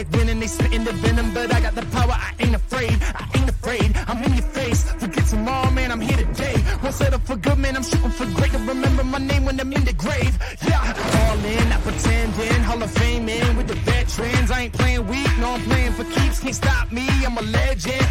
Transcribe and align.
like 0.00 0.12
winning, 0.16 0.40
they 0.40 0.46
spitting 0.46 0.84
the 0.84 0.92
venom, 0.92 1.34
but 1.34 1.52
I 1.54 1.60
got 1.60 1.74
the 1.74 1.84
power, 1.96 2.16
I 2.28 2.32
ain't 2.38 2.54
afraid, 2.54 2.96
I 3.14 3.24
ain't 3.36 3.50
afraid. 3.50 3.94
I'm 4.08 4.22
in 4.24 4.32
your 4.32 4.48
face, 4.58 4.82
forget 4.92 5.26
tomorrow, 5.26 5.70
man, 5.70 5.92
I'm 5.92 6.00
here 6.00 6.16
today. 6.16 6.56
Won't 6.82 6.94
settle 6.94 7.20
for 7.20 7.36
good, 7.36 7.58
man, 7.58 7.76
I'm 7.76 7.82
shooting 7.82 8.10
for 8.10 8.24
great. 8.36 8.52
To 8.52 8.58
remember 8.58 9.04
my 9.04 9.18
name 9.18 9.44
when 9.44 9.60
I'm 9.60 9.72
in 9.72 9.84
the 9.84 9.92
grave. 9.92 10.34
Yeah, 10.66 10.80
all 11.20 11.44
in, 11.44 11.68
not 11.68 11.82
pretending, 11.82 12.62
Hall 12.62 12.82
of 12.82 12.90
Fame 12.90 13.28
in 13.28 13.56
with 13.58 13.68
the 13.68 13.74
veterans. 13.74 14.50
I 14.50 14.60
ain't 14.62 14.72
playing 14.72 15.06
weak, 15.06 15.32
no, 15.38 15.50
I'm 15.50 15.62
playing 15.64 15.92
for 15.92 16.04
keeps. 16.04 16.40
Can't 16.40 16.54
stop 16.54 16.90
me, 16.90 17.06
I'm 17.26 17.36
a 17.36 17.42
legend. 17.42 18.06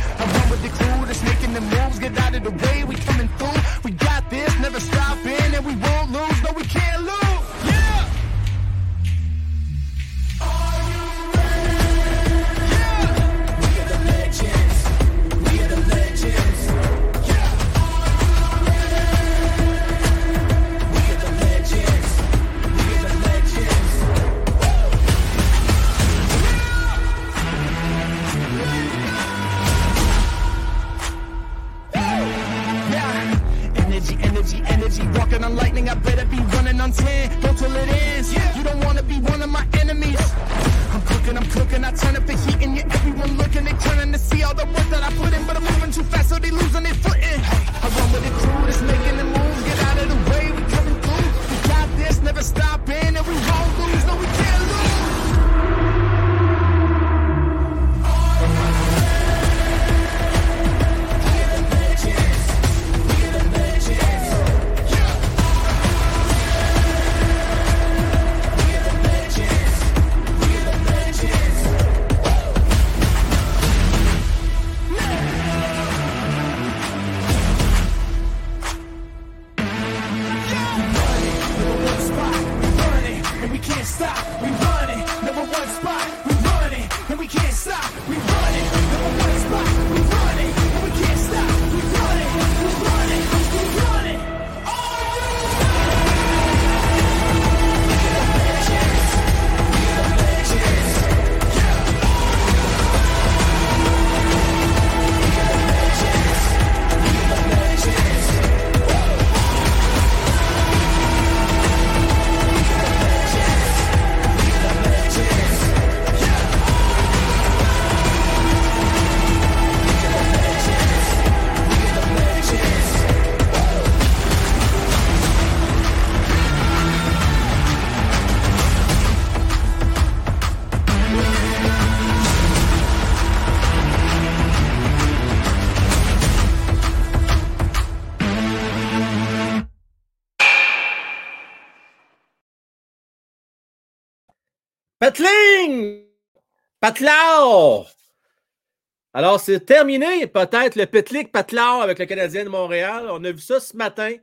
Alors, 149.13 149.39
c'est 149.39 149.66
terminé, 149.66 150.27
peut-être, 150.27 150.75
le 150.75 150.85
Petlik 150.85 151.31
Patlao 151.31 151.81
avec 151.81 151.97
le 152.00 152.05
Canadien 152.05 152.44
de 152.44 152.50
Montréal. 152.50 153.07
On 153.09 153.23
a 153.23 153.31
vu 153.31 153.39
ça 153.41 153.59
ce 153.59 153.75
matin. 153.75 154.16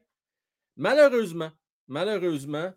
Malheureusement, 0.77 1.51
malheureusement. 1.89 2.73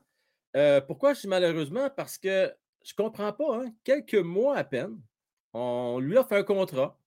Euh, 0.56 0.82
pourquoi 0.82 1.14
je 1.14 1.22
dis 1.22 1.28
malheureusement? 1.28 1.90
Parce 1.96 2.18
que 2.18 2.52
je 2.84 2.94
ne 2.98 3.04
comprends 3.04 3.32
pas. 3.32 3.62
hein. 3.64 3.72
Quelques 3.84 4.16
mois 4.16 4.58
à 4.58 4.64
peine, 4.64 5.00
on 5.54 6.00
lui 6.00 6.18
a 6.18 6.24
fait 6.24 6.38
un 6.38 6.44
contrat 6.44 7.00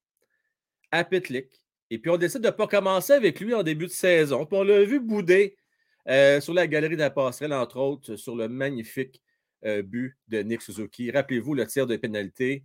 à 0.91 1.03
Petlik. 1.03 1.47
Et 1.89 1.99
puis, 1.99 2.09
on 2.09 2.17
décide 2.17 2.41
de 2.41 2.47
ne 2.47 2.51
pas 2.51 2.67
commencer 2.67 3.13
avec 3.13 3.39
lui 3.39 3.53
en 3.53 3.63
début 3.63 3.87
de 3.87 3.91
saison. 3.91 4.45
Puis, 4.45 4.57
on 4.57 4.63
l'a 4.63 4.83
vu 4.83 4.99
bouder 4.99 5.57
euh, 6.07 6.39
sur 6.39 6.53
la 6.53 6.65
galerie 6.65 6.95
de 6.95 7.01
la 7.01 7.09
passerelle, 7.09 7.53
entre 7.53 7.77
autres, 7.77 8.15
sur 8.15 8.35
le 8.35 8.47
magnifique 8.47 9.21
euh, 9.65 9.81
but 9.81 10.15
de 10.29 10.39
Nick 10.39 10.61
Suzuki. 10.61 11.11
Rappelez-vous 11.11 11.53
le 11.53 11.67
tir 11.67 11.85
de 11.87 11.97
pénalité. 11.97 12.63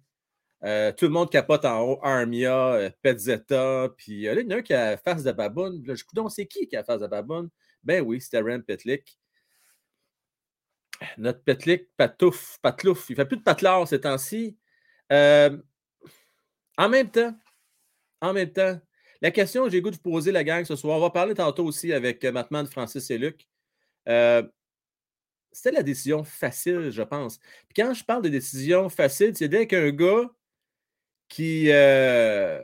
Euh, 0.64 0.92
tout 0.92 1.04
le 1.04 1.12
monde 1.12 1.30
capote 1.30 1.64
en 1.64 1.80
haut. 1.82 1.98
Armia, 2.02 2.72
euh, 2.74 2.90
Petzetta, 3.02 3.88
puis 3.96 4.26
euh, 4.26 4.34
il 4.34 4.42
y 4.42 4.46
en 4.46 4.56
a 4.56 4.58
un 4.58 4.62
qui 4.62 4.74
a 4.74 4.96
face 4.96 5.22
de 5.22 5.32
baboune. 5.32 5.84
Là, 5.86 5.94
je 5.94 6.04
donc 6.14 6.32
c'est 6.32 6.46
qui 6.46 6.66
qui 6.66 6.76
a 6.76 6.82
face 6.82 7.00
de 7.00 7.06
baboune? 7.06 7.48
Ben 7.84 8.02
oui, 8.04 8.20
c'était 8.20 8.40
Rem 8.40 8.62
Petlik. 8.62 9.18
Notre 11.16 11.42
Petlik, 11.44 11.88
Patouf, 11.96 12.58
Patlouf. 12.60 13.08
Il 13.08 13.12
ne 13.12 13.16
fait 13.16 13.26
plus 13.26 13.36
de 13.36 13.42
patelard 13.42 13.86
ces 13.86 14.00
temps-ci. 14.00 14.58
Euh, 15.12 15.56
en 16.76 16.88
même 16.88 17.10
temps, 17.10 17.32
en 18.20 18.32
même 18.32 18.52
temps, 18.52 18.80
la 19.22 19.30
question 19.30 19.64
que 19.64 19.70
j'ai 19.70 19.80
goût 19.80 19.90
de 19.90 19.96
vous 19.96 20.02
poser, 20.02 20.32
la 20.32 20.42
gang, 20.42 20.64
ce 20.64 20.74
soir, 20.74 20.98
on 20.98 21.00
va 21.00 21.10
parler 21.10 21.34
tantôt 21.34 21.64
aussi 21.64 21.92
avec 21.92 22.24
Matman, 22.24 22.66
Francis 22.66 23.10
et 23.10 23.18
Luc. 23.18 23.48
C'était 24.06 25.72
la 25.72 25.82
décision 25.82 26.24
facile, 26.24 26.90
je 26.90 27.02
pense. 27.02 27.38
Puis 27.38 27.74
quand 27.76 27.94
je 27.94 28.04
parle 28.04 28.22
de 28.22 28.28
décision 28.28 28.88
facile, 28.88 29.36
c'est 29.36 29.48
dès 29.48 29.66
qu'un 29.66 29.90
gars 29.90 30.28
qui 31.28 31.70
euh, 31.70 32.62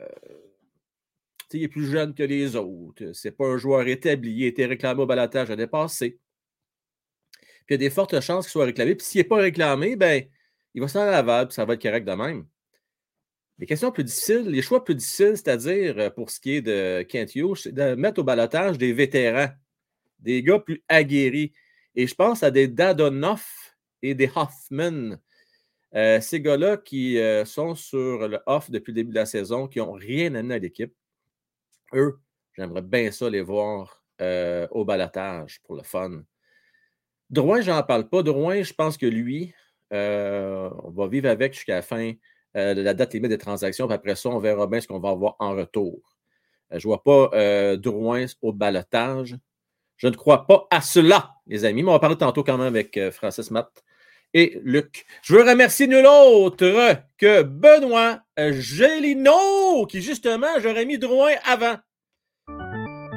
est 1.53 1.67
plus 1.67 1.89
jeune 1.89 2.13
que 2.13 2.23
les 2.23 2.55
autres, 2.55 3.11
c'est 3.13 3.31
pas 3.31 3.45
un 3.45 3.57
joueur 3.57 3.87
établi, 3.87 4.31
il 4.33 4.43
a 4.45 4.47
été 4.47 4.65
réclamé 4.65 5.01
au 5.01 5.05
balatage 5.05 5.49
l'année 5.49 5.67
passée. 5.67 6.19
Puis 7.65 7.75
il 7.75 7.81
y 7.81 7.85
a 7.85 7.89
des 7.89 7.89
fortes 7.89 8.19
chances 8.19 8.45
qu'il 8.45 8.51
soit 8.51 8.65
réclamé. 8.65 8.95
Puis 8.95 9.07
s'il 9.07 9.19
n'est 9.21 9.27
pas 9.27 9.37
réclamé, 9.37 9.95
ben, 9.95 10.23
il 10.73 10.81
va 10.81 10.87
s'en 10.87 10.99
aller 10.99 11.09
à 11.09 11.13
Laval, 11.13 11.47
puis 11.47 11.55
ça 11.55 11.65
va 11.65 11.73
être 11.73 11.81
correct 11.81 12.05
de 12.05 12.13
même. 12.13 12.45
Les 13.57 13.65
questions 13.65 13.91
plus 13.91 14.03
difficiles, 14.03 14.49
les 14.49 14.61
choix 14.61 14.83
plus 14.83 14.95
difficiles, 14.95 15.37
c'est-à-dire 15.37 15.97
euh, 15.97 16.09
pour 16.09 16.29
ce 16.29 16.39
qui 16.39 16.55
est 16.55 16.61
de 16.61 17.03
Kent 17.03 17.35
Hughes, 17.35 17.55
c'est 17.55 17.73
de 17.73 17.95
mettre 17.95 18.19
au 18.19 18.23
balotage 18.23 18.77
des 18.77 18.91
vétérans, 18.91 19.49
des 20.19 20.43
gars 20.43 20.59
plus 20.59 20.83
aguerris. 20.89 21.53
Et 21.95 22.05
je 22.05 22.13
pense 22.13 22.43
à 22.43 22.51
des 22.51 22.67
Dadonoff 22.67 23.77
et 24.01 24.13
des 24.13 24.29
Hoffman. 24.35 25.17
Euh, 25.95 26.19
ces 26.19 26.41
gars-là 26.41 26.75
qui 26.75 27.17
euh, 27.19 27.45
sont 27.45 27.73
sur 27.73 28.27
le 28.27 28.39
off 28.47 28.69
depuis 28.69 28.91
le 28.91 28.95
début 28.95 29.11
de 29.11 29.15
la 29.15 29.25
saison, 29.25 29.67
qui 29.67 29.79
n'ont 29.79 29.93
rien 29.93 30.35
amené 30.35 30.55
à 30.55 30.59
l'équipe. 30.59 30.93
Eux, 31.93 32.19
j'aimerais 32.53 32.81
bien 32.81 33.11
ça 33.11 33.29
les 33.29 33.41
voir 33.41 34.03
euh, 34.21 34.67
au 34.71 34.83
balotage 34.83 35.61
pour 35.63 35.75
le 35.75 35.83
fun. 35.83 36.23
Drouin, 37.29 37.61
je 37.61 37.71
n'en 37.71 37.81
parle 37.83 38.09
pas. 38.09 38.23
Drouin, 38.23 38.61
je 38.61 38.73
pense 38.73 38.97
que 38.97 39.05
lui, 39.05 39.53
on 39.91 40.91
va 40.93 41.07
vivre 41.07 41.29
avec 41.29 41.53
jusqu'à 41.53 41.75
la 41.75 41.81
fin 41.81 42.11
de 42.53 42.81
la 42.81 42.93
date 42.93 43.13
limite 43.13 43.29
des 43.29 43.37
transactions. 43.37 43.87
Puis 43.87 43.95
après 43.95 44.15
ça, 44.15 44.29
on 44.29 44.39
verra 44.39 44.67
bien 44.67 44.81
ce 44.81 44.87
qu'on 44.87 44.99
va 44.99 45.09
avoir 45.09 45.35
en 45.39 45.55
retour. 45.55 46.17
Je 46.71 46.75
ne 46.75 46.81
vois 46.81 47.03
pas 47.03 47.77
Drouin 47.77 48.25
au 48.41 48.51
balotage. 48.51 49.37
Je 49.97 50.07
ne 50.07 50.15
crois 50.15 50.45
pas 50.45 50.67
à 50.69 50.81
cela, 50.81 51.35
les 51.47 51.63
amis. 51.63 51.81
Mais 51.81 51.89
on 51.89 51.93
va 51.93 51.99
parler 51.99 52.17
tantôt 52.17 52.43
quand 52.43 52.57
même 52.57 52.67
avec 52.67 52.99
Francis 53.11 53.49
Matt 53.49 53.83
et 54.35 54.59
Luc. 54.63 55.05
Je 55.23 55.33
veux 55.33 55.49
remercier 55.49 55.87
nul 55.87 56.05
autre 56.05 56.67
que 57.17 57.41
Benoît 57.41 58.21
Gélino, 58.37 59.85
qui 59.87 60.01
justement, 60.01 60.59
j'aurais 60.59 60.85
mis 60.85 60.97
Drouin 60.97 61.35
avant. 61.45 61.77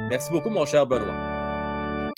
Merci 0.09 0.31
beaucoup, 0.31 0.49
mon 0.49 0.65
cher 0.65 0.87
Benoît. 0.87 2.13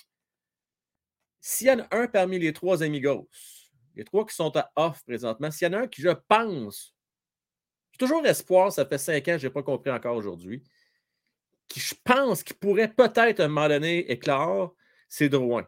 S'il 1.42 1.68
y 1.68 1.72
en 1.72 1.80
a 1.80 1.88
un 1.98 2.08
parmi 2.08 2.38
les 2.38 2.54
trois 2.54 2.84
amigos, 2.84 3.28
les 3.96 4.04
trois 4.04 4.24
qui 4.24 4.36
sont 4.36 4.56
à 4.56 4.72
off 4.76 5.04
présentement, 5.04 5.50
s'il 5.50 5.68
y 5.68 5.72
en 5.72 5.80
a 5.80 5.82
un 5.82 5.88
qui, 5.88 6.04
je 6.04 6.12
pense, 6.28 6.94
toujours 7.98 8.24
espoir, 8.28 8.72
ça 8.72 8.86
fait 8.86 9.00
cinq 9.00 9.28
ans, 9.30 9.38
je 9.40 9.48
n'ai 9.48 9.54
pas 9.54 9.64
compris 9.64 9.90
encore 9.90 10.16
aujourd'hui. 10.16 10.64
Qui 11.68 11.80
je 11.80 11.96
pense 12.04 12.44
qu'il 12.44 12.56
pourrait 12.58 12.94
peut-être 12.94 13.40
à 13.40 13.46
un 13.46 13.48
moment 13.48 13.68
donné 13.68 14.12
éclore, 14.12 14.76
c'est 15.10 15.28
Drouin. 15.28 15.68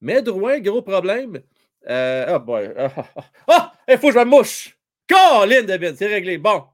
Mais 0.00 0.22
Drouin, 0.22 0.58
gros 0.60 0.80
problème. 0.80 1.42
Euh, 1.88 2.36
oh 2.36 2.40
boy. 2.40 2.72
Ah, 3.48 3.72
il 3.88 3.98
faut 3.98 4.08
que 4.08 4.14
je 4.14 4.18
me 4.18 4.24
mouche. 4.24 4.78
Colin, 5.08 5.62
David, 5.62 5.96
c'est 5.96 6.06
réglé. 6.06 6.38
Bon. 6.38 6.64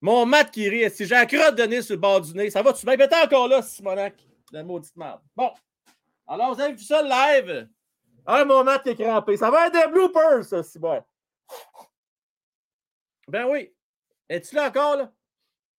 Mon 0.00 0.26
mat 0.26 0.44
qui 0.44 0.68
rit, 0.68 0.90
si 0.90 1.06
j'ai 1.06 1.14
la 1.14 1.26
crotte 1.26 1.56
de 1.56 1.62
nez 1.62 1.82
sur 1.82 1.94
le 1.94 2.00
bord 2.00 2.20
du 2.20 2.34
nez, 2.34 2.50
ça 2.50 2.62
va-tu 2.62 2.84
bien? 2.84 2.96
T'es 2.96 3.16
encore 3.16 3.48
là, 3.48 3.62
Simonac. 3.62 4.14
La 4.52 4.62
maudite 4.62 4.96
merde. 4.96 5.20
Bon. 5.34 5.50
Alors, 6.26 6.54
vous 6.54 6.60
avez 6.60 6.74
vu 6.74 6.84
ça 6.84 7.02
live? 7.02 7.68
Ah, 8.26 8.44
mon 8.44 8.64
mat 8.64 8.86
est 8.86 8.96
crampé. 8.96 9.36
Ça 9.36 9.50
va 9.50 9.68
être 9.68 9.72
des 9.72 9.92
bloopers, 9.92 10.44
ça, 10.44 10.62
Simon. 10.62 11.02
Ben 13.28 13.46
oui. 13.46 13.72
Es-tu 14.28 14.54
là 14.56 14.68
encore, 14.68 14.96
là? 14.96 15.12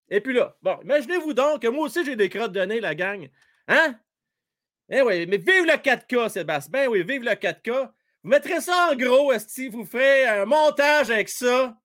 Et 0.10 0.22
puis 0.22 0.34
là, 0.34 0.56
bon, 0.62 0.80
imaginez-vous 0.84 1.34
donc 1.34 1.62
que 1.62 1.68
moi 1.68 1.86
aussi 1.86 2.06
j'ai 2.06 2.16
des 2.16 2.30
crottes 2.30 2.54
de 2.54 2.62
nez, 2.62 2.80
la 2.80 2.96
gang. 2.96 3.30
Hein? 3.68 4.00
Eh 4.90 5.02
oui, 5.02 5.26
mais 5.28 5.38
vive 5.38 5.66
le 5.66 5.74
4K, 5.74 6.30
Sébastien. 6.30 6.72
Ben 6.72 6.88
oui, 6.88 7.04
vive 7.04 7.24
le 7.24 7.32
4K. 7.32 7.92
Vous 8.28 8.32
mettrez 8.32 8.60
ça 8.60 8.90
en 8.92 8.96
gros, 8.98 9.32
Steve. 9.40 9.72
Vous 9.72 9.86
ferez 9.86 10.26
un 10.26 10.44
montage 10.44 11.10
avec 11.10 11.30
ça. 11.30 11.80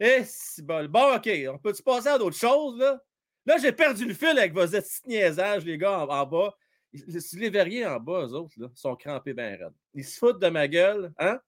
Eh, 0.00 0.24
c'est 0.24 0.66
bon. 0.66 0.84
Bon, 0.88 1.14
OK. 1.14 1.30
On 1.48 1.58
peut-tu 1.58 1.80
passer 1.84 2.08
à 2.08 2.18
d'autres 2.18 2.36
choses, 2.36 2.76
là? 2.76 3.00
Là, 3.46 3.56
j'ai 3.58 3.70
perdu 3.70 4.04
le 4.04 4.12
fil 4.12 4.36
avec 4.36 4.52
vos 4.52 4.66
petits 4.66 5.06
niaisages, 5.06 5.64
les 5.64 5.78
gars, 5.78 6.00
en, 6.00 6.26
bas. 6.26 6.56
Les 6.92 7.50
verriers 7.50 7.86
en 7.86 8.00
bas, 8.00 8.26
eux 8.26 8.32
autres, 8.32 8.54
là, 8.56 8.66
sont 8.74 8.96
crampés 8.96 9.32
bien 9.32 9.50
raides. 9.50 9.74
Ils 9.94 10.04
se 10.04 10.18
foutent 10.18 10.40
de 10.40 10.48
ma 10.48 10.66
gueule, 10.66 11.12
hein? 11.20 11.38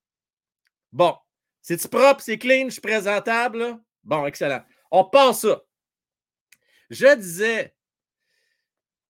Bon. 0.93 1.17
C'est-tu 1.61 1.89
propre, 1.89 2.21
c'est 2.21 2.39
clean, 2.39 2.67
je 2.67 2.75
suis 2.75 2.81
présentable? 2.81 3.77
Bon, 4.05 4.25
excellent. 4.25 4.63
On 4.93 5.03
passe 5.03 5.41
ça. 5.41 5.63
Je 6.91 7.13
disais, 7.17 7.75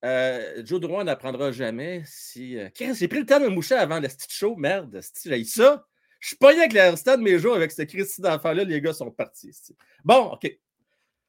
euh, 0.04 0.62
Joe 0.64 0.80
Drouin 0.80 1.04
n'apprendra 1.04 1.50
jamais 1.50 2.02
si. 2.06 2.56
Euh, 2.56 2.68
j'ai 2.78 3.08
pris 3.08 3.20
le 3.20 3.26
temps 3.26 3.40
de 3.40 3.48
moucher 3.48 3.74
avant 3.74 4.00
le 4.00 4.08
stitch 4.08 4.36
show. 4.36 4.56
Merde, 4.56 5.00
j'ai 5.24 5.44
ça. 5.44 5.86
Je 6.20 6.28
suis 6.28 6.36
pas 6.36 6.50
avec 6.50 6.72
le 6.72 6.80
restant 6.80 7.16
de 7.16 7.22
mes 7.22 7.38
jours 7.38 7.54
avec 7.54 7.70
ce 7.72 7.82
Christy 7.82 8.20
d'enfant-là. 8.20 8.64
Les 8.64 8.80
gars 8.80 8.92
sont 8.92 9.10
partis. 9.10 9.56
Bon, 10.04 10.32
OK. 10.32 10.58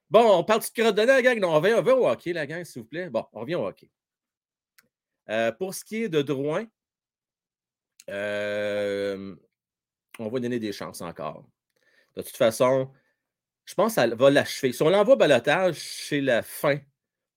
Bon, 0.09 0.39
on 0.39 0.43
parle 0.43 0.61
de 0.61 0.81
crotte 0.81 0.95
de 0.95 1.03
la 1.03 1.21
gang? 1.21 1.39
Non, 1.39 1.55
on 1.55 1.59
va, 1.59 1.95
au 1.95 2.07
hockey, 2.07 2.33
la 2.33 2.47
gang, 2.47 2.63
s'il 2.63 2.81
vous 2.81 2.87
plaît. 2.87 3.09
Bon, 3.09 3.25
on 3.33 3.41
revient 3.41 3.55
au 3.55 3.67
hockey. 3.67 3.91
Euh, 5.29 5.51
pour 5.51 5.75
ce 5.75 5.83
qui 5.83 6.03
est 6.03 6.09
de 6.09 6.23
Drouin, 6.23 6.65
on 8.07 9.35
va 10.29 10.39
donner 10.39 10.57
des 10.59 10.73
chances 10.73 11.01
encore. 11.01 11.47
De 12.15 12.23
toute 12.23 12.37
façon, 12.37 12.91
je 13.65 13.75
pense 13.75 13.95
qu'elle 13.95 14.15
va 14.15 14.31
l'achever. 14.31 14.73
Si 14.73 14.81
on 14.81 14.89
l'envoie 14.89 15.15
balotage, 15.15 15.75
c'est 15.75 16.21
la 16.21 16.41
fin 16.41 16.79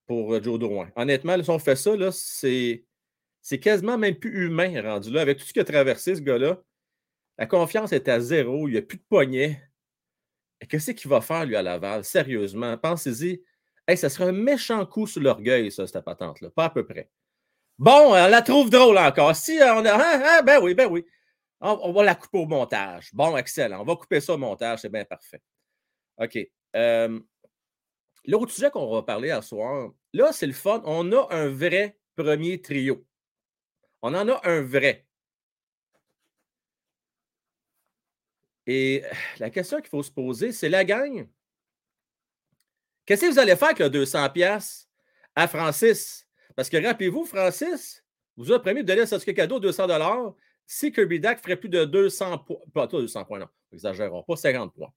pour 0.07 0.35
euh, 0.35 0.43
Joe 0.43 0.59
Drouin. 0.59 0.91
Honnêtement, 0.97 1.43
si 1.43 1.51
on 1.51 1.59
fait 1.59 1.77
ça, 1.77 1.91
c'est, 2.13 2.85
quasiment 3.61 3.99
même 3.99 4.17
plus 4.17 4.47
humain 4.47 4.83
rendu 4.83 5.11
là. 5.11 5.23
Avec 5.23 5.39
tout 5.39 5.45
ce 5.45 5.53
qui 5.53 5.61
a 5.61 5.65
traversé, 5.65 6.17
ce 6.17 6.21
gars-là, 6.21 6.63
la 7.39 7.47
confiance 7.47 7.93
est 7.93 8.09
à 8.09 8.21
zéro, 8.21 8.69
il 8.69 8.73
n'y 8.73 8.79
a 8.79 8.83
plus 8.83 8.99
de 8.99 9.05
poignet. 9.09 9.63
Et 10.61 10.67
qu'est-ce 10.67 10.93
qu'il 10.93 11.11
va 11.11 11.21
faire, 11.21 11.45
lui, 11.45 11.57
à 11.57 11.63
Laval? 11.63 12.05
Sérieusement, 12.05 12.77
pensez-y. 12.79 13.43
ça 13.97 14.09
serait 14.09 14.29
un 14.29 14.33
méchant 14.33 14.87
coup 14.87 15.07
sur 15.07 15.21
l'orgueil, 15.21 15.73
ça, 15.73 15.87
cette 15.87 16.05
patente-là. 16.05 16.51
Pas 16.51 16.67
à 16.67 16.71
peu 16.71 16.87
près. 16.87 17.11
Bon, 17.79 18.13
on 18.13 18.29
la 18.29 18.43
trouve 18.43 18.71
drôle 18.71 18.99
encore. 18.99 19.35
Si 19.35 19.61
euh, 19.61 19.75
on 19.75 19.85
a. 19.85 19.95
Hein, 19.95 20.23
hein, 20.25 20.43
ben 20.45 20.61
oui, 20.63 20.75
ben 20.75 20.89
oui. 20.89 21.05
On, 21.61 21.93
va 21.93 22.03
la 22.03 22.15
couper 22.17 22.39
au 22.39 22.47
montage. 22.47 23.11
Bon, 23.13 23.37
excellent. 23.37 23.81
On 23.81 23.85
va 23.85 23.95
couper 23.97 24.21
ça 24.21 24.35
au 24.35 24.39
montage, 24.39 24.81
c'est 24.81 24.89
bien 24.89 25.05
parfait. 25.05 25.41
OK. 26.19 26.39
Euh, 26.75 27.21
l'autre 28.27 28.53
sujet 28.53 28.71
qu'on 28.71 28.91
va 28.93 29.03
parler 29.03 29.31
à 29.31 29.43
soir, 29.43 29.93
là, 30.13 30.33
c'est 30.33 30.47
le 30.47 30.53
fun. 30.53 30.83
On 30.85 31.13
a 31.13 31.35
un 31.35 31.49
vrai 31.49 31.99
premier 32.17 32.61
trio. 32.61 33.07
On 34.03 34.15
en 34.15 34.29
a 34.29 34.41
un 34.49 34.63
vrai. 34.63 35.07
Et 38.67 39.03
la 39.39 39.51
question 39.51 39.79
qu'il 39.79 39.89
faut 39.89 40.03
se 40.03 40.11
poser, 40.11 40.53
c'est 40.53 40.69
la 40.69 40.85
gang. 40.85 41.29
Qu'est-ce 43.05 43.23
que 43.23 43.33
vous 43.33 43.39
allez 43.39 43.57
faire 43.57 43.69
avec 43.69 43.81
le 43.81 43.89
200$ 43.89 44.87
à 45.35 45.49
Francis? 45.49 46.27
Parce 46.55 46.69
que 46.69 46.77
rappelez-vous, 46.77 47.25
Francis, 47.25 48.05
vous 48.37 48.51
avez 48.51 48.63
promis 48.63 48.83
de 48.83 48.87
donner 48.87 49.03
un 49.03 49.07
certificat 49.07 49.43
cadeau 49.43 49.59
200 49.59 50.37
si 50.67 50.93
Kirby 50.93 51.19
Dack 51.19 51.41
ferait 51.41 51.57
plus 51.57 51.69
de 51.69 51.85
200 51.85 52.39
points. 52.39 52.61
Pas 52.73 52.87
200 52.87 53.25
points, 53.25 53.41
non, 53.41 53.49
exagérons, 53.73 54.23
pas 54.23 54.37
50 54.37 54.73
points. 54.73 54.93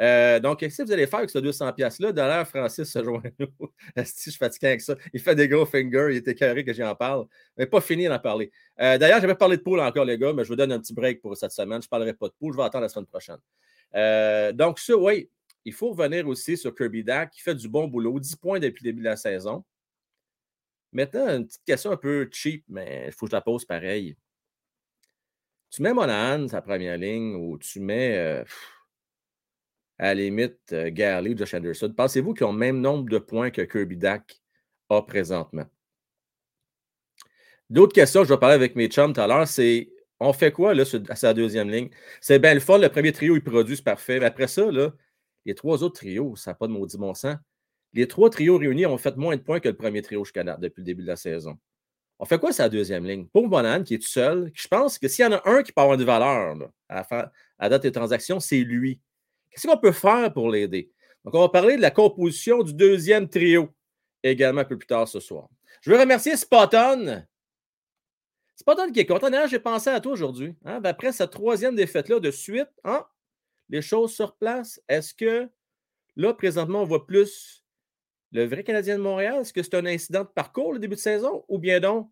Euh, 0.00 0.40
donc, 0.40 0.60
qu'est-ce 0.60 0.78
que 0.78 0.86
vous 0.86 0.92
allez 0.92 1.06
faire 1.06 1.18
avec 1.18 1.30
ce 1.30 1.38
200$-là? 1.38 2.12
D'ailleurs, 2.12 2.48
Francis 2.48 2.90
se 2.90 3.04
joint 3.04 3.22
nous. 3.38 3.48
si 4.04 4.24
je 4.26 4.30
suis 4.30 4.38
fatigué 4.38 4.68
avec 4.68 4.80
ça. 4.80 4.96
Il 5.12 5.20
fait 5.20 5.34
des 5.34 5.46
gros 5.46 5.66
fingers. 5.66 6.08
Il 6.10 6.16
était 6.16 6.34
carré 6.34 6.64
que 6.64 6.72
j'en 6.72 6.94
parle. 6.94 7.26
Mais 7.58 7.66
pas 7.66 7.80
fini 7.80 8.06
d'en 8.06 8.18
parler. 8.18 8.50
Euh, 8.80 8.96
d'ailleurs, 8.96 9.20
j'avais 9.20 9.34
parlé 9.34 9.58
de 9.58 9.62
poule 9.62 9.80
encore, 9.80 10.06
les 10.06 10.16
gars, 10.16 10.32
mais 10.32 10.44
je 10.44 10.48
vous 10.48 10.56
donne 10.56 10.72
un 10.72 10.80
petit 10.80 10.94
break 10.94 11.20
pour 11.20 11.36
cette 11.36 11.52
semaine. 11.52 11.82
Je 11.82 11.86
ne 11.86 11.90
parlerai 11.90 12.14
pas 12.14 12.28
de 12.28 12.34
poule. 12.38 12.54
Je 12.54 12.56
vais 12.56 12.64
attendre 12.64 12.82
la 12.82 12.88
semaine 12.88 13.06
prochaine. 13.06 13.38
Euh, 13.94 14.52
donc, 14.52 14.78
ça, 14.78 14.96
oui, 14.96 15.28
il 15.66 15.74
faut 15.74 15.90
revenir 15.90 16.26
aussi 16.26 16.56
sur 16.56 16.74
Kirby 16.74 17.04
Dack 17.04 17.32
qui 17.32 17.42
fait 17.42 17.54
du 17.54 17.68
bon 17.68 17.86
boulot. 17.86 18.18
10 18.18 18.36
points 18.36 18.58
depuis 18.58 18.84
le 18.84 18.92
début 18.92 19.02
de 19.02 19.08
la 19.08 19.16
saison. 19.16 19.64
Maintenant, 20.92 21.28
une 21.28 21.46
petite 21.46 21.64
question 21.64 21.90
un 21.90 21.96
peu 21.96 22.28
cheap, 22.32 22.64
mais 22.68 23.04
il 23.08 23.12
faut 23.12 23.26
que 23.26 23.30
je 23.30 23.36
la 23.36 23.42
pose 23.42 23.66
pareil. 23.66 24.16
Tu 25.70 25.82
mets 25.82 25.92
Monahan, 25.92 26.48
sa 26.48 26.62
première 26.62 26.96
ligne, 26.96 27.36
ou 27.36 27.56
tu 27.58 27.78
mets 27.78 28.44
à 30.00 30.14
la 30.14 30.14
limite, 30.14 30.58
euh, 30.72 30.88
Gary, 30.90 31.36
Josh 31.36 31.52
Anderson, 31.52 31.92
pensez-vous 31.94 32.32
qu'ils 32.32 32.46
ont 32.46 32.52
le 32.52 32.58
même 32.58 32.80
nombre 32.80 33.10
de 33.10 33.18
points 33.18 33.50
que 33.50 33.60
Kirby 33.60 33.98
Dack 33.98 34.40
a 34.88 35.02
présentement? 35.02 35.66
D'autres 37.68 37.92
questions, 37.92 38.24
je 38.24 38.30
vais 38.30 38.40
parler 38.40 38.54
avec 38.54 38.76
mes 38.76 38.88
chums 38.88 39.12
tout 39.12 39.20
à 39.20 39.26
l'heure, 39.26 39.46
c'est 39.46 39.92
on 40.18 40.32
fait 40.32 40.52
quoi 40.52 40.72
là, 40.72 40.84
à 41.10 41.16
sa 41.16 41.34
deuxième 41.34 41.70
ligne? 41.70 41.90
C'est 42.22 42.38
bien 42.38 42.54
le 42.54 42.60
le 42.60 42.88
premier 42.88 43.12
trio, 43.12 43.36
il 43.36 43.44
produit, 43.44 43.76
c'est 43.76 43.84
parfait. 43.84 44.18
Mais 44.18 44.26
après 44.26 44.48
ça, 44.48 44.70
là, 44.70 44.90
les 45.44 45.54
trois 45.54 45.82
autres 45.82 46.00
trios, 46.00 46.34
ça 46.34 46.52
n'a 46.52 46.54
pas 46.54 46.66
de 46.66 46.72
maudit 46.72 46.96
bon 46.96 47.12
sens. 47.12 47.36
Les 47.92 48.08
trois 48.08 48.30
trios 48.30 48.56
réunis 48.56 48.86
ont 48.86 48.98
fait 48.98 49.16
moins 49.16 49.36
de 49.36 49.42
points 49.42 49.60
que 49.60 49.68
le 49.68 49.76
premier 49.76 50.00
trio 50.00 50.24
jusqu'à 50.24 50.44
depuis 50.44 50.80
le 50.80 50.84
début 50.84 51.02
de 51.02 51.08
la 51.08 51.16
saison. 51.16 51.58
On 52.18 52.24
fait 52.24 52.38
quoi 52.38 52.52
sa 52.52 52.70
deuxième 52.70 53.04
ligne? 53.04 53.26
Pour 53.26 53.48
Bonan, 53.48 53.82
qui 53.82 53.94
est 53.94 53.98
tout 53.98 54.08
seul, 54.08 54.50
je 54.54 54.66
pense 54.66 54.98
que 54.98 55.08
s'il 55.08 55.24
y 55.24 55.28
en 55.28 55.32
a 55.32 55.42
un 55.48 55.62
qui 55.62 55.72
peut 55.72 55.82
avoir 55.82 55.98
de 55.98 56.04
valeur 56.04 56.56
à, 56.88 57.30
à 57.58 57.68
date 57.68 57.82
des 57.82 57.92
transactions, 57.92 58.40
c'est 58.40 58.60
lui. 58.60 58.98
Qu'est-ce 59.50 59.66
qu'on 59.66 59.76
peut 59.76 59.92
faire 59.92 60.32
pour 60.32 60.50
l'aider? 60.50 60.92
Donc, 61.24 61.34
on 61.34 61.40
va 61.40 61.48
parler 61.48 61.76
de 61.76 61.82
la 61.82 61.90
composition 61.90 62.62
du 62.62 62.72
deuxième 62.72 63.28
trio 63.28 63.68
également 64.22 64.62
un 64.62 64.64
peu 64.64 64.78
plus 64.78 64.86
tard 64.86 65.08
ce 65.08 65.20
soir. 65.20 65.48
Je 65.82 65.90
veux 65.90 65.98
remercier 65.98 66.36
Spotton. 66.36 67.24
Spotton 68.56 68.92
qui 68.92 69.00
est 69.00 69.06
content. 69.06 69.28
J'ai 69.46 69.58
pensé 69.58 69.90
à 69.90 70.00
toi 70.00 70.12
aujourd'hui. 70.12 70.54
Hein? 70.64 70.80
Ben, 70.80 70.90
après 70.90 71.12
cette 71.12 71.30
troisième 71.30 71.74
défaite-là 71.74 72.20
de 72.20 72.30
suite, 72.30 72.68
hein? 72.84 73.06
les 73.68 73.82
choses 73.82 74.12
sur 74.12 74.36
place, 74.36 74.80
est-ce 74.88 75.14
que 75.14 75.48
là, 76.16 76.34
présentement, 76.34 76.82
on 76.82 76.84
voit 76.84 77.06
plus 77.06 77.64
le 78.32 78.44
vrai 78.44 78.62
Canadien 78.62 78.98
de 78.98 79.02
Montréal? 79.02 79.40
Est-ce 79.40 79.52
que 79.52 79.62
c'est 79.62 79.74
un 79.74 79.86
incident 79.86 80.24
de 80.24 80.28
parcours 80.28 80.72
le 80.72 80.78
début 80.78 80.96
de 80.96 81.00
saison? 81.00 81.44
Ou 81.48 81.58
bien 81.58 81.80
donc 81.80 82.10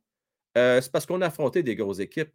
euh, 0.57 0.81
c'est 0.81 0.91
parce 0.91 1.05
qu'on 1.05 1.21
a 1.21 1.27
affronté 1.27 1.63
des 1.63 1.77
grosses 1.77 2.01
équipes? 2.01 2.33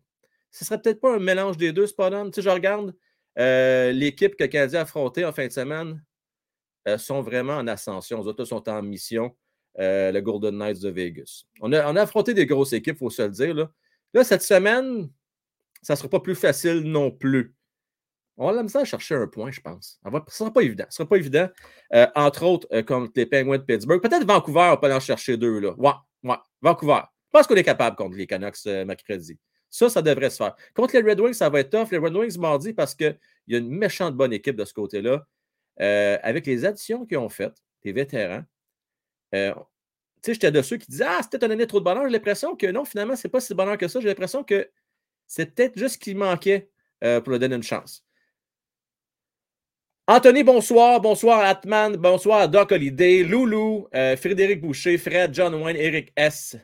Ce 0.51 0.63
serait 0.63 0.79
peut-être 0.79 1.01
pas 1.01 1.15
un 1.15 1.19
mélange 1.19 1.57
des 1.57 1.71
deux, 1.73 1.87
Spotton. 1.87 2.29
Tu 2.29 2.35
sais, 2.35 2.41
je 2.43 2.49
regarde 2.49 2.95
euh, 3.39 3.91
l'équipe 3.91 4.35
que 4.35 4.43
Canadien 4.45 4.79
a 4.79 4.83
affrontée 4.83 5.25
en 5.25 5.31
fin 5.31 5.47
de 5.47 5.51
semaine 5.51 6.03
euh, 6.87 6.97
sont 6.97 7.21
vraiment 7.21 7.53
en 7.53 7.67
ascension. 7.67 8.21
Les 8.21 8.27
autres 8.27 8.45
sont 8.45 8.67
en 8.69 8.81
mission, 8.81 9.35
euh, 9.79 10.11
le 10.11 10.21
Golden 10.21 10.57
Knights 10.57 10.81
de 10.81 10.89
Vegas. 10.89 11.43
On 11.61 11.71
a, 11.73 12.01
affronté 12.01 12.33
des 12.33 12.45
grosses 12.45 12.73
équipes, 12.73 12.95
il 12.95 12.99
faut 12.99 13.09
se 13.09 13.23
le 13.23 13.29
dire. 13.29 13.69
Là, 14.13 14.23
cette 14.23 14.43
semaine, 14.43 15.09
ça 15.81 15.93
ne 15.93 15.97
sera 15.97 16.09
pas 16.09 16.19
plus 16.19 16.35
facile 16.35 16.81
non 16.81 17.11
plus. 17.11 17.55
On 18.37 18.47
va 18.47 18.63
la 18.63 18.79
à 18.79 18.85
chercher 18.85 19.13
un 19.15 19.27
point, 19.27 19.51
je 19.51 19.61
pense. 19.61 19.99
Ce 20.03 20.09
ne 20.09 20.19
sera 20.29 20.51
pas 20.51 20.61
évident. 20.61 20.85
Ce 20.89 20.97
sera 20.97 21.07
pas 21.07 21.17
évident. 21.17 21.49
entre 22.15 22.43
autres, 22.43 22.81
comme 22.81 23.11
les 23.15 23.27
Penguins 23.27 23.59
de 23.59 23.63
Pittsburgh. 23.63 24.01
Peut-être 24.01 24.25
Vancouver, 24.25 24.71
on 24.73 24.77
peut 24.77 24.91
en 24.91 24.99
chercher 24.99 25.37
deux. 25.37 25.59
Là. 25.59 25.73
Ouais, 25.77 25.91
ouais. 26.23 26.37
Vancouver. 26.59 27.01
Je 27.27 27.29
pense 27.37 27.45
qu'on 27.45 27.55
est 27.55 27.63
capable 27.63 27.95
contre 27.95 28.15
les 28.15 28.25
Canucks 28.25 28.65
mercredi. 28.65 29.37
Ça, 29.73 29.89
ça 29.89 30.03
devrait 30.03 30.29
se 30.29 30.37
faire. 30.37 30.55
Contre 30.75 30.95
les 30.95 31.01
Red 31.01 31.19
Wings, 31.19 31.33
ça 31.33 31.49
va 31.49 31.59
être 31.59 31.71
tough. 31.71 31.89
Les 31.91 31.97
Red 31.97 32.15
Wings 32.15 32.37
mardi 32.37 32.73
parce 32.73 32.93
qu'il 32.93 33.17
y 33.47 33.55
a 33.55 33.57
une 33.57 33.71
méchante 33.71 34.15
bonne 34.15 34.31
équipe 34.31 34.55
de 34.55 34.65
ce 34.65 34.73
côté-là. 34.73 35.25
Euh, 35.81 36.19
avec 36.21 36.45
les 36.45 36.63
additions 36.63 37.07
qu'ils 37.07 37.17
ont 37.17 37.27
faites, 37.27 37.57
les 37.83 37.91
vétérans. 37.91 38.43
Euh, 39.33 39.51
tu 39.51 39.61
sais, 40.25 40.33
j'étais 40.35 40.51
de 40.51 40.61
ceux 40.61 40.77
qui 40.77 40.85
disaient 40.91 41.07
Ah, 41.07 41.21
c'était 41.23 41.43
un 41.43 41.49
année 41.49 41.65
trop 41.65 41.79
de 41.79 41.85
bonheur. 41.85 42.03
J'ai 42.05 42.11
l'impression 42.11 42.55
que 42.55 42.67
non, 42.67 42.85
finalement, 42.85 43.15
c'est 43.15 43.29
pas 43.29 43.39
si 43.39 43.55
bonheur 43.55 43.79
que 43.79 43.87
ça. 43.87 43.99
J'ai 43.99 44.09
l'impression 44.09 44.43
que 44.43 44.69
c'est 45.25 45.55
peut-être 45.55 45.75
juste 45.75 45.95
ce 45.95 45.99
qui 45.99 46.13
manquait 46.13 46.69
euh, 47.03 47.19
pour 47.19 47.31
le 47.31 47.39
donner 47.39 47.55
une 47.55 47.63
chance. 47.63 48.05
Anthony, 50.05 50.43
bonsoir. 50.43 51.01
Bonsoir 51.01 51.39
Atman. 51.39 51.95
Bonsoir 51.95 52.47
Doc 52.47 52.71
Holiday, 52.71 53.23
Loulou, 53.23 53.87
Frédéric 53.91 54.61
Boucher, 54.61 54.99
Fred, 54.99 55.33
John 55.33 55.55
Wayne, 55.55 55.77
Eric 55.77 56.13
S. 56.15 56.57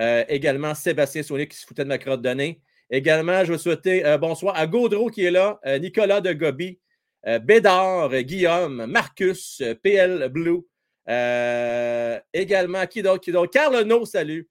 Euh, 0.00 0.24
également, 0.28 0.74
Sébastien 0.74 1.22
Saunier 1.22 1.48
qui 1.48 1.56
se 1.56 1.66
foutait 1.66 1.84
de 1.84 1.88
ma 1.88 1.98
crotte 1.98 2.22
de 2.22 2.28
nez. 2.30 2.60
Également, 2.90 3.44
je 3.44 3.52
veux 3.52 3.58
souhaiter 3.58 4.04
euh, 4.04 4.18
bonsoir 4.18 4.56
à 4.56 4.66
Gaudreau 4.66 5.10
qui 5.10 5.24
est 5.24 5.30
là, 5.30 5.58
euh, 5.66 5.78
Nicolas 5.78 6.20
de 6.20 6.32
Gobi, 6.32 6.78
Bédard, 7.42 8.14
Guillaume, 8.22 8.86
Marcus, 8.86 9.60
PL 9.82 10.28
Blue. 10.28 10.60
également, 12.32 12.86
qui 12.86 13.02
d'autre? 13.02 13.20
Qui 13.20 13.32
d'autre? 13.32 13.50
Carl 13.50 14.06
salut. 14.06 14.48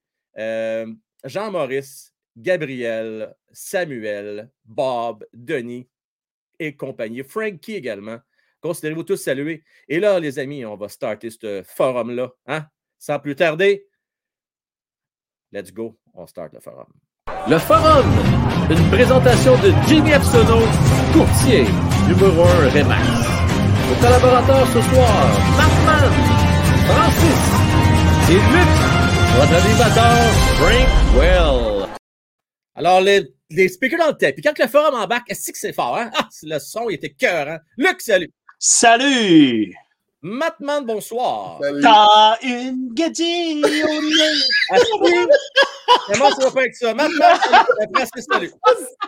Jean-Maurice, 1.24 2.12
Gabriel, 2.36 3.34
Samuel, 3.50 4.50
Bob, 4.66 5.24
Denis 5.32 5.88
et 6.58 6.76
compagnie. 6.76 7.22
Frankie 7.22 7.76
également. 7.76 8.18
Considérez-vous 8.60 9.04
tous 9.04 9.16
salués. 9.16 9.64
Et 9.88 9.98
là, 9.98 10.20
les 10.20 10.38
amis, 10.38 10.66
on 10.66 10.76
va 10.76 10.88
starter 10.88 11.30
ce 11.30 11.62
forum-là. 11.64 12.32
Hein? 12.46 12.66
Sans 12.98 13.18
plus 13.18 13.36
tarder, 13.36 13.86
let's 15.52 15.70
go. 15.72 15.96
On 16.14 16.26
start 16.26 16.52
le 16.52 16.60
forum. 16.60 16.86
Le 17.48 17.58
forum, 17.58 18.06
une 18.70 18.90
présentation 18.90 19.52
de 19.58 19.72
Jimmy 19.86 20.10
Epsono, 20.12 20.60
courtier, 21.12 21.64
numéro 22.08 22.42
1 22.42 22.68
Remax. 22.70 23.06
Nos 23.88 23.94
collaborateurs 24.00 24.66
ce 24.66 24.80
soir, 24.82 25.30
Batman, 25.56 26.12
Francis 26.88 27.42
et 28.30 28.34
Luc, 28.34 28.72
votre 29.36 29.54
animateur, 29.64 30.32
Frank 30.58 30.88
Well. 31.16 31.88
Alors, 32.74 33.00
les, 33.00 33.32
les 33.50 33.68
speakers 33.68 33.98
dans 33.98 34.08
le 34.08 34.16
tête. 34.16 34.34
Puis 34.34 34.42
quand 34.42 34.58
le 34.58 34.68
forum 34.68 34.94
embarque, 34.94 35.30
est-ce 35.30 35.52
que 35.52 35.58
c'est 35.58 35.72
fort, 35.72 35.96
hein? 35.96 36.10
Ah, 36.14 36.28
le 36.42 36.58
son, 36.58 36.88
il 36.90 36.94
était 36.94 37.10
cœur, 37.10 37.48
hein? 37.48 37.58
Luc, 37.76 38.00
salut! 38.00 38.32
Salut! 38.58 39.74
Matman, 40.22 40.84
bonsoir. 40.84 41.60
T'as 41.82 42.38
une 42.42 42.92
gadine 42.94 43.64
au 43.64 43.68
nez. 43.68 45.26
Comment 46.06 46.30
ça 46.30 46.44
va 46.46 46.50
pas 46.50 46.60
avec 46.60 46.74
ça? 46.74 46.94
Matman, 46.94 47.38
salut. 48.32 48.52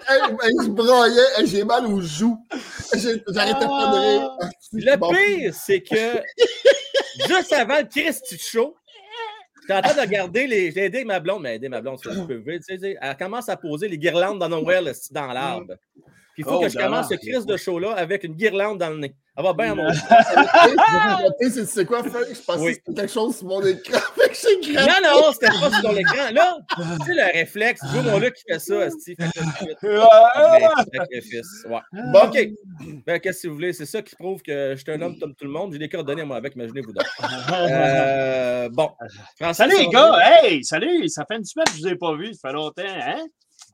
je 0.09 0.69
broyais, 0.69 1.47
j'ai 1.47 1.65
mal 1.65 1.87
aux 1.87 2.01
joues. 2.01 2.39
J'arrêtais 3.29 3.67
pas 3.67 3.91
de 3.93 3.99
rire. 3.99 4.31
Ah. 4.41 4.49
Le 4.73 5.41
pire, 5.41 5.55
c'est 5.55 5.81
que 5.81 6.23
juste 7.27 7.53
avant 7.53 7.79
le 7.79 7.89
Christy 7.89 8.39
Show, 8.39 8.77
j'étais 9.63 9.75
en 9.75 9.83
train 9.83 9.95
de 9.95 10.01
regarder 10.01 10.47
les. 10.47 10.71
J'ai 10.73 10.85
aidé 10.85 11.05
ma 11.05 11.21
blonde, 11.21 11.43
mais 11.43 11.57
aider 11.57 11.69
ma 11.69 11.81
blonde, 11.81 11.99
c'est 12.03 12.11
un 12.11 12.27
peu 12.27 12.37
vite. 12.37 12.63
Elle 12.69 13.17
commence 13.17 13.49
à 13.49 13.57
poser 13.57 13.89
les 13.89 13.99
guirlandes 13.99 14.39
dans 14.39 14.49
Noël 14.49 14.93
dans 15.11 15.27
l'arbre. 15.27 15.75
Il 16.39 16.45
faut 16.45 16.53
oh, 16.53 16.61
que 16.61 16.69
je 16.69 16.79
commence 16.79 17.09
ce 17.09 17.17
crise 17.17 17.45
de 17.45 17.57
show-là 17.57 17.95
avec 17.95 18.23
une 18.23 18.35
guirlande 18.35 18.79
dans 18.79 18.91
le 18.91 18.99
nez. 18.99 19.15
Ça 19.37 19.43
va 19.43 19.53
bien, 19.53 19.75
mon 19.75 19.89
C'est 21.67 21.85
quoi, 21.85 22.05
Frank? 22.05 22.23
Je 22.33 22.41
pensais 22.41 22.75
que 22.75 22.81
c'était 22.87 23.01
quelque 23.01 23.13
chose 23.13 23.39
sur 23.39 23.47
mon 23.49 23.61
écran. 23.65 23.99
non, 24.69 24.87
non, 25.03 25.33
c'était 25.33 25.49
pas 25.49 25.81
sur 25.81 25.93
l'écran. 25.93 26.31
Là, 26.33 26.59
tu 26.77 26.83
sais, 27.07 27.15
le 27.15 27.33
réflexe, 27.33 27.81
c'est 27.93 28.03
mon 28.03 28.21
là 28.21 28.31
qui 28.31 28.43
fait 28.49 28.59
ça, 28.61 28.89
Steve. 28.91 29.17
Sacrifice. 30.95 31.67
Ouais. 31.69 31.81
Bon, 32.13 32.21
OK. 32.27 32.49
Ben, 33.05 33.19
qu'est-ce 33.19 33.43
que 33.43 33.49
vous 33.49 33.55
voulez? 33.55 33.73
C'est 33.73 33.87
ça 33.87 34.01
qui 34.01 34.15
prouve 34.15 34.41
que 34.43 34.75
je 34.77 34.81
suis 34.81 34.93
un 34.93 35.03
homme 35.03 35.19
comme 35.19 35.35
tout 35.35 35.45
le 35.45 35.51
monde. 35.51 35.73
J'ai 35.73 35.81
des 35.81 35.89
coordonnées, 35.89 36.23
moi, 36.25 36.37
avec, 36.37 36.55
imaginez-vous 36.55 36.93
donc. 36.93 37.07
Euh, 37.53 38.69
bon. 38.71 38.91
salut, 39.53 39.77
les 39.77 39.89
gars! 39.89 40.19
Hey, 40.23 40.63
salut! 40.63 41.09
Ça 41.09 41.25
fait 41.27 41.37
une 41.37 41.45
semaine 41.45 41.67
que 41.67 41.73
je 41.73 41.79
ne 41.79 41.83
vous 41.83 41.95
ai 41.95 41.97
pas 41.97 42.15
vu. 42.17 42.33
Ça 42.35 42.49
fait 42.49 42.55
longtemps, 42.55 42.83
hein? 42.87 43.25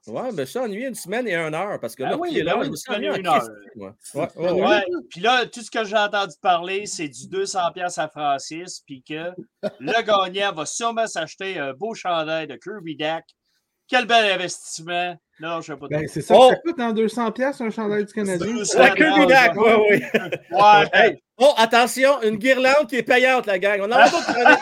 Ouais, 0.06 0.32
ben 0.32 0.44
ça 0.44 0.62
ennuyé 0.62 0.86
une 0.86 0.94
semaine 0.94 1.26
et 1.26 1.34
une 1.34 1.54
heure 1.54 1.80
parce 1.80 1.94
que 1.94 2.02
ah 2.02 2.10
là, 2.10 2.18
oui, 2.18 2.42
là, 2.42 2.62
une 2.62 2.76
semaine 2.76 3.04
et 3.04 3.18
une 3.18 3.26
heure. 3.26 3.48
Ouais, 3.76 4.28
ouais, 4.36 4.52
ouais. 4.52 4.84
Puis 5.10 5.20
là, 5.20 5.46
tout 5.46 5.60
ce 5.60 5.70
que 5.70 5.84
j'ai 5.84 5.96
entendu 5.96 6.34
parler, 6.40 6.86
c'est 6.86 7.08
du 7.08 7.26
200$ 7.26 7.98
à 7.98 8.08
Francis, 8.08 8.82
puis 8.86 9.02
que 9.02 9.32
le 9.80 10.02
gagnant 10.02 10.52
va 10.52 10.66
sûrement 10.66 11.06
s'acheter 11.06 11.58
un 11.58 11.72
beau 11.72 11.94
chandail 11.94 12.46
de 12.46 12.56
Kirby 12.56 12.96
Dak. 12.96 13.24
Quel 13.88 14.06
bel 14.06 14.32
investissement! 14.32 15.16
Non, 15.40 15.60
je 15.60 15.72
sais 15.72 15.76
pas. 15.76 15.88
Ben, 15.88 16.06
c'est 16.08 16.22
ça 16.22 16.34
oh! 16.36 16.50
ça 16.50 16.56
coûte 16.56 16.80
en 16.80 16.92
200$ 16.92 17.62
un 17.62 17.70
chandail 17.70 18.04
du 18.04 18.12
Canadien. 18.12 18.64
C'est 18.64 18.94
Kirby 18.94 19.26
Dak, 19.26 19.54
oui, 19.56 19.72
oui. 19.90 20.02
ouais. 20.52 21.20
Oh, 21.36 21.52
attention, 21.56 22.22
une 22.22 22.36
guirlande 22.36 22.86
qui 22.88 22.94
est 22.96 23.02
payante, 23.02 23.46
la 23.46 23.58
gang. 23.58 23.80
On 23.82 23.88
n'a 23.88 24.08
pas 24.08 24.20
de 24.20 24.24
problème. 24.24 24.56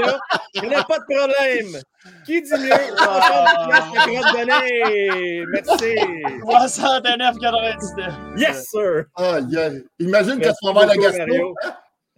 là. 0.00 0.20
On 0.62 0.68
n'a 0.68 0.84
pas 0.84 0.98
de 1.00 1.04
problème. 1.04 1.82
Qui 2.24 2.40
dit 2.42 2.50
mieux? 2.52 2.70
69,99. 2.70 4.32
donner. 4.32 5.44
Merci. 5.52 5.96
69,99. 6.44 8.38
Yes, 8.38 8.68
sir. 8.70 9.06
Ah, 9.16 9.40
yeah. 9.48 9.72
Imagine 9.98 10.38
que 10.38 10.46
tu 10.46 10.66
vas 10.66 10.72
voir 10.72 10.86
la 10.86 10.96
gastro. 10.96 11.54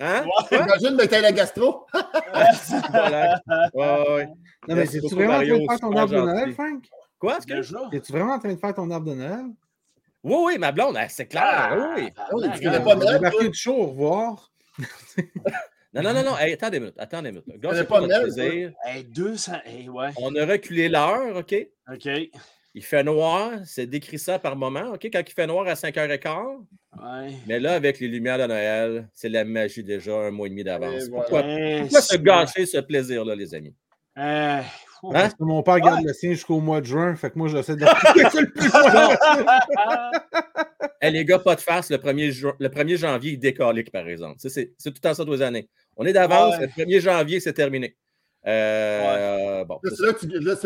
Hein? 0.01 0.25
Imagine 0.53 0.97
que 0.97 1.07
tu 1.07 1.15
as 1.15 1.21
la 1.21 1.33
gastro. 1.33 1.87
voilà. 2.91 3.41
Ouais, 3.75 4.15
ouais. 4.15 4.29
Non, 4.69 4.77
mais 4.77 4.87
c'est-tu 4.87 5.15
vraiment 5.15 5.35
en 5.35 5.43
train 5.43 5.59
de 5.59 5.67
faire 5.67 5.81
ton 5.81 5.97
arbre 5.97 6.15
de 6.15 6.21
Noël, 6.21 6.53
Frank? 6.55 6.85
Quoi? 7.19 7.39
Es-tu 7.93 8.13
vraiment 8.13 8.35
en 8.35 8.39
train 8.39 8.55
de 8.55 8.59
faire 8.59 8.75
ton 8.75 8.91
arbre 8.91 9.11
de 9.11 9.15
Noël? 9.15 9.47
Oui, 10.23 10.37
oui, 10.47 10.59
ma 10.59 10.73
blonde, 10.73 10.99
c'est 11.09 11.27
clair. 11.27 11.43
Ah, 11.45 11.95
oui. 11.97 12.11
Ah, 12.17 12.29
oui, 12.33 12.49
tu 12.55 12.63
connais 12.63 12.83
pas 12.83 12.97
Mel? 12.97 13.21
marqué 13.21 13.49
de 13.49 13.55
chaud, 13.55 13.77
au 13.77 13.87
revoir. 13.87 14.53
non, 15.95 16.03
non, 16.03 16.13
non, 16.13 16.25
non. 16.25 16.39
Hey, 16.39 16.53
attends 16.53 16.71
des 16.71 16.81
minutes. 16.81 16.99
Attends 16.99 17.23
des 17.23 17.31
minutes. 17.31 17.59
Gars, 17.59 17.85
pas. 17.85 18.03
Hey, 18.85 19.05
200. 19.05 19.53
Hey, 19.65 19.89
ouais. 19.89 20.11
On 20.17 20.35
a 20.35 20.45
reculé 20.45 20.89
l'heure, 20.89 21.37
OK? 21.37 21.55
OK. 21.93 22.09
Il 22.75 22.85
fait 22.85 23.03
noir, 23.03 23.53
c'est 23.65 23.87
décrit 23.87 24.19
ça 24.19 24.39
par 24.39 24.55
moment, 24.55 24.93
OK? 24.95 25.09
Quand 25.13 25.23
il 25.27 25.33
fait 25.33 25.47
noir 25.47 25.67
à 25.67 25.75
5h15. 25.75 26.65
Ouais. 26.97 27.33
Mais 27.47 27.59
là, 27.59 27.75
avec 27.75 27.99
les 27.99 28.09
lumières 28.09 28.39
de 28.39 28.47
Noël, 28.47 29.09
c'est 29.15 29.29
la 29.29 29.45
magie 29.45 29.83
déjà 29.83 30.15
un 30.15 30.31
mois 30.31 30.47
et 30.47 30.51
demi 30.51 30.65
d'avance. 30.65 31.09
Pourquoi, 31.09 31.43
pourquoi 31.43 32.01
se 32.01 32.17
gâcher 32.17 32.67
ce 32.67 32.79
plaisir-là, 32.79 33.35
les 33.35 33.55
amis? 33.55 33.75
Euh, 34.19 34.61
Hein? 35.05 35.11
Parce 35.13 35.35
que 35.35 35.45
mon 35.45 35.63
père 35.63 35.79
garde 35.81 36.05
le 36.05 36.13
sien 36.13 36.31
jusqu'au 36.31 36.61
mois 36.61 36.81
de 36.81 36.87
juin, 36.87 37.15
fait 37.15 37.31
que 37.31 37.39
moi 37.39 37.49
j'essaie 37.49 37.77
de 37.77 37.85
le 37.85 38.51
plus 38.51 38.67
hey, 41.01 41.13
Les 41.19 41.25
gars, 41.25 41.39
pas 41.39 41.55
de 41.55 41.61
farce, 41.61 41.91
le 41.91 41.99
1er, 41.99 42.55
le 42.59 42.69
1er 42.69 42.97
janvier, 42.97 43.33
il 43.33 43.39
décalique, 43.39 43.93
par 43.93 44.09
exemple. 44.09 44.37
C'est 44.39 44.75
tout 44.85 44.93
le 44.95 45.01
temps 45.01 45.15
ça 45.15 45.25
tous 45.25 45.33
les 45.33 45.43
années. 45.43 45.69
On 45.97 46.05
est 46.05 46.13
d'avance, 46.13 46.59
le 46.61 46.67
1er 46.67 47.01
janvier, 47.01 47.41
c'est 47.41 47.53
terminé. 47.53 47.97
Euh, 48.47 49.65
bon, 49.65 49.81
c'est 49.83 50.01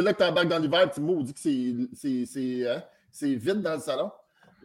là, 0.02 0.12
que 0.12 0.18
tu 0.18 0.24
embarques 0.24 0.48
dans 0.48 0.58
l'hiver, 0.58 0.90
tu 0.90 1.00
on 1.00 1.22
dit 1.22 1.34
que 1.34 2.68
hein, 2.68 2.82
c'est 3.10 3.34
vide 3.34 3.62
dans 3.62 3.74
le 3.74 3.80
salon. 3.80 4.10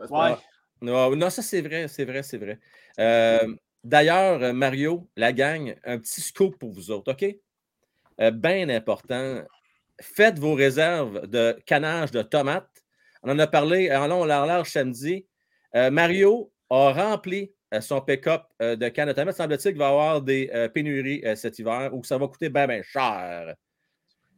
Ouais. 0.10 0.36
Non, 0.82 1.16
non, 1.16 1.30
ça 1.30 1.42
c'est 1.42 1.62
vrai, 1.62 1.88
c'est 1.88 2.06
vrai, 2.06 2.22
c'est 2.22 2.38
vrai. 2.38 2.60
Euh, 3.00 3.56
d'ailleurs, 3.84 4.54
Mario, 4.54 5.08
la 5.16 5.34
gang, 5.34 5.76
un 5.84 5.98
petit 5.98 6.22
scoop 6.22 6.60
pour 6.60 6.72
vous 6.72 6.92
autres, 6.92 7.14
OK? 7.14 7.26
Euh, 8.20 8.32
bien 8.32 8.70
important 8.70 9.44
faites 10.02 10.40
vos 10.40 10.54
réserves 10.54 11.28
de 11.28 11.58
canage 11.66 12.12
de 12.12 12.22
tomates. 12.22 12.84
On 13.24 13.32
en 13.32 13.40
a 13.40 13.48
parlé 13.48 13.94
en 13.94 14.08
long, 14.08 14.22
en 14.22 14.26
large 14.26 14.70
samedi. 14.70 15.26
Euh, 15.76 15.92
Mario 15.92 16.52
a 16.70 16.94
rempli 16.94 17.52
son 17.82 18.02
pick-up 18.02 18.44
euh, 18.62 18.76
de 18.76 19.14
tomates. 19.14 19.36
Semble-t-il 19.36 19.72
qu'il 19.72 19.80
va 19.80 19.88
y 19.88 19.92
avoir 19.92 20.22
des 20.22 20.70
pénuries 20.74 21.24
cet 21.36 21.60
hiver 21.60 21.94
ou 21.94 22.02
que 22.02 22.08
ça 22.08 22.18
va 22.18 22.28
coûter 22.28 22.50
bien, 22.50 22.68
bien 22.68 22.82
cher. 22.84 23.54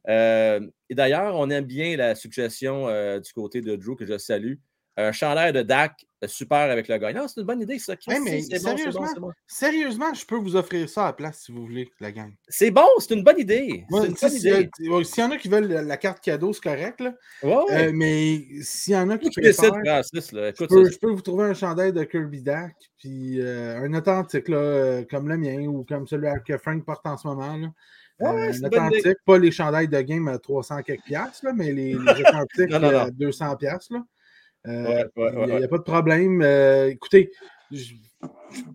et 0.07 0.95
d'ailleurs, 0.95 1.35
on 1.35 1.49
aime 1.49 1.65
bien 1.65 1.97
la 1.97 2.15
suggestion 2.15 2.87
du 3.19 3.33
côté 3.33 3.61
de 3.61 3.75
Drew 3.75 3.95
que 3.95 4.05
je 4.05 4.17
salue 4.17 4.55
un 4.97 5.11
chandail 5.11 5.53
de 5.53 5.61
DAC 5.61 6.05
super 6.27 6.69
avec 6.71 6.87
le 6.87 6.97
gagnant. 6.97 7.27
C'est 7.27 7.39
une 7.39 7.47
bonne 7.47 7.61
idée, 7.61 7.79
ça. 7.79 7.95
mais 8.07 8.41
sérieusement, 8.41 9.07
bon, 9.17 9.31
sérieusement, 9.47 10.13
je 10.13 10.25
peux 10.25 10.35
vous 10.35 10.55
offrir 10.55 10.89
ça 10.89 11.03
à 11.03 11.05
la 11.07 11.13
place 11.13 11.43
si 11.45 11.51
vous 11.51 11.65
voulez, 11.65 11.89
la 11.99 12.11
gang. 12.11 12.31
C'est 12.47 12.71
bon, 12.71 12.87
c'est 12.99 13.13
une 13.13 13.23
bonne 13.23 13.39
idée. 13.39 13.85
S'il 14.17 15.23
y 15.23 15.23
en 15.23 15.31
a 15.31 15.37
qui 15.37 15.47
veulent 15.47 15.67
la, 15.67 15.97
carte 15.97 16.21
cadeau, 16.21 16.53
c'est 16.53 16.63
correct. 16.63 16.99
Là. 16.99 17.13
Euh, 17.43 17.91
mais 17.93 18.43
s'il 18.61 18.93
y 18.93 18.97
en 18.97 19.09
a 19.09 19.17
qui 19.17 19.29
préfèrent, 19.29 19.71
je, 19.73 20.65
peux, 20.65 20.89
je 20.89 20.97
peux 20.97 21.11
vous 21.11 21.21
trouver 21.21 21.45
un 21.45 21.53
chandail 21.53 21.93
de 21.93 22.03
Kirby 22.03 22.41
Dak, 22.41 22.75
puis 22.97 23.39
euh, 23.39 23.79
un 23.79 23.93
authentique 23.93 24.49
là, 24.49 24.57
euh, 24.57 25.03
comme 25.09 25.29
le 25.29 25.37
mien 25.37 25.65
ou 25.67 25.83
comme 25.83 26.07
celui 26.07 26.27
que 26.45 26.57
Frank 26.57 26.83
porte 26.85 27.05
en 27.05 27.17
ce 27.17 27.27
moment. 27.27 27.55
Là. 27.55 27.67
un 28.19 28.63
authentique, 28.63 29.17
pas 29.25 29.37
les 29.37 29.51
chandails 29.51 29.87
de 29.87 30.01
game 30.01 30.27
à 30.27 30.37
300 30.37 30.81
quelques 30.83 31.03
piastres, 31.03 31.45
là, 31.45 31.53
mais 31.53 31.71
les, 31.71 31.93
les 31.93 31.95
authentiques 32.27 32.73
à 32.73 33.09
200 33.11 33.55
piastres. 33.55 33.93
Euh, 33.93 33.99
il 34.65 34.81
n'y 34.81 35.63
a, 35.63 35.67
pas 35.67 35.77
de 35.77 35.83
problème. 35.83 36.41
Euh, 36.41 36.89
écoutez, 36.89 37.31
je, 37.71 37.93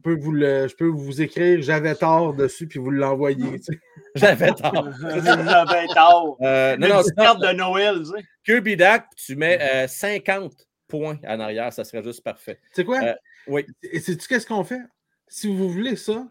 peux 0.02 0.14
vous 0.14 0.32
je 0.38 0.74
peux 0.74 0.86
vous 0.86 1.20
écrire 1.20 1.60
j'avais 1.60 1.94
tort 1.94 2.34
dessus 2.34 2.66
puis 2.66 2.78
vous 2.78 2.90
l'envoyer. 2.90 3.60
J'avais 4.14 4.52
tort. 4.52 4.90
j'avais 5.02 5.86
tort. 5.88 6.36
Euh, 6.40 6.76
non, 6.76 7.02
carte 7.16 7.40
de 7.40 7.52
Noël. 7.52 7.98
Tu 7.98 8.04
sais. 8.04 8.24
Kirby 8.44 8.76
Dak, 8.76 9.08
tu 9.16 9.34
mets 9.34 9.88
50 9.88 10.52
points 10.86 11.18
en 11.26 11.40
arrière, 11.40 11.72
ça 11.72 11.82
serait 11.82 12.04
juste 12.04 12.22
parfait. 12.22 12.60
Tu 12.66 12.76
sais 12.76 12.84
quoi? 12.84 13.00
oui. 13.48 13.66
Et 13.82 13.98
sais-tu 13.98 14.28
qu'est-ce 14.28 14.46
qu'on 14.46 14.62
fait? 14.62 14.82
Si 15.26 15.52
vous 15.52 15.68
voulez 15.68 15.96
ça, 15.96 16.28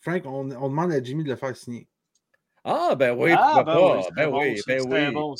Frank, 0.00 0.22
on, 0.26 0.44
demande 0.44 0.92
à 0.92 1.02
Jimmy 1.02 1.22
de 1.22 1.28
le 1.28 1.36
faire 1.36 1.54
signer. 1.54 1.86
Ah, 2.64 2.94
ben 2.96 3.14
oui, 3.16 3.32
ah, 3.36 3.62
ben 3.64 3.72
pas? 3.72 4.00
ben 4.16 4.30
oui, 4.32 4.60
ben 4.66 4.80
oui. 4.88 5.12
Bon, 5.12 5.34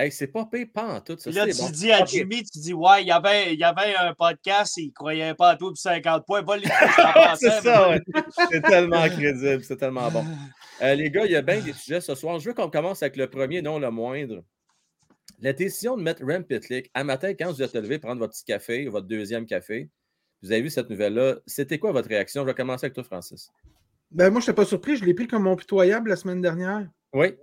Hey, 0.00 0.12
c'est 0.12 0.28
pas 0.28 0.44
payé 0.44 0.64
pas 0.64 0.84
en 0.84 1.00
tout. 1.00 1.18
Ça, 1.18 1.28
là, 1.32 1.44
tu 1.44 1.72
dis 1.72 1.90
à 1.90 2.04
Jimmy, 2.04 2.44
tu 2.44 2.60
dis, 2.60 2.72
ouais, 2.72 3.02
il 3.02 3.08
y 3.08 3.10
avait, 3.10 3.52
il 3.52 3.58
y 3.58 3.64
avait 3.64 3.96
un 3.96 4.14
podcast, 4.14 4.76
il 4.76 4.86
ne 4.86 4.92
croyait 4.92 5.34
pas 5.34 5.50
à 5.50 5.56
tout 5.56 5.70
pour 5.70 5.76
50 5.76 6.24
points. 6.24 6.40
Va 6.42 6.56
c'est 7.36 7.60
ça, 7.60 7.90
ouais. 7.90 8.00
C'est 8.48 8.60
tellement 8.60 9.08
crédible, 9.08 9.64
c'est 9.64 9.76
tellement 9.76 10.08
bon. 10.08 10.24
Euh, 10.82 10.94
les 10.94 11.10
gars, 11.10 11.24
il 11.24 11.32
y 11.32 11.36
a 11.36 11.42
bien 11.42 11.58
des 11.58 11.72
sujets 11.72 12.00
ce 12.00 12.14
soir. 12.14 12.38
Je 12.38 12.48
veux 12.48 12.54
qu'on 12.54 12.70
commence 12.70 13.02
avec 13.02 13.16
le 13.16 13.28
premier, 13.28 13.60
non 13.60 13.80
le 13.80 13.90
moindre. 13.90 14.44
La 15.40 15.52
décision 15.52 15.96
de 15.96 16.02
mettre 16.02 16.24
Rem 16.24 16.44
Pitlick 16.44 16.92
à 16.94 17.02
matin, 17.02 17.34
quand 17.34 17.50
vous 17.50 17.60
êtes 17.60 17.74
levé, 17.74 17.98
prendre 17.98 18.20
votre 18.20 18.34
petit 18.34 18.44
café, 18.44 18.86
votre 18.86 19.08
deuxième 19.08 19.46
café, 19.46 19.90
Vous 20.42 20.52
avez 20.52 20.62
vu 20.62 20.70
cette 20.70 20.90
nouvelle-là. 20.90 21.38
C'était 21.44 21.80
quoi 21.80 21.90
votre 21.90 22.08
réaction? 22.08 22.42
Je 22.42 22.46
vais 22.46 22.54
commencer 22.54 22.84
avec 22.84 22.94
toi, 22.94 23.02
Francis. 23.02 23.50
Ben, 24.12 24.30
moi, 24.30 24.40
je 24.40 24.46
n'étais 24.46 24.62
pas 24.62 24.64
surpris. 24.64 24.94
Je 24.94 25.04
l'ai 25.04 25.14
pris 25.14 25.26
comme 25.26 25.42
mon 25.42 25.56
pitoyable 25.56 26.10
la 26.10 26.16
semaine 26.16 26.40
dernière. 26.40 26.88
Oui. 27.12 27.34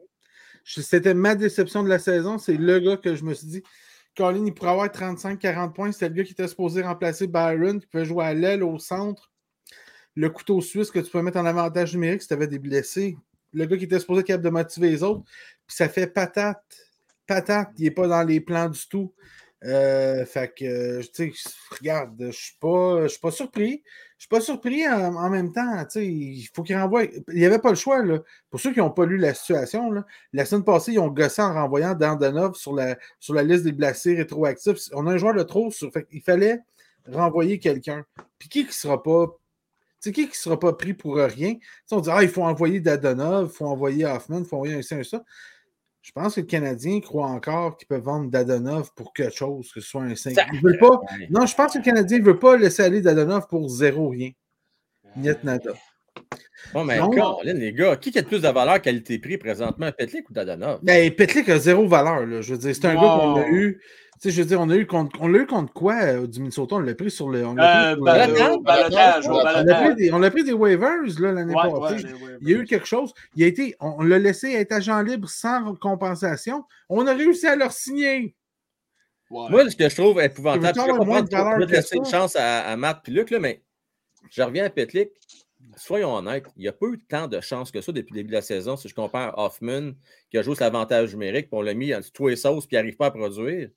C'était 0.66 1.14
ma 1.14 1.36
déception 1.36 1.84
de 1.84 1.90
la 1.90 2.00
saison. 2.00 2.38
C'est 2.38 2.58
le 2.58 2.80
gars 2.80 2.98
que 2.98 3.16
je 3.16 3.24
me 3.24 3.34
suis 3.34 3.48
dit, 3.48 3.64
Colin, 4.18 4.46
il 4.46 4.54
pourrait 4.54 4.72
avoir 4.72 4.88
35-40 4.88 5.74
points. 5.74 5.92
C'était 5.92 6.10
le 6.10 6.16
gars 6.16 6.24
qui 6.24 6.32
était 6.32 6.48
supposé 6.48 6.82
remplacer 6.82 7.28
Byron, 7.28 7.80
qui 7.80 7.88
pouvait 7.88 8.06
jouer 8.06 8.26
à 8.26 8.34
l'aile, 8.34 8.64
au 8.64 8.80
centre. 8.80 9.32
Le 10.16 10.30
couteau 10.30 10.62
suisse 10.62 10.92
que 10.92 11.00
tu 11.00 11.12
peux 11.12 11.22
mettre 11.22 11.38
en 11.38 11.46
avantage 11.46 11.94
numérique 11.94 12.22
si 12.22 12.28
tu 12.28 12.34
avais 12.34 12.48
des 12.48 12.60
blessés. 12.60 13.18
Le 13.54 13.66
gars 13.66 13.78
qui 13.78 13.84
était 13.84 14.00
supposé 14.00 14.22
être 14.22 14.28
capable 14.28 14.46
de 14.46 14.50
motiver 14.50 14.90
les 14.90 15.04
autres. 15.04 15.24
Puis 15.68 15.76
ça 15.76 15.88
fait 15.88 16.08
patate. 16.08 16.64
Patate. 17.28 17.70
Il 17.78 17.84
n'est 17.84 17.92
pas 17.92 18.08
dans 18.08 18.24
les 18.24 18.40
plans 18.40 18.70
du 18.70 18.88
tout. 18.88 19.14
Euh, 19.64 20.26
fait 20.26 20.54
que, 20.54 21.02
tu 21.02 21.34
sais, 21.34 21.34
regarde, 21.72 22.16
je 22.20 22.26
ne 22.26 23.08
suis 23.08 23.20
pas 23.20 23.32
surpris. 23.32 23.84
Je 24.18 24.24
suis 24.24 24.30
pas 24.30 24.40
surpris 24.40 24.88
en, 24.88 25.30
même 25.30 25.52
temps. 25.52 25.86
Il 25.96 26.48
faut 26.54 26.64
qu'il 26.64 26.78
renvoie. 26.78 27.04
Il 27.04 27.24
n'y 27.36 27.46
avait 27.46 27.60
pas 27.60 27.70
le 27.70 27.76
choix. 27.76 28.02
Là. 28.02 28.20
Pour 28.50 28.60
ceux 28.60 28.72
qui 28.72 28.80
n'ont 28.80 28.90
pas 28.90 29.06
lu 29.06 29.18
la 29.18 29.34
situation, 29.34 29.92
la 30.32 30.46
semaine 30.46 30.64
passée, 30.64 30.94
ils 30.94 31.00
ont 31.00 31.10
gossé 31.10 31.42
en 31.42 31.54
renvoyant 31.54 31.94
Dandanov 31.96 32.56
sur 32.56 32.74
la, 32.74 32.98
sur 33.20 33.34
la 33.34 33.44
liste 33.44 33.64
des 33.64 33.74
blessés 33.74 34.16
rétroactifs. 34.16 34.78
On 34.94 35.06
a 35.08 35.12
un 35.12 35.18
joueur 35.18 35.34
de 35.34 35.44
trop. 35.44 35.70
Fait 35.70 36.08
il 36.12 36.22
fallait 36.22 36.60
renvoyer 37.12 37.60
quelqu'un. 37.60 38.06
Puis 38.40 38.48
qui 38.48 38.64
ne 38.64 38.72
sera 38.72 39.04
pas. 39.04 39.38
Qui 40.02 40.28
ne 40.28 40.32
sera 40.32 40.60
pas 40.60 40.74
pris 40.74 40.94
pour 40.94 41.16
rien? 41.16 41.56
on 41.92 42.00
dit 42.00 42.10
Ah, 42.12 42.22
il 42.22 42.30
faut 42.30 42.44
envoyer 42.44 42.80
Dadonov, 42.80 43.50
il 43.52 43.56
faut 43.56 43.66
envoyer 43.66 44.06
Hoffman, 44.06 44.40
il 44.40 44.46
faut 44.46 44.58
envoyer 44.58 44.76
un 44.76 44.82
ça, 44.82 44.98
un 44.98 45.04
ça. 45.04 45.24
Je 46.06 46.12
pense 46.12 46.36
que 46.36 46.42
le 46.42 46.46
Canadien 46.46 47.02
croit 47.02 47.26
encore 47.26 47.78
qu'il 47.78 47.88
peut 47.88 47.98
vendre 47.98 48.30
Dadonov 48.30 48.94
pour 48.96 49.12
quelque 49.12 49.36
chose, 49.36 49.72
que 49.74 49.82
ce 49.82 49.90
soit 49.90 50.04
un 50.04 50.14
5. 50.16 50.36
Il 50.54 50.78
pas... 50.78 51.02
Non, 51.32 51.48
je 51.48 51.56
pense 51.56 51.74
que 51.74 51.80
le 51.80 51.84
Canadien 51.84 52.20
ne 52.20 52.24
veut 52.24 52.38
pas 52.38 52.58
laisser 52.58 52.84
aller 52.84 53.02
Dadonov 53.02 53.48
pour 53.48 53.68
zéro 53.70 54.10
rien. 54.10 54.30
Niet 55.16 55.44
nada. 55.44 55.72
Bon, 56.74 56.84
mais 56.84 57.00
Donc, 57.00 57.16
les 57.44 57.74
gars, 57.74 57.96
qui 57.96 58.16
a 58.16 58.22
le 58.22 58.28
plus 58.28 58.44
de 58.44 58.48
valeur 58.50 58.80
qualité-prix 58.80 59.40
présentement, 59.40 59.92
Petlik 59.92 60.30
ou 60.30 60.34
Dadonov? 60.34 60.78
Ben, 60.84 61.12
Petlik 61.12 61.50
a 61.50 61.58
zéro 61.58 61.88
valeur. 61.88 62.24
Là. 62.28 62.42
Je 62.42 62.54
veux 62.54 62.60
dire, 62.60 62.76
c'est 62.76 62.86
un 62.86 62.94
gars 62.94 63.18
qu'on 63.20 63.36
a 63.38 63.48
eu 63.48 63.82
sais, 64.20 64.32
je 64.32 64.42
veux 64.42 64.48
dire, 64.48 64.60
on 64.62 64.70
a 64.70 64.76
eu 64.76 64.86
contre, 64.86 65.20
on 65.22 65.28
l'a 65.28 65.40
eu 65.40 65.46
contre 65.46 65.74
quoi 65.74 65.96
euh, 65.96 66.28
du 66.28 66.40
Minnesota? 66.40 66.76
On 66.76 66.80
l'a 66.80 66.96
pris 66.96 67.12
sur 67.12 67.30
le. 67.30 67.46
On 67.46 67.54
l'a 67.54 67.98
pris, 70.32 70.44
des 70.44 70.54
waivers 70.54 71.02
l'année 71.20 71.54
passée. 71.54 72.06
il 72.42 72.50
y 72.50 72.54
a 72.54 72.58
eu 72.58 72.66
quelque 72.66 72.88
chose. 72.88 73.14
Il 73.36 73.44
a 73.44 73.48
été, 73.48 73.76
on, 73.80 74.02
l'a 74.04 74.20
laissé 74.20 74.54
être 74.54 74.72
agent 74.72 75.02
libre 75.02 75.30
sans 75.30 75.76
compensation. 75.76 76.64
On 76.90 77.06
a 77.08 77.14
réussi 77.14 77.48
à 77.48 77.56
leur 77.56 77.72
signer. 77.72 78.36
Moi, 79.30 79.70
ce 79.70 79.76
que 79.76 79.90
je 79.90 79.96
trouve 79.96 80.22
épouvantable, 80.22 80.80
je 80.80 81.30
pas 81.30 81.58
laisser 81.66 81.98
une 81.98 82.06
chance 82.06 82.36
à, 82.36 82.76
Matt 82.78 83.08
et 83.08 83.12
Luc, 83.12 83.32
là, 83.32 83.40
mais 83.40 83.64
je 84.30 84.42
reviens 84.42 84.66
à 84.66 84.70
Petlik. 84.70 85.10
Soyons 85.78 86.16
honnêtes, 86.16 86.46
il 86.56 86.62
n'y 86.62 86.68
a 86.70 86.74
pas 86.74 86.86
eu 86.86 87.00
tant 87.00 87.28
de 87.28 87.42
chance 87.42 87.70
que 87.70 87.82
ça 87.82 87.92
depuis 87.92 88.14
le 88.14 88.20
début 88.20 88.30
de 88.30 88.36
la 88.36 88.42
saison. 88.42 88.78
Si 88.78 88.88
je 88.88 88.96
compare 88.96 89.38
Hoffman, 89.38 89.92
qui 90.30 90.38
a 90.38 90.42
joué 90.42 90.56
cet 90.56 90.62
avantage 90.62 91.12
numérique, 91.12 91.50
puis 91.50 91.58
on 91.58 91.62
l'a 91.62 91.74
mis 91.74 91.94
en 91.94 92.00
tous 92.14 92.30
les 92.30 92.38
sauces, 92.38 92.66
puis 92.66 92.78
il 92.78 92.80
n'arrive 92.80 92.96
pas 92.96 93.08
à 93.08 93.12
produire. 93.12 93.70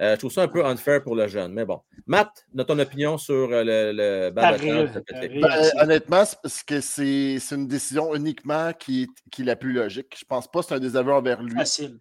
Euh, 0.00 0.14
je 0.14 0.18
trouve 0.18 0.32
ça 0.32 0.42
un 0.42 0.48
peu 0.48 0.64
unfair 0.64 1.02
pour 1.02 1.14
le 1.14 1.28
jeune, 1.28 1.52
mais 1.52 1.64
bon. 1.64 1.80
Matt, 2.06 2.44
de 2.52 2.62
ton 2.64 2.78
opinion 2.80 3.16
sur 3.16 3.52
euh, 3.52 3.62
le, 3.62 3.92
le 3.92 4.30
ben, 4.30 4.56
Honnêtement, 5.80 6.24
c'est 6.44 7.38
une 7.52 7.68
décision 7.68 8.14
uniquement 8.14 8.72
qui, 8.72 9.08
qui, 9.30 9.42
est 9.42 9.44
la 9.44 9.54
plus 9.54 9.72
logique. 9.72 10.16
Je 10.18 10.24
pense 10.24 10.50
pas 10.50 10.60
que 10.60 10.66
c'est 10.66 10.74
un 10.74 10.80
désaveu 10.80 11.12
envers 11.12 11.42
lui. 11.42 11.54
Facile. 11.54 11.98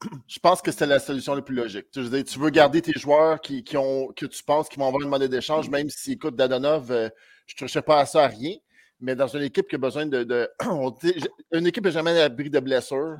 Je 0.26 0.38
pense 0.40 0.62
que 0.62 0.72
c'est 0.72 0.86
la 0.86 0.98
solution 0.98 1.34
la 1.34 1.42
plus 1.42 1.54
logique. 1.54 1.90
Tu, 1.92 2.00
veux, 2.00 2.24
tu 2.24 2.38
veux 2.38 2.50
garder 2.50 2.82
tes 2.82 2.92
joueurs 2.92 3.40
qui, 3.40 3.62
qui, 3.62 3.76
ont, 3.76 4.08
que 4.16 4.26
tu 4.26 4.42
penses 4.42 4.68
qu'ils 4.68 4.80
vont 4.80 4.88
avoir 4.88 5.02
une 5.02 5.08
monnaie 5.08 5.28
d'échange, 5.28 5.70
même 5.70 5.88
s'ils 5.90 6.14
écoutent 6.14 6.36
Dadonov, 6.36 6.90
euh, 6.90 7.08
je 7.46 7.54
ne 7.54 7.58
toucherai 7.66 7.82
pas 7.82 8.00
à 8.00 8.06
ça 8.06 8.24
à 8.24 8.28
rien. 8.28 8.54
Mais 9.00 9.14
dans 9.14 9.28
une 9.28 9.42
équipe 9.42 9.68
qui 9.68 9.76
a 9.76 9.78
besoin 9.78 10.06
de. 10.06 10.24
de 10.24 10.50
une 11.52 11.66
équipe 11.68 11.84
n'est 11.84 11.92
jamais 11.92 12.10
à 12.10 12.28
l'abri 12.28 12.50
de 12.50 12.58
blessures 12.58 13.16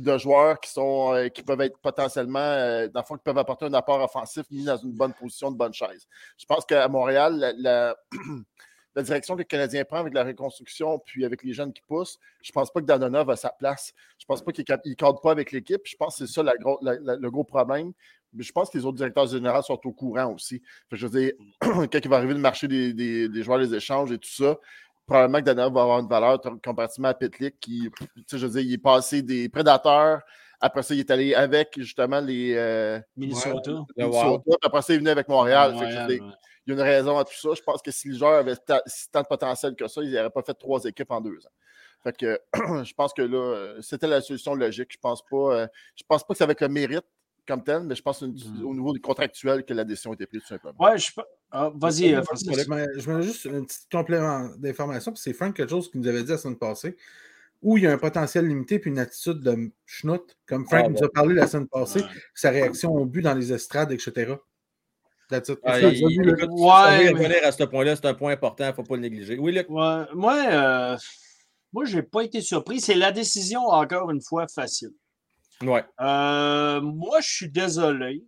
de 0.00 0.18
joueurs 0.18 0.60
qui, 0.60 0.70
sont, 0.70 1.14
euh, 1.14 1.28
qui 1.28 1.42
peuvent 1.42 1.60
être 1.60 1.78
potentiellement, 1.78 2.38
euh, 2.38 2.88
qui 2.88 3.22
peuvent 3.24 3.38
apporter 3.38 3.66
un 3.66 3.74
apport 3.74 4.00
offensif 4.02 4.44
mis 4.50 4.64
dans 4.64 4.76
une 4.76 4.92
bonne 4.92 5.12
position, 5.12 5.50
de 5.50 5.56
bonne 5.56 5.72
chaise. 5.72 6.06
Je 6.36 6.46
pense 6.46 6.64
qu'à 6.64 6.88
Montréal, 6.88 7.54
la, 7.58 7.94
direction 9.02 9.34
que 9.34 9.40
le 9.40 9.44
Canadien 9.44 9.84
prend 9.84 9.98
avec 9.98 10.12
la 10.12 10.24
reconstruction, 10.24 10.98
puis 10.98 11.24
avec 11.24 11.44
les 11.44 11.52
jeunes 11.52 11.72
qui 11.72 11.82
poussent, 11.82 12.18
je 12.42 12.50
pense 12.50 12.72
pas 12.72 12.80
que 12.80 12.86
Danonov 12.86 13.30
a 13.30 13.36
sa 13.36 13.50
place. 13.50 13.92
Je 14.18 14.26
pense 14.26 14.42
pas 14.42 14.50
qu'il 14.50 14.64
ne 14.68 14.94
cadre 14.94 15.20
pas 15.20 15.30
avec 15.30 15.52
l'équipe. 15.52 15.82
Je 15.84 15.96
pense 15.96 16.18
que 16.18 16.26
c'est 16.26 16.32
ça 16.32 16.42
le 16.42 17.30
gros 17.30 17.44
problème. 17.44 17.92
Mais 18.34 18.42
je 18.42 18.52
pense 18.52 18.70
que 18.70 18.76
les 18.76 18.84
autres 18.84 18.96
directeurs 18.96 19.26
généraux 19.26 19.62
sont 19.62 19.80
au 19.84 19.92
courant 19.92 20.34
aussi. 20.34 20.62
je 20.92 21.06
veux 21.06 21.20
dire, 21.20 21.32
quand 21.60 21.98
il 22.02 22.08
va 22.08 22.16
arriver 22.16 22.34
le 22.34 22.40
marché 22.40 22.68
des, 22.68 22.92
des 22.92 23.42
joueurs, 23.42 23.58
des 23.58 23.74
échanges 23.74 24.12
et 24.12 24.18
tout 24.18 24.28
ça, 24.28 24.58
probablement 25.08 25.38
que 25.38 25.44
Danov 25.44 25.72
va 25.72 25.82
avoir 25.82 25.98
une 26.00 26.08
valeur 26.08 26.40
comparativement 26.64 27.08
à 27.08 27.14
Pitlick, 27.14 27.58
qui, 27.58 27.90
je 28.30 28.36
veux 28.36 28.52
dire, 28.52 28.60
il 28.60 28.72
est 28.74 28.78
passé 28.78 29.22
des 29.22 29.48
prédateurs. 29.48 30.20
Après 30.60 30.82
ça, 30.82 30.94
il 30.94 31.00
est 31.00 31.10
allé 31.10 31.34
avec 31.34 31.74
justement 31.78 32.20
les 32.20 32.54
euh, 32.54 33.00
Minnesota. 33.16 33.84
après 34.62 34.82
ça, 34.82 34.92
il 34.92 34.96
est 34.96 34.98
venu 34.98 35.10
avec 35.10 35.28
Montréal. 35.28 35.74
il 35.76 36.20
y 36.66 36.70
a 36.70 36.74
une 36.74 36.80
raison 36.80 37.16
à 37.16 37.24
tout 37.24 37.34
ça. 37.34 37.48
Je 37.54 37.62
pense 37.62 37.80
que 37.80 37.90
si 37.90 38.08
le 38.08 38.16
joueur 38.16 38.34
avait 38.34 38.56
tant 38.56 39.22
de 39.22 39.26
potentiel 39.26 39.74
que 39.74 39.88
ça, 39.88 40.02
il 40.02 40.12
n'aurait 40.12 40.30
pas 40.30 40.42
fait 40.42 40.54
trois 40.54 40.84
équipes 40.84 41.10
en 41.10 41.20
deux 41.20 41.38
ans. 41.46 41.52
Fait 42.02 42.16
que 42.16 42.40
je 42.84 42.92
pense 42.92 43.12
que 43.12 43.22
là, 43.22 43.76
c'était 43.80 44.06
la 44.06 44.20
solution 44.20 44.54
logique. 44.54 44.92
Je 44.92 44.98
pense 44.98 45.22
pas, 45.24 45.36
euh, 45.36 45.66
je 45.96 46.02
pense 46.06 46.24
pas 46.24 46.34
que 46.34 46.38
ça 46.38 46.44
avait 46.44 46.56
le 46.60 46.68
mérite 46.68 47.06
comme 47.48 47.64
tel, 47.64 47.82
mais 47.82 47.96
je 47.96 48.02
pense 48.02 48.22
mm. 48.22 48.64
au 48.64 48.74
niveau 48.74 48.92
du 48.92 49.00
contractuel 49.00 49.64
que 49.64 49.72
la 49.72 49.84
décision 49.84 50.10
a 50.10 50.14
été 50.14 50.26
prise 50.26 50.42
tout 50.42 50.48
simplement. 50.48 50.74
Ouais, 50.78 50.98
je 50.98 51.10
ah, 51.50 51.72
Vas-y, 51.74 52.14
euh, 52.14 52.22
Francis. 52.22 52.48
Je 52.54 53.10
mets 53.10 53.22
juste 53.22 53.46
un 53.46 53.64
petit 53.64 53.78
complément 53.90 54.50
d'information, 54.58 55.12
puis 55.12 55.20
c'est 55.22 55.32
Frank 55.32 55.56
quelque 55.56 55.70
chose 55.70 55.90
qui 55.90 55.98
nous 55.98 56.06
avait 56.06 56.22
dit 56.22 56.30
la 56.30 56.38
semaine 56.38 56.58
passée, 56.58 56.96
où 57.62 57.78
il 57.78 57.84
y 57.84 57.86
a 57.86 57.92
un 57.92 57.98
potentiel 57.98 58.46
limité 58.46 58.78
puis 58.78 58.90
une 58.90 58.98
attitude 58.98 59.40
de 59.40 59.72
schnout, 59.86 60.36
comme 60.46 60.66
Frank 60.66 60.84
ah, 60.86 60.88
nous 60.90 61.04
a 61.04 61.08
parlé 61.08 61.34
la 61.34 61.46
semaine 61.46 61.66
passée, 61.66 62.02
sa 62.34 62.50
réaction 62.50 62.94
au 62.94 63.06
but 63.06 63.22
dans 63.22 63.34
les 63.34 63.52
estrades, 63.52 63.90
etc. 63.92 64.36
Ah, 65.30 65.80
il, 65.80 66.04
ouais, 66.04 67.10
revenir 67.10 67.44
à 67.44 67.52
ce 67.52 67.64
point-là, 67.64 67.96
c'est 67.96 68.06
un 68.06 68.14
point 68.14 68.32
important, 68.32 68.64
il 68.64 68.68
ne 68.68 68.72
faut 68.72 68.82
pas 68.82 68.94
le 68.94 69.02
négliger. 69.02 69.38
Oui, 69.38 69.52
Luc? 69.52 69.68
Ouais, 69.68 70.04
moi, 70.14 70.36
euh, 70.50 70.96
moi 71.72 71.84
je 71.84 71.96
n'ai 71.96 72.02
pas 72.02 72.22
été 72.22 72.40
surpris. 72.40 72.80
C'est 72.80 72.94
la 72.94 73.12
décision, 73.12 73.66
encore 73.66 74.10
une 74.10 74.22
fois, 74.22 74.46
facile. 74.48 74.92
Euh, 76.00 76.80
moi, 76.80 77.20
je 77.20 77.28
suis 77.28 77.50
désolé, 77.50 78.24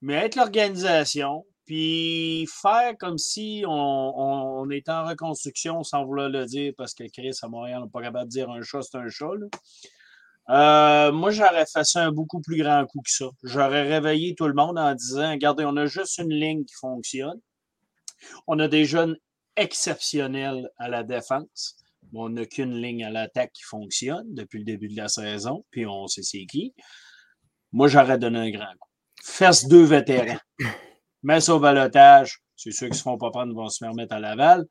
mais 0.00 0.14
être 0.14 0.36
l'organisation, 0.36 1.44
puis 1.66 2.46
faire 2.46 2.96
comme 2.98 3.18
si 3.18 3.64
on, 3.66 3.70
on, 3.70 4.70
était 4.70 4.90
en 4.90 5.06
reconstruction 5.06 5.82
sans 5.82 6.04
vouloir 6.04 6.30
le 6.30 6.46
dire, 6.46 6.72
parce 6.76 6.94
que 6.94 7.04
Chris 7.12 7.36
à 7.42 7.48
Montréal 7.48 7.82
n'est 7.82 7.90
pas 7.90 8.02
capable 8.02 8.26
de 8.26 8.30
dire 8.30 8.50
un 8.50 8.62
chat, 8.62 8.82
c'est 8.82 8.96
un 8.96 9.08
chat. 9.08 9.26
Euh, 10.50 11.12
moi, 11.12 11.30
j'aurais 11.30 11.66
fait 11.66 11.84
ça 11.84 12.06
un 12.06 12.12
beaucoup 12.12 12.40
plus 12.40 12.56
grand 12.56 12.86
coup 12.86 13.02
que 13.02 13.10
ça. 13.10 13.26
J'aurais 13.42 13.82
réveillé 13.82 14.34
tout 14.34 14.46
le 14.46 14.54
monde 14.54 14.78
en 14.78 14.94
disant 14.94 15.32
Regardez, 15.32 15.64
on 15.66 15.76
a 15.76 15.84
juste 15.84 16.16
une 16.18 16.32
ligne 16.32 16.64
qui 16.64 16.74
fonctionne. 16.74 17.38
On 18.46 18.58
a 18.58 18.66
des 18.66 18.86
jeunes 18.86 19.16
exceptionnels 19.56 20.70
à 20.78 20.88
la 20.88 21.02
défense 21.02 21.76
on 22.14 22.30
n'a 22.30 22.46
qu'une 22.46 22.74
ligne 22.80 23.04
à 23.04 23.10
l'attaque 23.10 23.52
qui 23.52 23.62
fonctionne 23.62 24.26
depuis 24.34 24.58
le 24.58 24.64
début 24.64 24.88
de 24.88 24.96
la 24.96 25.08
saison, 25.08 25.64
puis 25.70 25.86
on 25.86 26.06
sait 26.06 26.22
c'est 26.22 26.46
qui. 26.46 26.74
Moi, 27.72 27.88
j'aurais 27.88 28.18
donné 28.18 28.38
un 28.38 28.50
grand 28.50 28.72
coup. 28.78 28.88
Fesse 29.22 29.66
deux 29.68 29.84
vétérans. 29.84 30.38
Mets 31.22 31.50
au 31.50 31.58
balotage. 31.58 32.40
C'est 32.56 32.72
ceux 32.72 32.86
qui 32.86 32.92
ne 32.92 32.96
se 32.96 33.02
font 33.02 33.18
pas 33.18 33.30
prendre 33.30 33.54
vont 33.54 33.68
se 33.68 33.84
remettre 33.84 34.14
à 34.14 34.20
Laval. 34.20 34.66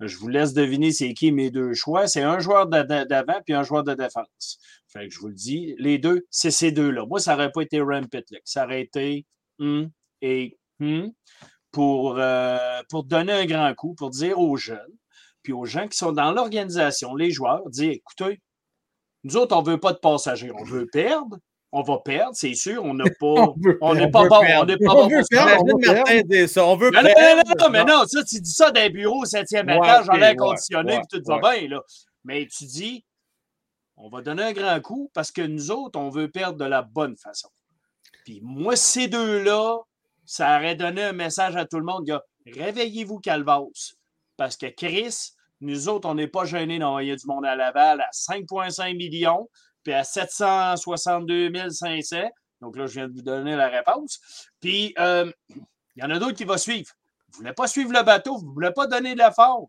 Je 0.00 0.16
vous 0.16 0.28
laisse 0.28 0.52
deviner 0.52 0.92
c'est 0.92 1.14
qui 1.14 1.32
mes 1.32 1.50
deux 1.50 1.72
choix. 1.74 2.06
C'est 2.06 2.22
un 2.22 2.38
joueur 2.38 2.66
d'avant 2.66 3.40
puis 3.44 3.54
un 3.54 3.62
joueur 3.62 3.82
de 3.82 3.94
défense. 3.94 4.58
Fait 4.88 5.08
que 5.08 5.14
je 5.14 5.18
vous 5.18 5.28
le 5.28 5.34
dis, 5.34 5.74
les 5.78 5.98
deux, 5.98 6.26
c'est 6.30 6.50
ces 6.50 6.70
deux-là. 6.70 7.06
Moi, 7.06 7.18
ça 7.18 7.32
n'aurait 7.32 7.50
pas 7.50 7.62
été 7.62 7.80
Rem 7.80 8.06
Pitlick. 8.08 8.42
Ça 8.44 8.64
aurait 8.64 8.82
été 8.82 9.26
hum, 9.58 9.90
et 10.20 10.58
hum, 10.80 11.12
pour, 11.72 12.16
euh, 12.18 12.82
pour 12.90 13.04
donner 13.04 13.32
un 13.32 13.46
grand 13.46 13.74
coup, 13.74 13.94
pour 13.94 14.10
dire 14.10 14.38
aux 14.38 14.56
jeunes, 14.56 14.96
puis 15.46 15.52
aux 15.52 15.64
gens 15.64 15.86
qui 15.86 15.96
sont 15.96 16.10
dans 16.10 16.32
l'organisation, 16.32 17.14
les 17.14 17.30
joueurs, 17.30 17.70
dire 17.70 17.92
écoutez, 17.92 18.40
nous 19.22 19.36
autres, 19.36 19.56
on 19.56 19.62
ne 19.62 19.66
veut 19.68 19.78
pas 19.78 19.92
de 19.92 19.98
passagers, 19.98 20.50
on 20.50 20.64
veut 20.64 20.88
perdre. 20.92 21.38
On 21.70 21.82
va 21.82 21.98
perdre, 21.98 22.32
c'est 22.34 22.54
sûr. 22.54 22.84
On 22.84 22.94
n'a 22.94 23.04
pas. 23.20 23.54
on 23.80 23.94
n'est 23.94 24.10
pas 24.10 24.26
bon. 24.26 24.44
On 24.58 24.64
n'est 24.64 24.76
pas 24.76 24.92
bon. 24.92 25.04
On 25.04 25.08
veut 25.08 25.22
perdre. 25.30 25.62
On 25.62 26.76
veut 26.76 26.90
perdre. 26.90 27.42
Non, 27.46 27.54
non, 27.60 27.70
mais 27.70 27.84
non, 27.84 28.04
ça, 28.06 28.24
tu 28.24 28.40
dis 28.40 28.50
ça 28.50 28.72
d'un 28.72 28.90
bureau 28.90 29.22
au 29.22 29.24
septième 29.24 29.70
étage, 29.70 30.08
en 30.08 30.16
l'air 30.16 30.34
conditionné, 30.34 30.98
puis 31.08 31.20
tout 31.20 31.24
va 31.28 31.38
bien, 31.38 31.68
là. 31.68 31.80
Mais 32.24 32.44
tu 32.48 32.64
dis, 32.64 33.04
on 33.96 34.08
va 34.08 34.22
donner 34.22 34.42
un 34.42 34.52
grand 34.52 34.80
coup 34.80 35.12
parce 35.14 35.30
que 35.30 35.42
nous 35.42 35.70
autres, 35.70 35.96
on 35.96 36.10
veut 36.10 36.28
perdre 36.28 36.58
de 36.58 36.64
la 36.64 36.82
bonne 36.82 37.16
façon. 37.16 37.50
Puis 38.24 38.40
moi, 38.42 38.74
ces 38.74 39.06
deux-là, 39.06 39.78
ça 40.24 40.56
aurait 40.56 40.74
donné 40.74 41.04
un 41.04 41.12
message 41.12 41.54
à 41.54 41.66
tout 41.66 41.78
le 41.78 41.84
monde. 41.84 42.04
Réveillez-vous, 42.46 43.20
Calvas. 43.20 43.94
Parce 44.36 44.56
que 44.56 44.66
Chris, 44.66 45.35
nous 45.60 45.88
autres, 45.88 46.08
on 46.08 46.14
n'est 46.14 46.28
pas 46.28 46.44
gênés 46.44 46.78
d'envoyer 46.78 47.16
du 47.16 47.26
monde 47.26 47.46
à 47.46 47.56
Laval 47.56 48.00
à 48.00 48.10
5,5 48.12 48.96
millions, 48.96 49.48
puis 49.82 49.92
à 49.92 50.04
762 50.04 51.70
500. 51.70 52.16
Donc 52.60 52.76
là, 52.76 52.86
je 52.86 52.94
viens 52.94 53.08
de 53.08 53.14
vous 53.14 53.22
donner 53.22 53.56
la 53.56 53.68
réponse. 53.68 54.20
Puis, 54.60 54.94
euh, 54.98 55.30
il 55.50 56.02
y 56.02 56.04
en 56.04 56.10
a 56.10 56.18
d'autres 56.18 56.36
qui 56.36 56.44
vont 56.44 56.56
suivre. 56.56 56.90
Vous 57.28 57.38
ne 57.38 57.44
voulez 57.44 57.54
pas 57.54 57.66
suivre 57.66 57.92
le 57.92 58.02
bateau, 58.02 58.38
vous 58.38 58.48
ne 58.48 58.52
voulez 58.52 58.70
pas 58.70 58.86
donner 58.86 59.14
de 59.14 59.18
l'effort. 59.18 59.68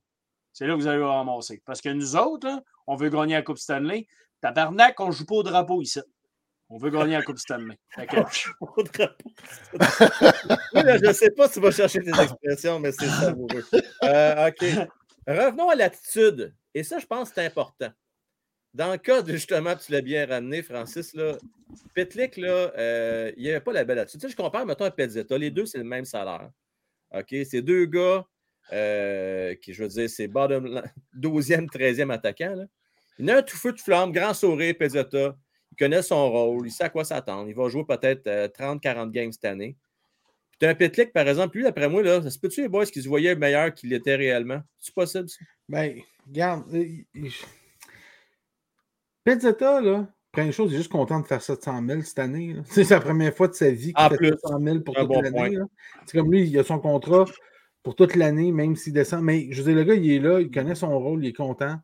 C'est 0.53 0.65
là 0.65 0.73
que 0.73 0.79
vous 0.79 0.87
allez 0.87 0.99
vous 0.99 1.07
ramasser. 1.07 1.61
Parce 1.65 1.81
que 1.81 1.89
nous 1.89 2.15
autres, 2.15 2.63
on 2.87 2.95
veut 2.95 3.09
gagner 3.09 3.35
la 3.35 3.41
Coupe 3.41 3.57
Stanley. 3.57 4.07
Tabarnak, 4.41 4.99
on 4.99 5.07
ne 5.07 5.11
joue 5.11 5.25
pas 5.25 5.35
au 5.35 5.43
drapeau 5.43 5.81
ici. 5.81 6.01
On 6.69 6.77
veut 6.77 6.89
gagner 6.89 7.13
la 7.13 7.23
Coupe 7.23 7.37
Stanley. 7.37 7.77
au 8.61 8.83
drapeau. 8.83 9.31
je 10.73 11.07
ne 11.07 11.13
sais 11.13 11.31
pas 11.31 11.47
si 11.47 11.53
tu 11.53 11.59
vas 11.59 11.71
chercher 11.71 11.99
tes 12.01 12.21
expressions, 12.21 12.79
mais 12.79 12.91
c'est 12.91 13.07
savoureux. 13.07 13.63
Euh, 14.03 14.49
OK. 14.49 14.65
Revenons 15.27 15.69
à 15.69 15.75
l'attitude. 15.75 16.55
Et 16.73 16.83
ça, 16.83 16.99
je 16.99 17.05
pense 17.05 17.29
que 17.29 17.35
c'est 17.35 17.45
important. 17.45 17.91
Dans 18.73 18.91
le 18.91 18.97
cas, 18.97 19.21
de, 19.21 19.31
justement, 19.31 19.75
tu 19.75 19.91
l'as 19.91 20.01
bien 20.01 20.25
ramené, 20.25 20.61
Francis, 20.61 21.13
là, 21.13 21.37
Petlik, 21.93 22.37
là, 22.37 22.71
euh, 22.77 23.31
il 23.35 23.43
n'y 23.43 23.49
avait 23.49 23.59
pas 23.59 23.73
la 23.73 23.83
belle 23.83 23.99
attitude. 23.99 24.29
Je 24.29 24.35
compare, 24.35 24.65
mettons, 24.65 24.85
à 24.85 24.91
Petzetta. 24.91 25.37
Les 25.37 25.51
deux, 25.51 25.65
c'est 25.65 25.79
le 25.79 25.83
même 25.83 26.05
salaire. 26.05 26.49
OK? 27.13 27.35
C'est 27.45 27.61
deux 27.61 27.85
gars 27.85 28.25
euh, 28.71 29.55
qui, 29.55 29.73
je 29.73 29.83
veux 29.83 29.89
dire, 29.89 30.09
c'est 30.09 30.27
bottom 30.27 30.81
12e, 31.15 31.67
13e 31.67 32.11
attaquant. 32.11 32.67
Il 33.19 33.29
a 33.31 33.37
un 33.37 33.41
tout 33.41 33.57
feu 33.57 33.73
de 33.73 33.79
flamme, 33.79 34.11
grand 34.11 34.33
sourire, 34.33 34.75
Pezzetta. 34.77 35.35
Il 35.71 35.75
connaît 35.77 36.03
son 36.03 36.29
rôle, 36.29 36.67
il 36.67 36.71
sait 36.71 36.85
à 36.85 36.89
quoi 36.89 37.03
s'attendre. 37.03 37.49
Il 37.49 37.55
va 37.55 37.67
jouer 37.69 37.83
peut-être 37.85 38.25
30-40 38.25 38.87
euh, 38.87 39.05
games 39.07 39.31
cette 39.31 39.45
année. 39.45 39.75
Puis 40.59 40.67
as 40.67 40.71
un 40.71 40.75
Petlik, 40.75 41.13
par 41.13 41.27
exemple, 41.27 41.57
lui, 41.57 41.63
d'après 41.63 41.87
moi, 41.87 42.01
là, 42.01 42.21
ça 42.21 42.29
se 42.31 42.39
peut-tu 42.39 42.61
les 42.61 42.67
boys 42.67 42.85
qui 42.85 43.01
se 43.01 43.07
voyaient 43.07 43.35
meilleur 43.35 43.73
qu'il 43.73 43.93
était 43.93 44.15
réellement? 44.15 44.61
C'est 44.79 44.93
possible, 44.93 45.29
ça? 45.29 45.45
Ben, 45.69 45.99
regarde. 46.25 46.63
Pezzetta, 49.23 49.81
là, 49.81 50.07
première 50.31 50.53
chose, 50.53 50.71
il 50.71 50.75
est 50.75 50.77
juste 50.77 50.91
content 50.91 51.19
de 51.19 51.27
faire 51.27 51.41
700 51.41 51.83
000 51.87 52.01
cette 52.01 52.19
année. 52.19 52.55
C'est 52.65 52.85
sa 52.85 52.99
première 52.99 53.35
fois 53.35 53.47
de 53.47 53.53
sa 53.53 53.69
vie 53.69 53.93
qu'il 53.93 54.17
fait 54.17 54.29
700 54.29 54.59
000 54.61 54.79
pour 54.81 54.95
toute 54.95 55.11
l'année. 55.11 55.57
C'est 56.05 56.17
comme 56.17 56.31
lui, 56.31 56.47
il 56.47 56.57
a 56.57 56.63
son 56.63 56.79
contrat 56.79 57.25
pour 57.83 57.95
toute 57.95 58.15
l'année, 58.15 58.51
même 58.51 58.75
s'il 58.75 58.93
descend. 58.93 59.23
Mais 59.23 59.47
je 59.51 59.61
veux 59.61 59.71
dire, 59.71 59.75
le 59.75 59.83
gars, 59.83 59.95
il 59.95 60.11
est 60.11 60.19
là, 60.19 60.39
il 60.39 60.49
connaît 60.49 60.75
son 60.75 60.97
rôle, 60.97 61.23
il 61.23 61.29
est 61.29 61.33
content. 61.33 61.77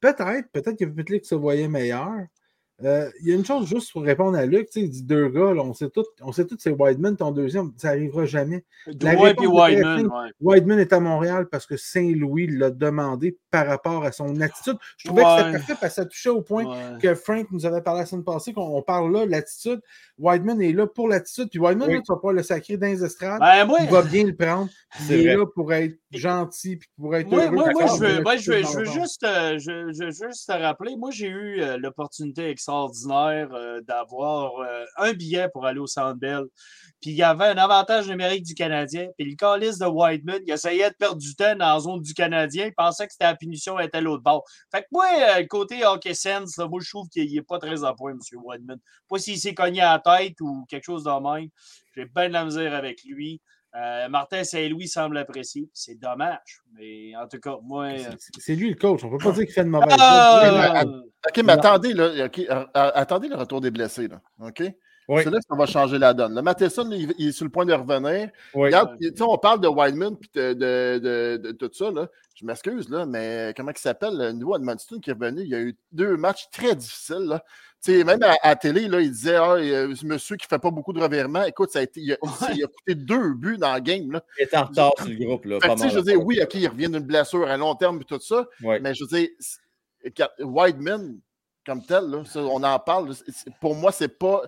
Peut-être, 0.00 0.50
peut-être 0.52 0.78
que 0.78 0.84
Petlik 0.84 1.24
se 1.24 1.34
voyait 1.34 1.68
meilleur. 1.68 2.12
Euh, 2.84 3.10
il 3.20 3.28
y 3.28 3.32
a 3.32 3.34
une 3.36 3.44
chose 3.44 3.68
juste 3.68 3.92
pour 3.92 4.02
répondre 4.02 4.36
à 4.36 4.44
Luc, 4.44 4.68
il 4.74 4.90
dit 4.90 5.02
deux 5.02 5.28
gars, 5.28 5.52
on 5.56 5.72
sait 5.72 5.88
tous, 5.88 6.06
on 6.20 6.32
sait 6.32 6.46
c'est 6.58 6.70
Whiteman, 6.70 7.16
ton 7.16 7.30
deuxième, 7.30 7.72
ça 7.76 7.88
n'arrivera 7.88 8.24
jamais. 8.24 8.64
Whiteman. 10.40 10.78
est 10.78 10.92
à 10.92 11.00
Montréal 11.00 11.48
parce 11.50 11.66
que 11.66 11.76
Saint-Louis 11.76 12.48
l'a 12.48 12.70
demandé 12.70 13.38
par 13.50 13.66
rapport 13.66 14.04
à 14.04 14.12
son 14.12 14.40
attitude. 14.40 14.76
Je 14.96 15.08
trouvais 15.08 15.22
que 15.22 15.28
c'était 15.28 15.52
parfait 15.52 15.76
parce 15.80 15.94
que 15.94 16.02
ça 16.02 16.06
touchait 16.06 16.28
au 16.30 16.42
point 16.42 16.98
que 16.98 17.14
Frank 17.14 17.46
nous 17.52 17.66
avait 17.66 17.82
parlé 17.82 18.00
la 18.00 18.06
semaine 18.06 18.24
passée, 18.24 18.52
qu'on 18.52 18.82
parle 18.82 19.12
là, 19.12 19.26
l'attitude. 19.26 19.80
Whiteman 20.18 20.60
est 20.60 20.72
là 20.72 20.86
pour 20.86 21.08
l'attitude, 21.08 21.48
puis 21.50 21.58
Whiteman, 21.58 21.88
tu 21.88 22.12
vas 22.12 22.18
pas 22.18 22.32
le 22.32 22.42
sacrer 22.42 22.76
dans 22.76 22.88
les 22.88 23.04
estrades. 23.04 23.40
Ben, 23.40 23.66
il 23.80 23.90
va 23.90 24.02
bien 24.02 24.24
le 24.24 24.34
prendre. 24.34 24.68
Il 25.08 25.26
est 25.26 25.36
là 25.36 25.46
pour 25.46 25.72
être 25.72 25.96
gentil, 26.12 26.76
puis 26.76 26.88
pour 26.96 27.14
être 27.16 27.32
heureux. 27.32 27.50
Moi, 27.50 27.72
moi 27.72 27.86
je, 27.86 28.02
veux, 28.02 28.08
je, 28.08 28.50
veux, 28.50 28.62
je, 28.62 28.78
veux, 28.78 28.84
juste, 28.84 29.22
euh, 29.24 29.58
je, 29.58 29.92
je, 29.92 30.10
juste 30.10 30.46
te 30.46 30.52
rappeler, 30.52 30.96
moi, 30.96 31.10
j'ai 31.10 31.28
eu 31.28 31.60
euh, 31.60 31.78
l'opportunité 31.78 32.48
extraordinaire 32.48 33.48
euh, 33.52 33.80
d'avoir 33.82 34.52
un 34.98 35.12
billet 35.12 35.48
pour 35.52 35.66
aller 35.66 35.78
au 35.78 35.86
Centre 35.86 36.18
Bell. 36.18 36.44
Puis 37.00 37.10
il 37.10 37.16
y 37.16 37.22
avait 37.22 37.46
un 37.46 37.58
avantage 37.58 38.08
numérique 38.08 38.44
du 38.44 38.54
Canadien. 38.54 39.08
Puis 39.18 39.28
le 39.30 39.36
calice 39.36 39.78
de 39.78 39.86
Whiteman, 39.86 40.40
il 40.46 40.52
essayait 40.52 40.90
de 40.90 40.94
perdre 40.94 41.18
du 41.18 41.34
temps 41.34 41.56
dans 41.56 41.74
la 41.74 41.80
zone 41.80 42.00
du 42.00 42.14
Canadien. 42.14 42.66
Il 42.66 42.74
pensait 42.74 43.06
que 43.06 43.12
c'était 43.12 43.24
la 43.24 43.34
punition 43.34 43.78
était 43.78 44.00
l'autre 44.00 44.22
bord. 44.22 44.44
Fait 44.72 44.82
que 44.82 44.86
moi, 44.92 45.06
le 45.38 45.46
côté 45.46 45.84
hockey 45.84 46.14
sense, 46.14 46.58
moi, 46.58 46.80
je 46.80 46.88
trouve 46.88 47.08
qu'il 47.08 47.32
n'est 47.32 47.42
pas 47.42 47.58
très 47.58 47.84
à 47.84 47.94
point, 47.94 48.12
M. 48.12 48.18
Whiteman. 48.44 48.78
Pas 49.08 49.18
s'il 49.18 49.38
s'est 49.38 49.54
cogné 49.54 49.80
à 49.80 50.00
la 50.04 50.18
tête 50.18 50.40
ou 50.40 50.64
quelque 50.68 50.84
chose 50.84 51.04
de 51.04 51.10
même. 51.10 51.48
J'ai 51.94 52.06
bien 52.06 52.28
de 52.28 52.32
la 52.32 52.44
misère 52.44 52.74
avec 52.74 53.02
lui. 53.04 53.40
Euh, 53.74 54.08
Martin 54.08 54.44
Saint-Louis 54.44 54.88
semble 54.88 55.16
apprécier. 55.16 55.68
C'est 55.72 55.94
dommage. 55.94 56.62
Mais 56.74 57.16
en 57.16 57.26
tout 57.26 57.38
cas, 57.38 57.56
moi. 57.62 57.90
C'est 58.38 58.54
lui 58.54 58.70
le 58.70 58.76
coach. 58.76 59.02
On 59.04 59.10
ne 59.10 59.16
peut 59.16 59.24
pas 59.24 59.32
dire 59.32 59.44
qu'il 59.44 59.54
fait 59.54 59.62
une 59.62 59.68
mauvaise 59.68 59.96
ah! 59.98 60.84
OK, 60.84 61.42
mais 61.44 61.52
attendez, 61.52 61.94
là, 61.94 62.04
euh, 62.04 62.68
attendez 62.72 63.28
le 63.28 63.36
retour 63.36 63.60
des 63.60 63.70
blessés. 63.70 64.08
Là, 64.08 64.20
OK? 64.40 64.62
C'est 65.08 65.30
là 65.30 65.38
que 65.38 65.46
ça 65.48 65.56
va 65.56 65.66
changer 65.66 65.98
la 65.98 66.14
donne. 66.14 66.34
Le 66.34 66.42
Matheson, 66.42 66.90
il, 66.90 67.28
est 67.28 67.32
sur 67.32 67.44
le 67.44 67.50
point 67.50 67.66
de 67.66 67.72
revenir. 67.72 68.30
Regarde, 68.54 68.96
on 69.20 69.38
parle 69.38 69.60
de 69.60 69.68
Wildman 69.68 70.16
et 70.34 70.54
de, 70.54 71.52
tout 71.52 71.70
ça. 71.72 71.90
Là. 71.90 72.08
Je 72.34 72.46
m'excuse, 72.46 72.88
là, 72.88 73.06
mais 73.06 73.52
comment 73.56 73.72
il 73.72 73.78
s'appelle? 73.78 74.16
Le 74.16 74.32
nouveau 74.32 74.56
Edmonton 74.56 75.00
qui 75.00 75.10
est 75.10 75.12
revenu, 75.12 75.42
il 75.42 75.48
y 75.48 75.54
a 75.54 75.60
eu 75.60 75.76
deux 75.90 76.16
matchs 76.16 76.48
très 76.50 76.74
difficiles. 76.74 77.26
Là. 77.26 77.44
même 77.88 78.22
à, 78.22 78.36
la 78.42 78.56
télé, 78.56 78.88
là, 78.88 79.00
il 79.00 79.10
disait 79.10 79.36
ah, 79.36 79.56
ce 79.58 80.06
monsieur 80.06 80.36
qui 80.36 80.46
ne 80.46 80.48
fait 80.48 80.58
pas 80.58 80.70
beaucoup 80.70 80.92
de 80.92 81.00
revirements, 81.00 81.44
écoute, 81.44 81.70
ça 81.70 81.80
a 81.80 81.82
été, 81.82 82.00
il, 82.00 82.12
a, 82.12 82.16
coûté 82.16 82.94
deux 82.94 83.34
buts 83.34 83.58
dans 83.58 83.74
le 83.74 83.80
game. 83.80 84.10
Là. 84.12 84.22
Il 84.38 84.42
est 84.42 84.56
en 84.56 84.64
retard 84.64 84.92
sur 84.98 85.08
le 85.08 85.24
groupe. 85.24 85.44
Là, 85.44 85.58
je 85.60 85.96
veux 85.96 86.02
dire, 86.02 86.24
oui, 86.24 86.40
OK, 86.42 86.54
il 86.54 86.68
revient 86.68 86.88
d'une 86.88 87.00
blessure 87.00 87.48
à 87.48 87.56
long 87.56 87.74
terme 87.74 88.00
et 88.00 88.04
tout 88.04 88.20
ça, 88.20 88.46
mais 88.60 88.94
je 88.94 89.04
veux 89.04 89.18
dire, 89.18 89.28
Whiteman, 90.40 91.18
comme 91.64 91.84
tel, 91.84 92.04
là, 92.04 92.22
on 92.36 92.62
en 92.62 92.78
parle. 92.78 93.14
Pour 93.60 93.74
moi, 93.74 93.92
c'est 93.92 94.08
pas 94.08 94.42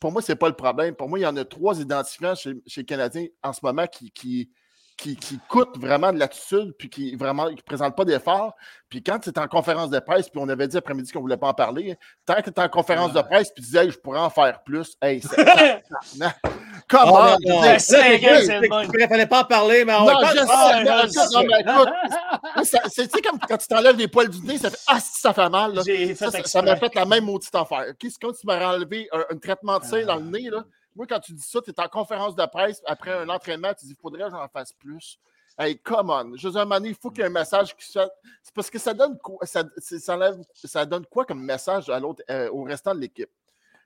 pour 0.00 0.12
moi, 0.12 0.22
c'est 0.22 0.36
pas 0.36 0.48
le 0.48 0.54
problème. 0.54 0.94
Pour 0.94 1.08
moi, 1.08 1.18
il 1.18 1.22
y 1.22 1.26
en 1.26 1.36
a 1.36 1.44
trois 1.44 1.80
identifiants 1.80 2.34
chez, 2.34 2.54
chez 2.66 2.82
les 2.82 2.86
Canadiens 2.86 3.26
en 3.42 3.52
ce 3.52 3.60
moment 3.62 3.86
qui, 3.86 4.10
qui, 4.10 4.50
qui, 4.96 5.16
qui 5.16 5.38
coûtent 5.48 5.78
vraiment 5.78 6.12
de 6.12 6.18
l'attitude, 6.18 6.74
puis 6.78 6.90
qui 6.90 7.16
vraiment 7.16 7.50
ne 7.50 7.56
présentent 7.56 7.96
pas 7.96 8.04
d'efforts. 8.04 8.54
Puis 8.88 9.02
quand 9.02 9.18
tu 9.18 9.30
es 9.30 9.38
en 9.38 9.48
conférence 9.48 9.90
de 9.90 9.98
presse, 9.98 10.28
puis 10.28 10.40
on 10.42 10.48
avait 10.48 10.68
dit 10.68 10.76
après-midi 10.76 11.10
qu'on 11.10 11.20
ne 11.20 11.24
voulait 11.24 11.36
pas 11.36 11.48
en 11.48 11.54
parler, 11.54 11.96
tant 12.26 12.42
que 12.42 12.50
tu 12.50 12.60
es 12.60 12.60
en 12.60 12.68
conférence 12.68 13.12
de 13.12 13.22
presse, 13.22 13.50
puis 13.50 13.62
tu 13.62 13.70
disais, 13.70 13.90
je 13.90 13.98
pourrais 13.98 14.20
en 14.20 14.30
faire 14.30 14.62
plus, 14.62 14.96
hey, 15.00 15.22
c'est. 15.22 15.82
Comment? 16.90 17.36
Il 17.38 17.48
ne 17.48 19.06
fallait 19.06 19.26
pas 19.26 19.42
en 19.42 19.44
parler, 19.44 19.84
mais 19.84 19.94
on 19.94 20.06
non, 20.06 20.18
je 20.22 20.38
sais, 20.38 21.24
non, 21.32 21.44
mais 21.46 21.60
écoute, 21.60 22.90
c'est 22.90 23.22
comme 23.22 23.38
quand 23.38 23.56
tu 23.56 23.68
t'enlèves 23.68 23.96
les 23.96 24.08
poils 24.08 24.28
du 24.28 24.40
nez, 24.40 24.58
ça 24.58 24.70
fait 24.70 24.78
Ah, 24.88 24.98
ça 25.00 25.32
fait 25.32 25.48
mal. 25.48 25.80
Ça 26.16 26.62
m'a 26.62 26.76
fait, 26.76 26.94
la 26.94 27.04
même 27.04 27.24
maudite 27.24 27.54
affaire. 27.54 27.84
C'est 28.02 28.18
comme 28.18 28.34
si 28.34 28.40
tu 28.40 28.46
m'aurais 28.46 28.64
enlevé 28.64 29.08
un, 29.12 29.36
traitement 29.36 29.78
de 29.78 29.84
cire 29.84 30.06
dans 30.06 30.16
le 30.16 30.24
nez. 30.24 30.50
Là. 30.50 30.64
Moi, 30.96 31.06
quand 31.08 31.20
tu 31.20 31.32
dis 31.32 31.42
ça, 31.42 31.60
tu 31.62 31.70
es 31.70 31.80
en 31.80 31.88
conférence 31.88 32.34
de 32.34 32.44
presse 32.46 32.82
après 32.84 33.12
un 33.12 33.28
entraînement, 33.28 33.72
tu 33.78 33.86
dis 33.86 33.92
il 33.92 34.00
faudrait 34.00 34.24
que 34.24 34.30
j'en 34.30 34.48
fasse 34.48 34.72
plus. 34.72 35.18
Hey, 35.56 35.78
come 35.78 36.10
on. 36.10 36.36
Je 36.36 36.48
veux 36.48 36.52
dire, 36.52 36.66
il 36.84 36.94
faut 36.94 37.10
qu'il 37.10 37.20
y 37.20 37.22
ait 37.22 37.26
un 37.26 37.32
message 37.32 37.76
qui 37.76 37.86
soit. 37.86 38.10
C'est 38.42 38.54
parce 38.54 38.70
que 38.70 38.78
ça 38.78 38.94
donne 38.94 39.16
quoi, 39.18 39.38
ça, 39.46 39.62
ça, 39.78 40.86
donne 40.86 41.06
quoi 41.06 41.24
comme 41.24 41.42
message 41.42 41.88
à 41.88 42.00
l'autre, 42.00 42.22
euh, 42.30 42.50
au 42.50 42.62
restant 42.62 42.94
de 42.94 43.00
l'équipe? 43.00 43.30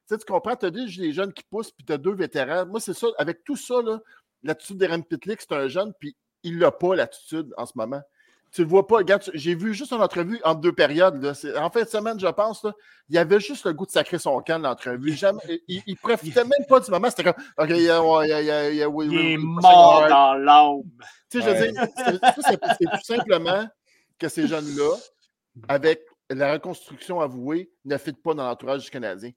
Tu, 0.07 0.14
sais, 0.14 0.19
tu 0.19 0.25
comprends, 0.25 0.57
tu 0.57 0.67
as 0.67 0.71
des 0.71 1.12
jeunes 1.12 1.33
qui 1.33 1.45
poussent, 1.45 1.71
puis 1.71 1.85
tu 1.85 1.93
as 1.93 1.99
deux 1.99 2.14
vétérans. 2.14 2.67
Moi, 2.67 2.81
c'est 2.81 2.95
ça, 2.95 3.09
avec 3.19 3.45
tout 3.45 3.57
ça, 3.57 3.77
l'attitude 4.43 4.79
d'Eren 4.79 5.05
Pitlick, 5.05 5.40
c'est 5.40 5.53
un 5.53 5.69
jeune, 5.69 5.93
puis 5.99 6.17
il 6.43 6.59
n'a 6.59 6.71
pas 6.71 6.95
l'attitude 6.95 7.53
en 7.57 7.67
ce 7.67 7.73
moment 7.75 8.03
tu 8.55 8.62
le 8.62 8.69
vois 8.69 8.87
pas. 8.87 8.99
Regarde, 8.99 9.23
j'ai 9.35 9.55
vu 9.57 9.75
juste 9.75 9.93
une 9.93 10.01
entrevue 10.01 10.40
en 10.45 10.55
deux 10.55 10.73
périodes. 10.73 11.21
Là. 11.21 11.33
En 11.61 11.71
fin 11.71 11.83
de 11.83 11.88
semaine, 11.88 12.21
je 12.21 12.27
pense, 12.29 12.62
là, 12.62 12.73
il 13.09 13.19
avait 13.19 13.40
juste 13.40 13.67
le 13.67 13.73
goût 13.73 13.85
de 13.85 13.90
sacrer 13.90 14.19
son 14.19 14.40
camp 14.43 14.61
de 14.61 14.64
l'entrevue. 14.64 15.19
Il, 15.67 15.83
il 15.87 15.97
profitait 15.97 16.45
même 16.45 16.64
pas 16.69 16.79
du 16.79 16.88
moment. 16.90 17.11
C'était 17.11 17.25
comme 17.25 17.43
OK, 17.59 17.71
il, 17.71 17.87
est 17.87 19.37
mort 19.38 20.07
dans 20.09 20.35
l'ombre. 20.35 20.85
Tu 21.29 21.43
sais, 21.43 21.45
je 21.45 21.51
veux 21.51 21.73
dire, 21.73 21.87
c'est 22.79 22.87
tout 22.87 23.03
simplement 23.03 23.67
que 24.21 24.29
ces 24.29 24.47
jeunes-là, 24.47 24.95
avec 25.67 26.03
la 26.31 26.53
reconstruction 26.53 27.21
avouée, 27.21 27.73
ne 27.85 27.99
fitent 27.99 28.23
pas 28.23 28.35
dans 28.35 28.47
l'entourage 28.47 28.85
du 28.85 28.90
Canadien. 28.90 29.33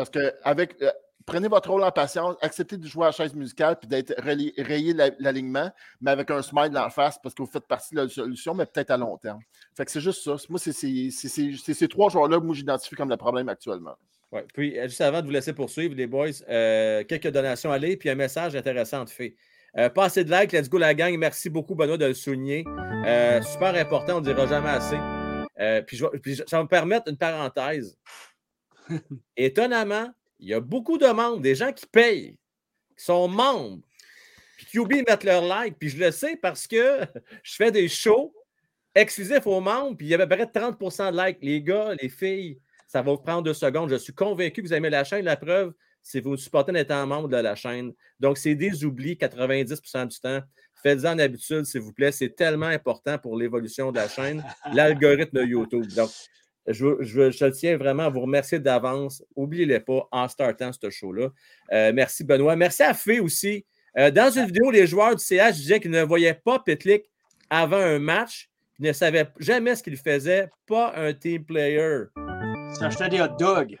Parce 0.00 0.10
que 0.10 0.32
avec 0.44 0.80
euh, 0.80 0.90
prenez 1.26 1.48
votre 1.48 1.70
rôle 1.70 1.82
en 1.84 1.90
patience, 1.90 2.36
acceptez 2.40 2.78
de 2.78 2.86
jouer 2.86 3.04
à 3.04 3.08
la 3.08 3.12
chaise 3.12 3.34
musicale 3.34 3.76
puis 3.78 3.86
d'être 3.86 4.14
rayé 4.16 4.94
l'alignement, 5.18 5.70
mais 6.00 6.10
avec 6.10 6.30
un 6.30 6.40
smile 6.40 6.72
la 6.72 6.88
face 6.88 7.18
parce 7.22 7.34
que 7.34 7.42
vous 7.42 7.50
faites 7.50 7.66
partie 7.66 7.94
de 7.94 8.00
la 8.00 8.08
solution, 8.08 8.54
mais 8.54 8.64
peut-être 8.64 8.90
à 8.90 8.96
long 8.96 9.18
terme. 9.18 9.40
Fait 9.76 9.84
que 9.84 9.90
c'est 9.90 10.00
juste 10.00 10.24
ça. 10.24 10.36
Moi, 10.48 10.58
c'est 10.58 10.72
ces 10.72 11.88
trois 11.88 12.08
joueurs-là 12.08 12.40
que 12.40 12.52
j'identifie 12.54 12.94
comme 12.94 13.10
le 13.10 13.18
problème 13.18 13.50
actuellement. 13.50 13.96
Oui, 14.32 14.40
puis 14.54 14.78
euh, 14.78 14.84
juste 14.84 15.02
avant 15.02 15.20
de 15.20 15.26
vous 15.26 15.32
laisser 15.32 15.52
poursuivre, 15.52 15.94
les 15.94 16.06
boys, 16.06 16.28
euh, 16.48 17.04
quelques 17.04 17.28
donations 17.28 17.72
allez, 17.72 17.96
puis 17.96 18.08
un 18.08 18.14
message 18.14 18.56
intéressant 18.56 19.04
de 19.04 19.10
fait. 19.10 19.34
Euh, 19.76 19.90
pas 19.90 20.04
assez 20.04 20.24
de 20.24 20.32
likes, 20.32 20.52
let's 20.52 20.70
go 20.70 20.78
la 20.78 20.94
gang. 20.94 21.14
Merci 21.18 21.50
beaucoup, 21.50 21.74
Benoît, 21.74 21.98
de 21.98 22.06
le 22.06 22.14
souligner. 22.14 22.64
super 23.42 23.74
important, 23.74 24.16
on 24.16 24.20
ne 24.20 24.24
dira 24.24 24.46
jamais 24.46 24.70
assez. 24.70 24.98
puis, 25.86 26.00
puis 26.22 26.36
ça 26.36 26.56
va 26.56 26.62
me 26.62 26.68
permettre 26.68 27.08
une 27.08 27.18
parenthèse. 27.18 27.98
Étonnamment, 29.36 30.12
il 30.38 30.48
y 30.48 30.54
a 30.54 30.60
beaucoup 30.60 30.98
de 30.98 31.06
membres, 31.06 31.40
des 31.40 31.54
gens 31.54 31.72
qui 31.72 31.86
payent, 31.86 32.38
qui 32.96 33.04
sont 33.04 33.28
membres, 33.28 33.82
puis 34.56 34.66
qui 34.66 34.78
oublient 34.78 35.02
de 35.02 35.10
mettre 35.10 35.26
leur 35.26 35.42
like. 35.42 35.78
Puis 35.78 35.90
je 35.90 35.98
le 35.98 36.10
sais 36.10 36.36
parce 36.36 36.66
que 36.66 37.00
je 37.42 37.54
fais 37.54 37.70
des 37.70 37.88
shows 37.88 38.34
exclusifs 38.94 39.46
aux 39.46 39.60
membres, 39.60 39.96
puis 39.96 40.06
il 40.06 40.10
y 40.10 40.14
avait 40.14 40.26
près 40.26 40.46
de 40.46 40.50
30% 40.50 41.12
de 41.12 41.26
likes. 41.26 41.38
Les 41.42 41.62
gars, 41.62 41.94
les 42.00 42.08
filles, 42.08 42.58
ça 42.86 43.02
va 43.02 43.12
vous 43.12 43.18
prendre 43.18 43.42
deux 43.42 43.54
secondes. 43.54 43.90
Je 43.90 43.96
suis 43.96 44.12
convaincu 44.12 44.62
que 44.62 44.66
vous 44.66 44.74
aimez 44.74 44.90
la 44.90 45.04
chaîne. 45.04 45.24
La 45.24 45.36
preuve, 45.36 45.72
c'est 46.02 46.20
que 46.22 46.28
vous 46.28 46.36
supportez 46.36 46.72
en 46.72 46.74
étant 46.74 47.06
membre 47.06 47.28
de 47.28 47.36
la 47.36 47.54
chaîne. 47.54 47.92
Donc, 48.18 48.38
c'est 48.38 48.54
des 48.54 48.84
oublis 48.84 49.14
90% 49.14 50.08
du 50.08 50.18
temps. 50.18 50.40
Faites-en 50.82 51.18
habitude, 51.18 51.64
s'il 51.64 51.82
vous 51.82 51.92
plaît. 51.92 52.10
C'est 52.10 52.34
tellement 52.34 52.66
important 52.66 53.18
pour 53.18 53.36
l'évolution 53.36 53.92
de 53.92 53.96
la 53.96 54.08
chaîne, 54.08 54.44
l'algorithme 54.72 55.38
de 55.38 55.44
YouTube. 55.44 55.86
Donc, 55.94 56.10
je, 56.72 57.48
tiens 57.50 57.76
vraiment 57.76 58.04
à 58.04 58.08
vous 58.08 58.20
remercier 58.20 58.58
d'avance. 58.58 59.22
Oubliez-les 59.36 59.80
pas 59.80 60.08
en 60.10 60.28
startant 60.28 60.70
ce 60.72 60.90
show-là. 60.90 61.28
Euh, 61.72 61.92
merci, 61.94 62.24
Benoît. 62.24 62.56
Merci 62.56 62.82
à 62.82 62.94
Fé 62.94 63.20
aussi. 63.20 63.64
Euh, 63.98 64.10
dans 64.10 64.30
une 64.30 64.46
vidéo, 64.46 64.70
les 64.70 64.86
joueurs 64.86 65.16
du 65.16 65.24
CH 65.24 65.54
disaient 65.54 65.80
qu'ils 65.80 65.90
ne 65.90 66.02
voyaient 66.02 66.34
pas 66.34 66.60
Pitlick 66.60 67.04
avant 67.48 67.76
un 67.76 67.98
match, 67.98 68.50
qu'ils 68.76 68.86
ne 68.86 68.92
savaient 68.92 69.28
jamais 69.38 69.74
ce 69.74 69.82
qu'il 69.82 69.96
faisait, 69.96 70.48
pas 70.66 70.92
un 70.96 71.12
team 71.12 71.44
player. 71.44 72.04
Ça 72.74 72.86
achetait 72.86 73.08
des 73.08 73.20
hot 73.20 73.36
dogs. 73.38 73.76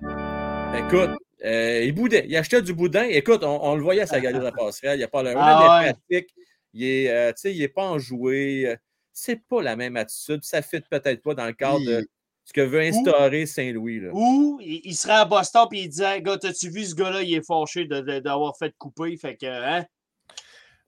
Écoute, 0.76 1.10
euh, 1.44 1.82
il 1.84 1.92
boudait. 1.92 2.24
Il 2.28 2.36
achetait 2.36 2.62
du 2.62 2.74
boudin. 2.74 3.04
Écoute, 3.04 3.44
on, 3.44 3.76
le 3.76 3.82
voyait 3.82 4.02
à 4.02 4.06
sa 4.06 4.20
galerie 4.20 4.40
de 4.40 4.44
la 4.44 4.52
passerelle. 4.52 4.96
Il 4.96 4.98
n'y 4.98 5.04
a 5.04 5.08
pas 5.08 5.22
le 5.22 5.32
ah, 5.36 5.82
ouais. 6.10 6.26
Il 6.72 7.08
euh, 7.08 7.32
il 7.44 7.58
n'est 7.58 7.68
pas 7.68 7.84
enjoué. 7.84 8.76
C'est 9.12 9.40
pas 9.48 9.62
la 9.62 9.76
même 9.76 9.96
attitude. 9.96 10.42
Ça 10.42 10.58
ne 10.58 10.62
fit 10.62 10.80
peut-être 10.80 11.22
pas 11.22 11.34
dans 11.34 11.46
le 11.46 11.52
cadre 11.52 11.84
de 11.84 12.06
ce 12.50 12.52
que 12.52 12.62
veut 12.62 12.80
instaurer 12.80 13.46
Saint-Louis. 13.46 14.08
Ou 14.12 14.58
il, 14.60 14.94
serait 14.96 15.14
à 15.14 15.24
Boston 15.24 15.68
et 15.70 15.82
il 15.82 15.88
disait 15.88 16.20
Gars, 16.20 16.36
as-tu 16.42 16.68
vu 16.68 16.84
ce 16.84 16.96
gars-là, 16.96 17.22
il 17.22 17.32
est 17.32 17.46
fâché 17.46 17.86
d'avoir 17.86 18.56
fait 18.58 18.74
couper. 18.76 19.16
Fait 19.16 19.36
que, 19.36 19.46
hein? 19.46 19.84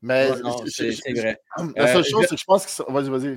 Mais 0.01 0.31
c'est 0.67 1.13
vrai. 1.13 1.39
La 1.77 1.87
seule 1.87 2.05
chose, 2.05 2.27
c'est 2.29 2.35
que 2.35 2.41
je 2.41 2.45
pense 2.45 2.67
que. 2.67 2.93
Vas-y, 2.93 3.11
vas-y, 3.11 3.37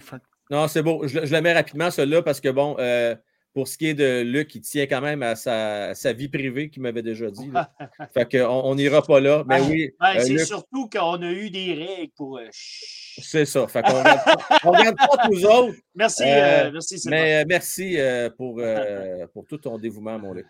Non, 0.49 0.67
c'est 0.67 0.81
bon. 0.81 1.05
Je, 1.05 1.23
je, 1.23 1.35
le 1.35 1.41
mets 1.41 1.53
rapidement, 1.53 1.91
celui-là, 1.91 2.23
parce 2.23 2.41
que 2.41 2.49
bon, 2.49 2.75
euh, 2.79 3.15
pour 3.55 3.69
ce 3.69 3.77
qui 3.77 3.87
est 3.87 3.93
de 3.93 4.21
Luc, 4.21 4.53
il 4.53 4.59
tient 4.59 4.85
quand 4.85 4.99
même 4.99 5.23
à 5.23 5.37
sa, 5.37 5.95
sa 5.95 6.11
vie 6.11 6.27
privée 6.27 6.69
qu'il 6.69 6.81
m'avait 6.81 7.01
déjà 7.01 7.31
dit. 7.31 7.49
fait 8.13 8.29
qu'on 8.29 8.75
n'ira 8.75 9.01
pas 9.01 9.21
là. 9.21 9.45
Mais 9.47 9.61
oui. 9.61 9.91
Euh, 10.03 10.19
c'est 10.19 10.45
surtout 10.45 10.89
qu'on 10.89 11.21
a 11.21 11.31
eu 11.31 11.49
des 11.49 11.73
règles 11.73 12.11
pour. 12.17 12.37
Euh, 12.37 12.47
c'est 12.51 13.45
ça. 13.45 13.65
Fait 13.69 13.81
qu'on 13.81 13.93
ne 13.93 14.77
regarde 14.77 14.97
pas 14.97 15.27
tous 15.29 15.45
autres. 15.45 15.73
Merci, 15.95 16.23
euh, 16.25 16.69
merci 16.73 17.01
Mais 17.07 17.45
merci 17.45 17.97
pour, 18.35 18.61
pour 19.33 19.45
tout 19.47 19.57
ton 19.57 19.77
dévouement, 19.77 20.19
mon 20.19 20.33
Luc. 20.33 20.47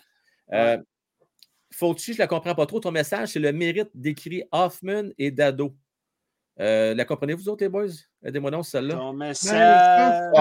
Ouais. 0.51 0.79
Fauci, 1.71 2.13
je 2.13 2.17
ne 2.17 2.23
la 2.23 2.27
comprends 2.27 2.55
pas 2.55 2.65
trop. 2.65 2.79
Ton 2.79 2.91
message, 2.91 3.29
c'est 3.29 3.39
le 3.39 3.51
mérite 3.53 3.89
d'écrire 3.93 4.45
Hoffman 4.51 5.11
et 5.19 5.29
Dado. 5.29 5.75
la 6.57 7.05
comprenez-vous 7.05 7.49
autres, 7.49 7.63
les 7.63 7.69
boys? 7.69 7.85
Aidez-moi 8.23 8.49
donc 8.49 8.65
celle-là. 8.65 8.95
Ton 8.95 9.13
ben, 9.13 9.27
message 9.27 10.31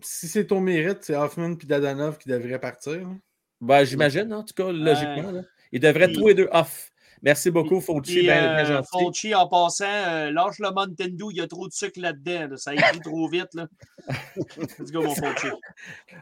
si 0.00 0.28
c'est 0.28 0.46
ton 0.46 0.60
mérite, 0.60 0.98
c'est 1.02 1.16
Hoffman 1.16 1.52
et 1.52 1.66
Dadanov 1.66 2.18
qui 2.18 2.28
devraient 2.28 2.58
partir. 2.58 3.00
Ben, 3.60 3.84
J'imagine, 3.84 4.32
en 4.32 4.42
tout 4.42 4.54
cas, 4.54 4.72
logiquement. 4.72 5.42
Ils 5.70 5.80
devraient 5.80 6.12
tous 6.12 6.28
les 6.28 6.34
deux 6.34 6.48
off. 6.52 6.90
Merci 7.22 7.52
beaucoup, 7.52 7.80
Fauci. 7.80 8.26
Ben, 8.26 8.68
euh, 8.68 8.82
Fauci, 8.82 9.32
en 9.32 9.46
passant, 9.46 9.84
euh, 9.84 10.32
lâche 10.32 10.58
le 10.58 10.70
Nintendo, 10.74 11.30
il 11.30 11.36
y 11.36 11.40
a 11.40 11.46
trop 11.46 11.68
de 11.68 11.72
sucre 11.72 12.00
là-dedans. 12.00 12.56
Ça 12.56 12.74
écrit 12.74 12.98
trop 12.98 13.28
vite. 13.28 13.54
Là. 13.54 13.68
Let's 14.78 14.90
go, 14.90 15.02
mon 15.02 15.14
Fauci. 15.14 15.46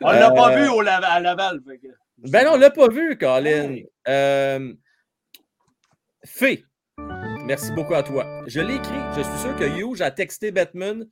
On 0.03 0.13
ne 0.13 0.19
l'a 0.19 0.31
pas 0.31 0.53
euh, 0.53 0.63
vu 0.63 0.69
au 0.69 0.81
à 0.81 1.21
Laval. 1.21 1.61
Ben 2.19 2.45
non, 2.45 2.53
on 2.53 2.57
ne 2.57 2.61
l'a 2.61 2.71
pas 2.71 2.89
vu, 2.89 3.17
Colin. 3.17 3.77
Euh, 4.09 4.75
Fé, 6.27 6.65
merci 7.47 7.73
beaucoup 7.73 7.95
à 7.95 8.03
toi. 8.03 8.27
Je 8.47 8.61
l'ai 8.61 8.75
écrit. 8.75 9.01
Je 9.17 9.23
suis 9.23 9.39
sûr 9.39 9.57
que 9.57 9.65
Hughes 9.65 10.03
a 10.03 10.11
texté 10.11 10.51
Batman 10.51 11.07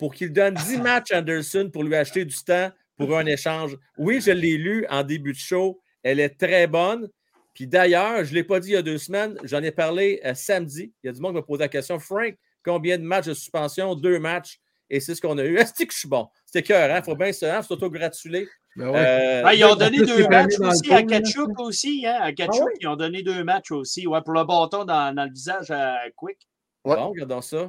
pour 0.00 0.14
qu'il 0.14 0.32
donne 0.32 0.54
10 0.54 0.78
matchs 0.82 1.12
à 1.12 1.18
Anderson 1.18 1.70
pour 1.70 1.84
lui 1.84 1.94
acheter 1.94 2.24
du 2.24 2.34
temps 2.42 2.70
pour 2.96 3.16
un 3.16 3.26
échange. 3.26 3.76
Oui, 3.98 4.20
je 4.20 4.32
l'ai 4.32 4.56
lu 4.56 4.86
en 4.88 5.02
début 5.02 5.32
de 5.32 5.38
show. 5.38 5.80
Elle 6.02 6.18
est 6.20 6.38
très 6.38 6.66
bonne. 6.66 7.08
Puis 7.54 7.66
d'ailleurs, 7.66 8.24
je 8.24 8.30
ne 8.30 8.36
l'ai 8.36 8.44
pas 8.44 8.60
dit 8.60 8.70
il 8.70 8.74
y 8.74 8.76
a 8.76 8.82
deux 8.82 8.98
semaines, 8.98 9.36
j'en 9.44 9.62
ai 9.62 9.70
parlé 9.70 10.20
euh, 10.24 10.34
samedi. 10.34 10.92
Il 11.02 11.06
y 11.06 11.10
a 11.10 11.12
du 11.12 11.20
monde 11.20 11.32
qui 11.32 11.36
m'a 11.36 11.42
posé 11.42 11.60
la 11.60 11.68
question 11.68 11.98
Frank, 11.98 12.34
combien 12.64 12.96
de 12.96 13.02
matchs 13.02 13.26
de 13.26 13.34
suspension? 13.34 13.94
Deux 13.94 14.18
matchs. 14.18 14.58
Et 14.88 15.00
c'est 15.00 15.14
ce 15.14 15.20
qu'on 15.20 15.36
a 15.36 15.44
eu. 15.44 15.56
Est-ce 15.58 15.74
que 15.74 15.92
je 15.92 15.98
suis 15.98 16.08
bon? 16.08 16.28
C'était 16.46 16.62
cœur, 16.62 16.90
hein? 16.90 17.00
Il 17.00 17.04
faut 17.04 17.16
bien 17.16 17.32
se 17.32 17.44
hein, 17.44 17.60
s'auto-gratuler. 17.60 18.48
Ben 18.76 18.94
euh, 18.94 19.52
ils 19.52 19.64
ont 19.64 19.74
donné 19.74 19.98
deux 19.98 20.28
matchs 20.28 20.58
aussi 20.60 20.92
à 20.92 21.02
Kachuk 21.02 21.58
aussi. 21.58 22.06
Hein? 22.06 22.18
À 22.20 22.32
Kachuk, 22.32 22.62
ah 22.66 22.78
ils 22.80 22.88
ont 22.88 22.96
donné 22.96 23.22
deux 23.22 23.44
matchs 23.44 23.72
aussi. 23.72 24.06
Ouais, 24.06 24.20
pour 24.22 24.32
le 24.32 24.44
bâton 24.44 24.84
dans, 24.84 25.14
dans 25.14 25.24
le 25.24 25.32
visage 25.32 25.70
à 25.70 25.98
Quick. 26.16 26.38
Bon, 26.84 27.10
regardons 27.10 27.42
ça. 27.42 27.68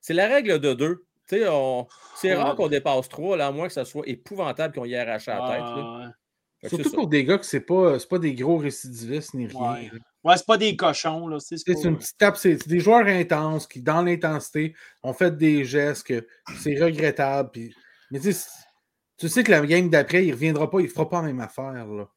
C'est 0.00 0.14
la 0.14 0.26
règle 0.26 0.58
de 0.58 0.74
deux. 0.74 1.06
C'est 1.28 2.34
rare 2.34 2.56
qu'on 2.56 2.68
dépasse 2.68 3.08
trois, 3.08 3.36
là, 3.36 3.48
à 3.48 3.52
moins 3.52 3.66
que 3.66 3.72
ça 3.72 3.84
soit 3.84 4.06
épouvantable 4.06 4.74
qu'on 4.74 4.84
y 4.84 4.96
arrache 4.96 5.26
la 5.26 6.12
tête. 6.60 6.70
Surtout 6.70 6.90
pour 6.90 7.06
des 7.06 7.24
gars 7.24 7.38
que 7.38 7.46
c'est 7.46 7.60
pas, 7.60 7.98
pas 8.10 8.18
des 8.18 8.34
gros 8.34 8.56
récidivistes 8.56 9.34
ni 9.34 9.46
rien. 9.46 9.90
Ouais, 10.24 10.36
c'est 10.36 10.46
pas 10.46 10.56
des 10.56 10.76
cochons. 10.76 11.38
C'est 11.38 11.84
une 11.84 11.96
petite 11.96 12.18
tape, 12.18 12.36
c'est 12.36 12.66
des 12.66 12.80
joueurs 12.80 13.06
intenses 13.06 13.66
qui, 13.66 13.80
dans 13.80 14.02
l'intensité, 14.02 14.74
ont 15.02 15.12
fait 15.12 15.36
des 15.36 15.64
gestes 15.64 16.06
que 16.06 16.26
c'est 16.58 16.82
regrettable. 16.82 17.50
Puis... 17.52 17.74
Mais 18.10 18.20
tu 18.20 19.28
sais 19.28 19.44
que 19.44 19.50
la 19.50 19.64
game 19.64 19.88
d'après, 19.88 20.26
il 20.26 20.32
reviendra 20.32 20.68
pas, 20.68 20.80
il 20.80 20.88
fera 20.88 21.08
pas 21.08 21.22
la 21.22 21.28
même 21.28 21.40
affaire. 21.40 21.72
Là. 21.86 22.08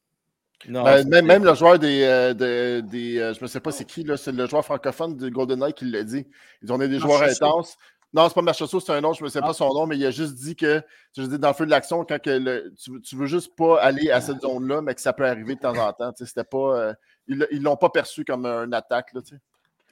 Non, 0.68 0.84
ben, 0.84 1.08
même, 1.08 1.26
même, 1.26 1.44
le 1.44 1.54
joueur 1.54 1.78
des. 1.78 2.02
Euh, 2.04 2.34
des 2.82 3.18
euh, 3.18 3.34
je 3.34 3.42
ne 3.42 3.46
sais 3.48 3.60
pas 3.60 3.72
c'est 3.72 3.84
qui, 3.84 4.06
c'est 4.16 4.32
le 4.32 4.46
joueur 4.46 4.64
francophone 4.64 5.16
de 5.16 5.28
GoldenEye 5.28 5.72
qui 5.72 5.86
l'a 5.86 6.04
dit. 6.04 6.26
Ils 6.62 6.72
ont 6.72 6.78
des 6.78 6.98
joueurs 6.98 7.22
intenses. 7.22 7.76
Non, 8.14 8.28
c'est 8.28 8.34
pas 8.34 8.42
Marchesso, 8.42 8.78
c'est 8.78 8.92
un 8.92 9.02
autre, 9.04 9.18
je 9.18 9.24
ne 9.24 9.30
sais 9.30 9.40
pas 9.40 9.50
ah. 9.50 9.54
son 9.54 9.72
nom, 9.72 9.86
mais 9.86 9.96
il 9.96 10.04
a 10.04 10.10
juste 10.10 10.34
dit 10.34 10.54
que, 10.54 10.82
je 11.16 11.22
dis, 11.22 11.38
dans 11.38 11.48
le 11.48 11.54
feu 11.54 11.64
de 11.64 11.70
l'action, 11.70 12.04
quand 12.04 12.20
que 12.20 12.68
tu, 12.82 13.00
tu 13.00 13.16
veux 13.16 13.26
juste 13.26 13.56
pas 13.56 13.80
aller 13.80 14.10
à 14.10 14.20
cette 14.20 14.42
zone-là, 14.42 14.82
mais 14.82 14.94
que 14.94 15.00
ça 15.00 15.14
peut 15.14 15.26
arriver 15.26 15.54
de 15.54 15.60
temps 15.60 15.76
en 15.76 15.92
temps. 15.94 16.12
C'était 16.14 16.44
pas, 16.44 16.78
euh, 16.78 16.94
ils 17.26 17.38
ne 17.38 17.64
l'ont 17.64 17.76
pas 17.76 17.88
perçu 17.88 18.24
comme 18.24 18.44
une 18.44 18.74
attaque. 18.74 19.14
Là, 19.14 19.20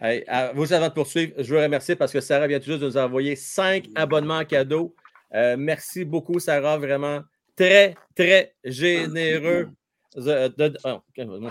hey, 0.03 0.25
vous, 0.55 0.73
avant 0.75 0.89
de 0.89 0.93
poursuivre, 0.93 1.33
je 1.39 1.55
veux 1.55 1.63
remercier 1.63 1.97
parce 1.97 2.13
que 2.13 2.21
Sarah 2.21 2.47
vient 2.47 2.59
tout 2.59 2.67
juste 2.67 2.81
de 2.81 2.87
nous 2.87 2.99
envoyer 2.99 3.37
cinq 3.37 3.87
abonnements 3.95 4.45
cadeaux. 4.45 4.95
Euh, 5.35 5.57
merci 5.59 6.05
beaucoup, 6.05 6.41
Sarah, 6.41 6.77
vraiment 6.77 7.21
très, 7.57 7.95
très 8.15 8.55
généreux. 8.65 9.71
De, 10.15 10.49
de, 10.49 10.77
oh, 10.85 11.01
merci 11.17 11.41
beaucoup, 11.41 11.51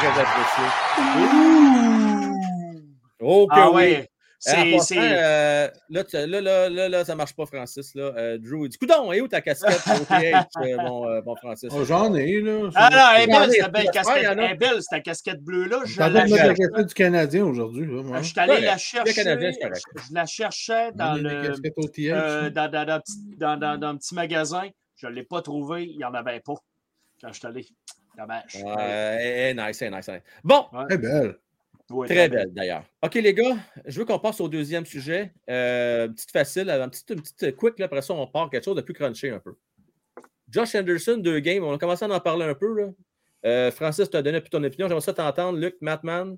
très 0.00 0.20
apprécié. 0.20 0.64
Ok, 3.20 3.50
ah, 3.52 3.70
oui. 3.72 3.96
C'est, 3.96 4.10
c'est... 4.38 4.96
Euh, 4.96 5.68
là, 5.90 6.04
là, 6.12 6.68
là, 6.68 6.88
là, 6.88 7.04
ça 7.04 7.14
marche 7.16 7.34
pas, 7.34 7.46
Francis. 7.46 7.94
Là. 7.94 8.12
Euh, 8.16 8.38
Drew, 8.38 8.66
il 8.66 8.68
dit 8.68 8.78
Coudon, 8.78 9.12
et 9.12 9.20
où 9.20 9.28
ta 9.28 9.40
casquette 9.40 9.82
OTH, 9.86 10.10
euh, 10.62 10.76
mon, 10.78 11.08
euh, 11.08 11.20
bon 11.22 11.34
Francis? 11.36 11.68
Oh, 11.72 11.84
J'en 11.84 12.14
ai, 12.14 12.40
là. 12.40 12.70
Ah 12.74 12.90
non, 12.92 12.98
elle 13.16 13.22
est 13.22 13.32
belle, 13.32 13.50
cette 13.50 13.72
belle 13.72 13.90
casquette. 13.90 14.26
Elle 14.30 14.40
est 14.40 14.54
belle, 14.54 14.82
cette 14.82 15.02
casquette 15.02 15.42
bleue-là. 15.42 15.80
Je 15.84 15.98
la 15.98 16.08
la 16.08 16.26
casquette 16.26 16.86
du 16.86 16.94
Canadien 16.94 17.44
aujourd'hui. 17.44 17.88
Je 17.88 18.22
suis 18.22 18.40
allé 18.40 18.60
la 18.60 18.78
chercher. 18.78 19.12
Je 19.12 20.14
la 20.14 20.26
cherchais 20.26 20.92
dans 20.92 21.14
le. 21.14 21.52
Euh, 22.10 22.50
dans, 22.50 22.70
dans, 22.70 22.86
dans, 22.86 23.02
dans, 23.36 23.56
dans, 23.56 23.78
dans 23.78 23.88
un 23.88 23.96
petit 23.96 24.14
magasin. 24.14 24.68
Je 24.96 25.06
ne 25.06 25.12
l'ai 25.12 25.24
pas 25.24 25.42
trouvé. 25.42 25.84
Il 25.86 25.96
n'y 25.96 26.04
en 26.04 26.14
avait 26.14 26.40
pas 26.40 26.54
quand 27.20 27.32
je 27.32 27.38
suis 27.38 27.46
allé. 27.46 27.66
Dommage. 28.16 28.56
Ouais, 28.64 29.54
nice, 29.54 29.80
nice, 29.82 30.08
nice. 30.08 30.22
Bon. 30.42 30.66
Elle 30.88 30.94
est 30.94 30.98
belle. 30.98 31.36
Très 32.04 32.28
belle 32.28 32.52
d'ailleurs. 32.52 32.84
OK, 33.02 33.14
les 33.14 33.32
gars, 33.32 33.56
je 33.86 33.98
veux 33.98 34.04
qu'on 34.04 34.18
passe 34.18 34.40
au 34.40 34.48
deuxième 34.48 34.84
sujet. 34.84 35.32
Euh, 35.48 36.08
petite 36.08 36.30
facile, 36.30 36.68
une 36.68 36.90
petite, 36.90 37.10
une 37.10 37.22
petite 37.22 37.56
quick, 37.56 37.78
là, 37.78 37.86
après 37.86 38.02
ça, 38.02 38.12
on 38.12 38.26
part 38.26 38.50
quelque 38.50 38.64
chose 38.64 38.76
de 38.76 38.82
plus 38.82 38.92
crunché 38.92 39.30
un 39.30 39.38
peu. 39.38 39.54
Josh 40.50 40.74
Anderson, 40.74 41.16
deux 41.16 41.40
games, 41.40 41.64
on 41.64 41.72
a 41.72 41.78
commencé 41.78 42.04
à 42.04 42.08
en 42.08 42.20
parler 42.20 42.44
un 42.44 42.54
peu. 42.54 42.74
Là. 42.74 42.88
Euh, 43.46 43.70
Francis, 43.70 44.10
tu 44.10 44.16
as 44.16 44.22
donné 44.22 44.40
plus 44.40 44.50
ton 44.50 44.62
opinion. 44.62 44.88
J'aimerais 44.88 45.00
ça 45.00 45.12
t'entendre. 45.14 45.58
Luc, 45.58 45.76
Mattman, 45.80 46.36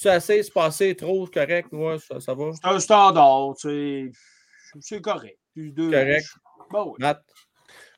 tu 0.00 0.08
assez 0.08 0.42
se 0.42 0.50
passer 0.50 0.94
trop 0.94 1.26
correct? 1.26 1.68
Ouais, 1.72 1.98
ça, 1.98 2.20
ça 2.20 2.34
va? 2.34 2.50
C'est 2.52 2.68
un 2.68 2.80
standard, 2.80 3.54
c'est 3.56 5.00
correct. 5.00 5.38
Deux, 5.56 5.90
correct. 5.90 6.26
Bon, 6.70 6.94
Matt? 6.98 7.22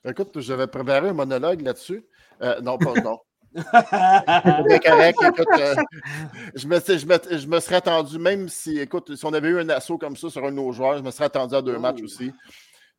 Écoute, 0.05 0.39
j'avais 0.41 0.67
préparé 0.67 1.09
un 1.09 1.13
monologue 1.13 1.61
là-dessus. 1.63 2.05
Euh, 2.43 2.61
non, 2.61 2.79
pas 2.79 2.95
non. 3.01 3.19
C'est 3.55 4.83
correct. 4.85 5.19
Écoute, 5.23 5.47
euh, 5.59 5.75
je, 6.55 6.67
me, 6.67 6.81
je, 6.81 7.07
me, 7.07 7.39
je, 7.39 7.47
me, 7.47 7.61
serais 7.61 7.77
attendu, 7.77 8.19
même 8.19 8.49
si, 8.49 8.79
écoute, 8.79 9.15
si 9.15 9.25
on 9.25 9.33
avait 9.33 9.49
eu 9.49 9.61
un 9.61 9.69
assaut 9.69 9.99
comme 9.99 10.17
ça 10.17 10.29
sur 10.31 10.45
un 10.45 10.51
de 10.51 10.57
nos 10.57 10.73
joueurs, 10.73 10.99
je 10.99 11.03
me 11.03 11.11
serais 11.11 11.27
attendu 11.27 11.55
à 11.55 11.63
deux 11.63 11.79
matchs 11.79 12.01
oh. 12.01 12.05
aussi. 12.05 12.33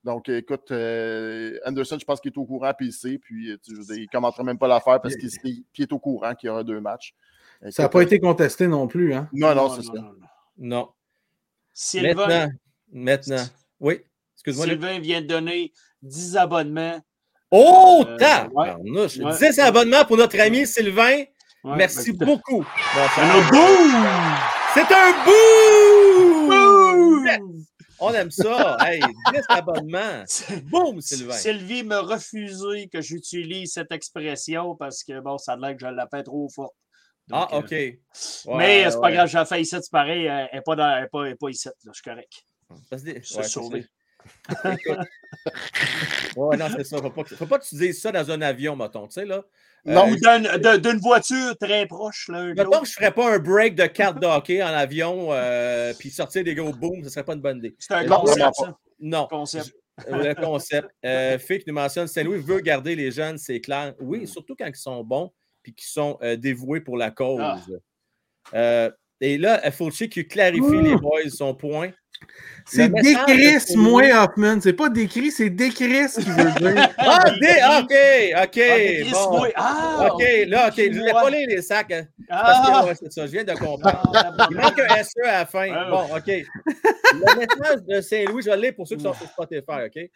Donc, 0.03 0.29
écoute, 0.29 0.71
euh, 0.71 1.57
Anderson, 1.65 1.97
je 1.99 2.05
pense 2.05 2.21
qu'il 2.21 2.31
est 2.31 2.37
au 2.37 2.45
courant, 2.45 2.71
puis 2.77 2.87
il 2.87 2.93
sait, 2.93 3.17
puis 3.17 3.57
je 3.67 3.93
il 3.95 4.01
ne 4.03 4.07
commenterait 4.07 4.43
même 4.43 4.59
pas 4.59 4.67
l'affaire 4.67 5.01
parce 5.01 5.15
qu'il 5.15 5.63
est 5.79 5.93
au 5.93 5.99
courant 5.99 6.35
qu'il 6.35 6.47
y 6.47 6.49
aura 6.49 6.63
deux 6.63 6.79
matchs. 6.79 7.15
ça 7.71 7.83
n'a 7.83 7.89
pas 7.89 8.03
été 8.03 8.19
contesté 8.19 8.67
non 8.67 8.87
plus, 8.87 9.13
hein? 9.13 9.27
Non, 9.33 9.55
non, 9.55 9.69
c'est 9.69 9.81
ça. 9.81 9.93
Non. 10.57 10.89
Maintenant, 11.95 12.47
maintenant, 12.93 13.43
oui, 13.79 13.99
excuse-moi. 14.35 14.65
Sylvain 14.65 14.99
vient 14.99 15.21
de 15.21 15.27
donner 15.27 15.73
10 16.03 16.37
abonnements 16.37 17.01
Oh, 17.57 18.03
euh, 18.05 18.17
ta! 18.17 18.49
Je 18.83 19.31
disais 19.31 19.53
c'est 19.53 19.61
abonnement 19.61 20.03
pour 20.03 20.17
notre 20.17 20.37
ami 20.41 20.67
Sylvain. 20.67 21.23
Merci 21.63 22.11
ben, 22.11 22.25
beaucoup. 22.25 22.65
c'est 23.15 23.21
un 23.21 23.49
boom! 23.49 23.91
C'est 24.73 24.91
un 24.91 25.11
boom! 25.23 26.45
On 27.97 28.13
aime 28.13 28.29
ça. 28.29 28.75
Hey, 28.81 28.99
10 29.33 29.41
abonnements. 29.47 30.25
Boum, 30.65 30.99
Sylvain. 30.99 31.33
Sylvie 31.33 31.83
me 31.83 31.95
refusé 31.95 32.89
que 32.89 32.99
j'utilise 32.99 33.71
cette 33.71 33.93
expression 33.93 34.75
parce 34.75 35.05
que, 35.05 35.21
bon, 35.21 35.37
ça 35.37 35.53
a 35.53 35.55
l'air 35.55 35.77
que 35.77 35.85
je 35.85 35.87
la 35.87 36.05
fais 36.09 36.23
trop 36.23 36.49
forte. 36.49 36.75
ah, 37.31 37.47
OK. 37.57 37.71
mais 37.71 38.91
c'est 38.91 38.99
pas 38.99 39.11
grave, 39.13 39.29
j'ai 39.29 39.45
fait 39.45 39.61
ici, 39.61 39.77
c'est 39.81 39.91
pareil. 39.91 40.25
Elle 40.25 40.49
n'est 40.53 40.61
pas, 40.61 40.75
pas, 40.75 41.35
pas, 41.39 41.49
ici, 41.49 41.69
là, 41.69 41.73
je 41.85 41.91
suis 41.93 42.03
correct. 42.03 42.33
C'est 43.23 43.43
sauvé. 43.43 43.87
Ouais, 46.36 46.58
non, 46.58 46.67
c'est 46.75 46.84
ça. 46.84 46.97
Faut 46.97 47.10
pas, 47.10 47.23
faut 47.23 47.45
pas 47.45 47.60
que 47.60 47.65
tu 47.65 47.75
dises 47.75 48.01
ça 48.01 48.12
dans 48.12 48.29
un 48.31 48.41
avion, 48.41 48.75
mettons, 48.75 49.08
tu 49.08 49.13
sais, 49.13 49.25
là. 49.25 49.43
Non, 49.86 50.08
euh, 50.12 50.77
d'une 50.79 50.97
voiture 50.97 51.55
très 51.60 51.86
proche. 51.86 52.27
Là, 52.29 52.53
mettons 52.55 52.79
que 52.79 52.88
je 52.88 52.91
ne 52.91 52.95
ferais 52.95 53.12
pas 53.12 53.36
un 53.36 53.39
break 53.39 53.75
de 53.75 53.86
carte 53.86 54.19
de 54.19 54.25
hockey 54.25 54.63
en 54.63 54.67
avion 54.67 55.27
euh, 55.29 55.93
puis 55.99 56.10
sortir 56.10 56.43
des 56.43 56.55
gros 56.55 56.73
booms, 56.73 57.01
ce 57.01 57.05
ne 57.05 57.10
serait 57.10 57.23
pas 57.23 57.34
une 57.34 57.41
bonne 57.41 57.60
idée. 57.60 57.75
C'est 57.77 57.93
un 57.93 58.08
concept, 58.08 58.55
ça. 58.55 58.77
Non. 58.99 59.27
Concept. 59.29 59.75
Le 60.08 60.34
concept. 60.34 60.89
Euh, 61.05 61.38
qui 61.38 61.63
nous 61.67 61.73
mentionne 61.73 62.08
Saint-Louis 62.08 62.39
veut 62.39 62.62
garder 62.62 62.95
les 62.95 63.12
jeunes, 63.12 63.38
c'est 63.38 63.62
clair. 63.62 63.93
Oui, 63.99 64.27
surtout 64.27 64.55
quand 64.58 64.65
ils 64.65 64.75
sont 64.75 65.03
bons 65.03 65.31
puis 65.62 65.73
qu'ils 65.73 65.88
sont 65.88 66.17
euh, 66.21 66.36
dévoués 66.36 66.81
pour 66.81 66.97
la 66.97 67.12
cause. 67.12 67.41
Ah. 68.53 68.89
et 69.21 69.38
là, 69.38 69.71
Fauci 69.71 70.10
qui 70.10 70.27
clarifie 70.27 70.81
les 70.81 70.95
boys 70.95 71.29
son 71.29 71.53
point. 71.53 71.91
C'est 72.67 72.89
décris 72.91 73.75
moins 73.75 74.23
Hoffman. 74.23 74.60
C'est 74.60 74.73
pas 74.73 74.89
décrit, 74.89 75.32
c'est 75.32 75.49
décris 75.49 76.08
qui 76.08 76.30
veut 76.30 76.51
dire. 76.60 76.89
ah, 76.97 77.30
dé, 77.39 77.54
ok, 77.80 78.43
ok. 78.43 79.12
bon. 79.12 79.47
Ah, 79.56 80.10
ok, 80.12 80.23
là, 80.47 80.69
ok. 80.69 80.75
Je 80.78 81.01
vais 81.01 81.12
pas 81.12 81.30
lire 81.30 81.47
les 81.47 81.62
sacs. 81.62 81.91
Hein, 81.91 82.08
parce 82.28 82.67
que, 82.67 82.73
ah! 82.73 82.86
ouais, 82.86 82.95
c'est 82.95 83.12
ça, 83.13 83.28
je 83.28 83.32
viens 83.32 83.43
de 83.43 83.54
comprendre. 83.54 84.12
Ah, 84.15 84.47
Il 84.49 84.58
manque 84.58 84.80
un 84.80 85.04
SE 85.04 85.23
à 85.23 85.39
la 85.39 85.45
fin. 85.45 85.67
Bon, 85.89 86.06
ok. 86.15 86.28
Le 86.28 87.39
message 87.39 87.84
de 87.88 88.01
Saint-Louis, 88.01 88.41
je 88.41 88.49
vais 88.49 88.56
le 88.56 88.62
lire 88.63 88.75
pour 88.75 88.88
ceux 88.88 88.95
qui 88.95 89.04
sont 89.04 89.13
sur 89.13 89.28
Spotify, 89.28 89.86
ok? 89.86 90.10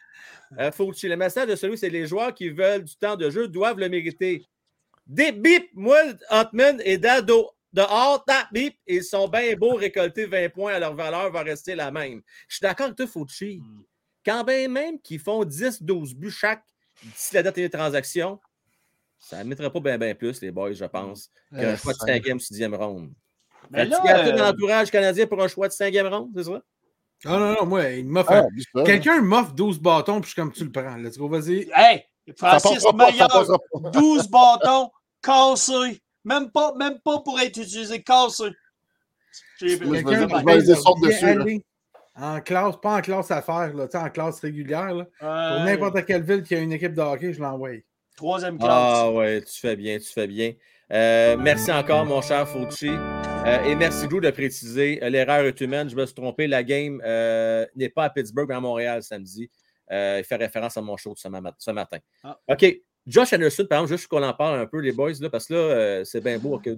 Euh, 0.58 0.72
Fauci, 0.72 1.08
le 1.08 1.16
message 1.16 1.46
de 1.46 1.54
Saint-Louis, 1.54 1.78
c'est 1.78 1.88
les 1.88 2.06
joueurs 2.06 2.34
qui 2.34 2.48
veulent 2.48 2.84
du 2.84 2.96
temps 2.96 3.16
de 3.16 3.30
jeu 3.30 3.46
doivent 3.46 3.78
le 3.78 3.88
mériter. 3.88 4.44
Des 5.06 5.30
bip, 5.30 5.70
moi, 5.74 5.98
Hoffman 6.30 6.78
et 6.84 6.98
Dado 6.98 7.50
dehors, 7.72 8.24
tap, 8.24 8.48
bip, 8.52 8.76
ils 8.86 9.04
sont 9.04 9.28
bien 9.28 9.54
beaux, 9.56 9.74
récolter 9.74 10.26
20 10.26 10.50
points 10.50 10.74
à 10.74 10.78
leur 10.78 10.94
valeur 10.94 11.30
va 11.30 11.42
rester 11.42 11.74
la 11.74 11.90
même. 11.90 12.22
Je 12.48 12.56
suis 12.56 12.62
d'accord 12.62 12.86
avec 12.86 12.96
toi, 12.96 13.06
Fauci. 13.06 13.58
Hmm. 13.58 13.82
Quand 14.24 14.44
bien 14.44 14.68
même 14.68 15.00
qu'ils 15.00 15.20
font 15.20 15.44
10-12 15.44 16.14
buts 16.14 16.30
chaque 16.30 16.64
d'ici 17.02 17.34
la 17.34 17.42
date 17.42 17.56
des 17.56 17.70
transactions, 17.70 18.38
ça 19.18 19.42
ne 19.42 19.48
mettrait 19.48 19.70
pas 19.70 19.80
bien 19.80 19.98
ben 19.98 20.14
plus, 20.14 20.40
les 20.40 20.50
boys, 20.50 20.72
je 20.72 20.84
pense, 20.84 21.30
qu'un 21.54 21.76
choix 21.76 21.92
de 21.92 21.98
5e 21.98 22.34
ou 22.34 22.38
6e 22.38 22.74
ronde. 22.74 23.12
Mais 23.70 23.84
tu 23.84 23.90
gardes 23.90 24.28
euh... 24.28 24.36
l'entourage 24.36 24.90
canadien 24.90 25.26
pour 25.26 25.42
un 25.42 25.48
choix 25.48 25.68
de 25.68 25.72
5e 25.72 26.08
ronde, 26.08 26.30
c'est 26.34 26.44
ça? 26.44 26.62
Ah 27.26 27.38
non, 27.38 27.52
non, 27.52 27.66
moi, 27.66 27.90
il 27.90 28.06
m'offre. 28.06 28.32
Ah, 28.32 28.82
Quelqu'un 28.84 29.20
m'offre 29.20 29.52
12 29.52 29.78
bâtons, 29.78 30.20
puis 30.20 30.30
je 30.30 30.32
suis 30.32 30.40
comme 30.40 30.52
tu 30.52 30.64
le 30.64 30.72
prends. 30.72 30.96
Let's 30.96 31.18
go, 31.18 31.28
vas-y. 31.28 31.70
Hey, 31.74 32.06
Francis 32.36 32.82
Maillard, 32.94 33.46
12 33.92 34.28
bâtons, 34.28 34.90
cassés. 35.22 36.00
Même 36.24 36.50
pas, 36.50 36.74
même 36.76 36.98
pas 37.00 37.20
pour 37.20 37.40
être 37.40 37.56
utilisé 37.56 38.02
cassé. 38.02 38.50
En 42.16 42.40
classe, 42.40 42.76
pas 42.82 42.96
en 42.96 43.00
classe 43.00 43.30
à 43.30 43.40
faire, 43.40 43.72
là, 43.74 43.86
en 43.94 44.10
classe 44.10 44.40
régulière. 44.40 44.94
Là. 44.94 45.04
Pour 45.18 45.64
n'importe 45.64 46.04
quelle 46.04 46.22
ville 46.22 46.42
qui 46.42 46.54
a 46.54 46.58
une 46.58 46.72
équipe 46.72 46.94
de 46.94 47.00
hockey, 47.00 47.32
je 47.32 47.40
l'envoie. 47.40 47.70
Troisième 48.16 48.58
classe. 48.58 48.70
Ah 48.70 49.10
ouais, 49.10 49.40
tu 49.42 49.58
fais 49.58 49.76
bien, 49.76 49.98
tu 49.98 50.12
fais 50.12 50.26
bien. 50.26 50.52
Euh, 50.92 51.36
merci 51.38 51.70
encore, 51.70 52.04
mon 52.04 52.20
cher 52.20 52.48
Fauci. 52.48 52.90
Euh, 52.90 53.64
et 53.64 53.74
merci 53.76 54.06
beaucoup 54.08 54.20
de 54.20 54.30
préciser. 54.30 55.02
Euh, 55.02 55.08
l'erreur 55.08 55.44
est 55.44 55.60
humaine. 55.60 55.88
Je 55.88 55.94
me 55.94 56.04
suis 56.04 56.14
trompé. 56.14 56.46
La 56.46 56.64
game 56.64 57.00
n'est 57.76 57.88
pas 57.88 58.04
à 58.04 58.10
Pittsburgh, 58.10 58.48
mais 58.48 58.56
à 58.56 58.60
Montréal 58.60 59.02
samedi. 59.02 59.50
il 59.90 60.24
fait 60.24 60.36
référence 60.36 60.76
à 60.76 60.82
mon 60.82 60.96
show 60.96 61.14
ce, 61.16 61.28
matin. 61.28 61.98
Ah. 62.24 62.38
OK. 62.48 62.66
Josh 63.06 63.32
Anderson, 63.32 63.66
par 63.68 63.80
exemple, 63.80 63.98
juste 63.98 64.08
qu'on 64.08 64.22
en 64.22 64.34
parle 64.34 64.60
un 64.60 64.66
peu, 64.66 64.78
les 64.80 64.92
boys, 64.92 65.12
là, 65.20 65.30
parce 65.30 65.46
que 65.46 65.54
là, 65.54 65.58
euh, 65.58 66.04
c'est 66.04 66.20
bien 66.20 66.38
beau. 66.38 66.58
que 66.58 66.70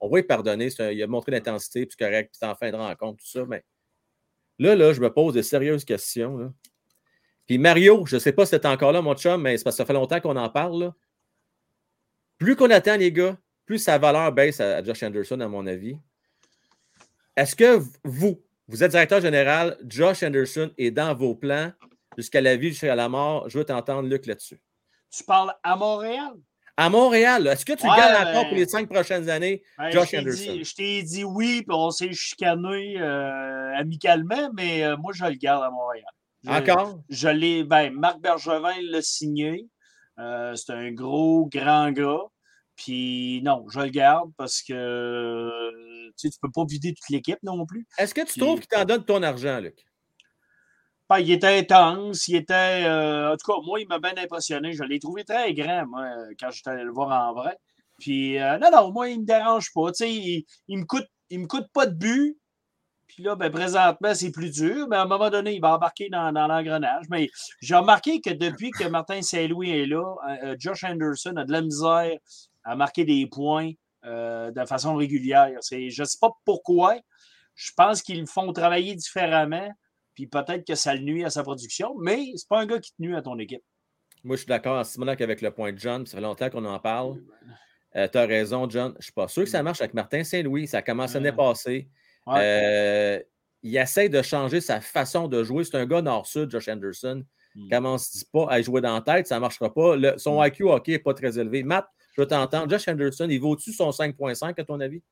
on 0.00 0.08
va 0.08 0.18
y 0.18 0.22
pardonner. 0.22 0.68
il 0.68 1.02
a 1.02 1.06
montré 1.06 1.32
l'intensité, 1.32 1.86
puis 1.86 1.96
correct, 1.96 2.34
puis 2.38 2.48
en 2.48 2.54
fin 2.54 2.70
de 2.70 2.76
rencontre, 2.76 3.22
tout 3.22 3.30
ça. 3.30 3.44
Mais 3.46 3.64
là, 4.58 4.74
là, 4.74 4.92
je 4.92 5.00
me 5.00 5.12
pose 5.12 5.34
de 5.34 5.42
sérieuses 5.42 5.84
questions. 5.84 6.52
Puis 7.46 7.58
Mario, 7.58 8.04
je 8.06 8.16
ne 8.16 8.20
sais 8.20 8.32
pas 8.32 8.44
si 8.44 8.50
c'est 8.50 8.66
encore 8.66 8.92
là, 8.92 9.02
mon 9.02 9.14
chum, 9.14 9.42
mais 9.42 9.56
c'est 9.56 9.64
parce 9.64 9.76
que 9.76 9.78
ça 9.78 9.86
fait 9.86 9.92
longtemps 9.92 10.20
qu'on 10.20 10.36
en 10.36 10.48
parle. 10.48 10.92
Plus 12.38 12.56
qu'on 12.56 12.70
attend, 12.70 12.96
les 12.96 13.12
gars, 13.12 13.38
plus 13.66 13.78
sa 13.78 13.98
valeur 13.98 14.32
baisse 14.32 14.60
à, 14.60 14.82
Josh 14.82 15.02
Anderson, 15.02 15.40
à 15.40 15.48
mon 15.48 15.66
avis. 15.66 15.96
Est-ce 17.36 17.54
que 17.54 17.80
vous, 18.02 18.42
vous 18.66 18.82
êtes 18.82 18.90
directeur 18.90 19.20
général, 19.20 19.78
Josh 19.86 20.22
Anderson 20.22 20.72
est 20.78 20.90
dans 20.90 21.14
vos 21.14 21.34
plans 21.34 21.72
jusqu'à 22.16 22.40
la 22.40 22.56
vie, 22.56 22.70
jusqu'à 22.70 22.94
la 22.94 23.08
mort? 23.08 23.48
Je 23.48 23.58
veux 23.58 23.64
t'entendre, 23.64 24.08
Luc, 24.08 24.26
là-dessus. 24.26 24.58
Tu 25.10 25.24
parles 25.24 25.54
à 25.62 25.76
Montréal? 25.76 26.34
À 26.78 26.90
Montréal, 26.90 27.46
est-ce 27.46 27.64
que 27.64 27.72
tu 27.72 27.86
ouais, 27.86 27.96
gardes 27.96 28.28
encore 28.28 28.48
pour 28.48 28.56
les 28.56 28.66
cinq 28.66 28.86
prochaines 28.90 29.30
années, 29.30 29.62
ben, 29.78 29.90
Josh 29.90 30.12
Anderson? 30.12 30.58
je 30.62 30.74
t'ai 30.74 31.02
dit 31.02 31.24
oui, 31.24 31.62
puis 31.62 31.74
on 31.74 31.90
s'est 31.90 32.12
chicané 32.12 33.00
euh, 33.00 33.74
amicalement, 33.76 34.50
mais 34.54 34.84
euh, 34.84 34.96
moi, 34.98 35.12
je 35.14 35.24
le 35.24 35.36
garde 35.36 35.64
à 35.64 35.70
Montréal. 35.70 36.04
encore? 36.46 37.00
Je 37.08 37.28
l'ai. 37.28 37.64
Ben, 37.64 37.94
Marc 37.94 38.20
Bergevin 38.20 38.74
l'a 38.82 39.00
signé. 39.00 39.66
Euh, 40.18 40.54
c'est 40.54 40.72
un 40.72 40.92
gros, 40.92 41.46
grand 41.46 41.92
gars. 41.92 42.24
Puis 42.76 43.40
non, 43.42 43.64
je 43.70 43.80
le 43.80 43.88
garde 43.88 44.30
parce 44.36 44.60
que 44.60 45.50
tu 46.18 46.26
ne 46.26 46.32
peux 46.42 46.50
pas 46.54 46.64
vider 46.68 46.92
toute 46.92 47.08
l'équipe 47.08 47.38
non 47.42 47.64
plus. 47.64 47.86
Est-ce 47.96 48.12
que 48.12 48.20
tu 48.20 48.38
trouves 48.38 48.60
qu'il 48.60 48.68
t'en 48.68 48.84
donne 48.84 49.04
ton 49.04 49.22
argent, 49.22 49.60
Luc? 49.60 49.85
Ben, 51.08 51.20
il 51.20 51.30
était 51.30 51.58
intense, 51.58 52.26
il 52.26 52.36
était. 52.36 52.84
Euh, 52.84 53.32
en 53.32 53.36
tout 53.36 53.52
cas, 53.52 53.58
moi, 53.64 53.80
il 53.80 53.86
m'a 53.86 54.00
bien 54.00 54.14
impressionné. 54.16 54.72
Je 54.72 54.82
l'ai 54.82 54.98
trouvé 54.98 55.24
très 55.24 55.54
grand, 55.54 55.86
moi, 55.86 56.04
quand 56.40 56.50
j'étais 56.50 56.70
allé 56.70 56.82
le 56.82 56.90
voir 56.90 57.30
en 57.30 57.32
vrai. 57.32 57.56
Puis, 57.98 58.38
euh, 58.38 58.58
non, 58.58 58.70
non, 58.72 58.90
moi, 58.92 59.08
il 59.08 59.16
ne 59.16 59.20
me 59.20 59.26
dérange 59.26 59.72
pas. 59.72 59.92
Tu 59.92 59.96
sais, 59.98 60.12
il, 60.12 60.44
ne 60.68 60.80
me 60.80 60.84
coûte, 60.84 61.06
il 61.30 61.40
me 61.40 61.46
coûte 61.46 61.68
pas 61.72 61.86
de 61.86 61.94
but. 61.94 62.36
Puis 63.06 63.22
là, 63.22 63.36
ben, 63.36 63.52
présentement, 63.52 64.14
c'est 64.14 64.32
plus 64.32 64.50
dur, 64.50 64.88
mais 64.90 64.96
à 64.96 65.02
un 65.02 65.06
moment 65.06 65.30
donné, 65.30 65.54
il 65.54 65.60
va 65.60 65.76
embarquer 65.76 66.08
dans, 66.10 66.32
dans 66.32 66.48
l'engrenage. 66.48 67.04
Mais 67.08 67.30
j'ai 67.62 67.76
remarqué 67.76 68.20
que 68.20 68.30
depuis 68.30 68.72
que 68.72 68.88
Martin 68.88 69.22
Saint-Louis 69.22 69.70
est 69.70 69.86
là, 69.86 70.16
euh, 70.42 70.56
Josh 70.58 70.82
Anderson 70.82 71.36
a 71.36 71.44
de 71.44 71.52
la 71.52 71.62
misère 71.62 72.18
à 72.64 72.74
marquer 72.74 73.04
des 73.04 73.26
points 73.26 73.70
de 74.04 74.64
façon 74.66 74.94
régulière. 74.94 75.50
Je 75.70 76.00
ne 76.00 76.04
sais 76.04 76.18
pas 76.20 76.30
pourquoi. 76.44 76.96
Je 77.56 77.72
pense 77.76 78.02
qu'ils 78.02 78.20
le 78.20 78.26
font 78.26 78.52
travailler 78.52 78.94
différemment 78.94 79.68
puis 80.16 80.26
peut-être 80.26 80.66
que 80.66 80.74
ça 80.74 80.94
le 80.94 81.02
nuit 81.02 81.24
à 81.24 81.30
sa 81.30 81.42
production, 81.42 81.94
mais 81.98 82.32
c'est 82.34 82.48
pas 82.48 82.60
un 82.60 82.66
gars 82.66 82.80
qui 82.80 82.90
te 82.90 83.00
nuit 83.00 83.14
à 83.14 83.22
ton 83.22 83.38
équipe. 83.38 83.62
Moi, 84.24 84.34
je 84.34 84.40
suis 84.40 84.48
d'accord, 84.48 84.84
Simonac, 84.84 85.20
avec 85.20 85.42
le 85.42 85.52
point 85.52 85.72
de 85.72 85.78
John. 85.78 86.04
Ça 86.06 86.16
fait 86.16 86.22
longtemps 86.22 86.50
qu'on 86.50 86.64
en 86.64 86.80
parle. 86.80 87.22
Euh, 87.94 88.08
tu 88.10 88.18
as 88.18 88.26
raison, 88.26 88.68
John. 88.68 88.92
Je 88.92 88.96
ne 88.96 89.02
suis 89.02 89.12
pas 89.12 89.28
sûr 89.28 89.44
que 89.44 89.50
ça 89.50 89.62
marche 89.62 89.80
avec 89.80 89.94
Martin 89.94 90.24
Saint-Louis. 90.24 90.66
Ça 90.66 90.78
a 90.78 90.82
commencé 90.82 91.14
l'année 91.14 91.36
passée. 91.36 91.88
Euh, 92.28 93.20
il 93.62 93.76
essaie 93.76 94.08
de 94.08 94.22
changer 94.22 94.60
sa 94.60 94.80
façon 94.80 95.28
de 95.28 95.44
jouer. 95.44 95.64
C'est 95.64 95.76
un 95.76 95.86
gars 95.86 96.02
nord-sud, 96.02 96.50
Josh 96.50 96.68
Anderson. 96.68 97.22
Il 97.54 97.68
commence 97.70 98.12
dit 98.12 98.26
pas 98.32 98.46
à 98.50 98.60
jouer 98.60 98.80
dans 98.80 98.94
la 98.94 99.00
tête, 99.00 99.26
ça 99.26 99.36
ne 99.36 99.40
marchera 99.40 99.72
pas. 99.72 99.96
son 100.18 100.42
IQ 100.42 100.64
hockey 100.64 100.92
n'est 100.92 100.98
pas 100.98 101.14
très 101.14 101.38
élevé. 101.38 101.62
Matt, 101.62 101.86
je 102.14 102.20
veux 102.20 102.26
t'entendre. 102.26 102.68
Josh 102.70 102.86
Anderson, 102.88 103.26
il 103.30 103.40
vaut-tu 103.40 103.72
son 103.72 103.90
5.5 103.90 104.60
à 104.60 104.64
ton 104.64 104.80
avis? 104.80 105.02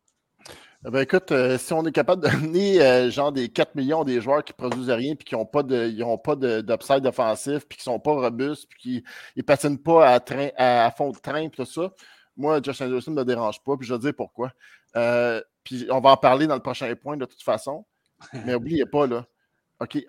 Eh 0.87 0.90
ben 0.90 1.01
écoute, 1.01 1.33
euh, 1.33 1.57
si 1.57 1.73
on 1.73 1.83
est 1.87 1.92
capable 1.92 2.23
de 2.23 2.29
donner 2.40 2.83
euh, 2.83 3.11
genre 3.11 3.33
des 3.33 3.49
4 3.49 3.75
millions 3.75 4.05
des 4.05 4.20
joueurs 4.20 4.44
qui 4.44 4.53
ne 4.53 4.68
produisent 4.68 4.90
rien 4.90 5.14
puis 5.14 5.25
qui 5.25 5.35
n'ont 5.35 5.47
pas 5.47 5.62
de 5.62 6.61
d'upside 6.61 7.07
offensif 7.07 7.66
puis 7.66 7.79
qui 7.79 7.88
ne 7.88 7.94
sont 7.94 8.01
pas 8.01 8.12
robustes 8.12 8.68
puis 8.68 8.79
qui 8.79 9.05
ne 9.37 9.42
patinent 9.42 9.79
pas 9.79 10.11
à, 10.11 10.20
train, 10.20 10.51
à, 10.59 10.90
fond 10.90 11.11
de 11.11 11.18
train 11.18 11.49
puis 11.49 11.64
tout 11.64 11.70
ça, 11.70 11.90
moi, 12.37 12.61
Josh 12.62 12.83
Anderson 12.83 13.12
ne 13.12 13.16
me 13.16 13.25
dérange 13.25 13.62
pas 13.64 13.79
puis 13.79 13.87
je 13.87 13.94
vais 13.94 14.01
dire 14.01 14.12
pourquoi. 14.14 14.53
Euh, 14.97 15.40
puis 15.62 15.87
on 15.90 16.01
va 16.01 16.11
en 16.11 16.16
parler 16.18 16.47
dans 16.47 16.55
le 16.55 16.61
prochain 16.61 16.94
point 16.97 17.16
de 17.16 17.25
toute 17.25 17.42
façon. 17.42 17.87
Mais 18.44 18.53
n'oubliez 18.53 18.85
pas, 18.85 19.07
là, 19.07 19.25
OK, 19.81 20.05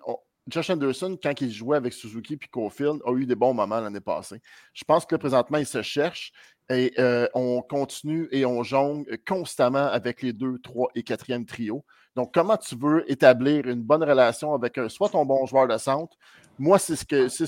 Josh 0.48 0.70
Anderson, 0.70 1.18
quand 1.20 1.40
il 1.40 1.50
jouait 1.50 1.76
avec 1.76 1.92
Suzuki 1.92 2.36
puis 2.36 2.48
Cofield, 2.48 3.00
a 3.04 3.12
eu 3.14 3.26
des 3.26 3.34
bons 3.34 3.54
moments 3.54 3.80
l'année 3.80 4.00
passée. 4.00 4.40
Je 4.74 4.84
pense 4.84 5.04
que 5.04 5.16
présentement, 5.16 5.58
il 5.58 5.66
se 5.66 5.82
cherche. 5.82 6.32
Et 6.68 6.94
euh, 6.98 7.28
on 7.34 7.62
continue 7.62 8.28
et 8.32 8.44
on 8.44 8.64
jongle 8.64 9.18
constamment 9.24 9.86
avec 9.86 10.20
les 10.20 10.32
deux, 10.32 10.58
trois 10.58 10.88
et 10.96 11.04
quatrième 11.04 11.46
trio. 11.46 11.84
Donc, 12.16 12.34
comment 12.34 12.56
tu 12.56 12.74
veux 12.74 13.08
établir 13.10 13.68
une 13.68 13.82
bonne 13.82 14.02
relation 14.02 14.52
avec 14.52 14.80
soit 14.88 15.10
ton 15.10 15.24
bon 15.24 15.46
joueur 15.46 15.68
de 15.68 15.76
centre? 15.78 16.16
Moi, 16.58 16.78
c'est 16.78 16.96
ce 16.96 17.04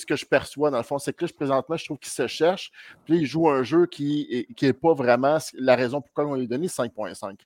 que 0.07 0.17
je 0.17 0.27
perçois 0.27 0.71
dans 0.71 0.77
le 0.77 0.83
fond. 0.83 0.99
C'est 0.99 1.15
que 1.15 1.25
là, 1.25 1.31
présentement, 1.35 1.77
je 1.77 1.85
trouve 1.87 1.99
qu'il 1.99 2.13
se 2.13 2.27
cherche. 2.27 2.71
Puis 3.07 3.19
il 3.19 3.27
joue 3.27 3.49
un 3.49 3.63
jeu 3.63 3.87
qui 3.87 4.47
n'est 4.61 4.73
pas 4.73 4.93
vraiment 4.93 5.39
la 5.55 5.75
raison 5.75 6.01
pourquoi 6.01 6.27
on 6.27 6.35
lui 6.35 6.45
a 6.45 6.47
donné 6.47 6.67
5.5. 6.67 7.39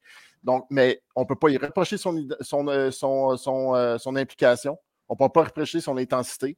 Donc, 0.43 0.67
mais 0.71 1.01
on 1.15 1.23
ne 1.23 1.27
peut 1.27 1.37
pas 1.37 1.51
y 1.51 1.57
reprocher 1.57 1.97
son, 1.97 2.17
euh, 2.17 2.91
euh, 2.93 3.99
son, 3.99 4.17
implication. 4.17 4.77
On 5.13 5.15
ne 5.15 5.29
peut 5.29 5.33
pas 5.33 5.45
reprocher 5.45 5.83
son 5.83 5.99
intensité. 5.99 6.57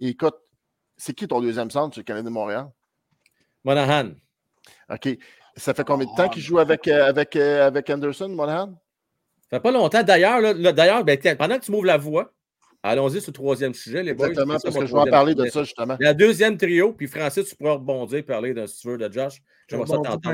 Et 0.00 0.08
écoute, 0.08 0.36
c'est 0.96 1.12
qui 1.12 1.28
ton 1.28 1.42
deuxième 1.42 1.70
centre 1.70 1.92
sur 1.92 2.00
le 2.00 2.04
Canada 2.04 2.24
de 2.24 2.32
Montréal? 2.32 2.70
Monahan. 3.64 4.12
OK. 4.88 5.10
Ça 5.58 5.74
fait 5.74 5.84
combien 5.84 6.06
de 6.10 6.16
temps 6.16 6.30
qu'il 6.30 6.40
joue 6.40 6.58
avec, 6.58 6.88
euh, 6.88 7.04
avec, 7.04 7.36
euh, 7.36 7.66
avec 7.66 7.90
Anderson, 7.90 8.30
Monahan? 8.30 8.72
Ça 9.42 9.58
fait 9.58 9.60
pas 9.60 9.72
longtemps. 9.72 10.02
D'ailleurs, 10.02 10.54
d'ailleurs 10.54 11.04
ben, 11.04 11.18
pendant 11.36 11.58
que 11.58 11.64
tu 11.66 11.70
m'ouvres 11.70 11.84
la 11.84 11.98
voix, 11.98 12.32
allons-y 12.82 13.20
sur 13.20 13.28
le 13.28 13.34
troisième 13.34 13.74
sujet, 13.74 14.02
les 14.02 14.14
boys. 14.14 14.28
Exactement, 14.28 14.58
parce 14.58 14.74
que 14.74 14.86
je 14.86 14.92
vais 14.94 15.00
en 15.00 15.04
parler 15.04 15.34
de 15.34 15.44
ça, 15.50 15.62
justement. 15.62 15.98
La 16.00 16.14
deuxième 16.14 16.56
trio, 16.56 16.94
puis 16.94 17.08
Francis, 17.08 17.46
tu 17.46 17.56
pourras 17.56 17.74
rebondir 17.74 18.20
et 18.20 18.22
parler 18.22 18.54
d'un 18.54 18.66
si 18.66 18.80
tu 18.80 18.88
veux 18.88 18.96
de 18.96 19.12
Josh. 19.12 19.42
Je 19.68 19.76
vais 19.76 19.86
ça 19.86 19.96
t'entendre. 19.96 20.30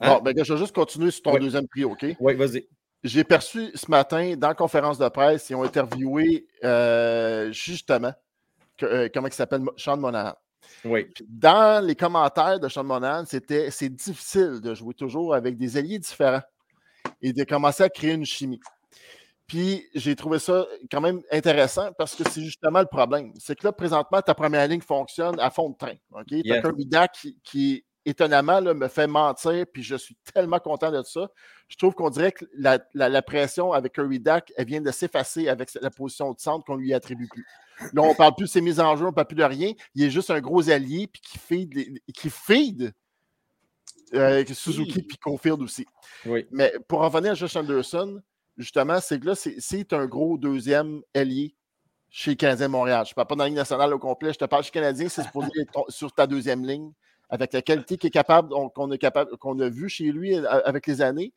Hein? 0.00 0.08
Bon, 0.08 0.20
ben, 0.22 0.34
je 0.36 0.52
vais 0.52 0.58
juste 0.58 0.74
continuer 0.74 1.12
sur 1.12 1.22
ton 1.22 1.38
deuxième 1.38 1.68
trio, 1.68 1.92
OK? 1.92 2.04
Oui, 2.18 2.34
vas-y. 2.34 2.66
J'ai 3.04 3.24
perçu 3.24 3.70
ce 3.74 3.90
matin 3.90 4.34
dans 4.36 4.48
la 4.48 4.54
conférence 4.54 4.98
de 4.98 5.08
presse, 5.08 5.50
ils 5.50 5.54
ont 5.54 5.64
interviewé 5.64 6.46
euh, 6.64 7.50
justement, 7.52 8.12
euh, 8.82 9.08
comment 9.12 9.28
il 9.28 9.32
s'appelle, 9.32 9.62
Sean 9.76 9.96
Monahan. 9.96 10.34
Oui. 10.84 11.06
dans 11.28 11.84
les 11.84 11.96
commentaires 11.96 12.58
de 12.58 12.68
Sean 12.68 12.84
Monahan, 12.84 13.24
c'était 13.26 13.70
c'est 13.70 13.88
difficile 13.88 14.60
de 14.60 14.74
jouer 14.74 14.94
toujours 14.94 15.34
avec 15.34 15.56
des 15.56 15.76
alliés 15.76 15.98
différents 15.98 16.42
et 17.20 17.32
de 17.32 17.44
commencer 17.44 17.82
à 17.82 17.88
créer 17.88 18.12
une 18.12 18.24
chimie. 18.24 18.60
Puis 19.46 19.86
j'ai 19.94 20.16
trouvé 20.16 20.38
ça 20.38 20.66
quand 20.90 21.00
même 21.00 21.20
intéressant 21.30 21.92
parce 21.98 22.14
que 22.14 22.28
c'est 22.28 22.42
justement 22.42 22.80
le 22.80 22.86
problème. 22.86 23.32
C'est 23.38 23.56
que 23.58 23.66
là, 23.66 23.72
présentement, 23.72 24.22
ta 24.22 24.34
première 24.34 24.66
ligne 24.66 24.80
fonctionne 24.80 25.38
à 25.40 25.50
fond 25.50 25.70
de 25.70 25.76
train. 25.76 25.94
OK? 26.12 26.26
Tu 26.28 26.52
as 26.52 26.62
un 26.64 27.06
qui, 27.08 27.38
qui 27.44 27.84
étonnamment, 28.04 28.60
me 28.60 28.88
fait 28.88 29.06
mentir, 29.06 29.64
puis 29.72 29.82
je 29.82 29.96
suis 29.96 30.16
tellement 30.34 30.58
content 30.58 30.90
de 30.90 31.02
ça. 31.02 31.30
Je 31.68 31.76
trouve 31.76 31.94
qu'on 31.94 32.10
dirait 32.10 32.32
que 32.32 32.44
la, 32.54 33.22
pression 33.22 33.72
avec 33.72 33.94
Curry 33.94 34.20
Dak, 34.20 34.52
elle 34.56 34.66
vient 34.66 34.80
de 34.80 34.90
s'effacer 34.90 35.48
avec 35.48 35.70
la 35.80 35.90
position 35.90 36.32
de 36.32 36.40
centre 36.40 36.64
qu'on 36.64 36.76
lui 36.76 36.92
attribue 36.94 37.28
plus. 37.28 37.46
Là, 37.92 38.02
on 38.02 38.10
ne 38.10 38.14
parle 38.14 38.34
plus 38.34 38.46
de 38.46 38.50
ses 38.50 38.60
mises 38.60 38.80
en 38.80 38.96
jeu, 38.96 39.04
on 39.04 39.08
ne 39.08 39.14
parle 39.14 39.28
plus 39.28 39.36
de 39.36 39.44
rien. 39.44 39.72
Il 39.94 40.04
est 40.04 40.10
juste 40.10 40.30
un 40.30 40.40
gros 40.40 40.68
allié, 40.68 41.06
puis 41.06 41.22
qui 41.22 41.38
feed, 41.38 42.00
qui 42.14 42.30
feed 42.30 42.92
euh, 44.14 44.44
Suzuki, 44.52 45.02
puis 45.02 45.16
Confield 45.18 45.62
aussi. 45.62 45.86
Oui. 46.26 46.46
Mais 46.50 46.72
pour 46.88 47.00
revenir 47.00 47.32
à 47.32 47.34
Josh 47.34 47.56
Anderson, 47.56 48.20
justement, 48.56 49.00
c'est 49.00 49.18
que 49.18 49.26
là, 49.26 49.34
c'est 49.34 49.92
un 49.92 50.06
gros 50.06 50.36
deuxième 50.36 51.02
allié 51.14 51.54
chez 52.10 52.36
Canadien 52.36 52.68
Montréal. 52.68 53.06
Je 53.06 53.12
ne 53.12 53.14
parle 53.14 53.28
pas 53.28 53.34
dans 53.36 53.44
la 53.44 53.48
ligne 53.48 53.56
nationale 53.56 53.94
au 53.94 53.98
complet, 53.98 54.32
je 54.32 54.38
te 54.38 54.44
parle 54.44 54.62
chez 54.64 54.70
Canadien, 54.70 55.08
c'est 55.08 55.22
supposé 55.22 55.48
être 55.60 55.90
sur 55.90 56.12
ta 56.12 56.26
deuxième 56.26 56.64
ligne 56.66 56.92
avec 57.32 57.54
la 57.54 57.62
qualité 57.62 57.96
qu'il 57.96 58.08
est 58.08 58.10
capable, 58.10 58.50
qu'on 58.74 58.92
est 58.92 58.98
capable, 58.98 59.36
qu'on 59.38 59.58
a 59.58 59.68
vu 59.70 59.88
chez 59.88 60.12
lui 60.12 60.36
euh, 60.36 60.44
avec 60.66 60.86
les 60.86 61.00
années. 61.00 61.32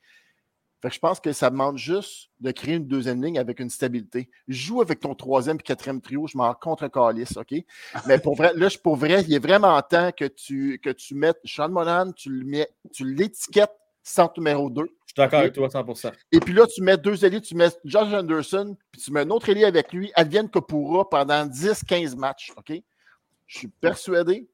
Fait 0.82 0.90
je 0.92 1.00
pense 1.00 1.22
que 1.22 1.32
ça 1.32 1.50
demande 1.50 1.78
juste 1.78 2.30
de 2.42 2.52
créer 2.52 2.76
une 2.76 2.86
deuxième 2.86 3.24
ligne 3.24 3.40
avec 3.40 3.62
une 3.62 3.70
stabilité. 3.70 4.30
Joue 4.50 4.82
avec 4.82 5.00
ton 5.00 5.16
troisième 5.16 5.56
et 5.56 5.64
quatrième 5.64 6.02
trio, 6.02 6.28
je 6.28 6.38
m'en 6.38 6.54
contre 6.54 6.90
calice, 6.90 7.38
OK? 7.38 7.56
Mais 8.08 8.20
pour 8.20 8.36
vrai, 8.36 8.52
là, 8.56 8.68
pour 8.84 8.98
vrai, 8.98 9.24
il 9.24 9.34
est 9.34 9.40
vraiment 9.40 9.82
temps 9.82 10.12
que 10.12 10.26
tu, 10.26 10.80
que 10.84 10.90
tu 10.90 11.16
mettes 11.16 11.40
Sean 11.46 11.70
Monan, 11.70 12.12
tu 12.12 12.44
l'étiquettes 13.00 13.72
centre 14.04 14.38
numéro 14.38 14.70
2. 14.70 14.84
Je 14.84 14.88
suis 14.88 15.14
d'accord 15.16 15.40
avec 15.40 15.54
toi 15.54 15.70
100%. 15.70 16.12
Et 16.34 16.42
puis 16.42 16.54
là, 16.54 16.68
tu 16.68 16.82
mets 16.82 16.98
deux 16.98 17.24
alliés, 17.24 17.42
tu 17.42 17.56
mets 17.56 17.70
Josh 17.86 18.14
Anderson, 18.14 18.76
puis 18.92 19.02
tu 19.02 19.14
mets 19.14 19.22
un 19.22 19.30
autre 19.30 19.50
allié 19.50 19.64
avec 19.64 19.94
lui, 19.94 20.12
Advienne 20.14 20.50
Kopura, 20.50 21.10
pendant 21.10 21.46
10-15 21.46 22.18
matchs, 22.18 22.52
OK? 22.58 22.74
Je 23.48 23.58
suis 23.60 23.70
persuadé 23.70 24.50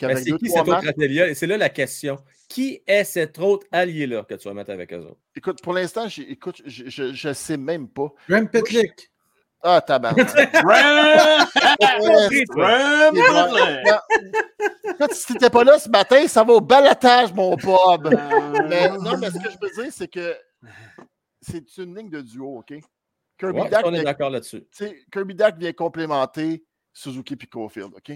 ben, 0.00 0.16
c'est 0.16 0.36
qui 0.38 0.48
cet 0.48 0.68
autre 0.68 0.92
allié? 1.00 1.34
C'est 1.34 1.46
là 1.46 1.56
la 1.56 1.68
question. 1.68 2.18
Qui 2.48 2.82
est 2.86 3.04
cet 3.04 3.38
autre 3.38 3.66
allié-là 3.72 4.24
que 4.24 4.34
tu 4.34 4.48
vas 4.48 4.54
mettre 4.54 4.70
avec 4.70 4.92
eux 4.92 4.98
autres? 4.98 5.20
Écoute, 5.34 5.62
pour 5.62 5.72
l'instant, 5.72 6.06
écoute, 6.28 6.62
je 6.66 7.28
ne 7.28 7.32
sais 7.32 7.56
même 7.56 7.88
pas. 7.88 8.12
Graham 8.28 8.48
Petlick. 8.48 9.10
Ah, 9.66 9.80
tabarnak. 9.80 10.28
Quand 14.98 15.12
si 15.12 15.32
n'étais 15.32 15.48
pas 15.48 15.64
là 15.64 15.78
ce 15.78 15.88
matin, 15.88 16.28
ça 16.28 16.44
va 16.44 16.52
au 16.52 16.60
balatage, 16.60 17.32
mon 17.32 17.56
Bob. 17.56 18.14
mais, 18.68 18.90
non, 18.90 19.16
mais 19.16 19.30
ce 19.30 19.38
que 19.38 19.50
je 19.50 19.56
veux 19.60 19.82
dire, 19.82 19.90
c'est 19.90 20.08
que 20.08 20.36
c'est 21.40 21.78
une 21.78 21.96
ligne 21.96 22.10
de 22.10 22.20
duo, 22.20 22.58
OK? 22.58 22.74
Kirby 23.38 23.60
ouais, 23.60 23.70
on 23.84 23.94
est 23.94 24.04
d'accord 24.04 24.28
là-dessus. 24.28 24.66
Kirby 25.10 25.34
Dack 25.34 25.56
vient 25.56 25.72
complémenter 25.72 26.62
Suzuki 26.92 27.34
et 27.34 27.46
Cofield, 27.46 27.94
OK? 27.94 28.12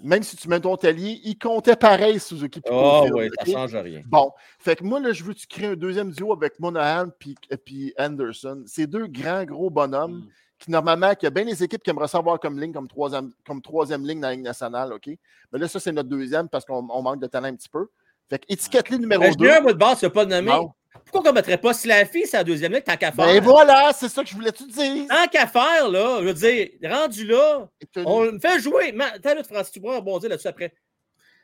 Même 0.00 0.22
si 0.22 0.36
tu 0.36 0.48
mets 0.48 0.60
ton 0.60 0.76
talier, 0.76 1.20
il 1.24 1.38
comptait 1.38 1.76
pareil, 1.76 2.18
Suzuki. 2.18 2.60
Oh, 2.70 3.06
oui, 3.12 3.28
ça 3.38 3.46
ne 3.46 3.52
change 3.52 3.76
rien. 3.76 4.02
Bon, 4.06 4.32
fait 4.58 4.76
que 4.76 4.84
moi, 4.84 5.00
là, 5.00 5.12
je 5.12 5.22
veux 5.22 5.34
que 5.34 5.38
tu 5.38 5.46
crées 5.46 5.66
un 5.66 5.76
deuxième 5.76 6.10
duo 6.10 6.32
avec 6.32 6.58
Monahan 6.58 7.08
et 7.50 7.94
Anderson. 7.98 8.64
C'est 8.66 8.86
deux 8.86 9.06
grands, 9.06 9.44
gros 9.44 9.70
bonhommes 9.70 10.18
mm. 10.18 10.28
qui, 10.58 10.70
normalement, 10.70 11.14
qui 11.14 11.26
a 11.26 11.30
bien 11.30 11.44
les 11.44 11.62
équipes 11.62 11.82
qui 11.82 11.90
aimeraient 11.90 12.08
savoir 12.08 12.40
comme 12.40 12.58
ligne, 12.58 12.72
comme 12.72 12.88
troisième, 12.88 13.32
comme 13.46 13.60
troisième 13.60 14.06
ligne 14.06 14.20
dans 14.20 14.28
la 14.28 14.34
ligne 14.34 14.44
nationale, 14.44 14.92
OK? 14.92 15.08
Mais 15.52 15.58
là, 15.58 15.68
ça, 15.68 15.78
c'est 15.78 15.92
notre 15.92 16.08
deuxième 16.08 16.48
parce 16.48 16.64
qu'on 16.64 16.82
manque 16.82 17.20
de 17.20 17.26
talent 17.26 17.48
un 17.48 17.54
petit 17.54 17.68
peu. 17.68 17.88
Fait 18.28 18.38
que 18.38 18.46
étiquette-les 18.48 18.98
numéro 18.98 19.22
2. 19.22 19.46
Je 19.46 19.50
un 19.50 19.60
mot 19.60 19.72
de 19.72 19.78
base, 19.78 20.00
tu 20.00 20.08
pas 20.08 20.24
de 20.24 20.30
nommer. 20.30 20.68
Pourquoi 21.10 21.30
on 21.30 21.32
ne 21.32 21.38
mettrait 21.38 21.58
pas 21.58 21.72
Slaffy 21.72 22.26
c'est 22.26 22.36
la 22.36 22.44
deuxième 22.44 22.72
ligne, 22.72 22.82
tant 22.82 22.96
qu'à 22.96 23.12
faire? 23.12 23.26
Ben 23.26 23.42
voilà, 23.42 23.92
c'est 23.94 24.08
ça 24.08 24.22
que 24.22 24.28
je 24.28 24.34
voulais 24.34 24.52
te 24.52 24.64
dire. 24.64 25.06
Tant 25.08 25.26
qu'à 25.26 25.46
faire, 25.46 25.88
là, 25.88 26.18
je 26.20 26.26
veux 26.26 26.34
dire, 26.34 26.68
rendu 26.84 27.26
là, 27.26 27.68
on 28.04 28.32
me 28.32 28.38
fait 28.38 28.60
jouer. 28.60 28.94
T'as 29.22 29.34
là, 29.34 29.42
Francis, 29.42 29.72
tu 29.72 29.80
pourras 29.80 29.96
rebondir 29.96 30.28
là-dessus 30.30 30.48
après. 30.48 30.72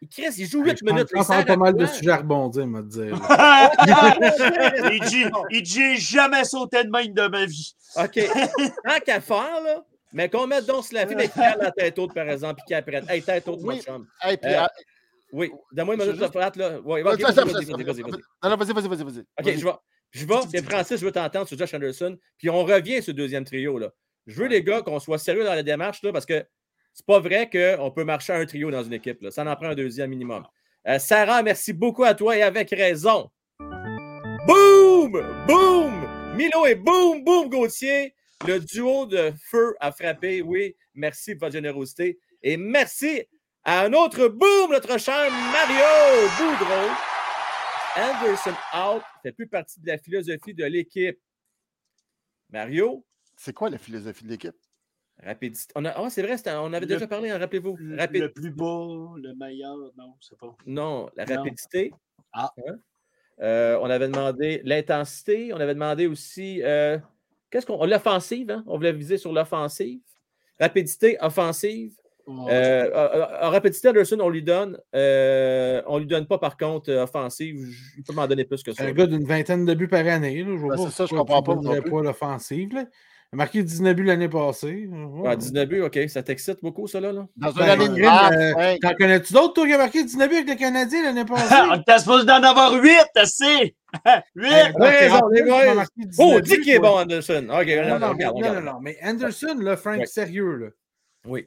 Il 0.00 0.08
crée, 0.08 0.28
il 0.36 0.46
joue 0.46 0.62
8 0.62 0.82
minutes. 0.82 1.08
Il 1.14 1.24
pas 1.24 1.56
mal 1.56 1.74
de 1.74 1.86
sujets 1.86 2.12
à 2.12 2.18
rebondir, 2.18 2.64
il, 4.92 5.00
dit, 5.08 5.24
il 5.50 5.62
dit 5.62 5.96
jamais 5.96 6.44
sauté 6.44 6.84
de 6.84 6.88
main 6.88 7.06
de 7.06 7.26
ma 7.26 7.46
vie. 7.46 7.74
OK. 7.96 8.20
Tant 8.84 9.00
qu'à 9.04 9.20
faire, 9.20 9.60
là, 9.64 9.84
mais 10.12 10.28
qu'on 10.28 10.46
mette 10.46 10.66
donc 10.66 10.84
Slaffy, 10.84 11.16
mais 11.16 11.28
qu'il 11.28 11.42
a 11.42 11.56
la 11.56 11.72
tête 11.72 11.98
haute, 11.98 12.14
par 12.14 12.28
exemple, 12.28 12.56
puis 12.56 12.66
qu'il 12.66 12.76
apprenne. 12.76 13.04
Hey, 13.08 13.22
tête 13.22 13.48
haute, 13.48 13.58
oui. 13.62 13.76
mon 13.76 13.82
chum. 13.82 14.06
Oui, 15.32 15.50
donne-moi 15.72 15.94
une 15.94 16.02
minute 16.02 16.20
de 16.20 16.26
frate, 16.26 16.56
là. 16.56 16.80
Oui, 16.84 17.02
vas-y, 17.02 17.22
vas-y, 17.22 17.34
vas-y. 17.34 18.02
Non, 18.02 18.50
non, 18.50 18.56
vas-y, 18.56 18.72
vas-y. 18.72 19.20
OK, 19.20 19.58
je 19.58 19.64
vais. 19.64 19.72
Je 20.10 20.24
vais, 20.24 20.62
Francis, 20.62 21.00
je 21.00 21.04
veux 21.04 21.12
t'entendre 21.12 21.46
sur 21.46 21.58
Josh 21.58 21.74
Anderson, 21.74 22.16
puis 22.38 22.48
on 22.48 22.64
revient 22.64 23.02
sur 23.02 23.12
le 23.12 23.18
deuxième 23.18 23.44
trio. 23.44 23.78
Là. 23.78 23.92
Je 24.26 24.40
veux, 24.40 24.48
les 24.48 24.62
gars, 24.62 24.82
qu'on 24.82 24.98
soit 25.00 25.18
sérieux 25.18 25.44
dans 25.44 25.54
la 25.54 25.62
démarche, 25.62 26.02
là, 26.02 26.12
parce 26.12 26.24
que 26.24 26.44
c'est 26.94 27.06
pas 27.06 27.20
vrai 27.20 27.48
qu'on 27.50 27.90
peut 27.90 28.04
marcher 28.04 28.32
à 28.32 28.36
un 28.36 28.46
trio 28.46 28.70
dans 28.70 28.82
une 28.82 28.94
équipe. 28.94 29.20
Là. 29.22 29.30
Ça 29.30 29.44
en 29.44 29.56
prend 29.56 29.68
un 29.68 29.74
deuxième 29.74 30.10
minimum. 30.10 30.46
Euh, 30.86 30.98
Sarah, 30.98 31.42
merci 31.42 31.72
beaucoup 31.72 32.04
à 32.04 32.14
toi 32.14 32.36
et 32.36 32.42
avec 32.42 32.70
raison. 32.70 33.30
Boum! 34.46 35.12
Boum! 35.46 36.08
Milo 36.36 36.66
et 36.66 36.74
boum! 36.74 37.22
Boum, 37.22 37.50
Gauthier! 37.50 38.14
Le 38.46 38.60
duo 38.60 39.04
de 39.04 39.32
feu 39.50 39.76
a 39.80 39.92
frappé. 39.92 40.40
Oui, 40.42 40.74
merci 40.94 41.34
de 41.34 41.40
votre 41.40 41.52
générosité. 41.52 42.18
Et 42.42 42.56
merci 42.56 43.24
à 43.68 43.82
un 43.84 43.92
autre 43.92 44.28
boom, 44.28 44.70
notre 44.70 44.98
cher 44.98 45.30
Mario 45.30 46.26
Boudreau. 46.38 46.88
Anderson 47.98 48.54
out 48.74 49.02
fait 49.22 49.32
plus 49.32 49.46
partie 49.46 49.78
de 49.80 49.88
la 49.88 49.98
philosophie 49.98 50.54
de 50.54 50.64
l'équipe. 50.64 51.20
Mario? 52.48 53.04
C'est 53.36 53.52
quoi 53.52 53.68
la 53.68 53.76
philosophie 53.76 54.24
de 54.24 54.30
l'équipe? 54.30 54.56
Rapidité. 55.22 55.70
On 55.76 55.84
ah, 55.84 56.08
c'est 56.08 56.22
vrai, 56.22 56.36
on 56.56 56.72
avait 56.72 56.86
déjà 56.86 57.06
parlé, 57.06 57.28
hein, 57.28 57.36
rappelez-vous. 57.36 57.76
Le 57.78 58.28
plus 58.28 58.50
beau, 58.52 59.16
le 59.18 59.34
meilleur, 59.34 59.76
non, 59.98 60.14
c'est 60.18 60.38
pas. 60.38 60.56
Non, 60.64 61.10
la 61.14 61.26
rapidité. 61.26 61.92
Ah. 62.32 62.50
Hein? 62.66 62.78
Euh, 63.42 63.78
on 63.82 63.90
avait 63.90 64.08
demandé 64.08 64.62
l'intensité. 64.64 65.52
On 65.52 65.60
avait 65.60 65.74
demandé 65.74 66.06
aussi. 66.06 66.62
Euh, 66.62 66.98
qu'est-ce 67.50 67.66
qu'on. 67.66 67.84
L'offensive, 67.84 68.50
hein? 68.50 68.64
On 68.66 68.78
voulait 68.78 68.94
viser 68.94 69.18
sur 69.18 69.30
l'offensive. 69.30 70.00
Rapidité, 70.58 71.18
offensive. 71.20 71.97
Euh, 72.28 73.26
en 73.42 73.50
rapidité, 73.50 73.88
Anderson, 73.88 74.18
on 74.20 74.28
lui 74.28 74.42
donne. 74.42 74.78
Euh, 74.94 75.82
on 75.86 75.98
lui 75.98 76.06
donne 76.06 76.26
pas, 76.26 76.38
par 76.38 76.56
contre, 76.56 76.90
euh, 76.90 77.04
offensive. 77.04 77.56
Il 77.96 78.02
peut 78.02 78.12
m'en 78.12 78.26
donner 78.26 78.44
plus 78.44 78.62
que 78.62 78.72
ça. 78.72 78.84
Un 78.84 78.92
gars 78.92 79.06
d'une 79.06 79.24
vingtaine 79.24 79.64
de 79.64 79.74
buts 79.74 79.88
par 79.88 80.06
année. 80.06 80.44
Ben, 80.44 80.76
c'est 80.76 80.90
ça, 80.90 81.06
je 81.06 81.14
comprends 81.14 81.42
pas. 81.42 81.56
pas 81.56 82.02
l'offensive. 82.02 82.68
Il 83.30 83.36
a 83.36 83.36
marqué 83.36 83.62
19 83.62 83.94
buts 83.94 84.04
l'année 84.04 84.28
passée. 84.28 84.88
19 85.38 85.68
buts, 85.68 85.82
OK. 85.82 85.98
Ça 86.08 86.22
t'excite 86.22 86.62
beaucoup, 86.62 86.86
ça, 86.86 87.00
là? 87.00 87.12
Dans 87.12 87.50
une 87.50 87.56
ben, 87.56 87.68
année 87.68 87.88
de 87.88 88.80
T'en 88.80 88.94
connais-tu 88.94 89.32
d'autres, 89.32 89.54
toi, 89.54 89.66
qui 89.66 89.72
a 89.72 89.78
marqué 89.78 90.04
19 90.04 90.28
buts 90.28 90.36
avec 90.36 90.48
le 90.48 90.54
Canadien 90.54 91.02
l'année 91.04 91.24
passée? 91.26 91.54
on 91.70 91.82
t'a 91.82 91.98
supposé 91.98 92.26
d'en 92.26 92.42
avoir 92.42 92.74
8, 92.74 92.90
assez! 93.16 93.74
8! 94.34 94.50
Oh, 96.18 96.40
dis 96.40 96.60
qu'il 96.60 96.74
est 96.74 96.78
bon, 96.78 96.98
Anderson. 96.98 97.46
OK, 97.50 97.66
non, 97.66 97.98
non, 97.98 98.60
non, 98.62 98.80
mais 98.80 98.98
Anderson, 99.02 99.56
là, 99.60 99.76
Frank, 99.76 100.06
sérieux, 100.06 100.56
là. 100.56 100.66
Oui 101.26 101.46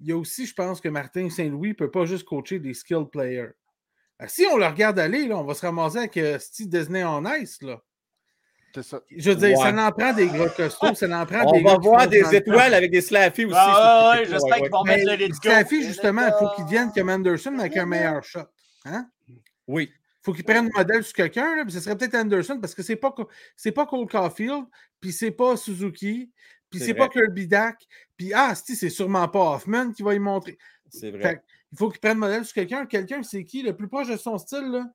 il 0.00 0.08
y 0.08 0.12
a 0.12 0.16
aussi, 0.16 0.46
je 0.46 0.54
pense, 0.54 0.80
que 0.80 0.88
Martin 0.88 1.30
Saint-Louis 1.30 1.70
ne 1.70 1.74
peut 1.74 1.90
pas 1.90 2.04
juste 2.04 2.24
coacher 2.24 2.58
des 2.58 2.74
skill 2.74 3.06
players. 3.10 3.52
Euh, 4.22 4.26
si 4.28 4.46
on 4.50 4.56
le 4.56 4.66
regarde 4.66 4.98
aller, 4.98 5.26
là, 5.26 5.36
on 5.36 5.44
va 5.44 5.54
se 5.54 5.64
ramasser 5.64 5.98
avec 5.98 6.16
euh, 6.16 6.38
Steve 6.38 6.68
Disney 6.68 7.04
en 7.04 7.24
ice. 7.34 7.60
Là. 7.62 7.82
C'est 8.74 8.82
ça. 8.82 9.00
Je 9.10 9.30
veux 9.30 9.36
dire, 9.36 9.56
ça 9.56 9.70
en 9.70 9.92
prend 9.92 10.12
des 10.12 10.26
gros 10.26 10.48
costauds, 10.54 10.94
ça 10.94 11.06
en 11.06 11.24
prend 11.24 11.44
on 11.46 11.52
des 11.52 11.60
On 11.60 11.64
va 11.64 11.78
voir 11.78 12.08
des 12.08 12.34
étoiles 12.34 12.74
avec 12.74 12.90
des 12.90 13.00
Slaffy 13.00 13.46
aussi. 13.46 13.54
Ah, 13.56 14.16
oui, 14.16 14.26
j'espère 14.28 14.56
qu'ils 14.58 14.70
vont 14.70 14.84
mettre 14.84 15.10
le 15.10 15.16
let's 15.16 15.36
Slaffy, 15.40 15.82
justement, 15.82 16.26
il 16.26 16.34
faut 16.38 16.54
qu'il 16.54 16.66
vienne 16.66 16.92
comme 16.94 17.08
Anderson, 17.08 17.52
mais 17.52 17.60
avec 17.60 17.76
un 17.78 17.86
meilleur 17.86 18.22
shot. 18.22 18.40
Hein? 18.84 19.08
Oui. 19.66 19.90
Il 19.92 20.24
faut 20.24 20.32
qu'il 20.34 20.44
prenne 20.44 20.66
un 20.66 20.78
modèle 20.78 21.04
sur 21.04 21.14
quelqu'un, 21.14 21.64
ce 21.68 21.80
serait 21.80 21.96
peut-être 21.96 22.16
Anderson, 22.16 22.58
parce 22.60 22.74
que 22.74 22.82
c'est 22.82 22.96
pas, 22.96 23.14
c'est 23.56 23.72
pas 23.72 23.86
Cole 23.86 24.08
Caulfield, 24.08 24.64
puis 25.00 25.12
c'est 25.12 25.30
pas 25.30 25.56
Suzuki, 25.56 26.32
puis 26.70 26.80
c'est 26.80 26.94
pas 26.94 27.08
Kirby 27.08 27.46
Dak. 27.46 27.76
Puis, 28.16 28.32
ah, 28.34 28.54
c'est 28.54 28.90
sûrement 28.90 29.28
pas 29.28 29.54
Hoffman 29.54 29.92
qui 29.92 30.02
va 30.02 30.14
y 30.14 30.18
montrer. 30.18 30.58
C'est 30.88 31.10
vrai. 31.10 31.42
il 31.72 31.78
faut 31.78 31.90
qu'il 31.90 32.00
prenne 32.00 32.18
modèle 32.18 32.44
sur 32.44 32.54
quelqu'un. 32.54 32.86
Quelqu'un, 32.86 33.22
c'est 33.22 33.44
qui? 33.44 33.62
Le 33.62 33.76
plus 33.76 33.88
proche 33.88 34.08
de 34.08 34.16
son 34.16 34.38
style, 34.38 34.70
là, 34.70 34.86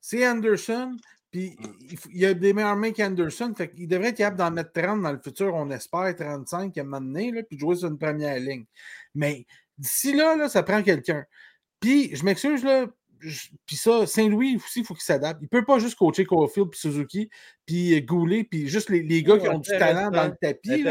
c'est 0.00 0.26
Anderson. 0.26 0.96
Puis, 1.30 1.56
mm. 1.58 1.96
il, 2.10 2.18
y 2.18 2.26
a 2.26 2.34
des 2.34 2.52
meilleurs 2.52 2.76
mains 2.76 2.92
qu'Anderson. 2.92 3.52
Fait 3.56 3.70
qu'il 3.70 3.88
devrait 3.88 4.08
être 4.08 4.16
capable 4.16 4.38
d'en 4.38 4.50
mettre 4.50 4.72
30 4.72 5.02
dans 5.02 5.12
le 5.12 5.18
futur, 5.18 5.54
on 5.54 5.70
espère, 5.70 6.14
35 6.14 6.76
à 6.76 6.80
un 6.80 6.84
moment 6.84 7.00
donné, 7.00 7.32
là, 7.32 7.42
puis 7.42 7.58
jouer 7.58 7.76
sur 7.76 7.88
une 7.88 7.98
première 7.98 8.38
ligne. 8.38 8.64
Mais 9.14 9.46
d'ici 9.76 10.14
là, 10.14 10.36
là 10.36 10.48
ça 10.48 10.62
prend 10.62 10.82
quelqu'un. 10.82 11.24
Puis, 11.80 12.14
je 12.16 12.24
m'excuse, 12.24 12.64
là, 12.64 12.86
puis 13.66 13.76
ça, 13.76 14.06
Saint-Louis 14.06 14.56
aussi, 14.56 14.80
il 14.80 14.84
faut 14.84 14.94
qu'il 14.94 15.02
s'adapte. 15.02 15.40
Il 15.40 15.44
ne 15.44 15.48
peut 15.48 15.64
pas 15.64 15.78
juste 15.78 15.96
coacher 15.96 16.24
Caulfield, 16.24 16.70
puis 16.70 16.78
Suzuki, 16.78 17.30
puis 17.64 18.00
Goulet, 18.02 18.44
puis 18.44 18.68
juste 18.68 18.90
les, 18.90 19.02
les 19.02 19.22
gars 19.22 19.38
qui 19.38 19.48
ont 19.48 19.58
du 19.58 19.70
talent 19.70 20.10
dans 20.10 20.26
le 20.26 20.34
tapis. 20.40 20.84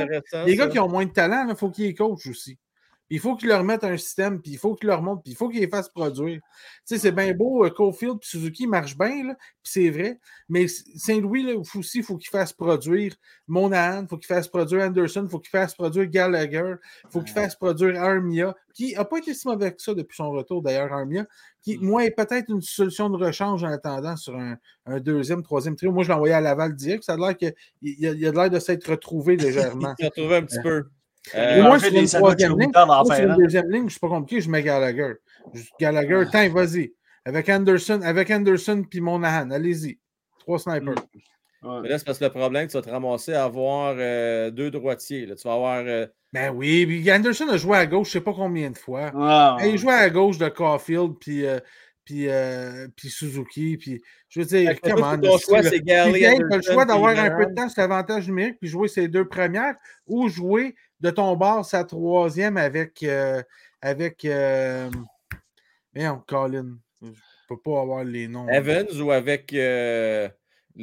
les 0.46 0.56
gars 0.56 0.68
qui 0.68 0.80
ont 0.80 0.90
moins 0.90 1.06
de 1.06 1.12
talent, 1.12 1.48
il 1.50 1.56
faut 1.56 1.70
qu'ils 1.70 1.86
les 1.86 1.94
coachent 1.96 2.28
aussi 2.28 2.58
il 3.10 3.20
faut 3.20 3.36
qu'ils 3.36 3.50
leur 3.50 3.64
mettent 3.64 3.84
un 3.84 3.98
système, 3.98 4.42
puis 4.42 4.52
il 4.52 4.58
faut 4.58 4.74
qu'ils 4.76 4.88
leur 4.88 5.02
montrent, 5.02 5.22
puis 5.22 5.34
il 5.34 5.36
faut 5.36 5.50
qu'ils 5.50 5.62
les 5.62 5.68
fassent 5.68 5.90
produire. 5.90 6.40
Tu 6.40 6.42
sais, 6.86 6.98
c'est 6.98 7.12
bien 7.12 7.34
beau, 7.34 7.66
euh, 7.66 7.70
Cofield 7.70 8.20
puis 8.20 8.30
Suzuki 8.30 8.68
marchent 8.68 8.98
bien, 8.98 9.36
puis 9.36 9.36
c'est 9.64 9.90
vrai, 9.90 10.20
mais 10.50 10.68
Saint-Louis, 10.68 11.54
aussi, 11.54 12.00
il 12.00 12.04
faut 12.04 12.18
qu'il 12.18 12.30
fasse 12.30 12.52
produire 12.54 13.14
Monahan, 13.48 14.04
il 14.04 14.08
faut 14.08 14.18
qu'il 14.18 14.28
fasse 14.28 14.48
produire 14.48 14.84
Anderson, 14.84 15.22
il 15.24 15.30
faut 15.30 15.40
qu'il 15.40 15.52
fasse 15.52 15.76
produire 15.76 16.08
Gallagher, 16.08 16.76
il 17.04 17.10
faut 17.12 17.22
qu'il 17.22 17.34
fasse 17.34 17.56
produire 17.56 18.02
Armia, 18.02 18.56
qui 18.74 18.94
n'a 18.94 19.06
pas 19.06 19.20
été 19.20 19.34
si 19.34 19.48
mauvais 19.48 19.74
que 19.74 19.82
ça 19.82 19.94
depuis 19.94 20.16
son 20.16 20.32
retour, 20.32 20.62
d'ailleurs, 20.62 20.92
Armia, 20.92 21.26
qui, 21.62 21.78
mm. 21.78 21.86
moi, 21.86 22.06
est 22.06 22.12
peut-être 22.12 22.50
une 22.50 22.62
solution 22.62 23.10
de 23.10 23.24
rechange 23.24 23.64
en 23.64 23.70
attendant 23.70 24.16
sur 24.16 24.36
un, 24.36 24.58
deuxième, 25.00 25.44
troisième 25.44 25.76
trio. 25.76 25.92
Moi, 25.92 26.04
je 26.04 26.10
l'ai 26.10 26.16
envoyé 26.16 26.34
à 26.34 26.42
Laval 26.42 26.76
direct, 26.76 27.04
ça 27.04 27.14
a 27.14 27.18
l'air 27.18 27.38
qu'il 27.38 27.54
y 27.82 28.08
a, 28.08 28.30
a 28.30 28.32
l'air 28.32 28.50
de 28.50 28.60
s'être 28.60 28.90
retrouvé 28.90 29.36
légèrement. 29.38 29.94
Il 30.00 30.04
s'est 30.04 30.10
retrouvé 30.10 30.38
un 30.38 30.44
petit 30.44 30.62
peu. 30.62 30.86
Euh, 31.34 31.64
moi, 31.64 31.80
sur 31.80 31.94
une 31.94 32.08
troisième 32.08 32.60
ligne, 32.60 32.72
sur 32.74 33.20
une 33.20 33.36
deuxième 33.36 33.72
ligne, 33.72 33.80
je 33.82 33.86
ne 33.86 33.90
suis 33.90 34.00
pas 34.00 34.10
compliqué, 34.10 34.42
je 34.42 34.50
mets 34.50 34.62
Gallagher. 34.62 35.14
Gallagher, 35.80 36.24
ah. 36.28 36.30
tiens, 36.30 36.50
vas-y. 36.50 36.94
Avec 37.26 37.50
Anderson, 37.50 38.02
avec 38.04 38.30
Anderson 38.30 38.84
puis 38.90 39.02
Monahan, 39.02 39.50
allez-y. 39.50 39.98
Trois 40.40 40.60
snipers. 40.60 40.96
Mais 41.82 41.90
là, 41.90 41.98
c'est 41.98 42.06
parce 42.06 42.20
que 42.20 42.26
le 42.26 42.30
problème, 42.30 42.68
tu 42.68 42.74
vas 42.74 42.84
te 42.84 42.90
ramasser 42.90 43.34
à 43.34 43.46
avoir 43.46 43.96
euh, 43.98 44.52
deux 44.52 44.70
droitiers. 44.70 45.26
Là. 45.26 45.36
Tu 45.36 45.48
vas 45.48 45.56
avoir. 45.56 45.84
Euh... 45.86 46.06
Ben 46.32 46.52
oui, 46.52 46.86
puis 46.86 47.12
Anderson 47.12 47.48
a 47.50 47.58
joué 47.58 47.78
à 47.78 47.86
gauche, 47.86 48.12
je 48.12 48.18
ne 48.18 48.22
sais 48.22 48.24
pas 48.24 48.34
combien 48.34 48.70
de 48.70 48.78
fois. 48.78 49.12
Ah, 49.16 49.58
il 49.64 49.78
jouait 49.78 49.94
à 49.94 50.10
gauche 50.10 50.38
de 50.38 50.48
Caulfield, 50.48 51.14
puis. 51.20 51.46
Euh, 51.46 51.60
puis, 52.04 52.30
euh, 52.30 52.88
puis, 52.96 53.10
Suzuki. 53.10 53.78
Puis, 53.78 54.00
je 54.30 54.40
veux 54.40 54.46
dire, 54.46 54.80
comment. 54.80 55.18
Ton 55.18 55.40
choix, 55.40 55.64
c'est 55.64 55.82
Tu 55.82 55.92
as 55.92 56.08
le 56.08 56.62
choix 56.62 56.86
d'avoir 56.86 57.18
un 57.18 57.32
peu 57.32 57.48
de 57.48 57.56
temps 57.56 57.68
sur 57.68 57.82
l'avantage 57.82 58.28
numérique, 58.28 58.58
puis 58.60 58.70
jouer 58.70 58.88
ses 58.88 59.08
deux 59.08 59.28
premières, 59.28 59.74
ou 60.06 60.30
jouer 60.30 60.76
de 61.06 61.12
ton 61.12 61.36
bord 61.36 61.64
sa 61.64 61.84
troisième 61.84 62.58
avec. 62.58 63.04
Euh, 63.04 63.42
avec 63.82 64.26
euh, 64.26 64.90
Merde, 65.94 66.22
Colin. 66.28 66.80
Je 67.02 67.08
peux 67.48 67.60
pas 67.64 67.82
avoir 67.82 68.04
les 68.04 68.28
noms. 68.28 68.50
Evans 68.50 69.00
ou 69.00 69.12
avec. 69.12 69.54
Euh, 69.54 70.28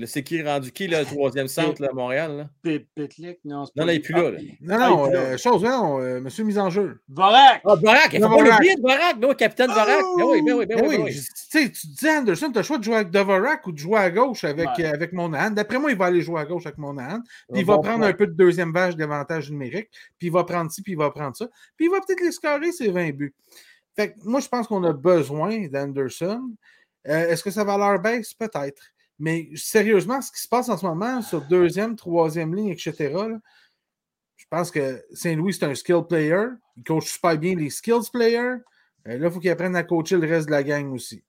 c'est 0.06 0.22
qui 0.22 0.42
rendu 0.42 0.72
qui, 0.72 0.88
le 0.88 1.04
troisième 1.04 1.48
centre, 1.48 1.84
à 1.84 1.92
Montréal? 1.92 2.48
Petlik, 2.62 3.38
non. 3.44 3.64
Non, 3.76 3.84
là, 3.84 3.92
il 3.92 3.96
n'est 3.96 4.00
plus 4.00 4.14
là. 4.14 4.30
Non, 4.60 4.78
non, 4.78 5.12
euh, 5.12 5.36
chose, 5.36 5.62
non, 5.62 6.00
euh, 6.00 6.20
monsieur 6.20 6.44
mise 6.44 6.58
en 6.58 6.70
jeu. 6.70 7.00
Vorak! 7.08 7.60
Ah, 7.64 7.74
Vorak! 7.74 8.10
Il 8.12 8.22
faut 8.22 8.28
pas 8.28 8.42
l'oublier 8.42 8.76
de 8.76 8.80
Vorak, 8.80 9.18
non, 9.18 9.34
capitaine 9.34 9.70
Vorak. 9.70 10.00
Ben 10.18 10.24
oui, 10.24 10.42
ben 10.42 10.54
oui, 10.54 10.66
ben 10.66 10.82
oui. 10.86 10.98
Ben 10.98 11.06
tu 11.06 11.20
sais, 11.22 11.70
tu 11.70 11.86
dis 11.86 12.08
Anderson, 12.08 12.50
tu 12.50 12.58
as 12.58 12.60
le 12.62 12.66
choix 12.66 12.78
de 12.78 12.84
jouer 12.84 12.94
avec 12.96 13.10
Devorak 13.10 13.66
ou 13.66 13.72
de 13.72 13.78
jouer 13.78 13.98
à 13.98 14.10
gauche 14.10 14.44
avec, 14.44 14.68
ouais. 14.78 14.84
euh, 14.86 14.92
avec 14.94 15.12
Monahan. 15.12 15.50
D'après 15.50 15.78
moi, 15.78 15.90
il 15.90 15.96
va 15.96 16.06
aller 16.06 16.22
jouer 16.22 16.40
à 16.40 16.44
gauche 16.44 16.64
avec 16.66 16.78
Monahan. 16.78 17.20
Puis 17.52 17.60
il 17.60 17.66
va 17.66 17.78
prendre 17.78 18.04
un 18.04 18.12
peu 18.12 18.26
de 18.26 18.32
deuxième 18.32 18.72
vache 18.72 18.96
d'avantage 18.96 19.50
numérique. 19.50 19.90
Puis 20.18 20.28
il 20.28 20.32
va 20.32 20.44
prendre 20.44 20.70
ci, 20.70 20.82
puis 20.82 20.92
il 20.92 20.98
va 20.98 21.10
prendre 21.10 21.36
ça. 21.36 21.46
Puis 21.76 21.86
il 21.86 21.90
va 21.90 22.00
peut-être 22.00 22.20
les 22.20 22.32
scorer, 22.32 22.72
ses 22.72 22.90
20 22.90 23.10
buts. 23.10 23.34
Fait 23.94 24.12
que 24.12 24.14
moi, 24.24 24.40
je 24.40 24.48
pense 24.48 24.66
qu'on 24.66 24.82
a 24.84 24.92
besoin 24.92 25.66
d'Anderson. 25.68 26.50
Euh, 27.08 27.28
Est-ce 27.28 27.42
que 27.42 27.50
sa 27.50 27.64
valeur 27.64 28.00
baisse? 28.00 28.32
Peut-être. 28.32 28.82
Mais 29.22 29.50
sérieusement, 29.54 30.20
ce 30.20 30.32
qui 30.32 30.40
se 30.40 30.48
passe 30.48 30.68
en 30.68 30.76
ce 30.76 30.84
moment 30.84 31.22
sur 31.22 31.42
deuxième, 31.42 31.94
troisième 31.94 32.52
ligne, 32.56 32.70
etc., 32.70 33.14
je 34.34 34.44
pense 34.50 34.72
que 34.72 35.00
Saint-Louis, 35.12 35.54
c'est 35.54 35.64
un 35.64 35.76
skill 35.76 36.02
player. 36.08 36.46
Il 36.76 36.82
coach 36.82 37.12
super 37.12 37.38
bien 37.38 37.54
les 37.54 37.70
skills 37.70 38.10
players. 38.12 38.56
Euh, 39.06 39.18
là, 39.18 39.28
il 39.28 39.30
faut 39.30 39.38
qu'il 39.38 39.50
apprenne 39.50 39.76
à 39.76 39.84
coacher 39.84 40.16
le 40.16 40.26
reste 40.26 40.46
de 40.46 40.50
la 40.50 40.64
gang 40.64 40.92
aussi. 40.92 41.22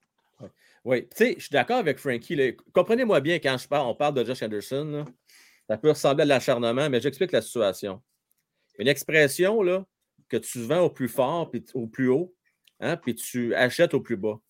Oui, 0.84 1.02
tu 1.02 1.16
sais, 1.16 1.34
je 1.38 1.44
suis 1.44 1.52
d'accord 1.52 1.76
avec 1.76 1.98
Frankie. 1.98 2.56
Comprenez-moi 2.72 3.20
bien 3.20 3.38
quand 3.38 3.56
je 3.56 3.68
parle, 3.68 3.86
on 3.86 3.94
parle 3.94 4.14
de 4.14 4.24
Josh 4.24 4.42
Anderson. 4.42 5.04
ça 5.68 5.78
peut 5.78 5.90
ressembler 5.90 6.22
à 6.22 6.26
l'acharnement, 6.26 6.90
mais 6.90 7.00
j'explique 7.00 7.30
la 7.30 7.42
situation. 7.42 8.02
Une 8.80 8.88
expression 8.88 9.62
là, 9.62 9.86
que 10.28 10.36
tu 10.36 10.60
vends 10.60 10.80
au 10.80 10.90
plus 10.90 11.08
fort 11.08 11.48
puis 11.48 11.64
au 11.74 11.86
plus 11.86 12.08
haut, 12.08 12.34
hein, 12.80 12.96
puis 12.96 13.14
tu 13.14 13.54
achètes 13.54 13.94
au 13.94 14.00
plus 14.00 14.16
bas. 14.16 14.40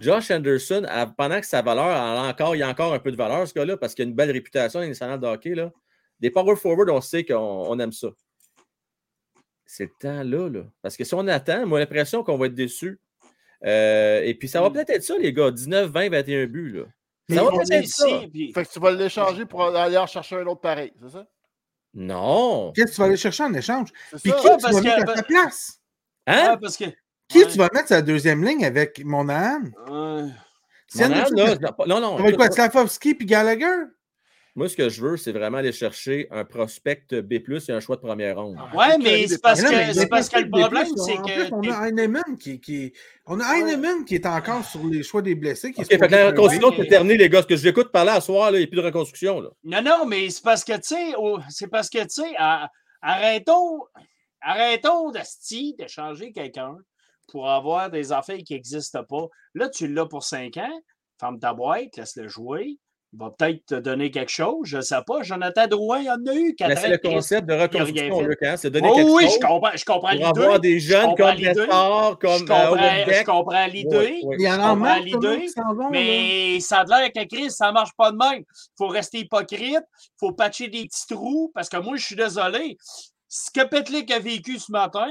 Josh 0.00 0.30
Anderson, 0.30 0.86
pendant 1.16 1.40
que 1.40 1.46
sa 1.46 1.62
valeur, 1.62 1.86
a 1.86 2.28
encore, 2.28 2.54
il 2.54 2.60
y 2.60 2.62
a 2.62 2.68
encore 2.68 2.94
un 2.94 2.98
peu 2.98 3.10
de 3.10 3.16
valeur, 3.16 3.46
ce 3.46 3.54
gars-là, 3.54 3.76
parce 3.76 3.94
qu'il 3.94 4.04
a 4.04 4.08
une 4.08 4.14
belle 4.14 4.30
réputation 4.30 4.80
nationale 4.80 5.20
de 5.20 5.26
hockey. 5.26 5.54
Là. 5.54 5.72
Des 6.20 6.30
power 6.30 6.56
forward, 6.56 6.90
on 6.90 7.00
sait 7.00 7.24
qu'on 7.24 7.78
aime 7.78 7.92
ça. 7.92 8.08
C'est 9.66 9.84
le 9.84 9.90
temps-là. 10.00 10.48
Là. 10.48 10.64
Parce 10.82 10.96
que 10.96 11.04
si 11.04 11.14
on 11.14 11.26
attend, 11.26 11.66
moi, 11.66 11.78
l'impression 11.78 12.22
qu'on 12.22 12.38
va 12.38 12.46
être 12.46 12.54
déçu. 12.54 13.00
Euh, 13.64 14.22
et 14.22 14.34
puis, 14.34 14.48
ça 14.48 14.60
va 14.60 14.70
mm. 14.70 14.72
peut-être 14.72 14.90
être 14.90 15.02
ça, 15.02 15.18
les 15.18 15.32
gars. 15.32 15.50
19, 15.50 15.90
20, 15.90 16.10
21 16.10 16.46
buts. 16.46 16.70
Là. 16.70 16.84
Ça 17.34 17.44
va 17.44 17.50
peut-être 17.50 17.72
être 17.72 17.88
ça. 17.88 18.06
Fait 18.06 18.64
que 18.64 18.72
tu 18.72 18.80
vas 18.80 18.90
l'échanger 18.92 19.44
pour 19.44 19.62
aller 19.64 19.98
en 19.98 20.06
chercher 20.06 20.36
un 20.36 20.46
autre 20.46 20.60
pareil, 20.60 20.92
c'est 21.00 21.10
ça? 21.10 21.26
Non. 21.92 22.72
Qu'est-ce 22.74 22.86
que 22.86 22.94
tu 22.94 23.00
vas 23.00 23.06
aller 23.06 23.16
chercher 23.16 23.42
en 23.44 23.54
échange? 23.54 23.92
Puis 24.22 24.32
qui 24.32 24.40
tu 24.40 24.46
vas 24.46 24.80
mettre 24.80 25.10
à 25.10 25.14
ta 25.14 25.22
place? 25.22 25.82
Hein? 26.26 26.58
parce 26.60 26.76
que 26.76 26.84
qui 27.28 27.46
tu 27.46 27.58
vas 27.58 27.68
mettre 27.72 27.88
sa 27.88 28.02
deuxième 28.02 28.44
ligne 28.44 28.64
avec 28.64 29.04
mon 29.04 29.28
âme? 29.28 29.72
Euh... 29.88 30.26
non, 31.86 32.00
non. 32.00 32.16
Avec 32.18 32.36
quoi, 32.36 32.50
Slavovski 32.50 33.14
puis 33.14 33.26
Gallagher? 33.26 33.86
Moi, 34.58 34.68
ce 34.68 34.74
que 34.74 34.88
je 34.88 35.00
veux, 35.00 35.16
c'est 35.16 35.30
vraiment 35.30 35.58
aller 35.58 35.70
chercher 35.70 36.26
un 36.32 36.44
prospect 36.44 37.06
B, 37.12 37.34
et 37.34 37.72
un 37.72 37.78
choix 37.78 37.94
de 37.94 38.00
première 38.00 38.38
ronde. 38.38 38.58
Ouais, 38.74 38.98
mais 38.98 39.28
c'est 39.28 39.40
parce, 39.40 39.62
que, 39.62 39.92
c'est 39.92 40.08
parce 40.08 40.28
que 40.28 40.40
le 40.40 40.50
problème, 40.50 40.88
c'est 40.96 41.14
que. 41.14 41.54
on 41.54 41.62
a 41.70 41.86
Heinemann 41.86 42.36
qui, 42.36 42.58
qui, 42.58 42.92
on 43.24 43.38
a 43.38 43.56
Heinemann 43.56 44.04
qui 44.04 44.16
est 44.16 44.26
encore 44.26 44.64
sur 44.64 44.84
les 44.84 45.04
choix 45.04 45.22
des 45.22 45.36
blessés. 45.36 45.70
Qui 45.70 45.82
okay, 45.82 45.96
fait 45.96 46.08
que 46.08 46.12
la 46.12 46.26
reconstruction 46.30 46.72
est 46.72 46.88
terminée, 46.88 47.16
les 47.16 47.28
gars. 47.28 47.42
Ce 47.42 47.46
que 47.46 47.54
j'écoute 47.54 47.92
parler 47.92 48.10
à 48.10 48.20
soir, 48.20 48.50
il 48.50 48.58
n'y 48.58 48.64
a 48.64 48.66
plus 48.66 48.78
de 48.78 48.86
reconstruction. 48.86 49.40
Là. 49.40 49.50
Non, 49.62 49.80
non, 49.80 50.06
mais 50.06 50.28
c'est 50.28 50.42
parce 50.42 50.64
que, 50.64 50.72
tu 50.72 50.82
sais, 50.82 51.14
c'est 51.50 51.68
parce 51.68 51.88
que, 51.88 51.98
tu 51.98 52.22
sais, 52.22 52.34
arrêtons, 53.00 53.84
arrêtons 54.40 55.12
de 55.12 55.20
changer 55.86 56.32
quelqu'un 56.32 56.74
pour 57.28 57.48
avoir 57.48 57.90
des 57.90 58.12
affaires 58.12 58.38
qui 58.38 58.54
n'existent 58.54 59.04
pas. 59.04 59.26
Là, 59.54 59.68
tu 59.68 59.86
l'as 59.86 60.06
pour 60.06 60.24
cinq 60.24 60.56
ans, 60.56 60.80
ferme 61.20 61.38
ta 61.38 61.54
boîte, 61.54 61.96
laisse-le 61.96 62.28
jouer. 62.28 62.78
Il 63.14 63.18
va 63.20 63.30
peut-être 63.30 63.64
te 63.64 63.74
donner 63.74 64.10
quelque 64.10 64.30
chose, 64.30 64.66
je 64.66 64.76
ne 64.76 64.82
sais 64.82 65.00
pas. 65.06 65.22
Jonathan 65.22 65.66
Drouin, 65.66 66.00
il 66.00 66.04
y 66.04 66.10
en 66.10 66.26
a 66.26 66.34
eu. 66.34 66.54
C'est 66.58 66.90
le 66.90 66.98
concept 66.98 67.48
de 67.48 67.54
reconstruction, 67.54 68.20
Luc, 68.20 68.42
hein? 68.42 68.56
c'est 68.58 68.68
donner 68.68 68.90
oh, 68.90 68.96
quelque 68.96 69.10
oui, 69.10 69.22
chose. 69.22 69.32
Oui, 69.32 69.38
je 69.40 69.46
comprends, 69.46 69.70
je 69.74 69.84
comprends 69.86 70.10
l'idée. 70.10 70.24
Pour 70.24 70.42
avoir 70.42 70.60
des 70.60 70.78
jeunes 70.78 71.14
comme 71.14 71.36
Nestor, 71.36 72.18
comme 72.18 72.32
je 72.32 72.44
comprends, 72.44 72.76
euh, 72.76 73.04
je 73.06 73.24
comprends 73.24 73.66
l'idée. 73.66 74.20
Il 74.38 74.42
y 74.42 74.50
en 74.50 74.60
a 74.60 74.74
marre, 74.74 75.00
l'idée. 75.00 75.46
Mais 75.90 76.60
ça 76.60 76.80
a 76.80 76.84
l'air 76.84 76.98
avec 76.98 77.16
la 77.16 77.24
crise, 77.24 77.52
ça 77.52 77.68
ne 77.68 77.72
marche 77.72 77.92
pas 77.96 78.10
de 78.10 78.18
même. 78.18 78.40
Il 78.40 78.76
faut 78.76 78.88
rester 78.88 79.20
hypocrite, 79.20 79.80
il 79.80 80.18
faut 80.20 80.32
patcher 80.32 80.68
des 80.68 80.84
petits 80.84 81.06
trous, 81.08 81.50
parce 81.54 81.70
que 81.70 81.78
moi, 81.78 81.96
je 81.96 82.04
suis 82.04 82.16
désolé. 82.16 82.76
Ce 83.30 83.50
que 83.50 83.66
Petlik 83.66 84.10
a 84.10 84.18
vécu 84.18 84.58
ce 84.58 84.70
matin, 84.70 85.08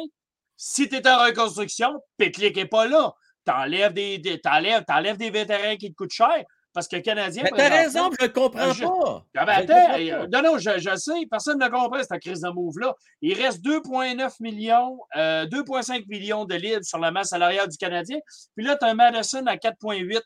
si 0.58 0.90
tu 0.90 0.96
es 0.96 1.08
en 1.08 1.20
reconstruction, 1.20 2.02
Petlik 2.18 2.56
n'est 2.56 2.66
pas 2.66 2.88
là. 2.88 3.14
T'enlèves 3.46 3.94
des, 3.94 4.18
des, 4.18 4.42
t'enlèves, 4.42 5.18
des 5.18 5.30
vétérans 5.30 5.78
qui 5.78 5.92
te 5.92 5.96
coûtent 5.96 6.12
cher. 6.12 6.44
Parce 6.74 6.88
que 6.88 6.98
le 6.98 7.02
Canadien. 7.02 7.44
Mais 7.44 7.52
t'as 7.56 7.70
raison, 7.70 8.10
je 8.20 8.26
ne 8.26 8.30
comprends 8.30 8.74
pas. 8.74 9.26
Ah 9.36 9.46
ben, 9.46 9.54
attends, 9.54 10.00
euh, 10.00 10.28
non, 10.32 10.44
non, 10.44 10.58
je, 10.60 10.78
je, 10.78 10.96
sais, 10.96 11.26
personne 11.30 11.58
ne 11.58 11.68
comprend 11.70 11.98
cette 12.04 12.22
crise 12.22 12.42
de 12.42 12.50
move-là. 12.50 12.94
Il 13.22 13.34
reste 13.34 13.64
2,9 13.64 14.36
millions, 14.42 15.00
euh, 15.16 15.48
2,5 15.48 16.06
millions 16.08 16.46
de 16.46 16.54
livres 16.54 16.84
sur 16.84 17.00
la 17.00 17.10
masse 17.10 17.30
salariale 17.30 17.68
du 17.68 17.78
Canadien. 17.78 18.20
Puis 18.56 18.66
là, 18.66 18.76
tu 18.76 18.86
as 18.86 18.90
un 18.90 18.94
Madison 18.94 19.44
à 19.48 19.56
4,8. 19.56 20.22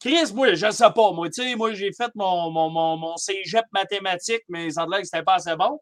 Chris, 0.00 0.32
moi, 0.34 0.54
je 0.54 0.66
ne 0.66 0.70
sais 0.72 0.90
pas. 0.92 1.12
Moi, 1.12 1.28
tu 1.28 1.42
sais, 1.42 1.54
moi, 1.54 1.72
j'ai 1.74 1.92
fait 1.92 2.10
mon, 2.16 2.50
mon, 2.50 2.70
mon, 2.70 2.96
mon 2.96 3.16
cégep 3.16 3.66
mathématique, 3.72 4.42
mais 4.48 4.70
ça 4.70 4.82
a 4.82 4.86
l'air 4.86 5.00
que 5.00 5.04
c'était 5.04 5.22
pas 5.22 5.34
assez 5.34 5.54
bon. 5.54 5.78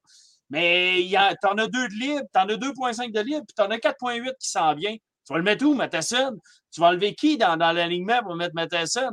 Mais 0.51 1.07
tu 1.09 1.46
en 1.46 1.59
as 1.59 1.66
deux 1.66 1.88
de 1.88 1.94
libre, 1.94 2.26
tu 2.32 2.40
en 2.40 2.49
as 2.49 2.57
2,5 2.57 3.12
de 3.12 3.20
libre, 3.20 3.44
puis 3.46 3.55
tu 3.57 3.62
en 3.62 3.70
as 3.70 3.76
4,8 3.76 4.32
qui 4.40 4.49
s'en 4.49 4.74
vient. 4.74 4.94
Tu 4.94 5.32
vas 5.32 5.38
le 5.38 5.44
mettre 5.44 5.64
où, 5.66 5.74
Matheson? 5.74 6.38
Tu 6.72 6.80
vas 6.80 6.88
enlever 6.88 7.14
qui 7.14 7.36
dans, 7.36 7.57
dans 7.57 7.72
l'alignement 7.72 8.22
pour 8.22 8.34
mettre 8.34 8.55
Matheson? 8.55 9.12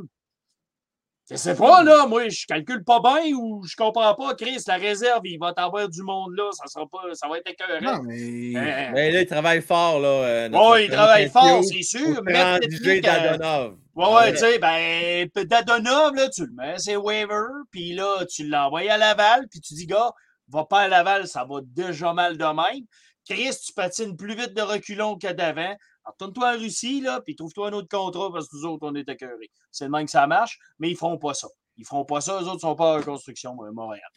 Je 1.28 1.34
sais 1.34 1.56
pas, 1.56 1.82
là, 1.82 2.06
moi, 2.06 2.28
je 2.28 2.46
calcule 2.46 2.84
pas 2.84 3.00
bien 3.00 3.34
ou 3.34 3.64
je 3.66 3.74
comprends 3.74 4.14
pas. 4.14 4.34
Chris, 4.36 4.62
la 4.68 4.76
réserve, 4.76 5.22
il 5.24 5.38
va 5.38 5.52
t'avoir 5.52 5.88
du 5.88 6.02
monde 6.02 6.36
là, 6.36 6.50
ça 6.52 6.68
sera 6.68 6.86
pas, 6.86 7.02
ça 7.14 7.26
va 7.26 7.38
être 7.38 7.50
écœurant. 7.50 7.96
Non, 7.96 8.02
mais... 8.04 8.56
Hein? 8.56 8.92
mais 8.94 9.10
là, 9.10 9.22
il 9.22 9.26
travaille 9.26 9.60
fort, 9.60 9.98
là. 9.98 10.08
Euh, 10.08 10.48
oui, 10.52 10.84
il 10.84 10.90
travaille 10.90 11.28
fort, 11.28 11.64
c'est 11.64 11.82
sûr. 11.82 12.22
Mettre 12.22 12.60
Dadonov. 13.02 13.76
Ouais, 13.96 14.14
ouais, 14.14 14.32
tu 14.32 14.38
sais, 14.38 14.58
ben, 14.60 15.28
Dadonov, 15.34 16.14
là, 16.14 16.28
tu 16.28 16.46
le 16.46 16.52
mets, 16.52 16.78
c'est 16.78 16.94
waiver, 16.94 17.46
puis 17.72 17.94
là, 17.94 18.24
tu 18.30 18.46
l'envoies 18.46 18.88
à 18.88 18.96
Laval, 18.96 19.48
puis 19.50 19.60
tu 19.60 19.74
dis, 19.74 19.86
gars, 19.86 20.12
va 20.48 20.64
pas 20.64 20.80
à 20.80 20.88
Laval, 20.88 21.26
ça 21.26 21.44
va 21.44 21.60
déjà 21.62 22.12
mal 22.12 22.36
de 22.36 22.44
même. 22.44 22.84
Chris, 23.28 23.56
tu 23.64 23.72
patines 23.72 24.16
plus 24.16 24.34
vite 24.34 24.54
de 24.54 24.62
reculons 24.62 25.18
que 25.18 25.32
d'avant. 25.32 25.76
Retourne-toi 26.04 26.54
en 26.54 26.58
Russie, 26.58 27.00
là, 27.00 27.20
puis 27.20 27.34
trouve-toi 27.34 27.68
un 27.68 27.72
autre 27.72 27.88
contrat 27.88 28.30
parce 28.32 28.48
que 28.48 28.56
nous 28.56 28.64
autres, 28.64 28.86
on 28.86 28.94
est 28.94 29.08
écœurés. 29.08 29.50
C'est 29.72 29.86
le 29.86 29.90
même 29.90 30.04
que 30.04 30.12
ça 30.12 30.26
marche, 30.28 30.58
mais 30.78 30.90
ils 30.90 30.96
feront 30.96 31.18
pas 31.18 31.34
ça. 31.34 31.48
Ils 31.76 31.84
feront 31.84 32.04
pas 32.04 32.20
ça, 32.20 32.40
eux 32.40 32.44
autres 32.44 32.54
ne 32.54 32.60
sont 32.60 32.76
pas 32.76 32.94
en 32.94 32.96
reconstruction, 32.98 33.54
Montréal. 33.54 34.08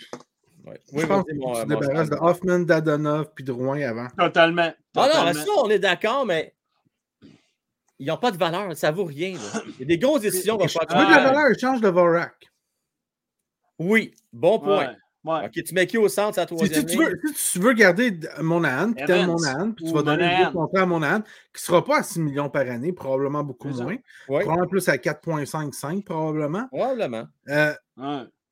Ouais. 0.66 0.80
Oui, 0.92 1.02
je 1.02 1.06
pense 1.08 1.24
que 1.24 1.32
tu 1.32 1.40
te 1.40 1.68
débarrasses 1.68 2.10
de 2.10 2.18
Hoffman, 2.20 2.60
Dadonov 2.60 3.34
puis 3.34 3.44
de 3.44 3.52
Rouen 3.52 3.82
avant. 3.82 4.08
Totalement. 4.18 4.72
Ah 4.96 5.10
non, 5.26 5.34
ça, 5.34 5.46
on 5.64 5.70
est 5.70 5.80
d'accord, 5.80 6.26
mais 6.26 6.54
ils 7.98 8.08
n'ont 8.08 8.18
pas 8.18 8.32
de 8.32 8.38
valeur. 8.38 8.78
Ça 8.78 8.92
ne 8.92 8.98
vaut 8.98 9.06
rien. 9.06 9.38
Il 9.66 9.80
y 9.80 9.84
a 9.84 9.86
des 9.86 9.98
grosses 9.98 10.22
décisions. 10.22 10.58
Tu 10.58 10.68
veux 10.68 10.86
de 10.86 11.12
la 11.12 11.24
valeur, 11.24 11.50
échange 11.50 11.82
de 11.82 11.88
Vorak. 11.88 12.52
Oui, 13.80 14.14
bon 14.32 14.60
point. 14.60 14.96
Ok, 15.30 15.64
tu 15.64 15.74
mets 15.74 15.88
qui 15.88 15.98
au 15.98 16.08
centre, 16.08 16.36
ça 16.36 16.46
troisième 16.46 16.88
si, 16.88 16.98
tu 16.98 17.04
veux, 17.04 17.20
si 17.36 17.54
tu 17.54 17.60
veux 17.60 17.74
garder 17.74 18.20
Monahan, 18.40 18.94
puis 18.94 19.06
tu 19.06 19.12
Monahan, 19.12 19.72
puis 19.72 19.86
tu 19.86 19.94
vas 19.94 20.02
donner 20.04 20.26
un 20.26 20.52
contrat 20.52 20.82
à 20.82 20.86
Monahan, 20.86 21.22
qui 21.22 21.28
ne 21.56 21.60
sera 21.60 21.84
pas 21.84 22.00
à 22.00 22.04
6 22.04 22.20
millions 22.20 22.50
par 22.50 22.62
année, 22.62 22.94
probablement 22.94 23.44
beaucoup 23.44 23.70
moins. 23.70 23.98
Probablement 24.28 24.68
plus 24.68 24.88
à 24.90 24.98
4,55, 24.98 26.04
probablement. 26.04 26.68
Probablement. 26.68 27.28
Euh, 27.50 27.74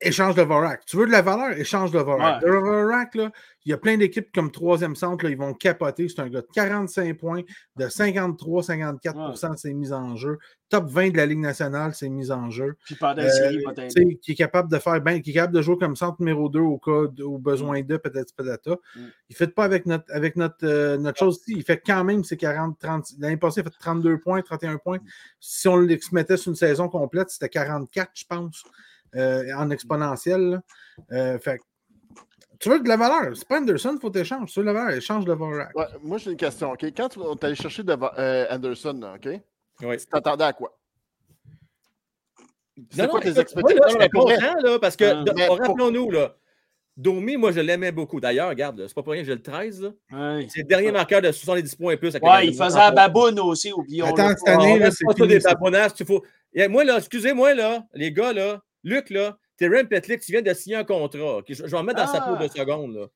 échange 0.02 0.36
de 0.36 0.42
Vorak. 0.42 0.86
Tu 0.86 0.98
veux 0.98 1.08
de 1.08 1.12
la 1.12 1.22
valeur? 1.22 1.58
Échange 1.58 1.92
de 1.92 2.00
Vorak. 2.00 2.42
De 2.42 2.50
Vorak, 2.50 3.16
là, 3.16 3.32
il 3.66 3.72
y 3.72 3.74
a 3.74 3.78
plein 3.78 3.98
d'équipes 3.98 4.32
comme 4.34 4.50
troisième 4.52 4.96
centre, 4.96 5.26
là, 5.26 5.30
ils 5.30 5.38
vont 5.38 5.54
capoter. 5.54 6.08
C'est 6.08 6.22
un 6.22 6.30
gars 6.30 6.42
de 6.42 6.48
45 6.54 7.18
points, 7.18 7.42
de 7.76 7.86
53-54 7.86 9.52
de 9.52 9.58
ses 9.58 9.74
mises 9.74 9.92
en 9.92 10.16
jeu. 10.16 10.38
Top 10.70 10.90
20 10.90 11.12
de 11.12 11.18
la 11.18 11.26
Ligue 11.26 11.40
nationale, 11.40 11.94
ses 11.94 12.10
mises 12.10 12.32
en 12.32 12.50
jeu. 12.50 12.78
Puis 12.86 12.96
pendant 12.96 13.24
la 13.24 13.30
série, 13.30 13.64
euh, 13.66 14.14
Qui 14.22 14.32
est 14.32 14.36
capable 14.36 14.72
de 14.72 14.78
faire 14.80 15.02
ben, 15.02 15.22
qui 15.22 15.32
est 15.32 15.34
capable 15.34 15.54
de 15.54 15.62
jouer 15.62 15.78
comme 15.78 15.96
centre 15.96 16.18
numéro 16.20 16.50
2 16.50 16.60
au 16.60 16.78
cas 16.78 17.12
au 17.24 17.38
besoin 17.38 17.82
de 17.82 17.98
peut-être 17.98 18.34
peut-être 18.36 18.82
mm. 18.96 19.00
Il 19.30 19.34
ne 19.34 19.36
fait 19.36 19.48
pas 19.48 19.66
avec 19.66 19.86
notre, 19.86 20.06
avec 20.14 20.36
notre, 20.36 20.66
euh, 20.66 20.98
notre 20.98 21.20
chose 21.20 21.40
ici. 21.42 21.54
Il 21.58 21.64
fait 21.64 21.82
quand 21.86 22.04
même 22.04 22.24
ses 22.24 22.38
40, 22.38 22.78
30. 22.80 23.06
L'année 23.20 23.38
passée, 23.38 23.62
il 23.62 23.64
fait 23.64 23.78
32 23.80 24.20
points, 24.20 24.42
31 24.42 24.78
points. 24.78 25.00
Si 25.40 25.68
on 25.68 25.76
le 25.76 25.98
mettait 26.12 26.38
sur 26.38 26.52
une 26.52 26.56
saison 26.56 26.88
complète, 26.90 27.30
c'était 27.30 27.50
44, 27.50 28.12
je 28.14 28.26
pense. 28.26 28.64
Euh, 29.18 29.52
en 29.56 29.70
exponentiel. 29.72 30.62
Euh, 31.12 31.40
fait 31.40 31.60
tu 32.60 32.70
veux 32.70 32.80
de 32.80 32.88
la 32.88 32.98
valeur. 32.98 33.36
C'est 33.36 33.48
pas 33.48 33.60
Anderson, 33.60 33.94
il 33.94 34.00
faut 34.00 34.10
t'échanger. 34.10 34.52
Tu 34.52 34.60
veux 34.60 34.66
de 34.66 34.72
la 34.72 34.80
valeur, 34.80 34.98
échange 34.98 35.26
de 35.26 35.34
Vorak. 35.34 35.76
Ouais, 35.76 35.86
moi, 36.02 36.18
j'ai 36.18 36.32
une 36.32 36.38
question. 36.38 36.72
OK? 36.72 36.84
Quand 36.96 37.10
tu 37.10 37.20
es 37.20 37.46
allé 37.46 37.56
chercher 37.56 37.84
de, 37.84 37.96
euh, 38.18 38.48
Anderson, 38.50 39.00
OK? 39.16 39.30
Oui. 39.84 39.98
Tu 39.98 40.06
t'attendais 40.08 40.44
à 40.44 40.54
quoi? 40.54 40.76
C'est 42.92 43.08
quoi 43.08 43.22
tes 43.22 43.40
expectations? 43.40 44.00
Là, 44.00 44.10
content, 44.10 44.56
là, 44.64 44.80
parce 44.80 44.96
que, 44.96 45.06
ah, 45.06 45.54
rappelons-nous, 45.54 46.10
là, 46.12 46.36
Domi, 46.96 47.38
moi, 47.38 47.52
je 47.52 47.60
l'aimais 47.60 47.92
beaucoup. 47.92 48.20
D'ailleurs, 48.20 48.50
regarde, 48.50 48.84
c'est 48.88 48.94
pas 48.96 49.04
pour 49.04 49.14
rien 49.14 49.22
que 49.22 49.28
j'ai 49.28 49.36
le 49.36 49.42
13. 49.42 49.94
C'est 50.50 50.62
le 50.62 50.68
dernier 50.68 50.92
marqueur 50.92 51.22
de 51.22 51.32
70 51.32 51.76
points 51.76 51.94
et 51.94 51.98
plus. 51.98 52.16
ouais, 52.16 52.48
il 52.48 52.56
faisait 52.56 52.80
un 52.80 52.92
baboune 52.92 53.40
aussi, 53.40 53.72
oublions 53.72 54.08
Attends, 54.08 54.30
cette 54.30 54.48
année, 54.48 54.80
là, 54.80 54.90
c'est 54.90 55.06
pas 55.06 55.14
des 55.28 55.40
babonnasses. 55.40 56.04
Faut... 56.04 56.24
Moi, 56.70 56.84
là, 56.84 56.98
excusez-moi, 56.98 57.54
là, 57.54 57.84
les 57.94 58.12
gars, 58.12 58.34
là, 58.34 58.62
Luc, 58.84 59.10
là, 59.10 59.38
Terren 59.58 59.88
Petlick, 59.88 60.22
tu 60.22 60.32
viens 60.32 60.42
de 60.42 60.54
signer 60.54 60.76
un 60.76 60.84
contrat. 60.84 61.42
Je, 61.48 61.64
vais 61.64 61.74
en 61.78 61.84
mettre 61.84 62.00
dans 62.00 62.12
sa 62.12 62.22
peau 62.22 62.36
de 62.36 62.46
ah! 62.46 62.50
secondes. 62.50 62.96
Là. 62.96 63.08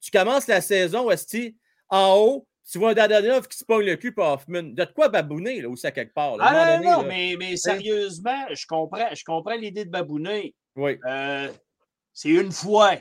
Tu 0.00 0.10
commences 0.10 0.46
la 0.46 0.60
saison, 0.60 1.10
Esti, 1.10 1.56
en 1.88 2.16
haut, 2.16 2.48
tu 2.70 2.78
vois 2.78 2.90
un 2.90 2.94
Dadanov 2.94 3.46
qui 3.46 3.56
se 3.56 3.64
pogne 3.64 3.86
le 3.86 3.96
cul 3.96 4.12
par 4.12 4.34
Hoffman. 4.34 4.62
De 4.62 4.84
quoi 4.84 5.08
babouner, 5.08 5.60
là, 5.60 5.68
ou 5.68 5.76
ça 5.76 5.92
quelque 5.92 6.12
part? 6.12 6.36
ah 6.40 6.78
non, 6.78 6.90
non, 6.90 7.02
mais, 7.04 7.36
mais, 7.38 7.56
sérieusement, 7.56 8.46
je 8.50 8.66
comprends, 8.66 9.14
je 9.14 9.24
comprends 9.24 9.54
l'idée 9.54 9.84
de 9.84 9.90
babouner. 9.90 10.54
Oui. 10.74 10.98
Euh, 11.06 11.50
c'est 12.12 12.30
une 12.30 12.50
fois. 12.50 12.96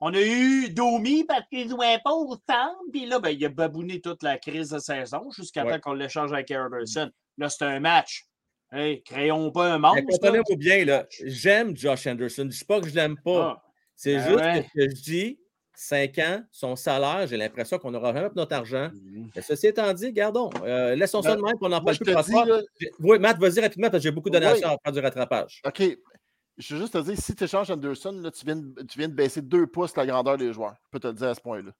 On 0.00 0.12
a 0.12 0.20
eu 0.20 0.68
Domi 0.68 1.24
parce 1.24 1.46
qu'il 1.48 1.66
ne 1.66 1.70
jouait 1.70 2.00
pas 2.04 2.12
au 2.12 2.34
centre, 2.34 2.76
puis 2.92 3.06
là, 3.06 3.20
ben, 3.20 3.30
il 3.30 3.44
a 3.44 3.48
babouné 3.48 4.00
toute 4.00 4.22
la 4.22 4.36
crise 4.36 4.70
de 4.70 4.80
saison 4.80 5.30
jusqu'à 5.30 5.64
temps 5.64 5.78
qu'on 5.78 5.92
l'échange 5.92 6.32
avec 6.32 6.50
Anderson. 6.50 7.10
Là, 7.38 7.48
c'est 7.48 7.64
un 7.64 7.78
match. 7.78 8.26
Hey, 8.72 9.02
créons 9.02 9.50
pas 9.50 9.74
un 9.74 9.78
monstre. 9.78 10.02
Comprenez-moi 10.08 10.56
bien, 10.56 10.84
là. 10.86 11.06
J'aime 11.24 11.76
Josh 11.76 12.06
Anderson. 12.06 12.36
Je 12.36 12.42
ne 12.42 12.48
dis 12.48 12.64
pas 12.64 12.80
que 12.80 12.86
je 12.88 12.92
ne 12.92 12.96
l'aime 12.96 13.16
pas. 13.22 13.58
Ah. 13.58 13.62
C'est 13.94 14.16
ben 14.16 14.28
juste 14.28 14.72
que 14.74 14.88
je 14.88 15.02
dis 15.02 15.38
5 15.74 16.18
ans, 16.18 16.42
son 16.50 16.74
salaire, 16.76 17.26
j'ai 17.26 17.36
l'impression 17.36 17.78
qu'on 17.78 17.90
n'aura 17.90 18.14
jamais 18.14 18.28
notre 18.34 18.54
argent. 18.54 18.90
Mmh. 18.92 19.28
Mais 19.36 19.42
ceci 19.42 19.66
étant 19.66 19.92
dit, 19.92 20.12
gardons. 20.12 20.48
Euh, 20.62 20.94
laissons 20.94 21.20
ça 21.20 21.34
ben, 21.34 21.36
de 21.36 21.42
même, 21.42 21.58
qu'on 21.58 21.68
n'en 21.68 21.82
parle 21.82 21.98
plus. 21.98 22.14
Dis, 22.14 22.88
Oui, 23.00 23.18
Matt, 23.18 23.38
vas-y 23.38 23.60
rapidement 23.60 23.90
parce 23.90 24.02
que 24.02 24.08
j'ai 24.08 24.10
beaucoup 24.10 24.30
de 24.30 24.38
donations 24.38 24.68
à 24.68 24.76
faire 24.82 24.92
du 24.92 25.00
rattrapage. 25.00 25.60
OK. 25.66 25.82
Je 26.58 26.74
veux 26.74 26.80
juste 26.80 26.92
te 26.94 26.98
dire, 26.98 27.16
si 27.18 27.34
tu 27.34 27.44
échanges 27.44 27.70
Anderson, 27.70 28.12
là, 28.12 28.30
tu, 28.30 28.44
viens, 28.44 28.60
tu 28.88 28.98
viens 28.98 29.08
de 29.08 29.14
baisser 29.14 29.42
deux 29.42 29.66
pouces 29.66 29.96
la 29.96 30.06
grandeur 30.06 30.36
des 30.36 30.52
joueurs. 30.52 30.76
Je 30.84 30.90
peux 30.90 31.00
te 31.00 31.08
le 31.08 31.14
dire 31.14 31.28
à 31.28 31.34
ce 31.34 31.40
point-là. 31.40 31.72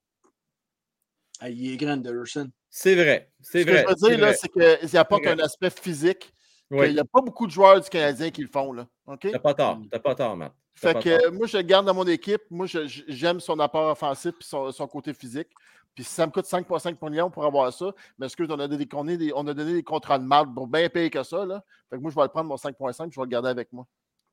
Ah, 1.41 1.51
il 1.51 1.73
est 1.73 1.77
grand, 1.77 1.93
Anderson. 1.93 2.51
C'est 2.71 2.95
vrai. 2.95 3.31
C'est 3.41 3.65
vrai. 3.65 3.85
Ce 3.89 4.07
que 4.07 4.13
je 4.13 4.21
veux 4.21 4.27
dire, 4.27 4.35
c'est 4.35 4.79
qu'il 4.89 4.99
apporte 4.99 5.27
un 5.27 5.39
aspect 5.39 5.71
physique 5.71 6.33
il 6.73 6.93
n'y 6.95 6.99
a 6.99 7.05
pas 7.05 7.21
beaucoup 7.21 7.47
de 7.47 7.53
joueurs 7.53 7.81
du 7.81 7.89
Canadien 7.89 8.31
qui 8.31 8.43
le 8.43 8.49
font. 8.49 8.73
Là. 8.73 8.87
T'as 9.21 9.39
pas 9.39 9.55
tort. 9.55 9.81
T'as 9.91 9.99
pas 9.99 10.15
tort, 10.15 10.37
Matt. 10.37 10.53
Fait 10.75 10.95
que 10.95 11.31
moi, 11.31 11.47
je 11.47 11.59
le 11.59 11.63
garde 11.63 11.87
dans 11.87 11.95
mon 11.95 12.07
équipe. 12.07 12.43
Moi, 12.51 12.67
j'aime 12.67 13.41
son 13.41 13.59
apport 13.61 13.91
offensif 13.91 14.33
et 14.41 14.73
son, 14.73 14.89
côté 14.89 15.13
physique. 15.13 15.49
Puis 15.95 16.05
si 16.05 16.11
ça 16.11 16.27
me 16.27 16.33
coûte 16.33 16.47
5,5 16.47 16.97
millions 17.09 17.31
pour 17.31 17.45
avoir 17.45 17.71
ça, 17.73 17.93
mais 18.19 18.27
est-ce 18.27 18.37
qu'on 18.37 18.59
a, 18.59 18.67
donné, 18.67 18.89
on 19.35 19.47
a 19.47 19.55
donné 19.55 19.75
des 19.75 19.83
contrats 19.83 20.19
de 20.19 20.25
marde 20.25 20.55
pour 20.55 20.67
bien 20.67 20.89
payer 20.89 21.11
que 21.11 21.23
ça? 21.23 21.45
Là? 21.45 21.63
Fait 21.91 21.97
que 21.97 22.01
moi, 22.03 22.11
je 22.11 22.17
vais 22.17 22.23
le 22.23 22.29
prendre 22.29 22.49
mon 22.49 22.57
5,5 22.57 23.09
et 23.09 23.11
je 23.13 23.21
vais 23.21 23.25
le 23.25 23.29
garder 23.29 23.51
avec 23.51 23.71
moi. 23.73 23.87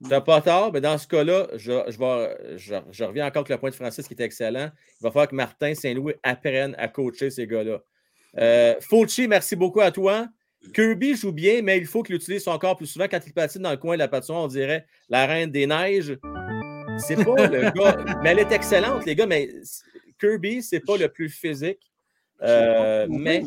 T'as 0.08 0.22
pas 0.22 0.42
tort, 0.42 0.72
mais 0.72 0.80
dans 0.80 0.98
ce 0.98 1.06
cas-là, 1.08 1.48
je, 1.56 1.74
je, 1.90 2.80
je, 2.90 3.04
reviens 3.04 3.28
encore 3.28 3.42
avec 3.42 3.50
le 3.50 3.58
point 3.58 3.70
de 3.70 3.76
Francis 3.76 4.08
qui 4.08 4.14
était 4.14 4.24
excellent. 4.24 4.70
Il 5.02 5.04
va 5.04 5.12
falloir 5.12 5.28
que 5.28 5.36
Martin 5.36 5.74
Saint-Louis 5.74 6.14
apprenne 6.24 6.74
à 6.78 6.88
coacher 6.88 7.30
ces 7.30 7.46
gars-là. 7.46 7.80
Euh, 8.38 8.76
Fauci, 8.80 9.28
merci 9.28 9.58
beaucoup 9.58 9.82
à 9.82 9.92
toi. 9.92 10.28
Kirby 10.74 11.16
joue 11.16 11.32
bien, 11.32 11.62
mais 11.62 11.78
il 11.78 11.86
faut 11.86 12.03
qu'il 12.03 12.16
utilise 12.16 12.43
son 12.43 12.57
corps 12.57 12.76
plus 12.76 12.88
souvent. 12.88 13.05
Quand 13.10 13.20
il 13.26 13.34
patine 13.34 13.62
dans 13.62 13.72
le 13.72 13.78
coin 13.78 13.95
de 13.95 13.99
la 13.99 14.07
patinoire, 14.07 14.43
on 14.43 14.47
dirait 14.47 14.86
la 15.07 15.26
reine 15.26 15.51
des 15.51 15.66
neiges. 15.66 16.18
C'est 16.97 17.24
pas 17.24 17.47
le 17.47 17.72
gars. 17.76 17.97
Mais 18.22 18.32
elle 18.32 18.39
est 18.39 18.51
excellente, 18.51 19.05
les 19.05 19.16
gars, 19.16 19.26
mais 19.26 19.49
Kirby, 20.20 20.62
c'est 20.62 20.82
pas 20.82 20.97
le 20.97 21.07
plus 21.07 21.30
physique. 21.30 21.80
Euh, 22.41 23.07
mais 23.10 23.43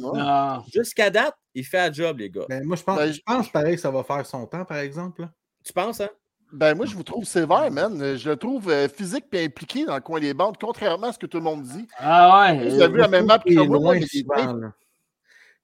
jusqu'à 0.73 1.11
date, 1.11 1.35
il 1.55 1.65
fait 1.65 1.79
un 1.79 1.93
job, 1.93 2.19
les 2.19 2.31
gars. 2.31 2.45
Ben, 2.49 2.65
moi, 2.65 2.77
je 2.77 2.83
pense, 2.83 2.99
ben, 2.99 3.13
je 3.13 3.21
pense 3.25 3.49
pareil 3.51 3.77
que 3.77 3.81
ça 3.81 3.91
va 3.91 4.03
faire 4.03 4.25
son 4.27 4.47
temps, 4.47 4.65
par 4.65 4.79
exemple. 4.79 5.27
Tu 5.65 5.73
penses, 5.73 6.01
hein? 6.01 6.11
Ben, 6.53 6.75
moi, 6.75 6.85
je 6.85 6.95
vous 6.95 7.03
trouve 7.03 7.25
sévère, 7.25 7.71
man. 7.71 8.17
Je 8.17 8.29
le 8.29 8.37
trouve 8.37 8.69
euh, 8.69 8.89
physique 8.89 9.25
et 9.33 9.45
impliqué 9.45 9.87
dans 9.87 9.95
le 9.95 10.03
coin 10.03 10.21
des 10.21 10.35
bandes, 10.35 10.57
contrairement 10.61 11.07
à 11.07 11.13
ce 11.13 11.19
que 11.19 11.27
tout 11.27 11.39
le 11.39 11.45
monde 11.45 11.63
dit. 11.63 11.87
Ah 11.97 12.53
ouais. 12.53 12.69
Vous 12.69 12.83
avez 12.83 12.93
vu 12.93 12.99
la 12.99 13.09
même 13.09 13.25
map 13.25 13.39
que 13.39 13.55
moi, 13.55 13.95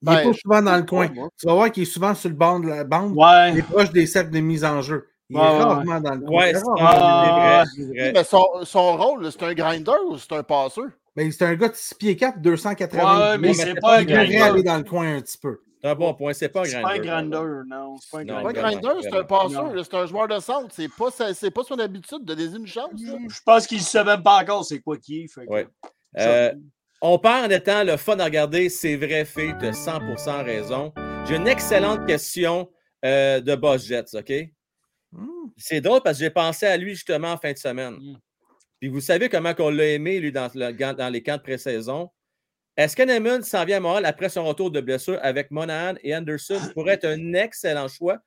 il 0.03 0.11
n'est 0.11 0.23
pas 0.23 0.33
souvent 0.33 0.63
dans 0.63 0.77
le 0.77 0.83
coin. 0.85 1.09
Tu 1.09 1.47
vas 1.47 1.55
voir 1.55 1.73
qu'il 1.73 1.83
est 1.83 1.87
souvent 1.87 2.15
sur 2.15 2.29
le 2.29 2.37
banc 2.37 2.61
de 2.61 2.69
la 2.69 2.85
bande. 2.85 3.15
Il 3.53 3.59
est 3.59 3.63
proche 3.63 3.91
des 3.91 4.07
cercles 4.07 4.31
de 4.31 4.41
mise 4.41 4.65
en 4.65 4.83
jeu. 4.83 5.09
Il 5.31 5.37
est 5.37 5.41
rarement 5.41 6.01
dans 6.01 6.15
le 6.15 6.21
coin. 6.21 6.39
Ouais, 6.39 6.55
c'est 6.55 6.61
vrai, 6.61 7.65
vrai. 7.95 8.13
Mais 8.15 8.25
son, 8.25 8.47
son 8.65 8.97
rôle, 8.97 9.31
c'est 9.31 9.43
un 9.43 9.53
grinder 9.53 9.93
ou 10.09 10.17
c'est 10.17 10.33
un 10.33 10.43
passeur? 10.43 10.87
Ben, 11.15 11.31
c'est 11.33 11.45
un 11.45 11.55
gars 11.55 11.69
de 11.69 11.75
6 11.75 11.95
pieds 11.97 12.17
4, 12.17 12.41
280. 12.41 13.31
Ouais, 13.33 13.39
mais 13.39 13.53
c'est 13.53 13.75
pas 13.75 13.99
un 13.99 14.05
grinder. 14.05 14.35
Il 14.37 14.43
aller 14.43 14.63
dans 14.63 14.79
le 14.79 14.85
coin 14.85 15.17
un 15.17 15.21
petit 15.21 15.37
peu. 15.37 15.61
C'est 15.81 15.89
un 15.89 15.95
bon 15.95 16.15
point, 16.15 16.33
c'est 16.33 16.49
pas 16.49 16.61
un 16.61 16.63
grinder. 16.63 16.77
C'est 16.77 16.83
pas 16.83 16.93
un 16.93 16.99
grinder, 16.99 17.63
non. 17.69 17.97
C'est 18.01 18.11
pas 18.11 18.49
un 18.49 18.53
grinder. 18.53 18.89
C'est 19.03 19.17
un 19.17 19.25
passeur, 19.25 19.73
c'est 19.85 19.95
un 19.95 20.07
joueur 20.07 20.29
de 20.29 20.39
centre. 20.39 20.69
C'est 20.71 20.89
pas, 20.89 21.11
pas 21.11 21.65
son 21.65 21.79
habitude 21.79 22.25
de 22.25 22.35
donner 22.35 22.57
une 22.57 22.67
chance. 22.67 22.91
Je 22.97 23.41
pense 23.45 23.67
qu'il 23.67 23.79
ne 23.79 23.83
sait 23.83 24.05
même 24.05 24.23
pas 24.23 24.43
encore 24.43 24.65
c'est 24.65 24.81
quoi 24.81 24.97
qui 24.97 25.23
est. 25.23 25.37
Ouais. 25.47 25.67
Euh, 26.17 26.53
on 27.01 27.19
part 27.19 27.45
en 27.45 27.51
étant 27.51 27.85
le 27.85 27.97
fun 27.97 28.19
à 28.19 28.25
regarder, 28.25 28.69
c'est 28.69 28.97
vrai, 28.97 29.25
fait, 29.25 29.55
tu 29.59 29.67
as 29.67 29.73
100% 29.73 30.45
raison. 30.45 30.93
J'ai 31.27 31.37
une 31.37 31.49
excellente 31.49 32.07
question 32.07 32.71
euh, 33.05 33.41
de 33.41 33.55
Boss 33.55 33.87
Jets, 33.87 34.15
OK? 34.15 34.33
Hmm. 35.13 35.51
C'est 35.57 35.81
drôle 35.81 36.01
parce 36.03 36.19
que 36.19 36.25
j'ai 36.25 36.31
pensé 36.31 36.67
à 36.67 36.77
lui 36.77 36.95
justement 36.95 37.33
en 37.33 37.37
fin 37.37 37.53
de 37.53 37.59
semaine. 37.59 37.95
Hmm. 37.95 38.17
Puis 38.81 38.89
vous 38.89 39.01
savez 39.01 39.29
comment 39.29 39.53
on 39.59 39.71
l'a 39.71 39.87
aimé, 39.87 40.21
lui, 40.21 40.33
dans, 40.33 40.49
dans 40.49 41.09
les 41.13 41.23
camps 41.23 41.37
de 41.37 41.43
pré-saison. 41.43 42.11
Est-ce 42.77 42.95
que 42.95 43.43
s'en 43.43 43.65
vient 43.65 43.79
à 43.79 43.81
Montréal 43.81 44.05
après 44.05 44.29
son 44.29 44.45
retour 44.45 44.71
de 44.71 44.81
blessure 44.81 45.19
avec 45.23 45.51
Monahan 45.51 45.95
et 46.03 46.15
Anderson? 46.15 46.61
Pourrait 46.75 46.95
être 46.95 47.07
un 47.07 47.35
excellent 47.35 47.89
choix? 47.89 48.19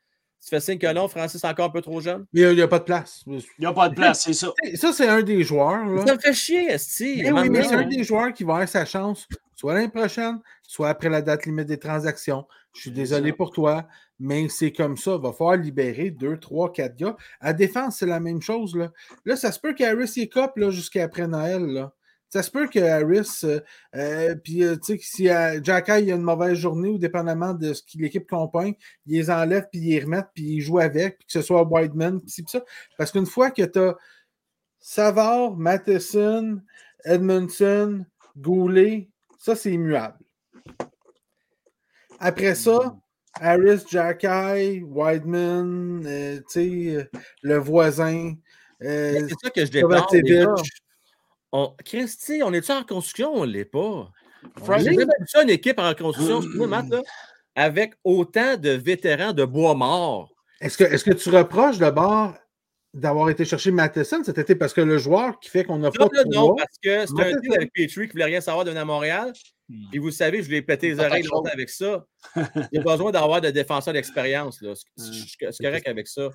Tu 0.42 0.50
fais 0.50 0.60
signe 0.60 0.80
que 0.80 0.92
non, 0.92 1.08
Francis, 1.08 1.44
encore 1.44 1.68
un 1.68 1.70
peu 1.70 1.82
trop 1.82 2.02
jeune? 2.02 2.26
Il 2.34 2.50
n'y 2.56 2.62
a, 2.62 2.68
pas 2.68 2.80
de 2.80 2.84
place. 2.84 3.24
Il 3.28 3.44
n'y 3.60 3.66
a 3.66 3.74
pas 3.74 3.90
de 3.90 3.96
place, 3.96 4.24
c'est 4.24 4.34
ça. 4.34 4.52
Ça, 4.76 4.92
c'est 4.92 5.08
un 5.08 5.22
des 5.22 5.44
joueurs. 5.44 5.86
Là. 5.86 6.06
Ça 6.06 6.16
me 6.16 6.20
fait 6.20 6.34
chier, 6.34 6.72
Esti. 6.72 7.22
Oui, 7.32 7.50
mais 7.50 7.64
c'est 7.64 7.76
un 7.76 7.88
des 7.88 8.04
joueurs 8.04 8.34
qui 8.34 8.44
va 8.44 8.54
avoir 8.54 8.68
sa 8.68 8.84
chance, 8.86 9.28
soit 9.56 9.76
l'année 9.76 9.90
prochaine, 9.90 10.40
soit 10.64 10.90
après 10.90 11.10
la 11.10 11.22
date 11.22 11.46
limite 11.46 11.68
des 11.68 11.78
transactions. 11.78 12.46
Je 12.74 12.82
suis 12.82 12.92
désolé 12.92 13.34
pour 13.34 13.52
toi, 13.52 13.88
mais 14.20 14.50
c'est 14.50 14.72
comme 14.72 14.98
ça. 14.98 15.16
Il 15.16 15.22
va 15.22 15.32
falloir 15.32 15.58
libérer 15.58 16.10
deux, 16.10 16.38
trois, 16.38 16.72
quatre 16.72 16.96
gars. 16.96 17.16
À 17.40 17.54
défense, 17.54 17.98
c'est 18.00 18.08
la 18.08 18.20
même 18.20 18.42
chose. 18.42 18.76
Là, 18.76 18.92
là 19.26 19.36
ça 19.36 19.52
se 19.52 19.60
peut 19.60 19.74
qu'Harris 19.74 20.14
y 20.16 20.28
cop 20.28 20.54
jusqu'à 20.70 21.04
après 21.04 21.28
Noël. 21.28 21.66
Là. 21.68 21.94
Ça 22.32 22.42
se 22.44 22.50
peut 22.50 22.68
que 22.68 22.80
Harris, 22.80 23.42
euh, 23.44 23.60
euh, 23.94 24.36
puis 24.36 24.64
euh, 24.64 24.78
tu 24.78 24.98
sais, 24.98 25.00
si 25.02 25.26
Jack 25.64 25.90
a 25.90 26.00
une 26.00 26.22
mauvaise 26.22 26.54
journée 26.54 26.88
ou 26.88 26.98
dépendamment 26.98 27.54
de 27.54 27.74
ce 27.74 27.84
que 27.84 27.98
l'équipe 27.98 28.26
compagne, 28.26 28.74
il 29.06 29.18
les 29.18 29.30
enlève, 29.30 29.68
puis 29.70 29.82
ils 29.82 29.90
les 29.90 30.00
remettent, 30.00 30.30
puis 30.34 30.46
ils 30.46 30.62
jouent 30.62 30.80
avec, 30.80 31.18
puis 31.18 31.28
que 31.28 31.34
ce 31.34 31.42
soit 31.42 31.68
Whiteman, 31.68 32.22
puis 32.22 32.46
ça. 32.48 32.64
Parce 32.98 33.12
qu'une 33.12 33.26
fois 33.26 33.52
que 33.52 33.64
tu 33.64 33.80
as 33.80 33.98
Savard, 34.80 35.58
Matheson, 35.58 36.62
Edmondson, 37.04 38.06
Goulet, 38.38 39.10
ça 39.38 39.54
c'est 39.54 39.74
immuable. 39.74 40.18
Après 42.18 42.56
ça, 42.56 42.96
Harris, 43.42 43.84
Jacky, 43.92 44.84
Whiteman, 44.84 46.04
tu 46.04 46.44
sais, 46.48 47.10
le 47.42 47.58
voisin. 47.58 48.36
c'est 48.80 49.28
ça 49.44 49.50
que 49.50 49.66
je 49.66 49.72
déplore. 49.72 50.10
On... 51.52 51.76
Christy, 51.84 52.42
on 52.44 52.54
est-tu 52.54 52.72
en 52.72 52.84
construction 52.84 53.34
on 53.34 53.46
ne 53.46 53.52
l'est 53.52 53.66
pas? 53.66 54.10
J'ai 54.80 55.42
une 55.44 55.50
équipe 55.50 55.80
en 55.80 55.94
construction. 55.94 56.42
Moi, 56.56 56.68
Matt, 56.68 56.90
là? 56.90 57.02
avec 57.56 57.94
autant 58.04 58.58
de 58.58 58.70
vétérans 58.70 59.34
de 59.34 59.46
bois 59.46 59.76
mort. 59.76 60.34
Est-ce 60.60 60.78
que, 60.78 60.84
est 60.84 61.04
que 61.04 61.12
tu 61.12 61.30
reproches 61.30 61.78
d'abord 61.78 62.36
d'avoir 62.94 63.30
été 63.30 63.46
chercher 63.46 63.72
Matheson 63.72 64.24
cet 64.24 64.38
été? 64.38 64.56
Parce 64.56 64.74
que 64.74 64.82
le 64.82 64.98
joueur 64.98 65.40
qui 65.40 65.50
fait 65.50 65.64
qu'on 65.64 65.78
n'a 65.78 65.92
pas 65.92 66.06
de 66.06 66.34
Non, 66.34 66.56
parce 66.56 66.78
que 66.82 67.06
c'est 67.06 67.34
un 67.34 67.40
deal 67.40 67.54
avec 67.56 67.74
Petrie 67.74 67.88
qui 67.88 68.08
ne 68.08 68.12
voulait 68.12 68.26
rien 68.26 68.42
savoir 68.42 68.64
de 68.64 68.70
venir 68.70 68.84
à 68.84 68.86
Montréal. 68.86 69.34
Hmm. 69.70 69.86
Et 69.94 70.00
vous 70.00 70.12
savez, 70.12 70.44
je 70.44 70.50
l'ai 70.50 70.62
pété 70.62 70.90
les 70.90 71.00
oreilles 71.00 71.24
longtemps 71.24 71.52
avec 71.52 71.70
ça. 71.70 72.06
Il 72.72 72.80
a 72.80 72.84
besoin 72.84 73.12
d'avoir 73.12 73.42
de 73.42 73.50
défenseurs 73.50 73.94
d'expérience. 73.94 74.64
C'est 74.98 75.64
correct 75.64 75.88
avec 75.88 76.08
ça. 76.08 76.30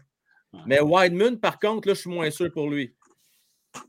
Mais 0.67 0.81
Wideman, 0.81 1.39
par 1.39 1.59
contre, 1.59 1.89
là, 1.89 1.95
je 1.95 2.01
suis 2.01 2.11
moins 2.11 2.31
sûr 2.31 2.51
pour 2.51 2.71
lui. 2.71 2.95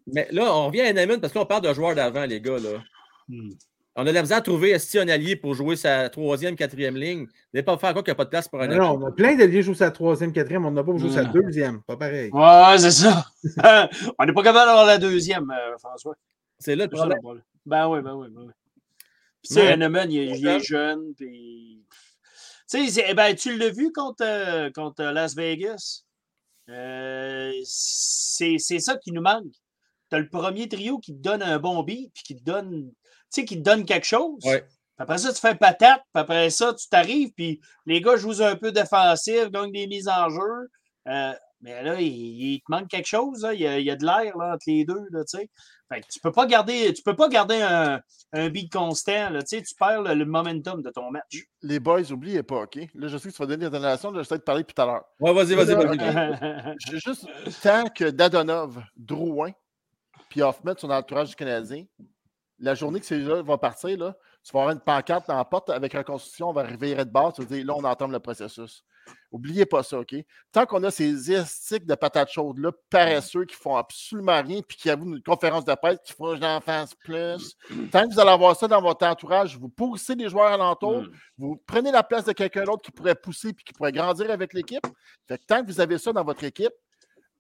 Mais 0.08 0.28
là, 0.32 0.54
on 0.54 0.68
revient 0.68 0.82
à 0.82 0.90
Enemon 0.92 1.20
parce 1.20 1.34
qu'on 1.34 1.46
parle 1.46 1.64
de 1.64 1.74
joueurs 1.74 1.96
d'avant, 1.96 2.26
les 2.26 2.42
gars. 2.42 2.60
Là. 2.60 2.84
Hmm. 3.28 3.52
On 4.00 4.02
a 4.02 4.10
de 4.10 4.12
la 4.12 4.22
misère 4.22 4.38
à 4.38 4.42
trouver 4.42 4.76
un 4.76 5.08
allié 5.08 5.36
pour 5.36 5.56
jouer 5.56 5.76
sa 5.76 6.08
troisième, 6.10 6.56
quatrième 6.56 6.96
ligne. 6.96 7.26
Vous 7.26 7.32
n'allez 7.52 7.64
pas 7.64 7.78
faire 7.80 7.94
quoi 7.94 8.04
qu'il 8.04 8.12
n'y 8.12 8.16
a 8.16 8.16
pas 8.16 8.26
de 8.26 8.30
place 8.30 8.48
pour 8.48 8.62
un 8.62 8.68
Non, 8.68 8.92
on 8.92 9.08
a 9.08 9.12
plein 9.12 9.36
d'alliés 9.36 9.64
jouer 9.64 9.74
sa 9.74 9.90
troisième, 9.90 10.32
quatrième. 10.32 10.66
On 10.66 10.72
n'a 10.72 10.84
pas 10.84 10.96
joué 10.98 11.10
sa 11.10 11.24
hmm. 11.24 11.32
deuxième. 11.32 11.82
Pas 11.82 11.98
pareil. 11.98 12.30
Ouais, 12.32 12.78
c'est 12.78 12.92
ça. 12.92 13.26
on 14.20 14.26
n'est 14.26 14.34
pas 14.34 14.44
capable 14.44 14.68
d'avoir 14.68 14.86
la 14.86 15.00
deuxième, 15.00 15.50
euh, 15.50 15.78
François. 15.80 16.16
C'est 16.60 16.76
là 16.76 16.86
le 16.86 16.92
problème. 16.92 17.20
Ben 17.66 17.88
oui, 17.90 18.02
ben 18.02 18.14
oui, 18.14 18.28
ben 18.30 18.42
oui. 18.46 18.54
Puis, 19.42 19.50
tu 19.50 19.54
sais, 19.56 19.74
il, 19.74 20.48
est 20.48 20.60
jeune. 20.60 21.14
Puis... 21.16 21.84
Tu 22.70 22.90
sais, 22.90 23.14
ben, 23.14 23.36
tu 23.36 23.58
l'as 23.58 23.70
vu 23.70 23.92
contre, 23.92 24.24
euh, 24.24 24.70
contre 24.72 25.04
Las 25.06 25.36
Vegas? 25.36 26.04
Euh, 26.70 27.52
c'est 27.64 28.58
ça 28.60 28.98
qui 28.98 29.12
nous 29.12 29.22
manque. 29.22 29.54
Tu 30.10 30.16
as 30.16 30.20
le 30.20 30.30
premier 30.30 30.68
trio 30.68 31.00
qui 31.00 31.16
te 31.16 31.22
donne 31.22 31.42
un 31.42 31.60
bon 31.60 31.84
beat, 31.84 32.12
puis 32.14 32.24
qui 32.24 32.36
te 32.36 32.44
donne, 32.44 32.92
qui 33.32 33.46
te 33.46 33.56
donne 33.56 33.86
quelque 33.86 34.08
chose. 34.08 34.42
Après 35.00 35.20
ça, 35.20 35.32
tu 35.32 35.40
fais 35.40 35.54
patate, 35.54 36.02
puis 36.14 36.22
après 36.22 36.50
ça, 36.50 36.74
tu 36.74 36.88
t'arrives, 36.90 37.32
puis 37.34 37.62
les 37.86 38.02
gars 38.02 38.18
jouent 38.18 38.42
un 38.42 38.56
peu 38.56 38.72
défensif, 38.72 39.52
gagnent 39.52 39.72
des 39.72 39.88
mises 39.88 40.08
en 40.08 40.30
jeu. 40.30 40.70
Euh, 41.08 41.34
mais 41.62 41.84
là, 41.84 42.00
il, 42.00 42.60
te 42.60 42.72
manque 42.72 42.88
quelque 42.88 43.08
chose. 43.08 43.48
Il, 43.54 43.60
y 43.60 43.68
a, 43.68 43.96
de 43.96 44.06
l'air 44.06 44.36
entre 44.38 44.64
les 44.68 44.86
deux. 44.86 45.06
Là, 45.12 45.24
fait 45.90 46.02
que 46.02 46.08
tu 46.08 46.20
peux 46.20 46.32
pas 46.32 46.46
garder, 46.46 46.94
tu 46.94 47.02
peux 47.02 47.16
pas 47.16 47.30
garder 47.30 47.62
un, 47.62 48.02
un 48.34 48.50
beat 48.50 48.72
constant. 48.72 49.30
Là, 49.30 49.42
tu 49.42 49.62
perds 49.80 50.02
le, 50.02 50.26
momentum 50.26 50.82
de 50.82 50.90
ton 50.90 51.10
match. 51.12 51.46
Les 51.62 51.80
boys, 51.80 52.12
oubliez 52.12 52.44
pas, 52.44 52.64
OK? 52.64 52.76
Là, 52.94 53.08
je 53.08 53.18
sais 53.18 53.30
que 53.30 53.36
tu 53.36 53.42
vas 53.42 53.46
donner 53.46 53.70
des 53.70 53.78
je 53.78 53.82
vais 53.82 54.22
essayer 54.22 54.38
de 54.38 54.44
parler 54.44 54.64
tout 54.64 54.80
à 54.82 54.86
l'heure. 54.86 55.06
Ouais, 55.20 55.34
vas-y, 55.34 55.56
vas-y, 55.56 55.76
vas-y. 55.76 56.76
juste, 57.00 57.28
tant 57.64 57.86
que 57.88 58.10
Dadonov, 58.10 58.84
Drouin, 58.98 59.52
puis 60.30 60.42
Hoffman 60.42 60.74
sont 60.78 60.88
dans 60.88 60.96
l'entourage 60.96 61.30
du 61.30 61.36
Canadien, 61.36 61.86
la 62.60 62.76
journée 62.76 63.00
que 63.00 63.06
ces 63.06 63.24
gens 63.24 63.44
vont 63.44 63.58
partir, 63.58 63.98
là, 63.98 64.16
tu 64.44 64.52
vas 64.54 64.62
avoir 64.62 64.74
une 64.74 64.82
pancarte 64.82 65.28
dans 65.28 65.36
la 65.36 65.46
porte 65.46 65.70
avec 65.70 65.94
reconstruction, 65.94 66.50
on 66.50 66.54
va 66.54 66.62
arriver 66.62 66.96
de 66.96 67.04
bord, 67.04 67.34
tu 67.34 67.42
vas 67.42 67.48
dire 67.48 67.66
là, 67.66 67.76
on 67.76 67.84
entame 67.84 68.12
le 68.12 68.20
processus. 68.20 68.84
Oubliez 69.32 69.66
pas 69.66 69.84
ça, 69.84 70.00
OK? 70.00 70.16
Tant 70.52 70.66
qu'on 70.66 70.84
a 70.84 70.92
ces 70.92 71.32
estiques 71.32 71.86
de 71.86 71.96
patates 71.96 72.32
chaudes-là, 72.32 72.72
paresseux, 72.90 73.46
qui 73.46 73.56
font 73.56 73.76
absolument 73.76 74.42
rien, 74.42 74.62
puis 74.62 74.78
qui 74.78 74.90
avouent 74.90 75.16
une 75.16 75.22
conférence 75.22 75.66
de 75.66 75.74
presse 75.76 76.00
qui 76.04 76.14
font 76.14 76.36
j'en 76.36 76.60
fasse 76.62 76.94
plus, 76.96 77.56
tant 77.92 78.08
que 78.08 78.14
vous 78.14 78.20
allez 78.20 78.32
avoir 78.32 78.56
ça 78.56 78.68
dans 78.68 78.82
votre 78.82 79.06
entourage, 79.06 79.58
vous 79.58 79.70
poussez 79.70 80.16
les 80.16 80.30
joueurs 80.30 80.52
alentour, 80.52 81.04
mm. 81.04 81.12
vous 81.38 81.62
prenez 81.68 81.92
la 81.92 82.04
place 82.04 82.26
de 82.26 82.34
quelqu'un 82.34 82.64
d'autre 82.64 82.82
qui 82.82 82.92
pourrait 82.92 83.16
pousser 83.16 83.54
puis 83.54 83.66
qui 83.66 83.74
pourrait 83.74 83.92
grandir 83.92 84.32
avec 84.32 84.54
l'équipe. 84.54 84.86
tant 85.48 85.62
que 85.62 85.68
vous 85.68 85.80
avez 85.80 85.98
ça 85.98 86.12
dans 86.12 86.24
votre 86.24 86.44
équipe, 86.44 86.74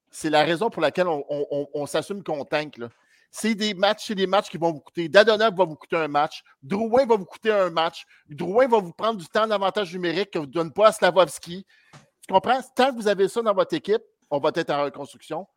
c'est 0.09 0.29
la 0.29 0.43
raison 0.43 0.69
pour 0.69 0.81
laquelle 0.81 1.07
on, 1.07 1.85
s'assume 1.85 2.23
qu'on 2.23 2.45
tank. 2.45 2.77
Là 2.77 2.89
c'est 3.31 3.55
des 3.55 3.73
matchs, 3.73 4.05
c'est 4.07 4.15
des 4.15 4.27
matchs 4.27 4.49
qui 4.49 4.57
vont 4.57 4.71
vous 4.71 4.79
coûter. 4.79 5.09
Dadonov 5.09 5.55
va 5.55 5.65
vous 5.65 5.75
coûter 5.75 5.95
un 5.95 6.07
match. 6.07 6.43
Drouin 6.61 7.05
va 7.05 7.15
vous 7.17 7.25
coûter 7.25 7.51
un 7.51 7.69
match. 7.69 8.05
Drouin 8.29 8.67
va 8.67 8.79
vous 8.79 8.93
prendre 8.93 9.19
du 9.19 9.27
temps 9.27 9.47
d'avantage 9.47 9.93
numérique 9.93 10.31
que 10.31 10.39
vous 10.39 10.45
ne 10.45 10.51
donnez 10.51 10.71
pas 10.71 10.87
à 10.87 10.91
Slavovski. 10.91 11.65
Tu 11.93 12.33
comprends? 12.33 12.59
Tant 12.75 12.91
que 12.91 12.95
vous 12.95 13.07
avez 13.07 13.27
ça 13.27 13.41
dans 13.41 13.53
votre 13.53 13.75
équipe, 13.75 14.01
on 14.29 14.39
va 14.39 14.51
être 14.55 14.69
en 14.71 14.83
reconstruction. 14.83 15.47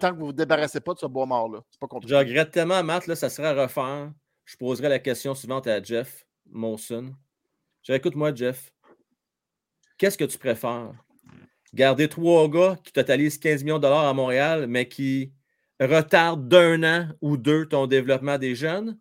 Tant 0.00 0.10
que 0.10 0.16
vous 0.16 0.20
ne 0.20 0.26
vous 0.26 0.32
débarrassez 0.32 0.80
pas 0.80 0.94
de 0.94 0.98
ce 0.98 1.06
bois 1.06 1.26
mort-là. 1.26 1.60
C'est 1.70 1.80
pas 1.80 1.88
Je 2.06 2.14
regrette 2.14 2.52
tellement, 2.52 2.82
Matt, 2.84 3.08
là, 3.08 3.16
ça 3.16 3.28
serait 3.28 3.48
à 3.48 3.62
refaire. 3.62 4.12
Je 4.44 4.56
poserai 4.56 4.88
la 4.88 4.98
question 4.98 5.34
suivante 5.34 5.66
à 5.66 5.82
Jeff 5.82 6.24
Monson. 6.46 7.12
Écoute-moi, 7.88 8.32
Jeff. 8.34 8.72
Qu'est-ce 9.98 10.18
que 10.18 10.24
tu 10.24 10.38
préfères? 10.38 10.92
Garder 11.74 12.08
trois 12.08 12.48
gars 12.48 12.76
qui 12.84 12.92
totalisent 12.92 13.38
15 13.38 13.64
millions 13.64 13.78
de 13.78 13.82
dollars 13.82 14.06
à 14.06 14.14
Montréal, 14.14 14.66
mais 14.68 14.88
qui 14.88 15.32
retarde 15.80 16.48
d'un 16.48 16.82
an 16.82 17.08
ou 17.20 17.36
deux 17.36 17.66
ton 17.66 17.86
développement 17.86 18.38
des 18.38 18.54
jeunes 18.54 18.98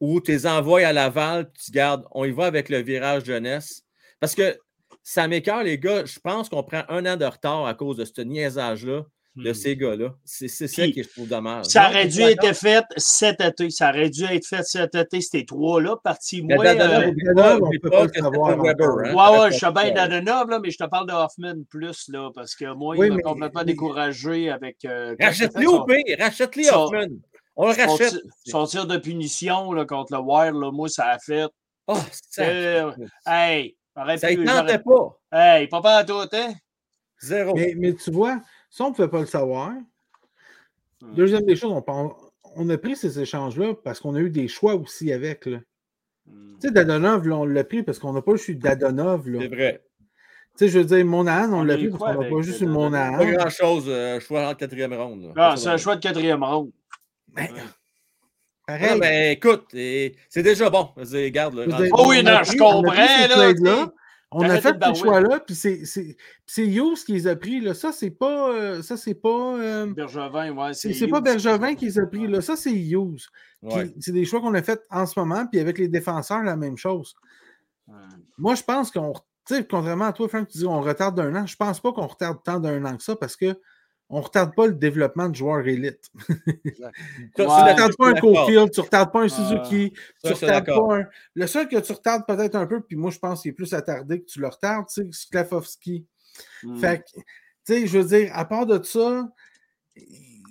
ou 0.00 0.20
tu 0.20 0.32
les 0.32 0.46
à 0.46 0.92
Laval, 0.92 1.50
tu 1.52 1.70
gardes, 1.70 2.04
on 2.10 2.24
y 2.24 2.30
va 2.30 2.46
avec 2.46 2.68
le 2.68 2.78
virage 2.78 3.24
jeunesse. 3.24 3.82
Parce 4.20 4.34
que 4.34 4.58
ça 5.02 5.28
m'écœure, 5.28 5.62
les 5.62 5.78
gars, 5.78 6.04
je 6.04 6.18
pense 6.18 6.48
qu'on 6.48 6.62
prend 6.62 6.82
un 6.88 7.06
an 7.06 7.16
de 7.16 7.24
retard 7.24 7.66
à 7.66 7.74
cause 7.74 7.96
de 7.96 8.04
ce 8.04 8.20
niaisage-là 8.20 9.04
de 9.36 9.50
hmm. 9.50 9.54
ces 9.54 9.76
gars-là. 9.76 10.14
C'est 10.24 10.48
ça 10.48 10.66
qui 10.66 11.02
je 11.02 11.08
trouve 11.08 11.28
dommage. 11.28 11.66
Ça 11.66 11.88
aurait 11.88 12.06
dû 12.06 12.22
être 12.22 12.54
fait 12.54 12.84
cet 12.96 13.40
été. 13.40 13.70
Ça 13.70 13.90
aurait 13.90 14.10
dû 14.10 14.24
être 14.24 14.46
fait 14.46 14.62
cet 14.62 14.94
été, 14.94 15.20
ces 15.20 15.44
trois-là, 15.44 15.96
partis 16.02 16.42
moins. 16.42 16.64
Euh, 16.64 17.12
on 17.60 17.70
peut 17.80 17.90
pas 17.90 18.04
le 18.04 18.12
savoir. 18.12 18.58
Ouais, 18.58 19.38
ouais, 19.38 19.52
je 19.52 19.56
suis 19.56 19.72
bien 19.72 19.92
d'Adenov, 19.92 20.48
là, 20.48 20.58
mais 20.58 20.70
je 20.70 20.78
te 20.78 20.84
parle 20.84 21.06
de 21.06 21.12
Hoffman 21.12 21.62
plus, 21.68 22.08
là, 22.08 22.30
parce 22.34 22.54
que 22.54 22.72
moi, 22.74 22.96
il 22.96 23.12
m'a 23.12 23.22
complètement 23.22 23.64
découragé 23.64 24.50
avec. 24.50 24.84
Euh, 24.84 25.14
Rachète-lui 25.20 25.66
au 25.66 25.84
pire, 25.84 26.16
rachète-lui 26.18 26.68
Hoffman. 26.70 27.06
On 27.56 27.68
le 27.68 27.74
rachète. 27.74 28.14
Son 28.46 28.66
tir 28.66 28.86
de 28.86 28.96
punition 28.96 29.72
là, 29.72 29.84
contre 29.84 30.14
le 30.14 30.20
Wild, 30.20 30.56
là, 30.56 30.70
moi, 30.72 30.88
ça 30.88 31.06
a 31.06 31.18
fait. 31.18 31.46
Oh, 31.86 31.96
ça. 32.30 32.42
Euh, 32.42 32.92
hey, 33.26 33.76
ça 33.94 34.30
ne 34.30 34.44
tentait 34.44 34.78
pas. 34.78 35.18
Hey, 35.32 35.68
pas 35.68 35.80
pas 35.80 35.96
à 35.98 36.04
tout, 36.04 36.24
hein? 36.32 36.52
Zéro. 37.22 37.54
Mais, 37.54 37.74
mais 37.76 37.94
tu 37.94 38.10
vois, 38.10 38.40
ça, 38.70 38.84
on 38.84 38.90
ne 38.90 38.94
pouvait 38.94 39.08
pas 39.08 39.20
le 39.20 39.26
savoir. 39.26 39.72
Deuxième 41.14 41.44
des 41.44 41.56
choses, 41.56 41.72
on, 42.56 42.70
a 42.70 42.78
pris 42.78 42.96
ces 42.96 43.20
échanges-là 43.20 43.74
parce 43.84 44.00
qu'on 44.00 44.14
a 44.14 44.20
eu 44.20 44.30
des 44.30 44.48
choix 44.48 44.74
aussi 44.74 45.12
avec. 45.12 45.46
Hmm. 45.46 46.54
Tu 46.60 46.68
sais, 46.68 46.70
Dadonov, 46.72 47.26
on 47.30 47.44
l'a 47.44 47.64
pris 47.64 47.82
parce 47.82 47.98
qu'on 47.98 48.12
n'a 48.12 48.22
pas 48.22 48.32
eu 48.48 48.54
Dadonov. 48.54 49.24
C'est 49.24 49.48
vrai. 49.48 49.82
Tu 50.56 50.64
sais, 50.64 50.68
je 50.68 50.78
veux 50.78 50.84
dire, 50.84 51.04
Monahan, 51.04 51.52
on, 51.52 51.62
l'a 51.64 51.76
pris 51.76 51.90
parce 51.90 52.02
qu'on 52.02 52.22
n'a 52.22 52.30
pas 52.30 52.40
juste 52.40 52.60
eu 52.62 52.66
Monahan. 52.66 53.18
Pas 53.18 53.26
grand-chose, 53.26 53.84
euh, 53.88 54.18
choix 54.20 54.48
en 54.48 54.54
quatrième 54.54 54.94
ronde. 54.94 55.32
Ah, 55.36 55.54
c'est 55.56 55.68
un 55.68 55.76
choix 55.76 55.96
de 55.96 56.00
quatrième 56.00 56.42
ronde. 56.42 56.70
Ben, 57.28 57.48
pareil. 58.66 58.88
Ah, 58.90 58.98
ben, 58.98 59.32
écoute, 59.32 59.66
c'est 59.72 60.42
déjà 60.42 60.70
bon. 60.70 60.88
Regarde, 60.96 61.54
là, 61.54 61.64
oh 61.92 62.06
oui, 62.08 62.22
non, 62.22 62.42
je 62.42 62.56
comprends. 62.56 62.94
Là, 62.94 63.92
on 64.32 64.42
a 64.42 64.60
fait 64.60 64.76
ce 64.82 64.94
choix-là, 64.94 65.40
puis 65.40 65.54
c'est 65.54 66.66
Hughes 66.66 67.04
qui 67.04 67.12
les 67.12 67.26
a 67.26 67.36
pris. 67.36 67.60
Là. 67.60 67.74
Ça, 67.74 67.92
c'est 67.92 68.10
pas. 68.10 68.50
Euh, 68.50 68.82
ça, 68.82 68.96
c'est 68.96 69.14
pas. 69.14 69.56
Euh, 69.58 69.86
Bergevin, 69.86 70.50
ouais. 70.52 70.74
C'est 70.74 71.08
pas 71.08 71.20
Bergevin 71.20 71.74
qui 71.74 71.86
les 71.86 71.98
a 71.98 72.06
pris. 72.06 72.26
Là. 72.26 72.40
Ça, 72.40 72.56
c'est 72.56 72.74
Hughes. 72.74 73.26
C'est 74.00 74.12
des 74.12 74.24
choix 74.24 74.40
qu'on 74.40 74.54
a 74.54 74.62
fait 74.62 74.82
en 74.90 75.06
ce 75.06 75.18
moment, 75.18 75.46
puis 75.46 75.60
avec 75.60 75.78
les 75.78 75.88
défenseurs, 75.88 76.42
la 76.42 76.56
même 76.56 76.76
chose. 76.76 77.14
Moi, 78.38 78.54
je 78.54 78.62
pense 78.62 78.90
qu'on. 78.90 79.12
Contrairement 79.70 80.06
à 80.06 80.12
toi, 80.12 80.28
Frank, 80.28 80.48
tu 80.48 80.58
dis 80.58 80.66
on 80.66 80.80
retarde 80.80 81.16
d'un 81.16 81.34
an. 81.36 81.46
Je 81.46 81.54
pense 81.54 81.78
pas 81.78 81.92
qu'on 81.92 82.08
retarde 82.08 82.42
tant 82.42 82.58
d'un 82.58 82.84
an 82.84 82.96
que 82.96 83.02
ça 83.04 83.14
parce 83.14 83.36
que 83.36 83.56
on 84.08 84.18
ne 84.18 84.24
retarde 84.24 84.54
pas 84.54 84.66
le 84.66 84.74
développement 84.74 85.28
de 85.28 85.34
joueurs 85.34 85.66
élites. 85.66 86.10
tu 86.28 87.42
ne 87.42 87.70
retardes 87.70 87.96
pas 87.96 88.08
un 88.08 88.14
Cofield, 88.14 88.70
tu 88.70 88.80
ne 88.80 88.84
retardes 88.84 89.12
pas 89.12 89.22
un 89.22 89.28
Suzuki, 89.28 89.92
tu 90.24 90.32
retardes 90.32 90.66
pas 90.66 90.98
un. 90.98 91.04
Le 91.34 91.46
seul 91.46 91.68
que 91.68 91.76
tu 91.76 91.92
retardes 91.92 92.24
peut-être 92.26 92.54
un 92.54 92.66
peu, 92.66 92.80
puis 92.80 92.96
moi 92.96 93.10
je 93.10 93.18
pense 93.18 93.42
qu'il 93.42 93.50
est 93.50 93.54
plus 93.54 93.74
attardé 93.74 94.20
que 94.20 94.26
tu 94.26 94.40
le 94.40 94.48
retardes, 94.48 94.86
c'est 94.88 95.12
Sklafowski. 95.12 96.06
Hmm. 96.62 96.78
Fait 96.78 96.98
que, 96.98 97.20
tu 97.20 97.22
sais, 97.64 97.86
je 97.86 97.98
veux 97.98 98.04
dire, 98.04 98.30
à 98.34 98.44
part 98.44 98.66
de 98.66 98.80
ça, 98.82 99.28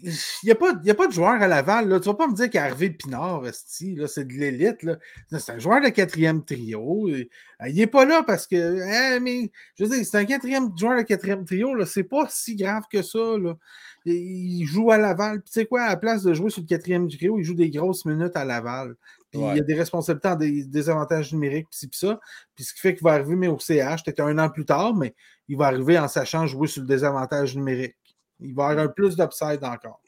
il 0.06 0.46
n'y 0.46 0.52
a, 0.52 0.56
pas, 0.56 0.72
a 0.72 0.94
pas 0.94 1.08
de 1.08 1.12
joueur 1.12 1.42
à 1.42 1.48
Laval. 1.48 1.90
Là. 1.90 2.00
Tu 2.00 2.08
ne 2.08 2.14
vas 2.14 2.18
pas 2.18 2.28
me 2.28 2.36
dire 2.36 2.50
qu'Hervé 2.50 2.92
Pinard, 2.92 3.42
c'est 3.54 4.28
de 4.28 4.34
l'élite. 4.34 4.86
C'est 5.32 5.54
un 5.54 5.60
joueur 5.60 5.82
de 5.82 5.90
quatrième 5.90 6.44
trio. 6.44 7.10
Euh, 7.10 7.26
il 7.68 7.76
n'est 7.76 7.88
pas 7.88 8.06
là 8.06 8.22
parce 8.22 8.46
que. 8.46 9.20
Mais 9.20 9.52
je 9.76 9.84
veux 9.84 9.90
dire, 9.90 10.06
c'est 10.06 10.18
un 10.18 10.26
quatrième 10.26 10.78
joueur 10.78 10.98
de 10.98 11.04
quatrième 11.04 11.44
trio. 11.44 11.84
C'est 11.86 12.04
pas 12.04 12.28
si 12.30 12.56
grave 12.56 12.84
que 12.92 13.02
ça. 13.02 13.38
Là. 13.38 13.56
Il 14.06 14.66
joue 14.66 14.92
à 14.92 14.98
Laval. 14.98 15.42
tu 15.44 15.52
sais 15.52 15.66
quoi, 15.66 15.84
à 15.84 15.90
la 15.90 15.98
place 15.98 16.22
de 16.22 16.34
jouer 16.34 16.52
sur 16.52 16.62
le 16.62 16.68
quatrième 16.68 17.10
trio, 17.10 17.40
il 17.40 17.44
joue 17.44 17.56
des 17.56 17.72
grosses 17.72 18.06
minutes 18.06 18.36
à 18.36 18.46
Laval. 18.46 18.96
Puis 19.32 19.42
il 19.42 19.58
y 19.58 19.60
a 19.60 19.64
des 19.64 19.74
responsabilités, 19.74 20.36
des, 20.38 20.64
des 20.66 20.90
avantages 20.90 21.34
numériques, 21.34 21.68
puis 21.72 21.90
ça. 21.92 22.20
Puis 22.56 22.64
ce 22.64 22.74
qui 22.74 22.80
fait 22.80 22.94
qu'il 22.94 23.04
va 23.04 23.14
arriver, 23.14 23.36
mais 23.36 23.48
au 23.48 23.58
CH, 23.60 24.04
peut-être 24.04 24.22
un 24.22 24.38
an 24.38 24.50
plus 24.50 24.66
tard, 24.66 24.96
mais 24.96 25.16
il 25.48 25.58
va 25.58 25.66
arriver 25.66 25.98
en 25.98 26.08
sachant 26.08 26.46
jouer 26.48 26.68
sur 26.68 26.84
le 26.84 26.88
désavantage 26.88 27.56
numérique. 27.56 27.96
Il 28.40 28.54
va 28.54 28.70
y 28.70 28.72
avoir 28.72 28.86
un 28.86 28.90
plus 28.90 29.16
d'upside 29.16 29.64
encore. 29.64 30.02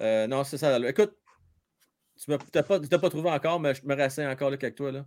Euh, 0.00 0.26
non, 0.26 0.44
c'est 0.44 0.58
ça. 0.58 0.78
Écoute, 0.88 1.16
tu 2.16 2.30
n'as 2.30 2.62
pas, 2.62 2.80
pas, 2.80 3.10
trouvé 3.10 3.30
encore, 3.30 3.60
mais 3.60 3.74
je 3.74 3.84
me 3.84 3.94
renseigne 3.94 4.28
encore 4.28 4.50
là, 4.50 4.56
avec 4.60 4.74
toi. 4.74 4.92
Là. 4.92 5.06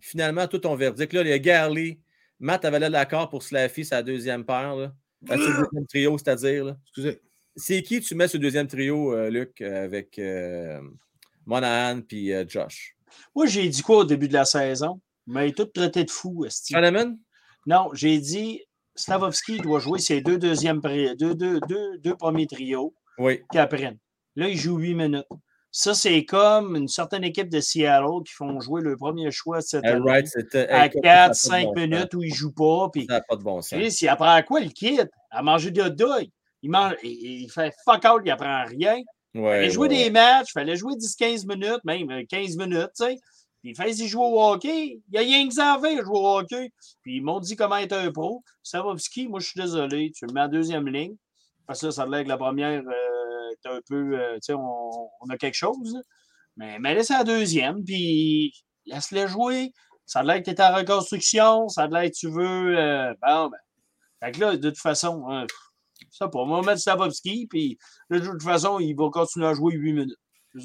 Finalement, 0.00 0.46
tout 0.46 0.58
ton 0.58 0.74
verdict. 0.74 1.12
Là, 1.12 1.22
les 1.22 1.40
Garley, 1.40 2.00
Matt 2.38 2.64
avait 2.64 2.78
là 2.78 2.88
l'accord 2.88 3.28
pour 3.28 3.42
Slaffy, 3.42 3.84
sa 3.84 4.02
deuxième 4.02 4.44
paire. 4.44 4.76
Là. 4.76 4.92
Sa 5.26 5.36
deuxième 5.36 5.86
trio, 5.88 6.18
c'est-à-dire. 6.18 6.76
Excusez. 6.84 7.20
C'est 7.56 7.82
qui 7.82 8.00
tu 8.00 8.14
mets 8.14 8.28
sur 8.28 8.38
le 8.38 8.42
deuxième 8.42 8.66
trio, 8.66 9.14
euh, 9.14 9.30
Luc, 9.30 9.62
avec 9.62 10.18
euh, 10.18 10.80
Monahan 11.46 12.02
puis 12.02 12.32
Josh? 12.48 12.96
Moi, 13.34 13.46
j'ai 13.46 13.66
dit 13.68 13.80
quoi 13.80 13.98
au 13.98 14.04
début 14.04 14.28
de 14.28 14.34
la 14.34 14.44
saison? 14.44 15.00
Mais 15.26 15.50
tout 15.52 15.64
traité 15.64 16.04
de 16.04 16.10
fou, 16.10 16.46
Shaneman? 16.50 17.18
Non, 17.66 17.90
j'ai 17.94 18.18
dit 18.18 18.62
Stavovski 18.96 19.58
doit 19.58 19.80
jouer 19.80 19.98
ses 19.98 20.20
deux, 20.20 20.38
deuxièmes, 20.38 20.80
deux, 20.80 21.34
deux, 21.34 21.60
deux, 21.60 21.98
deux 21.98 22.14
premiers 22.16 22.46
trios 22.46 22.94
oui. 23.18 23.42
qui 23.50 23.58
apprennent. 23.58 23.98
Là, 24.34 24.48
il 24.48 24.56
joue 24.56 24.78
huit 24.78 24.94
minutes. 24.94 25.26
Ça, 25.70 25.92
c'est 25.92 26.24
comme 26.24 26.74
une 26.74 26.88
certaine 26.88 27.22
équipe 27.22 27.50
de 27.50 27.60
Seattle 27.60 28.22
qui 28.26 28.32
font 28.32 28.60
jouer 28.60 28.80
le 28.80 28.96
premier 28.96 29.30
choix 29.30 29.60
cette 29.60 29.84
année 29.84 30.00
right, 30.10 30.26
à 30.70 30.88
4-5 30.88 31.74
minutes 31.74 32.14
où 32.14 32.22
il 32.22 32.30
ne 32.30 32.34
joue 32.34 32.52
pas. 32.52 32.88
Puis, 32.90 33.04
ça 33.06 33.14
n'a 33.16 33.20
pas 33.20 33.36
de 33.36 33.42
bon 33.42 33.60
sens. 33.60 34.00
Il 34.00 34.08
apprend 34.08 34.32
à 34.32 34.42
quoi 34.42 34.60
le 34.60 34.70
kid? 34.70 35.10
À 35.30 35.42
manger 35.42 35.70
hot 35.78 35.90
dogs. 35.90 36.30
Il, 36.62 36.70
mange, 36.70 36.94
il, 37.02 37.48
fait 37.50 37.74
fuck 37.84 38.04
out, 38.06 38.22
il 38.24 38.30
apprend 38.30 38.64
rien. 38.64 38.96
Ouais, 39.34 39.34
il 39.34 39.42
fallait 39.42 39.70
jouer 39.70 39.88
des 39.88 40.10
matchs, 40.10 40.48
il 40.48 40.52
fallait 40.52 40.76
jouer 40.76 40.94
10-15 40.94 41.46
minutes, 41.46 41.84
même 41.84 42.26
15 42.26 42.58
euh, 42.58 42.64
minutes, 42.64 42.90
tu 42.96 43.04
sais. 43.04 43.18
Puis 43.60 43.70
il 43.70 43.76
fait 43.76 43.90
y 43.90 44.08
jouer 44.08 44.24
au 44.24 44.40
hockey. 44.40 45.00
Il 45.08 45.14
y 45.14 45.18
a 45.18 45.20
rien 45.20 45.48
que 45.48 45.54
ça 45.54 45.74
à 45.74 45.80
faire, 45.80 46.04
jouer 46.04 46.18
au 46.18 46.38
hockey. 46.38 46.72
Puis 47.02 47.16
ils 47.16 47.22
m'ont 47.22 47.40
dit 47.40 47.56
comment 47.56 47.76
être 47.76 47.94
un 47.94 48.12
pro. 48.12 48.42
Savovski, 48.62 49.28
moi, 49.28 49.40
je 49.40 49.48
suis 49.48 49.60
désolé. 49.60 50.12
Tu 50.14 50.26
le 50.26 50.32
mets 50.32 50.42
en 50.42 50.48
deuxième 50.48 50.86
ligne. 50.88 51.16
Parce 51.66 51.80
que 51.80 51.90
ça, 51.90 51.96
ça 51.96 52.02
a 52.02 52.06
l'air 52.06 52.24
que 52.24 52.28
la 52.28 52.36
première 52.36 52.82
euh, 52.82 53.70
un 53.70 53.80
peu. 53.88 54.18
Euh, 54.18 54.34
tu 54.34 54.40
sais, 54.42 54.54
on, 54.54 55.28
a 55.28 55.36
quelque 55.36 55.54
chose. 55.56 55.96
Mais, 56.56 56.78
laisse 56.78 57.10
la 57.10 57.24
deuxième. 57.24 57.84
Puis 57.84 58.52
laisse-le 58.86 59.26
jouer. 59.26 59.72
Ça 60.04 60.20
a 60.20 60.22
l'air 60.22 60.38
que 60.38 60.50
tu 60.50 60.50
es 60.50 60.60
en 60.60 60.74
reconstruction. 60.74 61.68
Ça 61.68 61.82
a 61.84 61.86
l'air 61.88 62.10
que 62.10 62.16
tu 62.16 62.30
veux. 62.30 62.78
Euh, 62.78 63.14
bon, 63.22 63.48
ben. 63.48 63.58
Fait 64.22 64.32
que 64.32 64.40
là, 64.40 64.56
de 64.56 64.70
toute 64.70 64.78
façon, 64.78 65.24
hein, 65.28 65.46
ça 66.10 66.28
pour 66.28 66.46
moi, 66.46 66.62
mettre 66.62 66.80
Stavovski. 66.80 67.46
Puis 67.48 67.78
de 68.10 68.18
toute 68.18 68.42
façon, 68.42 68.78
il 68.78 68.94
va 68.94 69.10
continuer 69.10 69.46
à 69.46 69.54
jouer 69.54 69.74
8 69.74 69.92
minutes. 69.92 70.18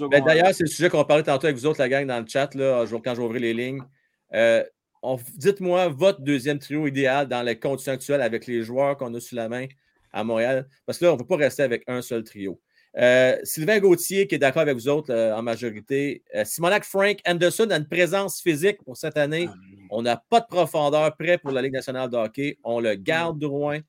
Ben, 0.09 0.23
D'ailleurs, 0.23 0.53
c'est 0.53 0.63
le 0.63 0.69
sujet 0.69 0.89
qu'on 0.89 1.03
parlait 1.03 1.23
tantôt 1.23 1.47
avec 1.47 1.57
vous 1.57 1.65
autres, 1.65 1.79
la 1.79 1.89
gang, 1.89 2.05
dans 2.05 2.19
le 2.19 2.27
chat, 2.27 2.53
là, 2.55 2.85
quand 3.03 3.17
ouvrir 3.19 3.41
les 3.41 3.53
lignes. 3.53 3.83
Euh, 4.33 4.63
Dites-moi 5.35 5.87
votre 5.87 6.21
deuxième 6.21 6.59
trio 6.59 6.85
idéal 6.85 7.27
dans 7.27 7.41
les 7.41 7.57
conditions 7.57 7.93
actuelles 7.93 8.21
avec 8.21 8.45
les 8.45 8.61
joueurs 8.61 8.97
qu'on 8.97 9.13
a 9.15 9.19
sous 9.19 9.35
la 9.35 9.49
main 9.49 9.65
à 10.13 10.23
Montréal. 10.23 10.67
Parce 10.85 10.99
que 10.99 11.05
là, 11.05 11.11
on 11.11 11.15
ne 11.15 11.19
peut 11.19 11.27
pas 11.27 11.37
rester 11.37 11.63
avec 11.63 11.83
un 11.87 12.01
seul 12.01 12.23
trio. 12.23 12.61
Euh, 12.97 13.37
Sylvain 13.43 13.79
Gauthier, 13.79 14.27
qui 14.27 14.35
est 14.35 14.39
d'accord 14.39 14.61
avec 14.61 14.75
vous 14.75 14.89
autres 14.89 15.11
euh, 15.11 15.35
en 15.35 15.41
majorité. 15.41 16.23
Euh, 16.35 16.43
Simonac 16.43 16.83
Frank 16.83 17.19
Anderson 17.25 17.69
a 17.71 17.77
une 17.77 17.87
présence 17.87 18.41
physique 18.41 18.83
pour 18.83 18.97
cette 18.97 19.17
année. 19.17 19.47
Ah, 19.49 19.55
on 19.89 20.01
n'a 20.01 20.17
pas 20.29 20.41
de 20.41 20.47
profondeur 20.47 21.15
prêt 21.15 21.37
pour 21.37 21.51
la 21.51 21.61
Ligue 21.61 21.73
nationale 21.73 22.09
de 22.09 22.17
hockey. 22.17 22.57
On 22.63 22.79
le 22.79 22.95
garde, 22.95 23.39
Drouin. 23.39 23.79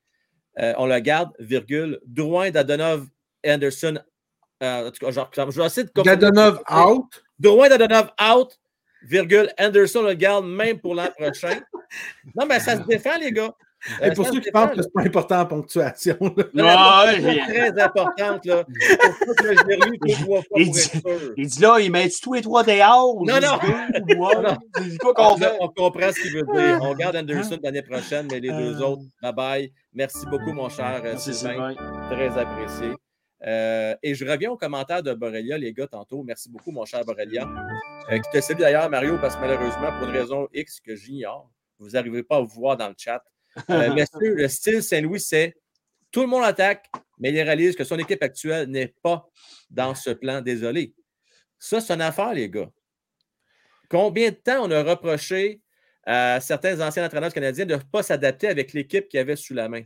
on 0.57 0.87
le 0.87 0.99
garde, 1.01 1.31
virgule. 1.41 2.01
Drouin, 2.07 2.51
Dadonov, 2.51 3.07
Anderson 3.45 3.99
en 4.63 4.91
tout 4.91 5.05
cas, 5.05 5.11
genre, 5.11 5.31
je 5.35 5.61
vais 5.61 5.67
essayer 5.67 5.87
de 5.87 6.03
Dadonov 6.03 6.63
out? 6.71 7.23
Drouin 7.39 7.69
Dadonov 7.69 8.11
out, 8.21 8.59
virgule, 9.03 9.53
Anderson 9.59 10.03
le 10.03 10.15
garde 10.15 10.47
même 10.47 10.79
pour 10.79 10.95
l'an 10.95 11.09
prochain. 11.19 11.61
Non, 12.35 12.47
mais 12.47 12.61
ça 12.61 12.77
se 12.77 12.83
défend, 12.83 13.19
les 13.21 13.33
gars. 13.33 13.55
Et 14.01 14.07
euh, 14.07 14.15
pour 14.15 14.27
ceux 14.27 14.39
qui 14.39 14.51
pensent 14.51 14.77
que 14.77 14.83
c'est 14.83 14.93
pas 14.93 15.03
important 15.03 15.41
en 15.41 15.47
ponctuation. 15.47 16.17
Là. 16.55 17.13
c'est 17.17 17.53
très 17.53 17.83
importante. 17.83 18.45
Là. 18.47 18.65
il, 20.57 20.71
dit, 20.71 20.91
il 21.37 21.47
dit 21.49 21.61
là, 21.61 21.81
il 21.81 21.91
met 21.91 22.09
tous 22.23 22.35
les 22.35 22.43
trois 22.43 22.63
dehors. 22.63 23.17
Non, 23.25 23.41
non. 23.41 23.59
non. 24.45 24.57
on, 25.17 25.37
on, 25.61 25.69
comprend 25.69 26.13
ce 26.13 26.23
qu'il 26.23 26.33
veut 26.33 26.47
dire. 26.55 26.79
On 26.81 26.95
garde 26.95 27.17
Anderson 27.17 27.59
l'année 27.63 27.83
prochaine, 27.83 28.29
mais 28.31 28.39
les 28.39 28.51
deux 28.51 28.81
euh. 28.81 28.87
autres, 28.87 29.03
bye 29.21 29.33
bye. 29.33 29.73
Merci 29.93 30.27
beaucoup, 30.27 30.53
mon 30.53 30.69
cher 30.69 31.03
Sylvain. 31.19 31.75
Très 32.09 32.39
apprécié. 32.39 32.93
Euh, 33.45 33.97
et 34.03 34.15
je 34.15 34.25
reviens 34.25 34.51
aux 34.51 34.57
commentaires 34.57 35.03
de 35.03 35.13
Borrelia, 35.15 35.59
les 35.59 35.73
gars, 35.73 35.89
tantôt. 35.89 36.23
Merci 36.23 36.49
beaucoup, 36.49 36.71
mon 36.71 36.85
cher 36.85 37.05
Borrelia. 37.05 37.49
Euh, 38.11 38.19
qui 38.19 38.31
te 38.31 38.41
salue 38.41 38.59
d'ailleurs, 38.59 38.89
Mario, 38.89 39.19
parce 39.19 39.35
que 39.35 39.41
malheureusement, 39.41 39.99
pour 39.99 40.09
une 40.09 40.17
raison 40.17 40.49
X 40.53 40.81
que 40.81 40.95
j'ignore, 40.95 41.51
vous 41.79 41.91
n'arrivez 41.91 42.23
pas 42.23 42.37
à 42.37 42.41
vous 42.41 42.61
voir 42.61 42.77
dans 42.77 42.89
le 42.89 42.95
chat. 42.97 43.23
Euh, 43.71 43.93
messieurs, 43.95 44.35
le 44.35 44.49
style 44.49 44.83
Saint-Louis, 44.83 45.21
c'est 45.21 45.57
tout 46.13 46.21
le 46.21 46.29
monde 46.29 46.45
attaque, 46.45 46.89
mais 47.19 47.33
il 47.33 47.41
réalise 47.41 47.75
que 47.75 47.85
son 47.85 47.99
équipe 47.99 48.23
actuelle 48.23 48.69
n'est 48.69 48.95
pas 49.03 49.29
dans 49.71 49.95
ce 49.95 50.11
plan. 50.11 50.41
Désolé. 50.41 50.95
Ça, 51.59 51.81
c'est 51.81 51.95
une 51.95 52.01
affaire, 52.01 52.35
les 52.35 52.49
gars. 52.49 52.71
Combien 53.89 54.31
de 54.31 54.37
temps 54.37 54.65
on 54.65 54.71
a 54.71 54.83
reproché 54.83 55.61
à 56.05 56.41
certains 56.41 56.81
anciens 56.81 57.05
entraîneurs 57.05 57.33
canadiens 57.33 57.67
de 57.67 57.75
ne 57.75 57.81
pas 57.81 58.03
s'adapter 58.03 58.49
avec 58.49 58.73
l'équipe 58.73 59.09
qu'il 59.09 59.21
avait 59.21 59.37
sous 59.37 59.55
la 59.55 59.69
main? 59.69 59.83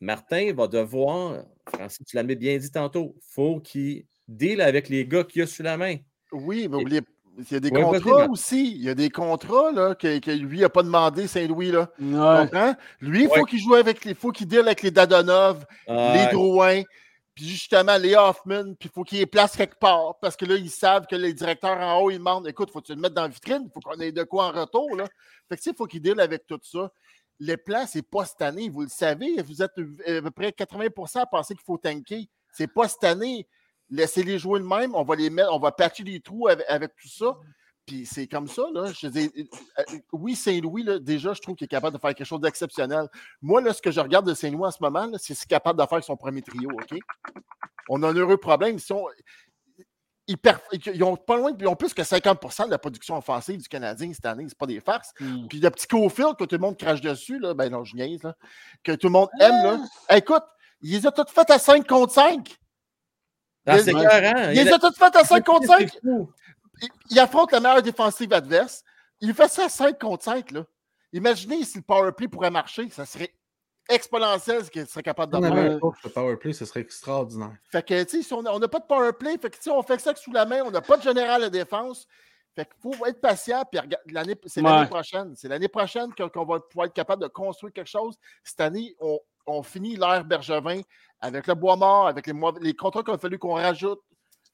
Martin 0.00 0.52
va 0.52 0.66
devoir, 0.66 1.44
Francis, 1.68 2.04
tu 2.06 2.16
l'avais 2.16 2.36
bien 2.36 2.56
dit 2.58 2.70
tantôt, 2.70 3.16
faut 3.30 3.60
qu'il 3.60 4.04
deal 4.28 4.60
avec 4.60 4.88
les 4.88 5.06
gars 5.06 5.24
qu'il 5.24 5.42
a 5.42 5.46
sous 5.46 5.62
la 5.62 5.76
main. 5.76 5.96
Oui, 6.32 6.68
mais 6.68 6.76
oubliez 6.76 7.00
il 7.38 7.52
y 7.52 7.56
a 7.56 7.60
des 7.60 7.70
contrats 7.70 8.28
aussi. 8.28 8.72
Il 8.72 8.82
y 8.82 8.88
a 8.88 8.94
des 8.94 9.10
contrats 9.10 9.72
là, 9.72 9.94
que, 9.94 10.30
lui 10.30 10.60
n'a 10.60 10.68
pas 10.68 10.82
demandé, 10.82 11.26
Saint-Louis. 11.26 11.72
Là. 11.72 11.90
Lui, 13.00 13.24
il 13.24 13.28
faut 13.28 13.44
qu'il 13.44 13.60
joue 13.60 13.74
avec 13.74 14.04
les. 14.04 14.14
faut 14.14 14.30
qu'il 14.30 14.46
deal 14.46 14.60
avec 14.60 14.82
les 14.82 14.90
Dadonov, 14.90 15.64
les 15.88 16.26
Drouin, 16.32 16.82
puis 17.34 17.48
justement 17.48 17.96
les 17.96 18.14
Hoffman, 18.14 18.74
puis 18.78 18.88
il 18.88 18.90
faut 18.90 19.02
qu'il 19.02 19.20
ait 19.20 19.26
place 19.26 19.56
quelque 19.56 19.78
part. 19.78 20.18
Parce 20.20 20.36
que 20.36 20.44
là, 20.44 20.54
ils 20.56 20.70
savent 20.70 21.06
que 21.06 21.16
les 21.16 21.34
directeurs 21.34 21.78
en 21.78 22.00
haut, 22.00 22.10
ils 22.10 22.18
demandent 22.18 22.46
écoute, 22.46 22.70
faut-tu 22.70 22.94
le 22.94 23.00
mettre 23.00 23.14
dans 23.14 23.22
la 23.22 23.28
vitrine? 23.28 23.64
Il 23.64 23.70
faut 23.72 23.80
qu'on 23.80 23.98
ait 24.00 24.12
de 24.12 24.22
quoi 24.22 24.46
en 24.46 24.52
retour. 24.52 24.94
Là. 24.96 25.06
Fait 25.48 25.56
que 25.56 25.62
il 25.66 25.74
faut 25.76 25.86
qu'il 25.86 26.00
deal 26.00 26.20
avec 26.20 26.46
tout 26.46 26.60
ça 26.62 26.90
les 27.40 27.56
plans, 27.56 27.86
c'est 27.86 28.02
pas 28.02 28.24
cette 28.24 28.42
année. 28.42 28.68
Vous 28.68 28.82
le 28.82 28.88
savez, 28.88 29.42
vous 29.42 29.62
êtes 29.62 29.72
à 29.78 30.22
peu 30.22 30.30
près 30.30 30.50
80% 30.50 31.20
à 31.20 31.26
penser 31.26 31.54
qu'il 31.54 31.64
faut 31.64 31.78
tanker. 31.78 32.28
C'est 32.52 32.72
pas 32.72 32.88
cette 32.88 33.04
année. 33.04 33.46
Laissez-les 33.90 34.38
jouer 34.38 34.60
le 34.60 34.66
même. 34.66 34.94
On 34.94 35.02
va 35.02 35.16
les 35.16 35.30
mettre, 35.30 35.52
on 35.52 35.58
va 35.58 35.72
patcher 35.72 36.04
les 36.04 36.20
trous 36.20 36.48
avec, 36.48 36.94
tout 36.96 37.08
ça. 37.08 37.36
Puis 37.86 38.06
c'est 38.06 38.26
comme 38.26 38.48
ça, 38.48 38.64
là. 38.72 38.90
Je 38.92 39.08
dis, 39.08 39.30
euh, 39.36 39.42
euh, 39.78 39.98
oui, 40.12 40.34
Saint-Louis, 40.34 40.86
déjà, 41.00 41.34
je 41.34 41.40
trouve 41.42 41.54
qu'il 41.54 41.66
est 41.66 41.68
capable 41.68 41.94
de 41.94 42.00
faire 42.00 42.14
quelque 42.14 42.26
chose 42.26 42.40
d'exceptionnel. 42.40 43.08
Moi, 43.42 43.60
là, 43.60 43.74
ce 43.74 43.82
que 43.82 43.90
je 43.90 44.00
regarde 44.00 44.26
de 44.26 44.32
Saint-Louis 44.32 44.66
en 44.66 44.70
ce 44.70 44.78
moment, 44.80 45.10
c'est 45.18 45.34
ce 45.34 45.40
qu'il 45.40 45.54
est 45.54 45.58
capable 45.58 45.78
de 45.78 45.86
faire 45.86 46.02
son 46.02 46.16
premier 46.16 46.40
trio, 46.40 46.70
OK? 46.70 46.98
On 47.90 48.02
a 48.02 48.08
un 48.08 48.14
heureux 48.14 48.38
problème. 48.38 48.78
Ils, 50.26 51.04
ont 51.04 51.16
pas 51.16 51.36
loin, 51.36 51.52
ils 51.58 51.68
ont 51.68 51.76
plus 51.76 51.92
que 51.92 52.02
50% 52.02 52.66
de 52.66 52.70
la 52.70 52.78
production 52.78 53.16
offensive 53.16 53.60
du 53.60 53.68
Canadien 53.68 54.12
cette 54.12 54.24
année. 54.24 54.46
C'est 54.48 54.58
pas 54.58 54.66
des 54.66 54.80
farces. 54.80 55.12
Hmm. 55.20 55.46
Puis 55.48 55.60
le 55.60 55.70
petit 55.70 55.86
Cofield 55.86 56.36
que 56.36 56.44
tout 56.44 56.54
le 56.54 56.60
monde 56.60 56.78
crache 56.78 57.00
dessus, 57.00 57.38
là, 57.38 57.54
ben 57.54 57.70
non, 57.70 57.84
je 57.84 57.94
niaise, 57.94 58.22
là, 58.22 58.34
que 58.82 58.92
tout 58.92 59.08
le 59.08 59.12
monde 59.12 59.28
aime. 59.40 59.62
Là. 59.62 59.78
Ah! 60.08 60.16
écoute, 60.16 60.44
ils 60.80 60.92
les 60.92 61.06
ont 61.06 61.10
toutes 61.10 61.30
faites 61.30 61.50
à 61.50 61.58
5 61.58 61.86
contre 61.86 62.12
5. 62.12 62.56
Ah, 63.66 63.78
c'est 63.78 63.92
Ils 63.92 64.64
les 64.64 64.72
ont 64.72 64.78
toutes 64.78 64.96
faites 64.96 65.16
à 65.16 65.24
5 65.24 65.44
contre 65.44 65.66
5. 65.66 65.98
Il, 67.10 67.18
affronte 67.18 67.52
la 67.52 67.60
meilleure 67.60 67.82
défensive 67.82 68.32
adverse. 68.32 68.82
Il 69.20 69.32
fait 69.34 69.48
ça 69.48 69.66
à 69.66 69.68
5 69.68 69.98
contre 69.98 70.24
5. 70.24 70.50
Là. 70.50 70.64
Imaginez 71.12 71.64
si 71.64 71.78
le 71.78 71.84
powerplay 71.84 72.28
pourrait 72.28 72.50
marcher. 72.50 72.88
Ça 72.90 73.06
serait 73.06 73.32
exponentielle 73.88 74.68
qu'il 74.70 74.86
serait 74.86 75.02
capable 75.02 75.32
d'avoir. 75.32 75.54
Le 75.54 76.08
powerplay, 76.10 76.52
ce 76.52 76.64
serait 76.64 76.80
extraordinaire. 76.80 77.56
Fait 77.70 77.86
que, 77.86 78.02
tu 78.04 78.22
sais, 78.22 78.34
on 78.34 78.42
n'a 78.42 78.68
pas 78.68 78.80
de 78.80 78.86
powerplay, 78.86 79.38
fait 79.38 79.50
que, 79.50 79.56
si 79.60 79.70
on 79.70 79.82
fait 79.82 80.00
ça 80.00 80.14
sous 80.14 80.32
la 80.32 80.46
main, 80.46 80.62
on 80.64 80.70
n'a 80.70 80.80
pas 80.80 80.96
de 80.96 81.02
général 81.02 81.42
de 81.42 81.48
défense. 81.48 82.06
Fait 82.54 82.66
qu'il 82.66 82.96
faut 82.96 83.06
être 83.06 83.20
patient, 83.20 83.64
puis 83.70 83.80
l'année, 84.06 84.36
c'est 84.46 84.62
l'année 84.62 84.86
prochaine. 84.86 85.34
C'est 85.34 85.48
l'année 85.48 85.68
prochaine 85.68 86.12
qu'on 86.14 86.44
va 86.44 86.60
pouvoir 86.60 86.86
être 86.86 86.92
capable 86.92 87.22
de 87.22 87.28
construire 87.28 87.72
quelque 87.72 87.90
chose. 87.90 88.16
Cette 88.44 88.60
année, 88.60 88.94
on, 89.46 89.62
finit 89.62 89.96
l'ère 89.96 90.24
Bergevin 90.24 90.80
avec 91.20 91.46
le 91.48 91.54
bois 91.54 91.76
mort, 91.76 92.06
avec 92.06 92.26
les, 92.26 92.34
les 92.60 92.74
contrats 92.74 93.02
qu'il 93.02 93.14
a 93.14 93.18
fallu 93.18 93.38
qu'on 93.38 93.54
rajoute 93.54 94.00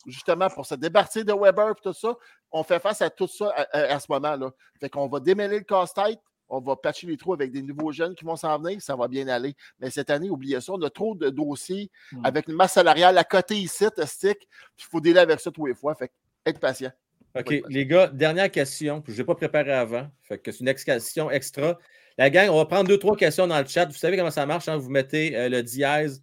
justement 0.07 0.49
pour 0.49 0.65
se 0.65 0.75
débarrasser 0.75 1.25
de 1.25 1.33
Weber 1.35 1.71
et 1.71 1.83
tout 1.83 1.93
ça. 1.93 2.15
On 2.51 2.63
fait 2.63 2.81
face 2.81 3.03
à 3.03 3.11
tout 3.11 3.27
ça 3.27 3.53
à, 3.55 3.79
à 3.79 4.01
ce 4.01 4.11
moment-là. 4.11 4.51
Fait 4.81 4.89
qu'on 4.89 5.07
va 5.09 5.21
démêler 5.21 5.59
le 5.59 5.65
casse-tête, 5.65 6.19
on 6.51 6.61
va 6.61 6.77
patcher 6.77 7.07
les 7.07 7.17
trous 7.17 7.33
avec 7.33 7.53
des 7.53 7.63
nouveaux 7.63 7.93
jeunes 7.93 8.15
qui 8.15 8.25
vont 8.25 8.37
s'en 8.37 8.59
venir, 8.59 8.83
ça 8.83 8.97
va 8.97 9.09
bien 9.09 9.29
aller. 9.29 9.55
Mais 9.79 9.91
cette 9.91 10.11
année, 10.11 10.29
oubliez 10.29 10.61
ça, 10.61 10.73
on 10.73 10.83
a 10.83 10.91
trop 10.91 11.15
de 11.15 11.31
dossiers 11.31 11.91
hmm. 12.13 12.25
avec 12.25 12.49
une 12.49 12.55
masse 12.55 12.73
salariale 12.73 13.17
à 13.17 13.25
côté 13.25 13.57
ici, 13.57 13.87
stick, 14.05 14.49
il 14.79 14.85
faut 14.85 15.01
délai 15.01 15.21
avec 15.21 15.41
ça 15.41 15.51
tous 15.51 15.67
les 15.67 15.75
fois. 15.75 15.95
Fait 15.95 16.11
être 16.45 16.59
patient. 16.59 16.91
OK, 17.39 17.63
les 17.69 17.87
gars, 17.87 18.09
dernière 18.09 18.51
question, 18.51 19.05
je 19.07 19.17
n'ai 19.17 19.25
pas 19.25 19.37
préparé 19.37 19.73
avant. 19.73 20.09
Fait 20.23 20.39
que 20.39 20.51
c'est 20.51 20.65
une 20.65 20.75
question 20.75 21.31
extra. 21.31 21.79
La 22.19 22.29
gang, 22.29 22.51
on 22.51 22.57
va 22.57 22.67
prendre 22.67 22.89
deux, 22.89 22.99
trois 22.99 23.17
questions 23.17 23.47
dans 23.47 23.59
le 23.59 23.67
chat. 23.67 23.87
Vous 23.87 23.95
savez 23.95 24.17
comment 24.17 24.33
ça 24.33 24.47
marche, 24.47 24.69
hein? 24.69 24.77
vous 24.77 24.91
mettez 24.91 25.37
euh, 25.37 25.49
le 25.49 25.63
dièse, 25.63 26.21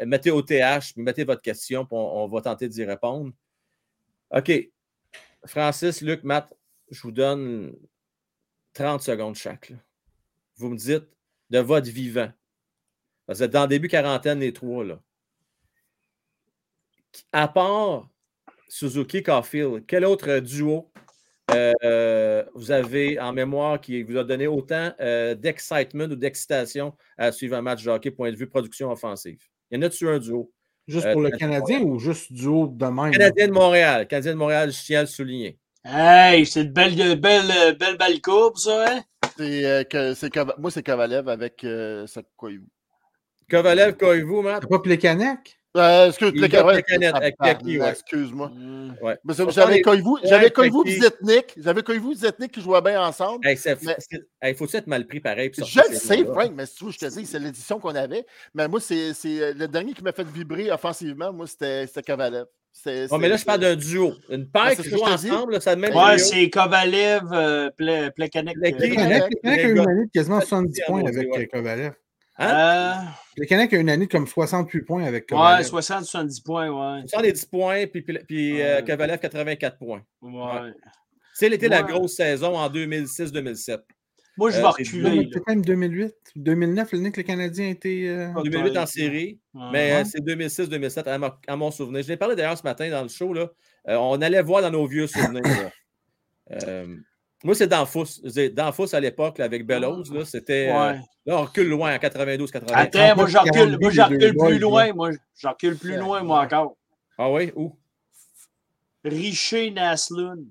euh, 0.00 0.06
mettez 0.06 0.30
OTH, 0.30 0.94
puis 0.94 1.02
mettez 1.02 1.24
votre 1.24 1.42
question, 1.42 1.84
puis 1.84 1.96
on, 1.96 2.24
on 2.24 2.28
va 2.28 2.40
tenter 2.40 2.68
d'y 2.68 2.84
répondre. 2.84 3.30
OK. 4.30 4.50
Francis, 5.44 6.00
Luc, 6.00 6.24
Matt, 6.24 6.52
je 6.90 7.02
vous 7.02 7.12
donne 7.12 7.74
30 8.78 9.02
secondes 9.02 9.34
chaque. 9.34 9.72
Vous 10.56 10.68
me 10.68 10.76
dites 10.76 11.08
de 11.50 11.58
votre 11.58 11.90
vivant. 11.90 12.30
Vous 13.26 13.42
êtes 13.42 13.50
dans 13.50 13.62
le 13.62 13.68
début 13.68 13.88
quarantaine, 13.88 14.38
les 14.38 14.52
trois. 14.52 14.84
Là. 14.84 15.00
À 17.32 17.48
part 17.48 18.08
Suzuki 18.68 19.24
Caulfield, 19.24 19.84
quel 19.86 20.04
autre 20.04 20.38
duo 20.38 20.92
euh, 21.50 22.44
vous 22.54 22.70
avez 22.70 23.18
en 23.18 23.32
mémoire 23.32 23.80
qui 23.80 24.04
vous 24.04 24.16
a 24.16 24.22
donné 24.22 24.46
autant 24.46 24.92
euh, 25.00 25.34
d'excitement 25.34 26.04
ou 26.04 26.14
d'excitation 26.14 26.94
à 27.16 27.32
suivre 27.32 27.56
un 27.56 27.62
match 27.62 27.82
de 27.82 27.90
hockey, 27.90 28.12
point 28.12 28.30
de 28.30 28.36
vue 28.36 28.46
production 28.46 28.92
offensive? 28.92 29.40
Y 29.72 29.78
en 29.78 29.82
a-tu 29.82 30.08
un 30.08 30.20
duo? 30.20 30.52
Juste 30.86 31.10
pour 31.12 31.20
le 31.20 31.34
euh, 31.34 31.36
Canadien 31.36 31.80
ou 31.80 31.98
juste 31.98 32.32
duo 32.32 32.68
de 32.68 32.86
même? 32.86 33.10
Canadien 33.10 33.48
de 33.48 33.52
Montréal. 33.52 34.06
Canadien 34.06 34.32
de 34.32 34.38
Montréal, 34.38 34.70
je 34.70 34.80
tiens 34.84 35.00
à 35.00 35.02
le 35.02 35.08
souligner. 35.08 35.58
Hey, 35.90 36.44
c'est 36.44 36.64
une 36.64 36.72
belle, 36.72 36.94
belle, 37.18 37.76
belle, 37.78 37.96
belle 37.96 38.20
courbe, 38.20 38.58
ça, 38.58 38.84
hein? 38.86 39.00
C'est, 39.38 39.64
euh, 39.64 39.84
que, 39.84 40.60
moi, 40.60 40.70
c'est 40.70 40.82
Kovalev 40.82 41.26
avec 41.30 41.64
euh, 41.64 42.06
Koivu. 42.36 42.66
Kovalev, 43.50 43.96
Koivu, 43.96 44.42
Matt? 44.42 44.64
C'est 44.64 44.68
pas 44.68 44.80
Plekanec? 44.80 45.58
Euh, 45.78 46.08
excuse, 46.08 46.34
moi 46.34 47.90
excuse-moi. 47.90 48.48
Mm. 48.54 48.96
J'avais 49.48 49.80
Koivu, 49.80 50.10
j'avais 50.24 50.50
Koivu 50.50 50.90
Zetnik. 51.00 51.54
J'avais 51.56 51.82
Koivu 51.82 52.14
Zetnik 52.14 52.52
qui 52.52 52.60
jouaient 52.60 52.82
bien 52.82 53.00
ensemble. 53.00 53.48
Il 53.48 53.56
mais... 54.42 54.54
faut 54.54 54.66
être 54.66 54.86
mal 54.88 55.06
pris 55.06 55.20
pareil? 55.20 55.50
Je 55.56 55.90
le 55.90 55.96
sais, 55.96 56.22
Frank, 56.24 56.52
mais 56.54 56.66
tu 56.66 56.90
je 56.90 56.98
te 56.98 57.06
dis, 57.06 57.24
c'est 57.24 57.38
l'édition 57.38 57.78
qu'on 57.78 57.94
avait. 57.94 58.26
Mais 58.52 58.68
moi, 58.68 58.80
c'est 58.80 59.14
le 59.24 59.66
dernier 59.66 59.94
qui 59.94 60.02
m'a 60.02 60.12
fait 60.12 60.26
vibrer 60.28 60.70
offensivement. 60.70 61.32
Moi, 61.32 61.46
c'était 61.46 61.86
Kovalev. 62.06 62.44
Oh, 63.10 63.18
mais 63.18 63.28
là, 63.28 63.36
je 63.36 63.44
parle 63.44 63.60
d'un 63.60 63.76
duo. 63.76 64.14
Une 64.30 64.48
paire 64.48 64.76
qui 64.76 64.88
joue 64.88 65.02
ensemble, 65.02 65.60
ça 65.60 65.76
même. 65.76 65.94
Ouais, 65.94 66.18
c'est 66.18 66.48
Kovalev, 66.48 67.22
euh, 67.32 67.70
Plekanec. 67.70 68.56
Plekanec 68.58 69.42
a 69.42 69.68
une 69.68 69.78
année 69.80 70.04
de 70.04 70.10
quasiment 70.12 70.40
70 70.40 70.80
points 70.86 71.04
avec 71.04 71.28
euh, 71.36 71.46
Kovalev. 71.52 71.92
Hein? 72.38 73.08
Plekanec 73.36 73.72
a 73.72 73.78
une 73.78 73.90
année 73.90 74.06
de 74.06 74.10
comme 74.10 74.26
68 74.26 74.82
points 74.82 75.04
avec 75.04 75.26
Kovalev. 75.26 75.72
Ouais, 75.72 75.80
60-70 75.80 76.42
points, 76.44 76.68
ouais. 76.68 77.02
70 77.08 77.44
points, 77.46 77.86
puis, 77.86 78.02
puis 78.02 78.62
euh, 78.62 78.82
Kovalev, 78.82 79.18
84 79.18 79.78
points. 79.78 80.02
Ouais. 80.22 80.72
C'est 81.34 81.48
l'été 81.48 81.68
la 81.68 81.82
grosse 81.82 82.16
saison 82.16 82.56
en 82.56 82.68
2006-2007. 82.68 83.78
Moi, 84.38 84.50
je 84.50 84.56
vais 84.56 84.62
reculer. 84.62 85.28
C'est 85.32 85.40
quand 85.40 85.52
même 85.52 85.64
2008, 85.64 86.14
2009, 86.36 86.92
l'année 86.92 87.12
que 87.12 87.20
le 87.20 87.26
Canadien 87.26 87.68
était. 87.68 88.30
2008 88.44 88.78
en 88.78 88.86
série, 88.86 89.40
mais 89.54 90.04
c'est 90.04 90.20
2006-2007 90.20 91.36
à, 91.46 91.56
mon 91.56 91.70
souvenir. 91.70 92.02
Je 92.02 92.08
l'ai 92.08 92.16
parlé 92.16 92.36
d'ailleurs 92.36 92.56
ce 92.56 92.62
matin 92.62 92.88
dans 92.88 93.02
le 93.02 93.08
show. 93.08 93.34
Là. 93.34 93.50
Euh, 93.88 93.96
on 93.96 94.20
allait 94.20 94.42
voir 94.42 94.62
dans 94.62 94.70
nos 94.70 94.86
vieux 94.86 95.06
souvenirs. 95.06 95.70
euh, 96.50 96.86
moi, 97.44 97.54
c'est 97.54 97.66
Danfous. 97.66 98.20
Danfous 98.52 98.94
à 98.94 99.00
l'époque 99.00 99.40
avec 99.40 99.66
Bellows. 99.66 100.04
C'était. 100.24 100.70
Euh, 100.70 100.92
là, 101.26 101.38
on 101.38 101.42
recule 101.42 101.68
loin 101.68 101.94
en 101.94 101.98
92 101.98 102.50
93 102.50 102.86
Attends, 102.86 103.16
moi, 103.16 103.26
je 103.26 103.38
recule, 103.38 103.78
moi, 103.80 104.04
recule 104.04 104.36
plus 104.36 104.58
loin. 104.58 104.92
Moi, 104.92 105.10
je 105.36 105.48
recule 105.48 105.76
plus 105.76 105.96
loin, 105.96 106.22
moi, 106.22 106.42
encore. 106.42 106.76
Ah 107.16 107.30
oui? 107.30 107.52
Où? 107.54 107.76
Richer 109.04 109.70
Naslund. 109.70 110.46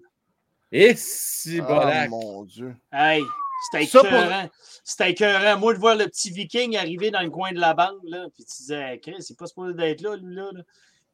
Et 0.72 0.96
si, 0.96 1.62
oh, 1.62 2.10
mon 2.10 2.44
Dieu. 2.44 2.76
Hey! 2.92 3.24
C'était 3.64 3.84
écœurant. 3.84 4.50
C'était 4.84 5.12
écœurant. 5.12 5.60
Moi, 5.60 5.74
de 5.74 5.80
voir 5.80 5.96
le 5.96 6.06
petit 6.06 6.32
viking 6.32 6.78
arriver 6.78 7.12
dans 7.12 7.22
le 7.22 7.30
coin 7.30 7.52
de 7.52 7.60
la 7.60 7.74
bande, 7.74 8.00
là, 8.04 8.28
puis 8.34 8.46
tu 8.46 8.58
disais, 8.58 9.00
Chris, 9.02 9.16
c'est 9.20 9.38
pas 9.38 9.48
supposé 9.48 9.74
d'être 9.74 10.02
là, 10.02 10.16
lui, 10.16 10.36
là. 10.36 10.52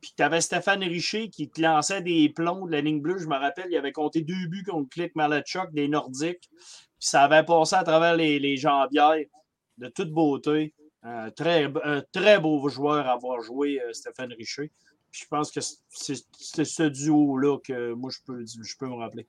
Puis 0.02 0.12
tu 0.18 0.22
avais 0.22 0.42
Stéphane 0.42 0.84
Richer 0.84 1.30
qui 1.30 1.50
te 1.50 1.62
lançait 1.62 2.02
des 2.02 2.28
plombs 2.28 2.68
de 2.68 2.74
la 2.74 2.82
ligne 2.82 3.00
bleue. 3.00 3.20
Je 3.20 3.28
me 3.28 3.38
rappelle, 3.38 3.68
il 3.70 3.78
avait 3.78 3.94
compté 3.94 4.22
deux 4.22 4.48
buts 4.50 4.66
contre 4.68 4.90
Click 4.90 5.16
Malachuk, 5.16 5.72
des 5.72 5.88
Nordiques. 5.88 6.50
Puis 6.52 7.08
ça 7.08 7.24
avait 7.24 7.46
passé 7.46 7.78
à 7.78 7.84
travers 7.84 8.18
les, 8.18 8.38
les 8.38 8.58
jambières 8.58 9.24
de 9.78 9.88
toute 9.88 10.12
beauté. 10.12 10.74
Un 11.04 11.32
très, 11.32 11.72
très 12.12 12.38
beau 12.40 12.68
joueur 12.68 13.08
à 13.08 13.14
avoir 13.14 13.42
joué, 13.42 13.82
euh, 13.82 13.94
Stéphane 13.94 14.34
Richer. 14.34 14.72
Puis 15.10 15.22
je 15.22 15.28
pense 15.28 15.52
que 15.52 15.62
c'est 15.90 16.66
ce 16.66 16.84
duo-là 16.84 17.60
que 17.60 17.94
moi, 17.94 18.10
je 18.10 18.20
peux, 18.26 18.44
je 18.46 18.78
peux 18.78 18.88
me 18.88 18.96
rappeler. 18.96 19.26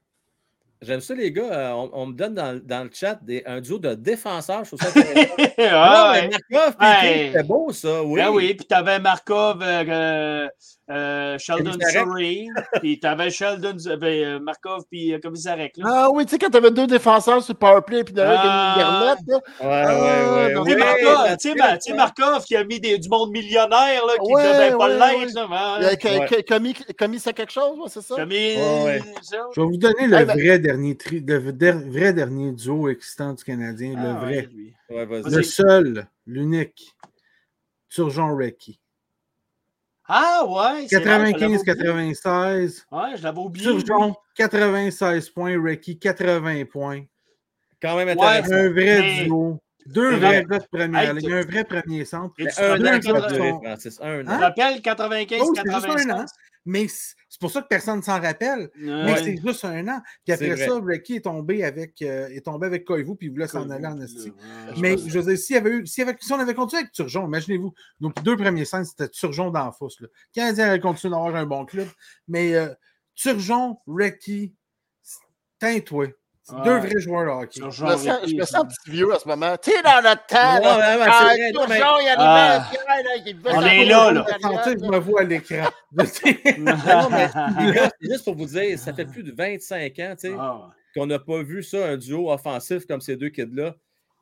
J'aime 0.83 1.01
ça, 1.01 1.15
les 1.15 1.33
gars. 1.33 1.53
Euh, 1.53 1.89
on, 1.93 2.07
me 2.07 2.13
donne 2.13 2.35
dans, 2.35 2.61
dans, 2.63 2.85
le 2.85 2.91
chat 2.93 3.19
des, 3.23 3.43
un 3.47 3.61
duo 3.61 3.79
de 3.79 3.95
défenseurs. 3.95 4.65
Je 4.65 4.77
trouve 4.77 4.81
ça 4.81 5.01
ah, 5.71 6.13
ouais. 6.13 6.29
Markov, 6.29 6.77
ouais. 6.81 7.31
c'était 7.33 7.43
beau, 7.43 7.73
ça. 7.73 8.03
Oui, 8.03 8.21
ah 8.21 8.31
oui. 8.31 8.55
Puis 8.55 8.67
tu 8.67 8.75
avais 8.75 8.99
Markov, 8.99 9.61
euh, 9.63 10.49
euh, 10.91 11.39
Sheldon 11.39 11.79
Surrey. 11.91 12.47
puis 12.81 13.01
tu 13.01 13.07
avais 13.07 13.31
Sheldon, 13.31 13.77
euh, 13.87 14.39
Markov, 14.41 14.85
puis 14.91 15.19
Commissarek. 15.23 15.79
Ah 15.83 16.09
oui, 16.13 16.27
tu 16.27 16.33
sais, 16.33 16.39
quand 16.39 16.51
tu 16.51 16.57
avais 16.59 16.71
deux 16.71 16.87
défenseurs 16.87 17.43
sur 17.43 17.55
Powerplay, 17.55 18.05
puis 18.05 18.13
derrière, 18.13 18.41
ah. 18.45 19.17
Là. 19.27 19.41
Ouais, 19.61 19.69
ouais, 19.69 20.55
ouais. 20.61 20.77
Ah, 21.21 21.37
tu 21.37 21.53
sais, 21.81 21.95
Markov 21.95 22.45
qui 22.45 22.57
a 22.57 22.65
mis 22.65 22.81
des, 22.81 22.99
du 22.99 23.09
monde 23.09 23.31
millionnaire, 23.31 24.05
là, 24.07 24.13
qui 24.23 24.33
ne 24.33 24.39
devait 24.39 24.77
pas 24.77 24.89
l'être. 24.89 26.45
Commis, 26.99 27.19
c'est 27.19 27.33
quelque 27.33 27.53
chose, 27.53 27.79
c'est 27.89 28.03
ça? 28.03 28.17
Commis, 28.17 28.55
Je 28.55 29.61
vais 29.61 29.67
vous 29.67 29.77
donner 29.77 30.07
le 30.07 30.25
vrai 30.25 30.59
dernier, 30.59 30.99
le 31.11 31.91
vrai 31.91 32.13
dernier 32.13 32.53
duo 32.53 32.89
existant 32.89 33.33
du 33.33 33.43
Canadien. 33.43 33.95
le 33.97 34.13
vrai. 34.27 34.49
le 34.91 35.43
seul, 35.43 36.07
l'unique. 36.27 36.95
Surgeon 37.89 38.35
Recky. 38.37 38.81
Ah 40.07 40.45
ouais! 40.47 40.87
95-96. 40.87 42.85
Ouais, 42.93 43.17
je 43.17 43.23
l'avais 43.23 43.39
oublié. 43.39 43.65
Surgeon, 43.65 44.15
96 44.37 45.31
points. 45.31 45.61
Recky, 45.63 45.99
80 45.99 46.65
points. 46.67 47.05
Quand 47.81 47.97
même 47.97 48.09
intéressant. 48.09 48.53
un 48.53 48.69
vrai 48.71 49.25
duo. 49.25 49.61
Deux 49.87 50.17
vrais 50.17 50.45
gars 50.45 50.59
de 50.59 50.65
première 50.71 51.13
ligne, 51.13 51.33
un 51.33 51.43
vrai 51.43 51.65
premier 51.65 52.05
centre. 52.07 52.35
Un 52.59 52.85
an 52.87 53.01
Francis. 53.63 54.01
Un 54.03 54.27
an. 54.27 54.39
Je 54.39 54.41
rappelle 54.41 54.81
95-96. 54.81 56.27
Mais 56.67 56.87
c'est 56.89 57.15
pour 57.45 57.53
ça 57.53 57.61
que 57.61 57.69
personne 57.69 57.99
ne 57.99 58.03
s'en 58.03 58.19
rappelle. 58.19 58.71
Mais 58.75 59.23
c'est 59.23 59.37
juste 59.37 59.67
un 59.67 59.87
an. 59.89 60.01
Puis 60.25 60.33
après 60.33 60.57
ça, 60.57 60.81
Ricky 60.83 61.17
est 61.17 61.21
tombé 61.21 61.63
avec, 61.63 62.01
euh, 62.01 62.29
est 62.29 62.41
tombé 62.41 62.67
avec 62.67 62.87
Koivu, 62.87 63.17
puis 63.17 63.27
il 63.27 63.33
voulait 63.33 63.47
s'en 63.47 63.69
aller 63.69 63.87
en 63.87 64.01
Estie. 64.01 64.33
mais 64.81 64.97
je 64.97 65.19
veux 65.19 65.27
dire, 65.27 65.39
s'il 65.39 65.57
avait 65.57 65.71
eu, 65.71 65.87
si, 65.87 66.03
on 66.03 66.39
avait 66.39 66.55
continué 66.55 66.81
avec 66.81 66.93
Turgeon, 66.93 67.27
imaginez-vous, 67.27 67.75
nos 68.01 68.11
deux 68.23 68.37
premiers 68.39 68.65
scènes, 68.65 68.87
c'était 68.87 69.11
Turgeon 69.11 69.51
dans 69.51 69.67
la 69.67 69.73
fosse. 69.73 70.01
Le 70.01 70.11
Canadien 70.33 70.69
avait 70.69 70.81
continué 70.81 71.11
d'avoir 71.13 71.37
un 71.37 71.45
bon 71.45 71.67
club. 71.67 71.89
Mais 72.29 72.55
euh, 72.55 72.73
Turgeon, 73.15 73.79
Ricky, 73.87 74.55
Deux 76.65 76.79
vrais 76.79 77.01
joueurs 77.01 77.25
de 77.25 77.43
hockey. 77.43 77.61
Je 77.71 77.85
me, 77.85 77.97
sens, 77.97 78.19
je 78.29 78.35
me 78.35 78.45
sens 78.45 78.55
un 78.55 78.67
petit 78.67 78.91
vieux 78.91 79.15
à 79.15 79.19
ce 79.19 79.27
moment. 79.27 79.57
Tu 79.57 79.71
sais, 79.71 79.83
dans 79.83 80.03
notre 80.03 80.27
temps, 80.27 80.37
là, 80.37 80.79
ah, 80.83 80.97
vrai, 80.97 81.07
ah. 81.07 81.61
on 83.55 83.63
est 83.63 83.85
là, 83.87 84.13
là. 84.13 84.27
Je 84.67 84.87
me 84.87 84.99
vois 84.99 85.23
à 85.23 85.25
l'écran. 85.25 85.71
c'est 86.05 86.43
juste 88.01 88.25
pour 88.25 88.37
vous 88.37 88.45
dire, 88.45 88.79
ça 88.79 88.93
fait 88.93 89.07
plus 89.07 89.23
de 89.23 89.33
25 89.35 89.99
ans 90.01 90.15
ah. 90.39 90.71
qu'on 90.95 91.07
n'a 91.07 91.19
pas 91.19 91.43
vu 91.43 91.63
ça, 91.63 91.87
un 91.87 91.97
duo 91.97 92.31
offensif 92.31 92.87
comme 92.87 93.01
ces 93.01 93.17
deux 93.17 93.31
kids-là. 93.31 93.75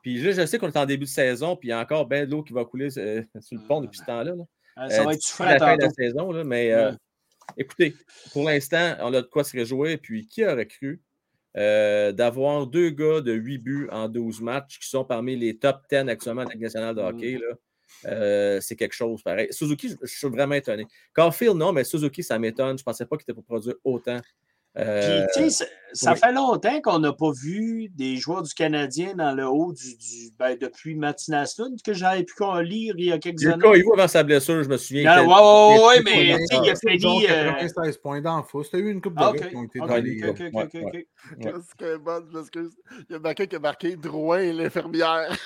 Puis 0.03 0.21
là, 0.23 0.31
je 0.31 0.47
sais 0.47 0.59
qu'on 0.59 0.69
est 0.69 0.77
en 0.77 0.87
début 0.87 1.07
de 1.07 1.11
saison, 1.11 1.57
puis 1.57 1.69
il 1.69 1.73
y 1.73 1.75
a 1.75 1.81
encore 1.81 2.07
bien 2.07 2.25
de 2.25 2.31
l'eau 2.31 2.43
qui 2.45 2.53
va 2.53 2.65
couler 2.65 2.97
euh, 2.99 3.23
sur 3.41 3.59
le 3.59 3.67
pont 3.67 3.81
depuis 3.81 3.99
ce 3.99 4.05
temps-là. 4.05 4.33
Ça 4.89 5.03
va 5.03 5.11
euh, 5.11 5.13
être 5.13 5.27
frais 5.27 5.47
à 5.47 5.53
la 5.53 5.59
fin 5.59 5.77
de 5.77 5.83
la 5.83 5.91
saison, 5.91 6.31
là, 6.31 6.45
mais 6.45 6.73
euh, 6.73 6.93
écoutez, 7.57 7.95
pour 8.33 8.45
l'instant, 8.45 8.95
on 9.01 9.13
a 9.13 9.23
de 9.23 9.27
quoi 9.27 9.43
se 9.45 9.57
réjouir. 9.57 9.99
Puis 10.01 10.27
qui 10.29 10.45
aurait 10.45 10.67
cru 10.67 11.01
euh, 11.57 12.13
d'avoir 12.13 12.67
deux 12.67 12.91
gars 12.91 13.21
de 13.21 13.33
8 13.33 13.59
buts 13.59 13.89
en 13.91 14.09
12 14.09 14.41
matchs 14.41 14.79
qui 14.79 14.89
sont 14.89 15.05
parmi 15.05 15.37
les 15.37 15.59
top 15.59 15.83
10 15.91 16.09
actuellement 16.09 16.45
de 16.45 16.49
la 16.49 16.55
Ligue 16.55 16.63
nationale 16.63 16.95
de 16.95 17.01
hockey. 17.01 17.39
Là. 17.39 17.57
Euh, 18.07 18.61
c'est 18.61 18.77
quelque 18.77 18.95
chose 18.95 19.23
pareil. 19.23 19.49
Suzuki, 19.51 19.91
je, 20.01 20.07
suis 20.07 20.29
vraiment 20.29 20.55
étonné. 20.55 20.87
Carfield, 21.15 21.57
non, 21.57 21.73
mais 21.73 21.85
Suzuki, 21.85 22.23
ça 22.23 22.39
m'étonne. 22.39 22.79
Je 22.79 22.83
ne 22.83 22.85
pensais 22.85 23.07
pas 23.07 23.17
qu'il 23.17 23.25
était 23.25 23.35
pour 23.35 23.45
produire 23.45 23.75
autant. 23.85 24.21
Euh, 24.79 25.27
ça 25.93 26.15
fait 26.15 26.33
longtemps 26.33 26.81
qu'on 26.81 26.99
n'a 26.99 27.13
pas 27.13 27.31
vu 27.31 27.91
des 27.91 28.17
joueurs 28.17 28.43
du 28.43 28.55
Canadien 28.55 29.15
dans 29.15 29.35
le 29.35 29.47
haut 29.47 29.75
du, 29.75 29.97
ben, 30.39 30.57
depuis 30.59 30.95
Martin 30.95 31.45
que 31.85 31.93
j'avais 31.93 32.25
pu 32.25 32.35
lire 32.63 32.95
il 32.97 33.05
y 33.05 33.13
a 33.13 33.19
quelques 33.19 33.45
années. 33.45 33.63
Il 33.75 33.85
avant 33.93 34.09
sa 34.09 34.23
blessure, 34.23 34.63
je 34.63 34.69
me 34.71 34.79
souviens. 34.79 35.23
Oui, 35.23 35.35
oui, 35.35 35.79
ouais, 35.87 36.03
mais 36.03 36.37
il 36.51 36.71
a 36.71 36.75
fini. 36.77 37.27
Euh... 37.29 37.53
96 37.53 37.99
points 37.99 38.21
d'enfance. 38.23 38.71
Tu 38.71 38.77
as 38.77 38.79
eu 38.79 38.91
une 38.91 39.03
coupe 39.03 39.19
de 39.19 39.25
okay, 39.25 39.51
qui 39.51 39.57
ont 39.57 39.65
été 39.65 39.81
okay, 39.81 40.51
dans 40.51 40.63
okay, 40.63 40.85
les. 40.93 41.09
Qu'est-ce 41.41 41.75
que 41.77 41.97
bon, 41.99 42.25
Il 43.11 43.13
y 43.13 43.15
a 43.15 43.21
quelqu'un 43.21 43.47
qui 43.47 43.57
a 43.57 43.59
marqué 43.59 43.97
Drouin 43.97 44.53
l'infirmière. 44.53 45.37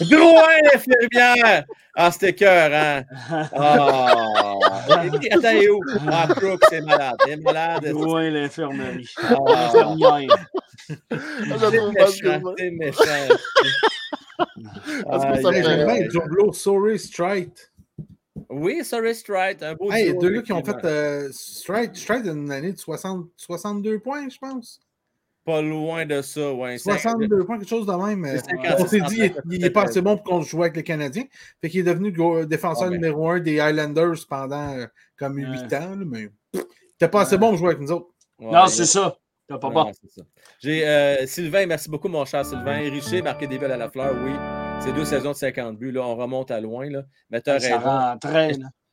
Drouin 0.00 0.46
l'infirmière! 0.72 1.64
Ah, 1.94 2.10
c'était 2.12 2.34
cœur, 2.34 2.70
hein? 2.72 3.04
Ah! 3.52 4.54
Attends, 4.88 5.02
il 5.02 5.64
est 5.64 5.68
où? 5.68 5.80
Ah, 6.06 6.28
Crook, 6.28 6.60
c'est 6.70 6.80
malade. 6.80 7.16
Il 7.26 7.32
est 7.32 7.36
malade. 7.36 7.88
Drouin 7.90 8.30
l'infirmerie. 8.30 9.08
Ah. 9.22 9.72
L'infirmière. 9.74 10.46
C'est 10.88 11.80
méchant, 11.92 12.54
c'est 12.56 12.70
méchant. 12.70 13.02
Ah, 15.08 15.34
Joblo, 16.10 16.52
Sorry 16.52 16.98
Strite. 16.98 17.72
Oui, 18.48 18.84
Sorry 18.84 19.14
Strite, 19.14 19.62
un 19.62 19.74
beau 19.74 19.90
hey, 19.90 20.16
deux 20.16 20.30
gars 20.30 20.42
qui 20.42 20.52
ont 20.52 20.64
fait 20.64 20.84
euh, 20.84 21.28
Strite, 21.32 21.96
Strite 21.96 22.24
une 22.26 22.50
année 22.52 22.72
de 22.72 22.78
60, 22.78 23.28
62 23.36 23.98
points, 23.98 24.28
je 24.28 24.38
pense. 24.38 24.80
Pas 25.48 25.62
loin 25.62 26.04
de 26.04 26.20
ça, 26.20 26.52
ouais. 26.52 26.76
62 26.76 27.46
points, 27.46 27.56
quelque 27.56 27.70
chose 27.70 27.86
de 27.86 27.92
même. 27.92 28.38
On 28.78 28.86
s'est 28.86 29.00
dit 29.00 29.32
il 29.50 29.62
n'est 29.62 29.70
pas 29.70 29.84
assez 29.84 30.02
bon 30.02 30.18
pour 30.18 30.24
qu'on 30.24 30.42
joue 30.42 30.60
avec 30.60 30.76
les 30.76 30.82
Canadiens. 30.82 31.24
Fait 31.62 31.70
qu'il 31.70 31.80
est 31.80 31.94
devenu 31.94 32.12
défenseur 32.46 32.90
numéro 32.90 33.30
un 33.30 33.40
des 33.40 33.58
Highlanders 33.58 34.26
pendant 34.28 34.76
euh, 34.76 34.86
comme 35.16 35.38
8 35.38 35.72
ans, 35.72 35.96
mais 36.04 36.28
il 36.52 36.60
n'était 36.60 37.08
pas 37.08 37.22
assez 37.22 37.38
bon 37.38 37.48
pour 37.48 37.56
jouer 37.56 37.68
avec 37.68 37.80
nous 37.80 37.92
autres. 37.92 38.08
non, 38.38 38.66
c'est 38.66 38.84
ça. 38.84 39.16
T'as 39.48 39.56
pas 39.56 39.70
bon. 39.70 39.90
J'ai 40.60 40.86
euh, 40.86 41.26
Sylvain, 41.26 41.64
merci 41.64 41.88
beaucoup, 41.88 42.08
mon 42.08 42.26
cher 42.26 42.44
Sylvain. 42.44 42.80
Richer, 42.80 43.22
marqué 43.22 43.46
des 43.46 43.58
buts 43.58 43.64
à 43.64 43.78
la 43.78 43.88
fleur, 43.88 44.14
oui. 44.22 44.32
C'est 44.80 44.92
deux 44.92 45.06
saisons 45.06 45.30
de 45.30 45.36
50 45.36 45.78
buts. 45.78 45.92
Là, 45.92 46.02
on 46.02 46.14
remonte 46.14 46.50
à 46.50 46.60
loin. 46.60 46.90
Là. 46.90 47.04
Mais 47.30 47.40
tu 47.40 47.48
as 47.48 48.18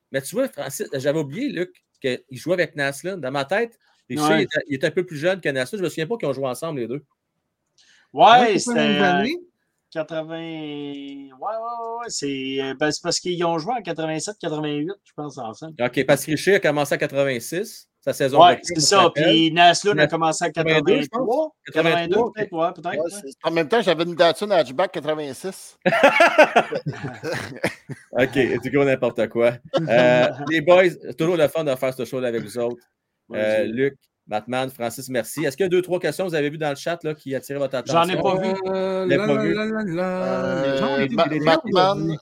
Mais, 0.09 0.21
tu 0.21 0.35
vois, 0.35 0.47
Francis, 0.47 0.87
j'avais 0.93 1.19
oublié, 1.19 1.49
Luc, 1.49 1.83
qu'il 1.99 2.21
jouait 2.31 2.53
avec 2.53 2.77
Naslin. 2.77 3.17
Dans 3.17 3.31
ma 3.31 3.43
tête, 3.43 3.77
Il, 4.09 4.19
est 4.69 4.83
un 4.83 4.91
peu 4.91 5.05
plus 5.05 5.17
jeune 5.17 5.41
que 5.41 5.49
Nassau. 5.49 5.77
Je 5.77 5.81
ne 5.81 5.85
me 5.85 5.89
souviens 5.89 6.07
pas 6.07 6.17
qu'ils 6.17 6.27
ont 6.27 6.33
joué 6.33 6.47
ensemble, 6.47 6.79
les 6.79 6.87
deux. 6.87 7.03
Ouais, 8.13 8.57
c'était. 8.59 8.99
80. 9.95 10.37
Ouais, 10.37 11.29
ouais, 11.31 11.37
ouais. 11.39 12.05
C'est 12.09 12.57
euh, 12.59 12.73
ben, 12.77 12.91
parce 13.01 13.19
qu'ils 13.19 13.43
ont 13.45 13.57
joué 13.57 13.73
en 13.73 13.79
87-88, 13.79 14.89
je 15.03 15.13
pense, 15.15 15.37
ensemble. 15.37 15.75
OK, 15.81 16.05
parce 16.05 16.25
que 16.25 16.31
Richer 16.31 16.55
a 16.55 16.59
commencé 16.59 16.95
en 16.95 16.97
86, 16.97 17.87
sa 18.01 18.11
saison. 18.11 18.43
Ouais, 18.43 18.59
c'est 18.61 18.81
ça. 18.81 19.09
Puis 19.15 19.51
Naslund 19.53 19.97
a 19.99 20.07
commencé 20.07 20.43
en 20.45 20.51
83. 20.51 21.55
82, 21.71 22.15
peut-être, 22.15 22.51
ouais, 22.51 22.73
peut-être. 22.73 23.03
en 23.43 23.51
même 23.51 23.69
temps, 23.69 23.81
j'avais 23.81 24.03
une 24.03 24.15
Datsun 24.15 24.51
Hatchback 24.51 24.91
86. 24.91 25.77
OK, 28.11 28.29
c'est 28.33 28.69
gros 28.71 28.83
n'importe 28.83 29.29
quoi. 29.29 29.53
Euh, 29.79 30.27
les 30.49 30.59
boys, 30.59 30.89
toujours 31.17 31.37
le 31.37 31.47
fun 31.47 31.63
de 31.63 31.73
faire 31.75 31.93
ce 31.93 32.03
show 32.03 32.17
avec 32.17 32.43
vous 32.43 32.57
autres. 32.57 32.83
Euh, 33.34 33.63
Luc, 33.65 33.97
Batman, 34.28 34.69
Francis, 34.69 35.09
merci. 35.09 35.45
Est-ce 35.45 35.55
qu'il 35.55 35.65
y 35.65 35.67
a 35.67 35.69
deux, 35.69 35.82
trois 35.82 35.99
questions 35.99 36.26
que 36.26 36.30
vous 36.30 36.36
avez 36.36 36.49
vues 36.49 36.57
dans 36.57 36.69
le 36.69 36.76
chat 36.76 37.03
là, 37.03 37.13
qui 37.13 37.36
attirent 37.36 37.59
votre 37.59 37.76
attention? 37.76 38.03
J'en 38.03 38.09
ai 38.09 38.21
pas 38.21 38.36
vu. 38.36 38.53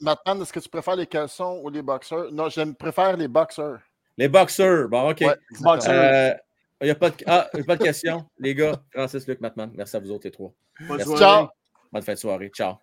Batman, 0.02 0.42
est-ce 0.42 0.54
que 0.54 0.60
tu 0.60 0.70
préfères 0.70 0.96
les 0.96 1.08
caleçons 1.08 1.62
ou 1.64 1.70
les 1.70 1.82
boxers? 1.82 2.32
Non, 2.32 2.50
je 2.50 2.74
préfère 2.74 3.16
les 3.18 3.28
boxers. 3.28 3.80
Les 4.18 4.28
boxers, 4.28 4.90
bon, 4.90 5.10
OK. 5.10 5.22
Euh, 5.24 6.34
il 6.82 6.86
n'y 6.86 6.92
a 6.92 6.96
pas 6.96 7.10
de, 7.10 7.16
ah, 7.26 7.50
pas 7.66 7.78
de 7.78 7.84
question, 7.84 8.26
les 8.40 8.54
gars. 8.54 8.84
Francis, 8.92 9.26
Luc, 9.28 9.40
Batman, 9.42 9.72
merci 9.74 9.96
à 9.96 10.00
vous 10.00 10.12
autres 10.12 10.26
les 10.26 10.32
trois. 10.32 10.54
Bonne 10.88 11.00
Ciao. 11.18 11.48
Bonne 11.92 12.02
fin 12.02 12.14
de 12.14 12.20
soirée. 12.20 12.50
Ciao. 12.50 12.76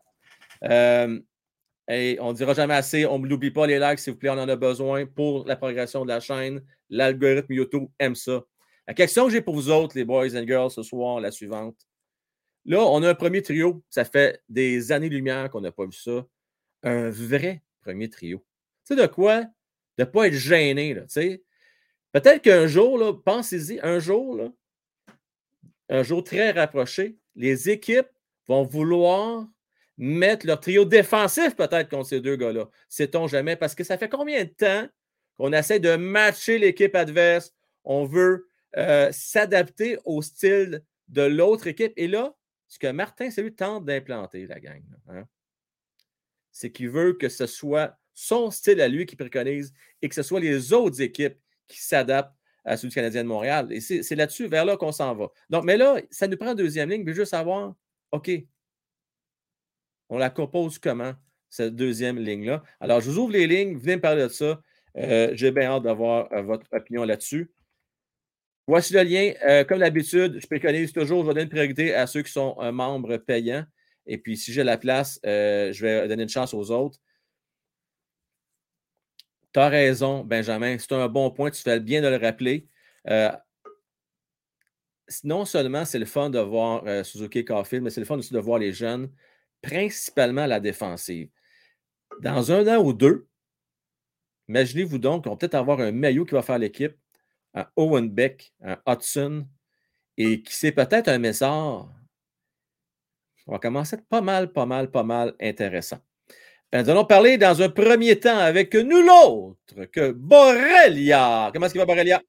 Euh, 0.64 1.18
et 1.88 2.16
on 2.20 2.30
ne 2.30 2.36
dira 2.36 2.54
jamais 2.54 2.74
assez, 2.74 3.04
on 3.04 3.18
ne 3.18 3.26
l'oublie 3.26 3.50
pas, 3.50 3.66
les 3.66 3.78
likes, 3.78 3.98
s'il 3.98 4.14
vous 4.14 4.18
plaît, 4.18 4.30
on 4.30 4.38
en 4.38 4.48
a 4.48 4.56
besoin 4.56 5.06
pour 5.06 5.46
la 5.46 5.56
progression 5.56 6.04
de 6.04 6.08
la 6.08 6.20
chaîne. 6.20 6.62
L'algorithme 6.90 7.52
YouTube 7.54 7.88
aime 7.98 8.14
ça. 8.14 8.44
La 8.86 8.94
question 8.94 9.26
que 9.26 9.32
j'ai 9.32 9.40
pour 9.40 9.54
vous 9.54 9.70
autres, 9.70 9.96
les 9.96 10.04
boys 10.04 10.36
and 10.36 10.46
girls, 10.46 10.70
ce 10.70 10.82
soir, 10.82 11.20
la 11.20 11.30
suivante. 11.30 11.76
Là, 12.64 12.80
on 12.80 13.02
a 13.02 13.10
un 13.10 13.14
premier 13.14 13.42
trio. 13.42 13.82
Ça 13.88 14.04
fait 14.04 14.42
des 14.48 14.92
années-lumière 14.92 15.48
qu'on 15.50 15.60
n'a 15.60 15.72
pas 15.72 15.86
vu 15.86 15.92
ça. 15.92 16.26
Un 16.82 17.10
vrai 17.10 17.62
premier 17.80 18.10
trio. 18.10 18.38
Tu 18.84 18.94
sais 18.94 19.00
de 19.00 19.06
quoi? 19.06 19.42
De 19.42 19.48
ne 20.00 20.04
pas 20.04 20.26
être 20.26 20.34
gêné. 20.34 20.94
Là, 20.94 21.04
Peut-être 22.12 22.42
qu'un 22.42 22.66
jour, 22.66 23.22
pensez-y, 23.24 23.78
un 23.80 24.00
jour, 24.00 24.50
un 25.88 26.02
jour 26.02 26.24
très 26.24 26.50
rapproché, 26.50 27.16
les 27.36 27.70
équipes 27.70 28.08
vont 28.48 28.64
vouloir 28.64 29.46
mettre 29.96 30.46
leur 30.46 30.58
trio 30.58 30.84
défensif 30.84 31.54
peut-être 31.54 31.88
contre 31.88 32.08
ces 32.08 32.20
deux 32.20 32.36
gars-là. 32.36 32.68
Sait-on 32.88 33.28
jamais? 33.28 33.54
Parce 33.54 33.74
que 33.74 33.84
ça 33.84 33.98
fait 33.98 34.08
combien 34.08 34.44
de 34.44 34.48
temps 34.48 34.88
qu'on 35.40 35.54
essaie 35.54 35.80
de 35.80 35.96
matcher 35.96 36.58
l'équipe 36.58 36.94
adverse? 36.94 37.54
On 37.84 38.04
veut 38.04 38.50
euh, 38.76 39.08
s'adapter 39.10 39.96
au 40.04 40.20
style 40.20 40.84
de 41.08 41.22
l'autre 41.22 41.66
équipe. 41.66 41.94
Et 41.96 42.08
là, 42.08 42.36
ce 42.68 42.78
que 42.78 42.88
Martin 42.88 43.30
lui 43.38 43.54
tente 43.54 43.86
d'implanter, 43.86 44.46
la 44.46 44.60
gang, 44.60 44.82
hein, 45.08 45.24
c'est 46.52 46.70
qu'il 46.70 46.90
veut 46.90 47.14
que 47.14 47.30
ce 47.30 47.46
soit 47.46 47.98
son 48.12 48.50
style 48.50 48.82
à 48.82 48.88
lui 48.88 49.06
qui 49.06 49.16
préconise 49.16 49.72
et 50.02 50.10
que 50.10 50.14
ce 50.14 50.22
soit 50.22 50.40
les 50.40 50.74
autres 50.74 51.00
équipes 51.00 51.38
qui 51.68 51.80
s'adaptent 51.80 52.36
à 52.66 52.76
celui 52.76 52.90
du 52.90 52.94
Canadien 52.96 53.22
de 53.22 53.28
Montréal. 53.28 53.72
Et 53.72 53.80
c'est 53.80 54.14
là-dessus, 54.14 54.46
vers 54.46 54.66
là 54.66 54.76
qu'on 54.76 54.92
s'en 54.92 55.14
va. 55.14 55.32
Mais 55.62 55.78
là, 55.78 56.02
ça 56.10 56.28
nous 56.28 56.36
prend 56.36 56.50
une 56.50 56.56
deuxième 56.56 56.90
ligne, 56.90 57.02
mais 57.02 57.14
juste 57.14 57.30
savoir, 57.30 57.74
OK, 58.12 58.30
on 60.10 60.18
la 60.18 60.28
compose 60.28 60.78
comment, 60.78 61.14
cette 61.48 61.74
deuxième 61.74 62.18
ligne-là? 62.18 62.62
Alors, 62.78 63.00
je 63.00 63.10
vous 63.10 63.18
ouvre 63.20 63.32
les 63.32 63.46
lignes, 63.46 63.78
venez 63.78 63.96
me 63.96 64.02
parler 64.02 64.24
de 64.24 64.28
ça. 64.28 64.60
Euh, 64.96 65.30
j'ai 65.34 65.50
bien 65.50 65.70
hâte 65.70 65.84
d'avoir 65.84 66.32
euh, 66.32 66.42
votre 66.42 66.66
opinion 66.72 67.04
là-dessus. 67.04 67.50
Voici 68.66 68.92
le 68.92 69.02
lien. 69.02 69.32
Euh, 69.44 69.64
comme 69.64 69.78
d'habitude, 69.78 70.38
je 70.40 70.46
préconise 70.46 70.92
toujours, 70.92 71.22
je 71.22 71.28
vais 71.28 71.34
donner 71.34 71.44
une 71.44 71.48
priorité 71.50 71.94
à 71.94 72.06
ceux 72.06 72.22
qui 72.22 72.32
sont 72.32 72.56
un 72.58 72.72
membre 72.72 73.16
payant. 73.16 73.64
Et 74.06 74.18
puis, 74.18 74.36
si 74.36 74.52
j'ai 74.52 74.64
la 74.64 74.78
place, 74.78 75.20
je 75.24 75.80
vais 75.80 76.08
donner 76.08 76.24
une 76.24 76.28
chance 76.28 76.54
aux 76.54 76.70
autres. 76.70 76.98
Tu 79.52 79.60
as 79.60 79.68
raison, 79.68 80.24
Benjamin. 80.24 80.78
C'est 80.78 80.92
un 80.92 81.08
bon 81.08 81.30
point. 81.30 81.50
Tu 81.50 81.62
fais 81.62 81.80
bien 81.80 82.00
de 82.02 82.08
le 82.08 82.16
rappeler. 82.16 82.66
Non 85.24 85.44
seulement 85.44 85.84
c'est 85.84 85.98
le 85.98 86.06
fun 86.06 86.30
de 86.30 86.38
voir 86.38 87.04
Suzuki 87.04 87.44
Caulfield, 87.44 87.82
mais 87.82 87.90
c'est 87.90 88.00
le 88.00 88.06
fun 88.06 88.18
aussi 88.18 88.32
de 88.32 88.38
voir 88.38 88.58
les 88.58 88.72
jeunes, 88.72 89.10
principalement 89.60 90.46
la 90.46 90.60
défensive. 90.60 91.28
Dans 92.20 92.52
un 92.52 92.76
an 92.76 92.82
ou 92.82 92.92
deux, 92.92 93.28
imaginez-vous 94.50 94.98
donc 94.98 95.24
qu'on 95.24 95.30
va 95.30 95.36
peut-être 95.36 95.54
avoir 95.54 95.80
un 95.80 95.92
maillot 95.92 96.24
qui 96.24 96.34
va 96.34 96.42
faire 96.42 96.58
l'équipe 96.58 96.96
un 97.54 97.66
Owen 97.76 98.08
Beck, 98.08 98.52
un 98.62 98.76
Hudson, 98.86 99.46
et 100.16 100.42
qui 100.42 100.54
c'est 100.54 100.72
peut-être 100.72 101.08
un 101.08 101.18
Messard. 101.18 101.88
On 103.46 103.52
va 103.52 103.58
commencer 103.58 103.96
à 103.96 103.98
être 103.98 104.08
pas 104.08 104.20
mal, 104.20 104.52
pas 104.52 104.66
mal, 104.66 104.90
pas 104.90 105.02
mal 105.02 105.34
intéressant. 105.40 105.98
Ben, 106.70 106.82
nous 106.82 106.90
allons 106.90 107.04
parler 107.04 107.36
dans 107.36 107.60
un 107.62 107.68
premier 107.68 108.18
temps 108.20 108.38
avec 108.38 108.74
nul 108.74 109.08
autre 109.10 109.86
que 109.86 110.12
Borrelia. 110.12 111.50
Comment 111.52 111.66
est-ce 111.66 111.74
qu'il 111.74 111.80
va, 111.80 111.86
Borrelia? 111.86 112.22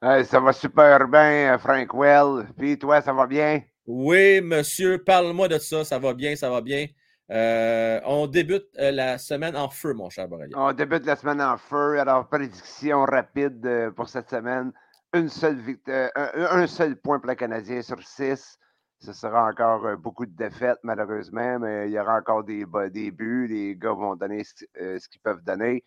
ça 0.00 0.38
va 0.38 0.52
super 0.52 1.08
bien, 1.08 1.58
Frank 1.58 1.92
Well. 1.92 2.46
Puis 2.56 2.78
toi, 2.78 3.00
ça 3.00 3.12
va 3.12 3.26
bien? 3.26 3.62
Oui, 3.86 4.40
monsieur, 4.40 5.02
parle-moi 5.02 5.48
de 5.48 5.58
ça. 5.58 5.84
Ça 5.84 5.98
va 5.98 6.14
bien, 6.14 6.36
ça 6.36 6.48
va 6.48 6.60
bien. 6.60 6.86
Euh, 7.30 8.00
on 8.04 8.28
débute 8.28 8.68
euh, 8.78 8.92
la 8.92 9.18
semaine 9.18 9.56
en 9.56 9.68
feu, 9.68 9.94
mon 9.94 10.08
cher 10.10 10.28
Borrelia. 10.28 10.56
On 10.56 10.72
débute 10.72 11.04
la 11.06 11.16
semaine 11.16 11.40
en 11.40 11.56
feu. 11.56 11.98
Alors, 11.98 12.28
prédiction 12.28 13.04
rapide 13.04 13.64
euh, 13.66 13.90
pour 13.90 14.08
cette 14.08 14.30
semaine. 14.30 14.72
Une 15.12 15.28
seule 15.28 15.60
un, 15.86 16.66
seul 16.66 16.96
point 16.96 17.18
pour 17.18 17.28
le 17.28 17.34
Canadien 17.34 17.82
sur 17.82 18.00
six. 18.02 18.58
Ce 18.98 19.12
sera 19.12 19.48
encore 19.48 19.96
beaucoup 19.98 20.26
de 20.26 20.34
défaites, 20.36 20.78
malheureusement, 20.82 21.58
mais 21.58 21.88
il 21.88 21.92
y 21.92 21.98
aura 21.98 22.18
encore 22.18 22.44
des, 22.44 22.64
des 22.90 23.10
buts. 23.10 23.46
Les 23.48 23.76
gars 23.76 23.92
vont 23.92 24.14
donner 24.16 24.42
ce, 24.44 25.08
qu'ils 25.08 25.20
peuvent 25.20 25.42
donner. 25.42 25.84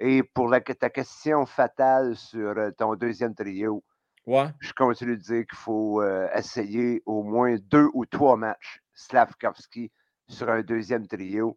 Et 0.00 0.22
pour 0.22 0.48
la, 0.48 0.60
ta 0.60 0.90
question 0.90 1.44
fatale 1.46 2.16
sur 2.16 2.54
ton 2.76 2.94
deuxième 2.94 3.34
trio, 3.34 3.84
ouais. 4.26 4.48
je 4.60 4.72
continue 4.72 5.16
de 5.16 5.22
dire 5.22 5.46
qu'il 5.46 5.58
faut 5.58 6.02
essayer 6.34 7.02
au 7.06 7.22
moins 7.22 7.56
deux 7.60 7.88
ou 7.94 8.06
trois 8.06 8.36
matchs. 8.36 8.80
Slavkovski, 8.94 9.92
sur 10.28 10.48
un 10.48 10.62
deuxième 10.62 11.06
trio 11.06 11.56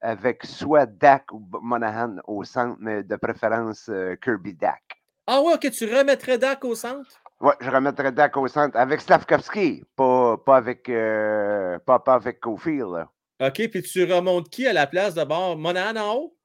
avec 0.00 0.44
soit 0.44 0.86
Dak 0.86 1.32
ou 1.32 1.42
Monahan 1.62 2.16
au 2.26 2.44
centre, 2.44 2.76
mais 2.80 3.02
de 3.02 3.16
préférence 3.16 3.88
euh, 3.88 4.16
Kirby 4.16 4.54
Dak. 4.54 4.82
Ah 5.26 5.40
ouais, 5.40 5.54
ok, 5.54 5.70
tu 5.70 5.86
remettrais 5.86 6.38
Dak 6.38 6.64
au 6.64 6.74
centre? 6.74 7.10
Oui, 7.40 7.52
je 7.60 7.70
remettrais 7.70 8.12
Dak 8.12 8.36
au 8.36 8.46
centre 8.46 8.76
avec 8.76 9.00
Slavkovski, 9.00 9.82
pas, 9.96 10.36
pas 10.36 10.56
avec, 10.56 10.88
euh, 10.88 11.78
pas, 11.86 11.98
pas, 11.98 12.14
avec 12.14 12.40
Cofield. 12.40 13.06
OK, 13.40 13.68
puis 13.70 13.82
tu 13.82 14.04
remontes 14.04 14.50
qui 14.50 14.66
à 14.66 14.72
la 14.72 14.86
place 14.86 15.14
d'abord? 15.14 15.56
Monahan 15.56 15.96
en 15.96 16.14
haut? 16.14 16.36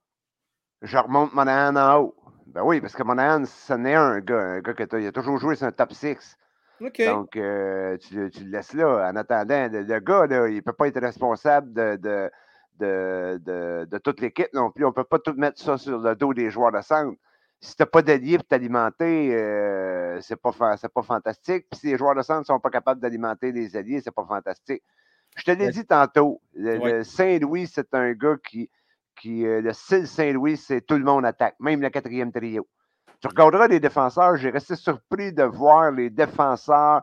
Je 0.82 0.98
remonte 0.98 1.34
Monahan 1.34 1.76
en 1.76 2.00
haut. 2.00 2.16
Ben 2.48 2.64
oui, 2.64 2.82
parce 2.82 2.96
que 2.96 3.04
Monahan, 3.04 3.46
ce 3.46 3.74
n'est 3.74 3.96
un 3.96 4.22
gars, 4.22 4.40
un 4.40 4.60
gars 4.62 4.74
qui 4.74 4.84
a 4.84 5.12
toujours 5.12 5.38
joué 5.38 5.56
sur 5.56 5.68
un 5.68 5.72
top 5.72 5.94
6. 5.94 6.38
Donc, 6.82 7.36
euh, 7.36 7.98
tu, 7.98 8.16
le 8.16 8.52
laisses 8.52 8.74
là. 8.74 9.10
En 9.12 9.16
attendant, 9.16 9.68
le, 9.72 10.00
gars, 10.00 10.26
là, 10.28 10.48
il 10.48 10.56
ne 10.56 10.62
peut 10.62 10.74
pas 10.74 10.88
être 10.88 11.00
responsable 11.00 11.74
de, 11.74 12.30
de, 12.80 13.98
toute 13.98 14.22
l'équipe 14.22 14.54
non 14.54 14.72
plus. 14.72 14.86
On 14.86 14.90
ne 14.90 14.94
peut 14.94 15.04
pas 15.04 15.20
tout 15.20 15.34
mettre 15.34 15.62
ça 15.62 15.78
sur 15.78 16.00
le 16.00 16.16
dos 16.16 16.34
des 16.34 16.50
joueurs 16.50 16.72
de 16.72 16.82
centre. 16.82 17.18
Si 17.62 17.76
tu 17.76 17.82
n'as 17.82 17.88
pas 17.88 18.02
d'alliés 18.02 18.38
pour 18.38 18.48
t'alimenter, 18.48 19.36
euh, 19.36 20.22
c'est 20.22 20.38
pas, 20.38 20.52
pas 20.52 21.02
fantastique. 21.02 21.66
Puis 21.70 21.80
si 21.82 21.88
les 21.88 21.98
joueurs 21.98 22.16
de 22.16 22.22
centre 22.22 22.40
ne 22.40 22.46
sont 22.46 22.60
pas 22.60 22.70
capables 22.70 23.02
d'alimenter 23.02 23.52
les 23.52 23.76
alliés, 23.76 24.00
c'est 24.02 24.16
pas 24.16 24.26
fantastique. 24.26 24.82
Je 25.36 25.44
te 25.44 25.52
l'ai 25.52 25.70
dit 25.70 25.86
tantôt, 25.86 26.42
le, 26.54 27.04
Saint-Louis, 27.04 27.68
c'est 27.68 27.94
un 27.94 28.14
gars 28.14 28.38
qui, 28.44 28.70
qui 29.20 29.46
euh, 29.46 29.62
le 29.62 29.74
style 29.74 30.08
Saint-Louis, 30.08 30.58
c'est 30.58 30.82
tout 30.82 30.96
le 30.96 31.04
monde 31.04 31.26
attaque, 31.26 31.56
même 31.60 31.82
le 31.82 31.90
quatrième 31.90 32.32
trio. 32.32 32.66
Tu 33.22 33.28
regarderas 33.28 33.68
les 33.68 33.80
défenseurs, 33.80 34.38
j'ai 34.38 34.50
resté 34.50 34.76
surpris 34.76 35.34
de 35.34 35.44
voir 35.44 35.92
les 35.92 36.10
défenseurs 36.10 37.02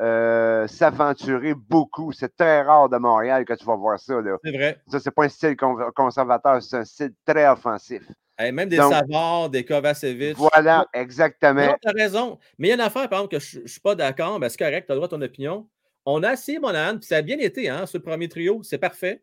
euh, 0.00 0.66
s'aventurer 0.66 1.54
beaucoup. 1.54 2.12
C'est 2.12 2.36
très 2.36 2.62
rare 2.62 2.88
de 2.88 2.96
Montréal 2.98 3.44
que 3.44 3.54
tu 3.54 3.64
vas 3.64 3.76
voir 3.76 3.98
ça. 3.98 4.14
C'est 4.44 4.52
vrai. 4.52 4.80
Ça, 4.88 5.00
c'est 5.00 5.10
pas 5.10 5.24
un 5.24 5.28
style 5.28 5.56
conservateur, 5.94 6.62
c'est 6.62 6.76
un 6.76 6.84
style 6.84 7.14
très 7.24 7.48
offensif. 7.48 8.02
même 8.38 8.68
des 8.68 8.76
Savard, 8.76 9.50
des 9.50 9.64
Kovacevic. 9.64 10.36
Voilà, 10.36 10.86
exactement. 10.92 11.76
Tu 11.80 11.88
as 11.88 11.92
raison. 11.92 12.38
Mais 12.58 12.68
il 12.68 12.70
y 12.70 12.72
a 12.72 12.74
une 12.74 12.80
affaire, 12.80 13.08
par 13.08 13.20
exemple, 13.20 13.36
que 13.36 13.42
je 13.42 13.60
ne 13.60 13.66
suis 13.66 13.80
pas 13.80 13.94
d'accord, 13.94 14.38
mais 14.40 14.48
c'est 14.48 14.58
correct, 14.58 14.86
tu 14.86 14.92
as 14.92 14.94
le 14.96 14.98
droit 14.98 15.08
de 15.08 15.16
ton 15.16 15.22
opinion. 15.22 15.68
On 16.04 16.22
a 16.22 16.34
essayé 16.34 16.58
Monahan, 16.58 16.98
puis 16.98 17.06
ça 17.06 17.16
a 17.16 17.22
bien 17.22 17.38
été, 17.38 17.70
hein, 17.70 17.86
ce 17.86 17.96
premier 17.96 18.28
trio, 18.28 18.62
c'est 18.62 18.78
parfait. 18.78 19.22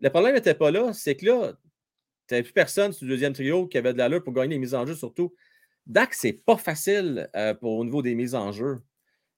Le 0.00 0.10
problème 0.10 0.34
n'était 0.34 0.54
pas 0.54 0.70
là, 0.70 0.92
c'est 0.92 1.16
que 1.16 1.26
là, 1.26 1.52
tu 2.28 2.34
n'avais 2.34 2.42
plus 2.42 2.52
personne 2.52 2.92
sur 2.92 3.06
le 3.06 3.12
deuxième 3.12 3.32
trio 3.32 3.66
qui 3.66 3.78
avait 3.78 3.92
de 3.92 3.98
l'allure 3.98 4.22
pour 4.22 4.32
gagner 4.32 4.54
les 4.54 4.58
mises 4.58 4.74
en 4.74 4.86
jeu, 4.86 4.94
surtout. 4.94 5.34
Dak, 5.86 6.14
c'est 6.14 6.32
pas 6.32 6.56
facile 6.56 7.28
euh, 7.36 7.54
pour, 7.54 7.78
au 7.78 7.84
niveau 7.84 8.02
des 8.02 8.14
mises 8.14 8.34
en 8.34 8.52
jeu. 8.52 8.80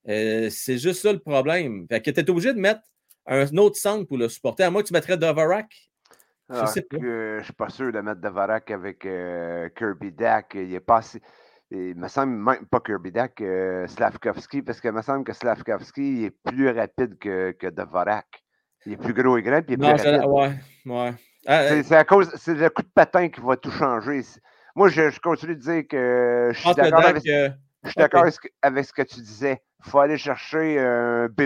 Euh, 0.08 0.48
c'est 0.50 0.78
juste 0.78 1.02
ça 1.02 1.12
le 1.12 1.18
problème. 1.18 1.86
Fait 1.88 2.00
que 2.00 2.10
tu 2.10 2.20
es 2.20 2.30
obligé 2.30 2.54
de 2.54 2.60
mettre 2.60 2.82
un 3.26 3.44
autre 3.56 3.76
centre 3.76 4.06
pour 4.06 4.18
le 4.18 4.28
supporter, 4.28 4.64
à 4.64 4.70
moins 4.70 4.82
que 4.82 4.88
tu 4.88 4.92
mettrais 4.92 5.16
Dvorak. 5.16 5.90
Je 6.48 6.60
ne 6.60 7.42
suis 7.42 7.52
pas 7.54 7.68
sûr 7.68 7.92
de 7.92 8.00
mettre 8.00 8.20
Dvorak 8.20 8.70
avec 8.70 9.04
euh, 9.04 9.68
Kirby 9.76 10.12
Dak. 10.12 10.52
Il 10.54 10.72
est 10.72 10.80
pas 10.80 11.00
il 11.72 11.96
me 11.96 12.06
semble 12.06 12.32
même 12.32 12.66
pas 12.66 12.78
Kirby 12.78 13.10
Dak, 13.10 13.40
euh, 13.40 13.88
Slavkovski, 13.88 14.62
parce 14.62 14.80
qu'il 14.80 14.92
me 14.92 15.02
semble 15.02 15.24
que 15.24 15.32
Slavkovski 15.32 16.26
est 16.26 16.30
plus 16.30 16.70
rapide 16.70 17.18
que, 17.18 17.50
que 17.52 17.66
Dvorak. 17.66 18.44
Il 18.84 18.92
est 18.92 18.96
plus 18.96 19.12
gros 19.12 19.36
et 19.36 19.42
grand, 19.42 19.62
puis 19.62 19.74
il 19.74 19.84
est 19.84 19.96
plus 19.96 20.08
rapide. 20.08 20.24
Ouais, 20.26 20.52
ouais. 20.86 21.14
Ah, 21.44 21.82
c'est 21.82 21.96
à 21.96 22.04
cause, 22.04 22.32
c'est 22.36 22.54
le 22.54 22.70
coup 22.70 22.82
de 22.82 22.90
patin 22.94 23.28
qui 23.28 23.40
va 23.40 23.56
tout 23.56 23.72
changer. 23.72 24.22
Moi, 24.76 24.90
je, 24.90 25.18
continue 25.20 25.56
de 25.56 25.60
dire 25.60 25.88
que 25.88 26.50
je 26.52 26.60
suis 26.60 26.74
d'accord 26.74 27.06
avec, 27.06 27.24
je 27.24 27.88
suis 27.88 27.96
d'accord 27.96 28.26
avec, 28.60 28.84
ce 28.84 28.92
que 28.92 29.02
tu 29.02 29.20
disais. 29.22 29.62
Il 29.82 29.90
faut 29.90 30.00
aller 30.00 30.18
chercher 30.18 30.78
un 30.78 31.28
B, 31.28 31.44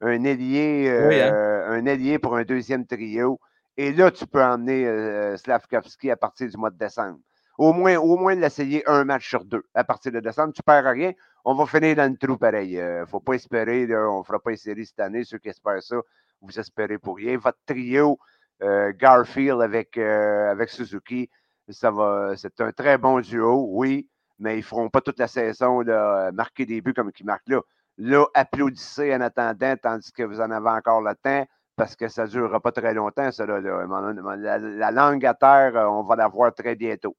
un 0.00 0.22
ailier, 0.22 0.88
hein. 0.88 1.10
euh, 1.10 1.70
un 1.72 1.84
ailier 1.86 2.20
pour 2.20 2.36
un 2.36 2.44
deuxième 2.44 2.86
trio. 2.86 3.40
Et 3.76 3.92
là, 3.92 4.12
tu 4.12 4.24
peux 4.24 4.40
emmener 4.40 4.86
euh, 4.86 5.36
Slavkovski 5.36 6.12
à 6.12 6.16
partir 6.16 6.48
du 6.48 6.56
mois 6.56 6.70
de 6.70 6.78
décembre. 6.78 7.18
Au 7.58 7.72
moins, 7.72 7.96
au 7.96 8.16
moins 8.16 8.36
l'essayer 8.36 8.88
un 8.88 9.02
match 9.02 9.28
sur 9.28 9.44
deux. 9.44 9.64
À 9.74 9.82
partir 9.82 10.12
de 10.12 10.20
décembre, 10.20 10.52
tu 10.52 10.60
ne 10.60 10.64
perds 10.64 10.92
rien. 10.92 11.12
On 11.44 11.56
va 11.56 11.66
finir 11.66 11.96
dans 11.96 12.08
le 12.08 12.16
trou 12.16 12.36
pareil. 12.38 12.74
Il 12.74 12.78
euh, 12.78 13.00
ne 13.00 13.06
faut 13.06 13.18
pas 13.18 13.32
espérer, 13.32 13.88
on 13.96 14.20
ne 14.20 14.24
fera 14.24 14.38
pas 14.38 14.52
une 14.52 14.56
série 14.56 14.86
cette 14.86 15.00
année. 15.00 15.24
Ceux 15.24 15.38
qui 15.38 15.48
espèrent 15.48 15.82
ça, 15.82 15.96
vous 16.40 16.56
espérez 16.60 16.98
pour 16.98 17.16
rien. 17.16 17.36
Votre 17.36 17.58
trio, 17.66 18.16
Garfield 18.60 19.60
avec, 19.60 19.98
avec 19.98 20.68
Suzuki, 20.68 21.28
ça 21.70 21.90
va, 21.90 22.32
c'est 22.36 22.60
un 22.60 22.72
très 22.72 22.98
bon 22.98 23.20
duo, 23.20 23.66
oui 23.70 24.08
mais 24.38 24.54
ils 24.54 24.58
ne 24.58 24.62
feront 24.62 24.88
pas 24.88 25.00
toute 25.00 25.18
la 25.18 25.28
saison 25.28 25.80
là, 25.80 26.30
marquer 26.32 26.66
des 26.66 26.80
buts 26.80 26.94
comme 26.94 27.10
ils 27.18 27.26
marquent 27.26 27.48
là. 27.48 27.60
Là, 27.98 28.26
applaudissez 28.34 29.12
en 29.14 29.20
attendant, 29.20 29.74
tandis 29.76 30.12
que 30.12 30.22
vous 30.22 30.40
en 30.40 30.50
avez 30.52 30.70
encore 30.70 31.00
le 31.00 31.14
temps, 31.20 31.44
parce 31.74 31.96
que 31.96 32.06
ça 32.06 32.24
ne 32.24 32.28
durera 32.28 32.60
pas 32.60 32.70
très 32.70 32.94
longtemps, 32.94 33.32
ça. 33.32 33.44
Là, 33.44 33.60
La, 33.60 34.90
langue 34.92 35.26
à 35.26 35.34
terre, 35.34 35.76
euh, 35.76 35.86
on 35.86 36.04
va 36.04 36.14
la 36.14 36.28
voir 36.28 36.54
très 36.54 36.76
bientôt. 36.76 37.16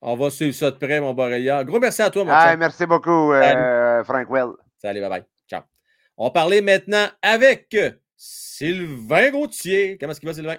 On 0.00 0.16
va 0.16 0.30
suivre 0.30 0.54
ça 0.54 0.72
de 0.72 0.76
près, 0.76 1.00
mon 1.00 1.14
Borrelia. 1.14 1.62
Gros 1.62 1.78
merci 1.78 2.02
à 2.02 2.10
toi, 2.10 2.24
mon 2.24 2.32
ah, 2.32 2.56
Merci 2.56 2.84
beaucoup, 2.84 3.32
euh, 3.32 4.02
Frank 4.02 4.28
Well. 4.28 4.50
Salut, 4.76 5.00
bye 5.00 5.08
bye. 5.08 5.24
Ciao. 5.48 5.62
On 6.16 6.24
va 6.24 6.30
parler 6.32 6.60
maintenant 6.60 7.06
avec 7.22 7.74
Sylvain 8.16 9.30
Gauthier. 9.30 9.98
Comment 9.98 10.10
est-ce 10.10 10.20
qu'il 10.20 10.28
va, 10.28 10.34
Sylvain? 10.34 10.56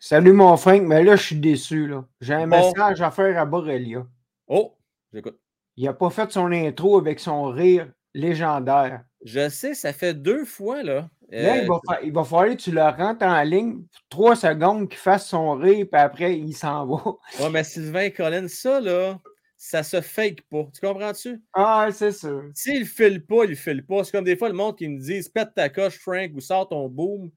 Salut, 0.00 0.32
mon 0.32 0.56
Frank, 0.56 0.82
mais 0.82 1.02
là, 1.02 1.16
je 1.16 1.22
suis 1.24 1.36
déçu. 1.36 1.90
J'ai 2.20 2.34
un 2.34 2.46
message 2.46 3.02
à 3.02 3.10
faire 3.10 3.36
à 3.36 3.44
Borrelia. 3.44 4.06
Oh, 4.46 4.76
j'écoute. 5.12 5.40
Il 5.76 5.84
n'a 5.84 5.92
pas 5.92 6.10
fait 6.10 6.30
son 6.30 6.52
intro 6.52 6.98
avec 6.98 7.18
son 7.18 7.46
rire 7.46 7.90
légendaire. 8.14 9.02
Je 9.24 9.48
sais, 9.48 9.74
ça 9.74 9.92
fait 9.92 10.14
deux 10.14 10.44
fois, 10.44 10.84
là. 10.84 11.10
Là, 11.30 11.56
il, 11.56 11.68
euh, 11.68 11.78
va 11.84 12.00
il, 12.02 12.12
va 12.12 12.24
falloir 12.24 12.56
que 12.56 12.62
tu 12.62 12.70
le 12.70 12.82
rentres 12.82 13.24
en 13.24 13.42
ligne, 13.42 13.82
trois 14.08 14.36
secondes 14.36 14.88
qu'il 14.88 14.98
fasse 14.98 15.26
son 15.26 15.56
rire, 15.56 15.86
puis 15.90 16.00
après, 16.00 16.38
il 16.38 16.54
s'en 16.54 16.86
va. 16.86 17.02
Ouais, 17.40 17.50
mais 17.50 17.64
Sylvain 17.64 18.10
Collins, 18.10 18.48
ça, 18.48 18.80
là, 18.80 19.18
ça 19.56 19.82
se 19.82 20.00
fake 20.00 20.42
pas. 20.48 20.64
Tu 20.72 20.80
comprends-tu? 20.80 21.42
Ah, 21.52 21.88
c'est 21.92 22.12
sûr. 22.12 22.44
S'il 22.54 22.86
file 22.86 23.26
pas, 23.26 23.44
il 23.44 23.56
file 23.56 23.84
pas. 23.84 24.04
C'est 24.04 24.12
comme 24.12 24.24
des 24.24 24.36
fois 24.36 24.48
le 24.48 24.54
monde 24.54 24.78
qui 24.78 24.88
me 24.88 25.00
dit 25.00 25.28
pète 25.34 25.54
ta 25.54 25.68
coche, 25.68 25.98
Frank, 25.98 26.30
ou 26.34 26.40
sors 26.40 26.68
ton 26.68 26.88
boom. 26.88 27.30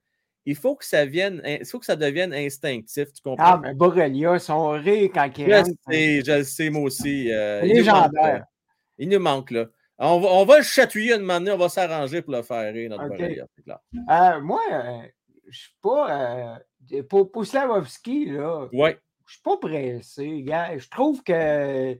Il 0.45 0.55
faut 0.55 0.75
que 0.75 0.85
ça 0.85 1.05
vienne, 1.05 1.41
il 1.45 1.65
faut 1.65 1.79
que 1.79 1.85
ça 1.85 1.95
devienne 1.95 2.33
instinctif, 2.33 3.13
tu 3.13 3.21
comprends? 3.21 3.43
Ah, 3.45 3.59
mais 3.61 3.73
Borrelia, 3.73 4.39
son 4.39 4.71
rire 4.71 5.11
quand 5.13 5.29
il 5.37 5.45
je 5.45 5.51
rentre. 5.53 5.69
Sais, 5.89 6.23
je 6.25 6.31
le 6.31 6.43
sais, 6.43 6.69
moi 6.69 6.81
aussi. 6.83 7.31
Euh, 7.31 7.61
légendaire. 7.61 8.45
il 8.97 9.09
nous 9.09 9.19
manque, 9.19 9.51
là. 9.51 9.65
On 10.03 10.19
va, 10.19 10.29
on 10.29 10.45
va 10.45 10.57
le 10.57 10.63
chatouiller 10.63 11.13
une 11.13 11.21
manière, 11.21 11.53
on 11.53 11.59
va 11.59 11.69
s'arranger 11.69 12.23
pour 12.23 12.33
le 12.33 12.41
faire 12.41 12.73
rire, 12.73 12.89
notre 12.89 13.13
okay. 13.13 13.39
euh, 13.39 14.41
Moi, 14.41 14.61
euh, 14.71 15.01
je 15.47 15.59
suis 15.59 15.75
pas. 15.79 16.57
Euh, 16.91 17.03
pour, 17.03 17.31
pour 17.31 17.45
Slavovski, 17.45 18.25
là. 18.25 18.67
Ouais. 18.73 18.99
Je 19.27 19.33
suis 19.33 19.43
pas 19.43 19.57
pressé, 19.57 20.41
gars. 20.41 20.75
Je 20.75 20.89
trouve 20.89 21.21
que. 21.21 21.99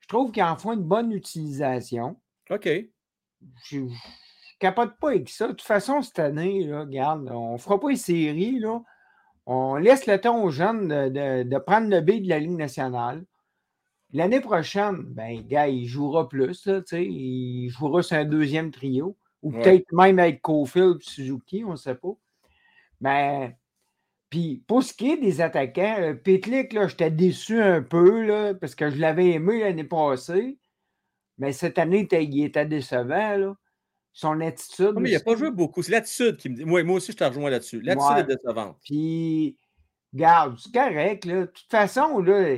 Je 0.00 0.08
trouve 0.08 0.32
qu'il 0.32 0.42
en 0.42 0.56
faut 0.56 0.72
une 0.72 0.84
bonne 0.84 1.12
utilisation. 1.12 2.18
OK. 2.48 2.66
Je, 3.64 3.80
capote 4.58 4.96
pas 4.98 5.10
avec 5.10 5.28
ça. 5.28 5.46
De 5.46 5.52
toute 5.52 5.62
façon, 5.62 6.02
cette 6.02 6.18
année, 6.18 6.64
là, 6.64 6.80
regarde, 6.80 7.30
on 7.30 7.54
ne 7.54 7.58
fera 7.58 7.78
pas 7.78 7.90
une 7.90 7.96
série, 7.96 8.58
là. 8.58 8.82
On 9.46 9.76
laisse 9.76 10.06
le 10.06 10.20
temps 10.20 10.42
aux 10.42 10.50
jeunes 10.50 10.88
de, 10.88 11.08
de, 11.08 11.42
de 11.48 11.58
prendre 11.58 11.88
le 11.88 12.00
B 12.00 12.22
de 12.22 12.28
la 12.28 12.38
Ligue 12.38 12.58
nationale. 12.58 13.24
L'année 14.12 14.40
prochaine, 14.40 15.02
ben, 15.02 15.40
gars, 15.46 15.68
il 15.68 15.86
jouera 15.86 16.28
plus, 16.28 16.66
là, 16.66 16.80
il 16.92 17.68
jouera 17.70 18.02
sur 18.02 18.16
un 18.16 18.24
deuxième 18.24 18.70
trio, 18.70 19.16
ou 19.42 19.52
peut-être 19.52 19.90
même 19.92 20.18
avec 20.18 20.42
Cofield 20.42 20.98
et 21.00 21.04
Suzuki, 21.04 21.64
on 21.64 21.72
ne 21.72 21.76
sait 21.76 21.94
pas. 21.94 22.14
Mais, 23.00 23.56
puis, 24.30 24.62
pour 24.66 24.82
ce 24.82 24.92
qui 24.92 25.10
est 25.10 25.16
des 25.18 25.40
attaquants, 25.40 25.96
euh, 25.98 26.14
Pitlick, 26.14 26.72
là, 26.72 26.86
j'étais 26.86 27.10
déçu 27.10 27.60
un 27.60 27.82
peu, 27.82 28.22
là, 28.22 28.54
parce 28.54 28.74
que 28.74 28.90
je 28.90 28.96
l'avais 28.96 29.32
aimé 29.32 29.60
l'année 29.60 29.84
passée, 29.84 30.58
mais 31.38 31.52
cette 31.52 31.78
année, 31.78 32.08
il 32.10 32.44
était 32.44 32.66
décevant, 32.66 33.36
là. 33.36 33.56
Son 34.20 34.40
attitude. 34.40 34.94
mais 34.96 35.10
il 35.10 35.12
n'a 35.12 35.20
pas 35.20 35.36
joué 35.36 35.52
beaucoup. 35.52 35.80
C'est 35.80 35.92
l'attitude 35.92 36.38
qui 36.38 36.48
me 36.48 36.56
dit. 36.56 36.64
Moi, 36.64 36.82
moi 36.82 36.96
aussi, 36.96 37.12
je 37.12 37.16
te 37.16 37.22
rejoins 37.22 37.50
là-dessus. 37.50 37.80
L'attitude 37.80 38.18
est 38.18 38.36
décevante. 38.36 38.76
Puis, 38.82 39.56
garde, 40.12 40.58
c'est 40.58 40.74
correct, 40.74 41.24
là. 41.24 41.42
De 41.42 41.46
toute 41.46 41.70
façon, 41.70 42.18
là, 42.18 42.56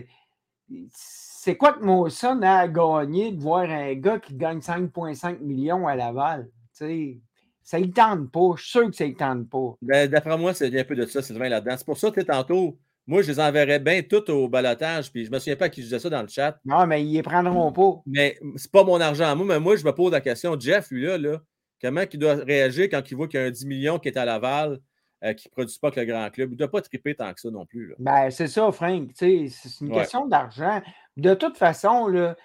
c'est 0.90 1.56
quoi 1.56 1.74
que 1.74 1.84
Mawson 1.84 2.40
a 2.40 2.66
gagné 2.66 3.32
de 3.32 3.42
voir 3.42 3.68
un 3.68 3.92
gars 3.92 4.18
qui 4.18 4.36
gagne 4.36 4.60
5,5 4.60 5.40
millions 5.40 5.86
à 5.86 5.96
Laval? 5.96 6.48
sais, 6.72 7.20
ça 7.62 7.78
ne 7.78 7.88
tente 7.88 8.32
pas. 8.32 8.56
Je 8.56 8.62
suis 8.62 8.70
sûr 8.70 8.90
que 8.90 8.96
ça 8.96 9.06
ne 9.06 9.12
tente 9.12 9.50
pas. 9.50 9.76
Ben, 9.82 10.08
D'après 10.08 10.38
moi, 10.38 10.54
c'est 10.54 10.80
un 10.80 10.84
peu 10.84 10.96
de 10.96 11.04
ça, 11.04 11.20
Sylvain, 11.20 11.50
là-dedans. 11.50 11.74
C'est 11.76 11.84
pour 11.84 11.98
ça 11.98 12.10
que 12.10 12.22
tantôt, 12.22 12.78
moi, 13.06 13.20
je 13.20 13.32
les 13.32 13.38
enverrais 13.38 13.80
bien 13.80 14.00
toutes 14.00 14.30
au 14.30 14.48
balotage, 14.48 15.12
puis 15.12 15.26
je 15.26 15.30
ne 15.30 15.34
me 15.34 15.38
souviens 15.40 15.56
pas 15.56 15.68
qui 15.68 15.82
disait 15.82 15.98
ça 15.98 16.08
dans 16.08 16.22
le 16.22 16.28
chat. 16.28 16.58
Non, 16.64 16.86
mais 16.86 17.04
ils 17.04 17.12
les 17.12 17.22
prendront 17.22 17.70
pas. 17.70 18.00
Mais 18.06 18.38
c'est 18.56 18.72
pas 18.72 18.82
mon 18.82 18.98
argent 18.98 19.30
à 19.30 19.34
moi, 19.34 19.44
mais 19.44 19.60
moi, 19.60 19.76
je 19.76 19.84
me 19.84 19.92
pose 19.92 20.12
la 20.12 20.22
question. 20.22 20.58
Jeff, 20.58 20.90
lui, 20.90 21.04
là, 21.04 21.18
là 21.18 21.42
comment 21.80 22.02
il 22.10 22.18
doit 22.18 22.34
réagir 22.34 22.88
quand 22.90 23.02
il 23.10 23.16
voit 23.16 23.28
qu'il 23.28 23.40
y 23.40 23.42
a 23.42 23.46
un 23.46 23.50
10 23.50 23.66
millions 23.66 23.98
qui 23.98 24.08
est 24.08 24.16
à 24.16 24.24
Laval, 24.24 24.78
euh, 25.24 25.32
qui 25.34 25.48
ne 25.48 25.52
produit 25.52 25.78
pas 25.80 25.90
que 25.90 26.00
le 26.00 26.06
grand 26.06 26.30
club? 26.30 26.50
Il 26.50 26.54
ne 26.54 26.58
doit 26.58 26.70
pas 26.70 26.82
triper 26.82 27.14
tant 27.14 27.32
que 27.32 27.40
ça 27.40 27.50
non 27.50 27.66
plus. 27.66 27.94
Ben, 27.98 28.30
c'est 28.30 28.48
ça, 28.48 28.70
Frank. 28.72 29.10
C'est 29.14 29.48
une 29.80 29.92
question 29.92 30.26
d'argent. 30.26 30.80
De 31.16 31.34
toute 31.34 31.56
façon, 31.56 32.06
là, 32.06 32.36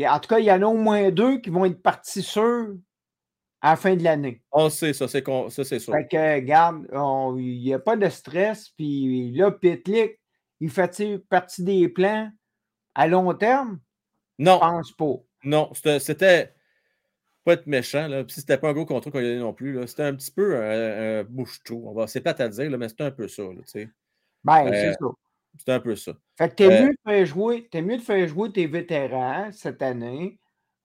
en 0.00 0.18
tout 0.18 0.28
cas, 0.28 0.38
il 0.38 0.46
y 0.46 0.52
en 0.52 0.62
a 0.62 0.66
au 0.66 0.76
moins 0.76 1.10
deux 1.10 1.38
qui 1.38 1.50
vont 1.50 1.64
être 1.64 1.82
partis 1.82 2.22
sûrs 2.22 2.74
à 3.60 3.70
la 3.70 3.76
fin 3.76 3.94
de 3.94 4.02
l'année. 4.02 4.42
On 4.50 4.68
sait, 4.68 4.92
ça, 4.92 5.06
c'est 5.06 5.24
ça, 5.24 5.64
sûr. 5.64 5.94
Fait 5.94 6.08
que, 6.08 6.34
regarde, 6.34 6.86
il 7.38 7.60
n'y 7.60 7.74
a 7.74 7.78
pas 7.78 7.96
de 7.96 8.08
stress. 8.08 8.70
Puis 8.70 9.32
là, 9.32 9.52
Pitlick, 9.52 10.18
il 10.60 10.70
fait 10.70 11.18
partie 11.28 11.62
des 11.62 11.88
plans 11.88 12.30
à 12.94 13.06
long 13.06 13.32
terme? 13.34 13.80
Non. 14.38 14.54
Je 14.54 14.58
pense 14.58 14.92
pas. 14.92 15.14
Non, 15.44 15.72
c'était 15.74 16.54
pas 17.44 17.54
être 17.54 17.66
méchant. 17.66 18.08
Là. 18.08 18.24
Puis 18.24 18.34
c'était 18.36 18.58
pas 18.58 18.70
un 18.70 18.72
gros 18.72 18.86
contrat 18.86 19.10
qu'on 19.10 19.18
a 19.18 19.22
donné 19.22 19.38
non 19.38 19.52
plus. 19.52 19.86
C'était 19.86 20.04
un 20.04 20.14
petit 20.14 20.30
peu 20.30 20.56
un, 20.56 21.24
bouche-trou. 21.24 21.94
C'est 22.06 22.20
pas 22.20 22.34
à 22.38 22.48
dire, 22.48 22.70
là, 22.70 22.76
mais 22.76 22.88
c'était 22.88 23.04
un 23.04 23.10
peu 23.10 23.28
ça. 23.28 23.42
Là, 23.42 23.88
ben, 24.44 24.70
c'est 24.72 24.88
euh, 24.88 24.92
ça. 24.92 25.06
C'est 25.58 25.72
un 25.72 25.80
peu 25.80 25.96
ça. 25.96 26.12
Fait 26.38 26.48
que 26.48 26.54
t'es 26.54 26.66
euh, 26.66 26.86
mieux, 26.86 26.90
de 26.90 27.10
faire 27.10 27.26
jouer, 27.26 27.68
es 27.72 27.82
mieux 27.82 27.98
de 27.98 28.02
faire 28.02 28.26
jouer 28.26 28.50
tes 28.52 28.66
vétérans 28.66 29.50
cette 29.52 29.82
année, 29.82 30.38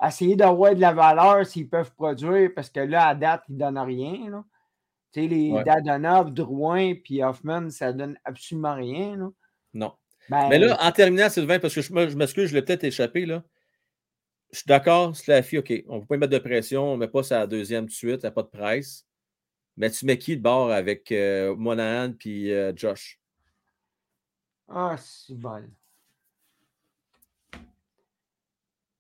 essayer 0.06 0.36
d'avoir 0.36 0.76
de 0.76 0.82
la 0.82 0.94
valeur 0.94 1.46
s'ils 1.46 1.70
peuvent 1.70 1.94
produire, 1.94 2.52
parce 2.54 2.70
que 2.70 2.82
là, 2.82 3.08
à 3.08 3.16
date, 3.16 3.44
ils 3.50 3.56
ne 3.56 3.60
donnent 3.60 3.78
rien. 3.80 4.30
Là. 4.30 4.44
Tu 5.14 5.22
sais, 5.22 5.28
les 5.28 5.52
ouais. 5.52 5.64
Dadonov, 5.64 6.34
Drouin 6.34 6.96
puis 6.96 7.24
Hoffman, 7.24 7.70
ça 7.70 7.94
ne 7.94 7.98
donne 7.98 8.20
absolument 8.26 8.76
rien. 8.76 9.16
Là. 9.16 9.30
Non. 9.74 9.94
Ben, 10.30 10.50
Mais 10.50 10.60
là, 10.60 10.78
en 10.82 10.92
terminant, 10.92 11.30
Sylvain, 11.30 11.60
parce 11.60 11.74
que 11.74 11.82
je, 11.82 11.88
je 11.88 12.18
m'excuse, 12.18 12.50
je 12.50 12.56
l'ai 12.56 12.62
peut-être 12.62 12.84
échappé, 12.84 13.26
là. 13.26 13.44
Je 14.52 14.60
suis 14.60 14.68
d'accord, 14.68 15.16
Slaffy, 15.16 15.58
OK, 15.58 15.74
on 15.88 15.96
ne 15.96 16.00
peut 16.02 16.08
pas 16.08 16.18
mettre 16.18 16.34
de 16.34 16.40
pression, 16.40 16.94
on 16.94 16.94
ne 16.94 17.02
met 17.02 17.08
pas 17.08 17.24
sa 17.24 17.46
deuxième 17.48 17.86
tout 17.86 17.92
de 17.92 17.94
suite, 17.94 18.22
il 18.22 18.26
n'y 18.26 18.28
a 18.28 18.32
pas 18.32 18.44
de 18.44 18.48
presse. 18.48 19.06
Mais 19.76 19.92
tu 19.92 20.06
mets 20.06 20.18
qui 20.18 20.36
de 20.38 20.42
bord 20.42 20.72
avec 20.72 21.12
euh, 21.12 21.56
Monahan 21.56 22.14
puis 22.14 22.52
euh, 22.52 22.74
Josh? 22.76 23.20
Ah, 24.68 24.96
c'est 24.98 25.38
bon. 25.38 25.64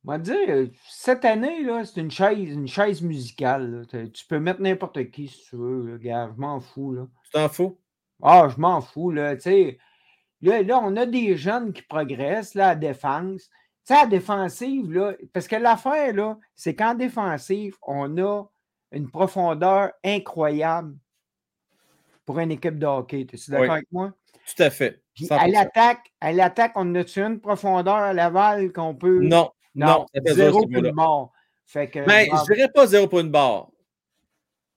On 0.10 0.18
dire, 0.20 0.70
cette 0.88 1.26
année, 1.26 1.68
c'est 1.84 2.00
une 2.00 2.12
chaise, 2.12 2.54
une 2.54 2.68
chaise 2.68 3.02
musicale. 3.02 3.86
Tu 4.14 4.26
peux 4.26 4.40
mettre 4.40 4.62
n'importe 4.62 5.12
qui 5.12 5.28
si 5.28 5.44
tu 5.50 5.58
veux, 5.58 5.98
gars. 5.98 6.32
Je 6.34 6.40
m'en 6.40 6.62
fous. 6.62 6.94
Là. 6.94 7.08
Tu 7.26 7.32
t'en 7.32 7.50
fous? 7.50 7.78
Ah, 8.22 8.48
je 8.50 8.58
m'en 8.58 8.80
fous. 8.80 9.12
Là, 9.12 9.36
là, 9.36 10.62
là, 10.64 10.80
on 10.82 10.96
a 10.96 11.06
des 11.06 11.36
jeunes 11.36 11.74
qui 11.74 11.82
progressent 11.82 12.54
là, 12.54 12.70
à 12.70 12.76
défense. 12.76 13.50
Sais, 13.88 14.06
défensive, 14.08 14.92
là, 14.92 15.14
parce 15.32 15.48
que 15.48 15.56
l'affaire, 15.56 16.14
là, 16.14 16.38
c'est 16.56 16.76
qu'en 16.76 16.94
défensive, 16.94 17.78
on 17.82 18.18
a 18.18 18.44
une 18.92 19.10
profondeur 19.10 19.94
incroyable 20.04 20.98
pour 22.26 22.38
une 22.40 22.52
équipe 22.52 22.78
de 22.78 22.86
hockey. 22.86 23.26
Tu 23.26 23.38
es 23.38 23.40
d'accord 23.48 23.76
avec 23.76 23.90
moi? 23.90 24.12
Tout 24.46 24.62
à 24.62 24.70
fait. 24.72 25.02
À 25.30 25.48
l'attaque, 25.48 26.12
à 26.20 26.34
l'attaque, 26.34 26.74
on 26.76 26.96
a 26.96 27.04
une 27.16 27.40
profondeur 27.40 27.96
à 27.96 28.12
Laval 28.12 28.74
qu'on 28.74 28.94
peut. 28.94 29.22
Non, 29.22 29.52
non, 29.74 30.06
non 30.14 30.34
zéro 30.34 30.68
point 30.68 30.82
de 30.82 30.92
mort. 30.92 31.32
Fait 31.66 31.90
que, 31.90 32.00
Mais 32.00 32.26
je 32.26 32.54
dirais 32.54 32.70
pas 32.70 32.88
zéro 32.88 33.08
point 33.08 33.24
de 33.24 33.30
barre. 33.30 33.70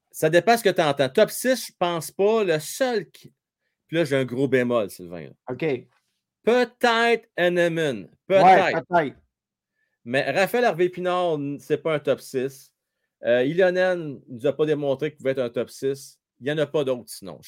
Ça 0.09 0.29
dépend 0.29 0.55
ce 0.55 0.63
que 0.63 0.69
tu 0.69 0.81
entends. 0.81 1.09
Top 1.09 1.31
6, 1.31 1.67
je 1.67 1.71
pense 1.77 2.11
pas. 2.11 2.45
Le 2.45 2.59
seul 2.59 3.09
qui. 3.11 3.33
Puis 3.87 3.97
là, 3.97 4.05
j'ai 4.05 4.15
un 4.15 4.23
gros 4.23 4.47
bémol, 4.47 4.89
Sylvain. 4.89 5.27
OK. 5.49 5.65
Peut-être 6.43 7.29
Enemon. 7.37 8.09
Peut-être. 8.27 8.83
Ouais. 8.89 9.13
Mais 10.03 10.31
Raphaël 10.31 10.65
Harvey-Pinard, 10.65 11.37
c'est 11.59 11.77
pas 11.77 11.95
un 11.95 11.99
top 11.99 12.21
6. 12.21 12.71
Euh, 13.23 13.43
Ilonen 13.43 14.19
ne 14.27 14.35
nous 14.35 14.47
a 14.47 14.53
pas 14.53 14.65
démontré 14.65 15.11
qu'il 15.11 15.17
pouvait 15.17 15.31
être 15.31 15.39
un 15.39 15.49
top 15.49 15.69
6. 15.69 16.19
Il 16.39 16.45
n'y 16.45 16.51
en 16.51 16.57
a 16.57 16.65
pas 16.65 16.83
d'autres 16.83 17.09
sinon. 17.09 17.39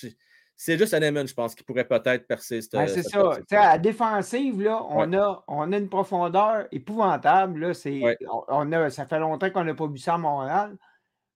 C'est 0.56 0.78
juste 0.78 0.94
Anemon, 0.94 1.26
je 1.26 1.34
pense, 1.34 1.56
qui 1.56 1.64
pourrait 1.64 1.88
peut-être 1.88 2.28
percer. 2.28 2.60
Ben, 2.72 2.88
c'est 2.88 3.02
ça. 3.04 3.40
À 3.52 3.78
défensive, 3.80 4.62
là, 4.62 4.86
on, 4.88 5.12
a, 5.14 5.44
on 5.48 5.74
a 5.74 5.78
une 5.78 5.90
profondeur 5.90 6.68
épouvantable. 6.72 7.60
Là, 7.60 8.18
on, 8.50 8.72
a, 8.72 8.90
ça 8.92 9.08
fait 9.08 9.20
longtemps 9.20 9.50
qu'on 9.50 9.64
n'a 9.64 9.74
pas 9.74 9.88
vu 9.88 9.98
ça 9.98 10.14
à 10.14 10.18
Montréal. 10.20 10.78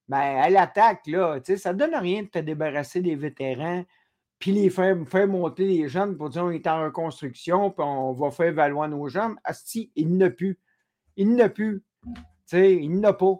Mais 0.07 0.39
à 0.39 0.49
l'attaque, 0.49 1.07
là, 1.07 1.39
ça 1.57 1.73
ne 1.73 1.79
donne 1.79 1.95
rien 1.95 2.23
de 2.23 2.27
te 2.27 2.39
débarrasser 2.39 3.01
des 3.01 3.15
vétérans 3.15 3.83
puis 4.39 4.51
les 4.51 4.69
faire, 4.69 4.95
faire 5.07 5.27
monter 5.27 5.65
les 5.65 5.87
jeunes 5.89 6.17
pour 6.17 6.29
dire 6.29 6.43
on 6.43 6.51
est 6.51 6.67
en 6.67 6.85
reconstruction, 6.85 7.71
puis 7.71 7.83
on 7.83 8.13
va 8.13 8.31
faire 8.31 8.53
valoir 8.53 8.87
nos 8.87 9.07
jeunes. 9.07 9.35
Asti, 9.43 9.91
il 9.95 10.15
n'a 10.17 10.29
plus. 10.29 10.59
Il 11.15 11.35
n'a 11.35 11.49
plus. 11.49 11.83
sais, 12.45 12.75
il 12.75 12.99
n'a 12.99 13.13
pas. 13.13 13.35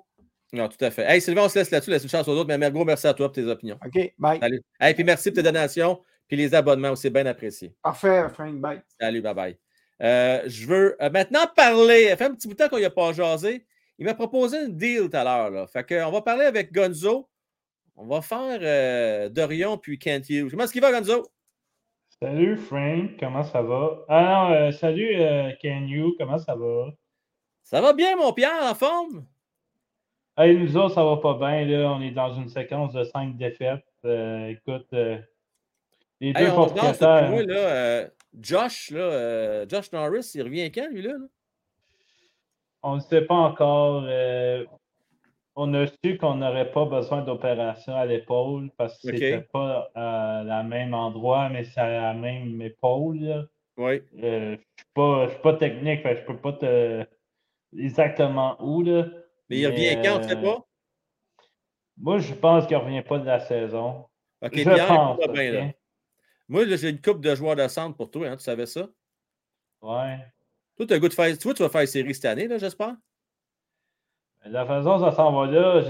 Non, 0.53 0.67
tout 0.69 0.83
à 0.83 0.89
fait. 0.91 1.03
Hey, 1.03 1.21
Sylvain, 1.21 1.43
on 1.43 1.49
se 1.49 1.59
laisse 1.59 1.71
là-dessus, 1.71 1.91
laisse 1.91 2.03
une 2.03 2.09
chance 2.09 2.27
aux 2.27 2.35
autres, 2.35 2.55
mais 2.55 2.71
gros 2.71 2.85
merci 2.85 3.05
à 3.05 3.13
toi 3.13 3.27
pour 3.27 3.35
tes 3.35 3.45
opinions. 3.45 3.77
OK, 3.85 4.13
bye. 4.17 4.39
Salut. 4.39 4.61
Hey, 4.79 4.93
puis 4.93 5.03
merci 5.03 5.29
pour 5.29 5.35
tes 5.35 5.43
donations, 5.43 6.01
puis 6.27 6.37
les 6.37 6.55
abonnements 6.55 6.91
aussi, 6.91 7.09
bien 7.09 7.25
appréciés. 7.25 7.75
Parfait, 7.83 8.27
Frank, 8.33 8.55
bye. 8.55 8.81
Salut, 8.99 9.21
bye 9.21 9.33
bye. 9.33 9.57
Euh, 10.01 10.43
je 10.47 10.65
veux 10.67 10.95
euh, 11.01 11.09
maintenant 11.09 11.45
parler. 11.55 12.09
Ça 12.09 12.17
fait 12.17 12.25
un 12.25 12.35
petit 12.35 12.47
bout 12.47 12.53
de 12.53 12.59
temps 12.59 12.69
qu'on 12.69 12.79
n'y 12.79 12.85
a 12.85 12.89
pas 12.89 13.13
jasé. 13.13 13.65
Il 13.99 14.05
m'a 14.05 14.13
proposé 14.13 14.65
une 14.65 14.77
deal 14.77 15.09
tout 15.09 15.17
à 15.17 15.23
l'heure. 15.23 15.69
Fait 15.69 15.83
qu'on 15.83 16.11
va 16.11 16.21
parler 16.21 16.45
avec 16.45 16.71
Gonzo. 16.71 17.27
On 17.97 18.05
va 18.05 18.21
faire 18.21 18.59
euh, 18.61 19.29
Dorion 19.29 19.77
puis 19.77 19.99
Kent 19.99 20.29
Hughes. 20.29 20.49
Comment 20.51 20.63
est-ce 20.63 20.71
qu'il 20.71 20.81
va, 20.81 20.91
Gonzo? 20.91 21.25
Salut, 22.21 22.55
Frank. 22.55 23.11
Comment 23.19 23.43
ça 23.43 23.61
va? 23.61 24.05
Ah 24.07 24.49
non, 24.49 24.71
salut, 24.71 25.15
Ken 25.61 25.89
Hughes. 25.89 26.15
Comment 26.17 26.37
ça 26.37 26.55
va? 26.55 26.91
Ça 27.63 27.81
va 27.81 27.93
bien, 27.93 28.15
mon 28.15 28.31
Pierre, 28.31 28.63
en 28.63 28.73
forme? 28.75 29.25
Hey, 30.37 30.55
nous 30.55 30.77
autres, 30.77 30.93
ça 30.93 31.03
va 31.03 31.17
pas 31.17 31.33
bien. 31.33 31.65
Là. 31.65 31.91
On 31.91 32.01
est 32.01 32.11
dans 32.11 32.33
une 32.33 32.47
séquence 32.47 32.93
de 32.93 33.03
cinq 33.03 33.35
défaites. 33.37 33.83
Euh, 34.05 34.49
écoute, 34.49 34.87
euh, 34.93 35.17
les 36.21 36.31
deux 36.31 36.47
propriétaires. 36.47 37.31
là, 37.31 37.55
euh, 37.55 38.07
Josh, 38.39 38.91
là, 38.91 39.67
Josh 39.67 39.91
Norris, 39.91 40.31
il 40.35 40.43
revient 40.43 40.71
quand, 40.71 40.87
lui, 40.91 41.01
là? 41.01 41.13
On 42.83 42.95
ne 42.95 43.01
sait 43.01 43.23
pas 43.23 43.33
encore. 43.33 44.03
On 45.59 45.73
a 45.73 45.87
su 45.87 46.17
qu'on 46.19 46.35
n'aurait 46.35 46.71
pas 46.71 46.85
besoin 46.85 47.23
d'opération 47.23 47.95
à 47.95 48.05
l'épaule 48.05 48.69
parce 48.77 48.93
que 49.01 49.07
c'était 49.07 49.41
pas 49.41 49.89
à 49.95 50.43
la 50.45 50.61
même 50.61 50.93
endroit, 50.93 51.49
mais 51.49 51.63
c'est 51.63 51.79
à 51.79 51.89
la 51.89 52.13
même 52.13 52.61
épaule. 52.61 53.49
Oui. 53.75 54.01
je 54.15 54.51
ne 54.51 55.27
suis, 55.27 55.39
pas 55.41 55.53
technique, 55.53 56.01
je 56.03 56.09
ne 56.09 56.25
peux 56.27 56.37
pas 56.37 56.53
te 56.53 57.05
exactement 57.75 58.55
où. 58.63 58.83
Là. 58.83 59.07
Mais 59.49 59.57
il 59.57 59.65
revient 59.67 59.99
quand, 60.03 60.17
on 60.17 60.19
ne 60.19 60.27
sait 60.27 60.41
pas? 60.41 60.67
Moi, 61.97 62.19
je 62.19 62.33
pense 62.35 62.67
qu'il 62.67 62.77
ne 62.77 62.83
revient 62.83 63.01
pas 63.01 63.17
de 63.17 63.25
la 63.25 63.39
saison. 63.39 64.05
OK, 64.43 64.55
je 64.55 64.61
Pierre, 64.61 64.87
pense, 64.87 65.27
bien, 65.29 65.51
là. 65.51 65.71
Moi, 66.47 66.67
j'ai 66.67 66.89
une 66.89 67.01
coupe 67.01 67.19
de 67.19 67.33
joueurs 67.33 67.55
de 67.55 67.67
centre 67.67 67.97
pour 67.97 68.11
toi, 68.11 68.27
hein, 68.27 68.37
tu 68.37 68.43
savais 68.43 68.67
ça? 68.67 68.87
Ouais. 69.81 70.19
Toi, 70.75 70.85
tu 70.85 70.93
as 70.93 70.99
goût 70.99 71.09
de 71.09 71.13
faire. 71.15 71.35
Toi, 71.35 71.53
tu 71.55 71.63
vas 71.63 71.69
faire 71.69 71.87
série 71.87 72.13
cette 72.13 72.25
année, 72.25 72.47
j'espère? 72.59 72.95
La 74.49 74.65
façon 74.65 74.97
dont 74.97 75.09
ça 75.09 75.15
s'en 75.15 75.31
va 75.31 75.45
là, 75.51 75.81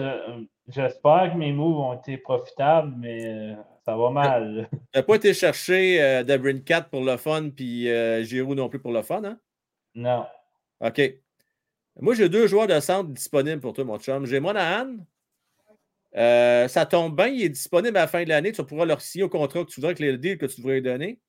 j'espère 0.68 1.32
que 1.34 1.38
mes 1.38 1.52
moves 1.52 1.80
ont 1.80 1.94
été 1.94 2.18
profitables, 2.18 2.94
mais 2.98 3.26
euh, 3.26 3.54
ça 3.86 3.96
va 3.96 4.10
mal. 4.10 4.70
Tu 4.94 5.00
n'as 5.00 5.04
pas 5.04 5.16
été 5.16 5.34
chercher 5.34 6.02
euh, 6.02 6.24
Debrin 6.24 6.60
4 6.60 6.90
pour 6.90 7.04
le 7.04 7.18
fun, 7.18 7.50
puis 7.50 7.90
euh, 7.90 8.24
Giroud 8.24 8.58
non 8.58 8.70
plus 8.70 8.80
pour 8.80 8.92
le 8.92 9.02
fun, 9.02 9.24
hein? 9.24 9.40
Non. 9.96 10.26
OK. 10.82 11.02
Moi, 12.00 12.14
j'ai 12.14 12.30
deux 12.30 12.48
joueurs 12.48 12.68
de 12.68 12.80
centre 12.80 13.10
disponibles 13.10 13.62
pour 13.62 13.74
toi, 13.74 13.84
mon 13.84 13.98
chum. 13.98 14.26
J'ai 14.26 14.40
Monahan. 14.40 14.98
Euh, 16.16 16.68
ça 16.68 16.86
tombe 16.86 17.16
bien, 17.16 17.28
il 17.28 17.44
est 17.44 17.50
disponible 17.50 17.98
à 17.98 18.02
la 18.02 18.08
fin 18.08 18.24
de 18.24 18.30
l'année. 18.30 18.52
Tu 18.52 18.64
pourras 18.64 18.86
leur 18.86 19.02
signer 19.02 19.24
au 19.24 19.30
contrat 19.30 19.64
que 19.64 19.70
tu 19.70 19.76
voudrais, 19.76 19.92
avec 19.92 20.00
les 20.00 20.18
deals 20.18 20.38
que 20.38 20.46
tu 20.46 20.62
voudrais 20.62 20.82
donner. 20.82 21.20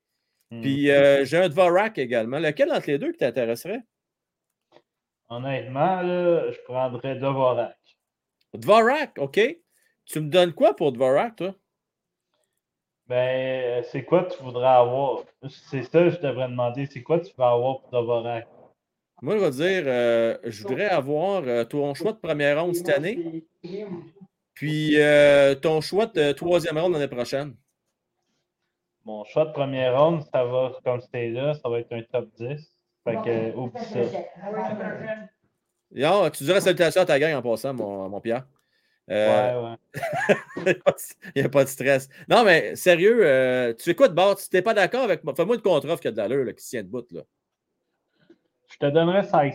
Puis 0.51 0.87
mhm. 0.87 0.91
euh, 0.91 1.25
j'ai 1.25 1.39
un 1.39 1.49
Dvorak 1.49 1.99
également. 1.99 2.39
Lequel 2.39 2.73
entre 2.73 2.87
les 2.89 2.99
deux 2.99 3.13
qui 3.13 3.19
t'intéresserait? 3.19 3.81
Honnêtement, 5.29 6.03
je 6.03 6.59
prendrais 6.65 7.17
Dvorak. 7.17 7.77
Dvorak, 8.55 9.19
OK. 9.19 9.41
Tu 10.05 10.21
me 10.21 10.31
donnes 10.31 10.53
quoi 10.53 10.75
pour 10.75 10.93
Dvorak, 10.93 11.37
toi? 11.37 11.55
Ben, 13.07 13.83
c'est 13.85 14.05
quoi 14.05 14.25
tu 14.25 14.43
voudrais 14.43 14.69
avoir? 14.69 15.25
C'est 15.49 15.83
ça 15.83 16.01
que 16.01 16.11
je 16.11 16.21
devrais 16.21 16.49
demander. 16.49 16.87
C'est 16.87 17.03
quoi 17.03 17.21
tu 17.21 17.33
veux 17.37 17.45
avoir 17.45 17.81
pour 17.81 17.91
Dvorak? 17.91 18.49
Moi, 19.21 19.37
je 19.37 19.45
vais 19.45 19.51
dire, 19.51 19.83
euh, 19.87 20.39
je 20.45 20.63
voudrais 20.63 20.87
avoir 20.87 21.43
euh, 21.43 21.65
ton 21.65 21.93
choix 21.95 22.13
de 22.13 22.19
première 22.19 22.63
ronde 22.63 22.77
cette 22.77 22.89
année, 22.89 23.45
puis 24.55 25.01
euh, 25.01 25.57
ton 25.57 25.81
choix 25.81 26.07
de 26.07 26.31
troisième 26.33 26.79
ronde 26.79 26.93
l'année 26.93 27.09
prochaine. 27.09 27.57
Mon 29.05 29.25
choix 29.25 29.47
de 29.47 29.53
première 29.53 30.01
ronde, 30.01 30.23
ça 30.33 30.45
va, 30.45 30.73
comme 30.85 31.01
c'était 31.01 31.31
là, 31.31 31.55
ça 31.55 31.69
va 31.69 31.81
être 31.81 31.93
un 31.93 32.03
top 32.03 32.29
10. 32.39 32.78
Fait 33.09 33.17
que, 33.25 33.57
oublie 33.57 33.85
ça. 35.93 36.31
tu 36.31 36.45
dirais 36.45 36.61
salutations 36.61 37.03
à 37.03 37.07
ta 37.07 37.19
gang 37.19 37.35
en 37.35 37.43
passant, 37.43 37.75
mon, 37.75 38.09
mon 38.09 38.21
Pierre. 38.21 38.47
ouais, 39.09 39.55
ouais. 39.55 39.77
Il 41.35 41.43
n'y 41.43 41.47
a 41.47 41.49
pas 41.49 41.65
de 41.65 41.69
stress. 41.69 42.09
Non, 42.29 42.45
mais 42.45 42.77
sérieux, 42.77 43.75
tu 43.79 43.85
fais 43.85 43.95
quoi 43.95 44.09
de 44.09 44.15
bord? 44.15 44.39
Si 44.39 44.51
tu 44.51 44.57
n'es 44.57 44.63
pas 44.63 44.75
d'accord 44.75 45.05
avec 45.05 45.25
moi, 45.25 45.35
fais-moi 45.35 45.57
une 45.57 45.63
contre-offre 45.63 46.01
qui 46.01 46.09
a 46.09 46.13
de 46.13 46.17
l'allure, 46.17 46.55
qui 46.55 46.65
tient 46.65 46.83
de 46.83 46.89
bout. 46.89 47.11
Là. 47.13 47.23
Je 48.69 48.77
te 48.79 48.87
donnerais 48.87 49.25
5 49.25 49.55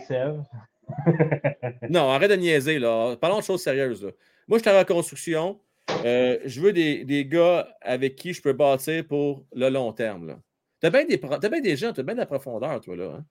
non, 1.88 2.10
arrête 2.10 2.30
de 2.30 2.36
niaiser, 2.36 2.78
là. 2.78 3.16
Parlons 3.16 3.38
de 3.38 3.44
choses 3.44 3.62
sérieuses. 3.62 4.12
Moi, 4.48 4.58
je 4.58 4.62
suis 4.62 4.70
en 4.70 4.78
reconstruction. 4.78 5.60
Euh, 6.04 6.38
je 6.44 6.60
veux 6.60 6.72
des, 6.72 7.04
des, 7.04 7.26
gars 7.26 7.68
avec 7.80 8.16
qui 8.16 8.32
je 8.32 8.42
peux 8.42 8.52
bâtir 8.52 9.06
pour 9.06 9.44
le 9.54 9.68
long 9.68 9.92
terme. 9.92 10.40
Tu 10.80 10.86
as 10.86 10.90
bien 10.90 11.04
des, 11.04 11.60
des 11.60 11.76
gens, 11.76 11.92
tu 11.92 12.00
as 12.00 12.02
bien 12.02 12.14
de 12.14 12.20
la 12.20 12.26
profondeur, 12.26 12.80
toi, 12.80 12.96
là. 12.96 13.12
Hein? 13.16 13.24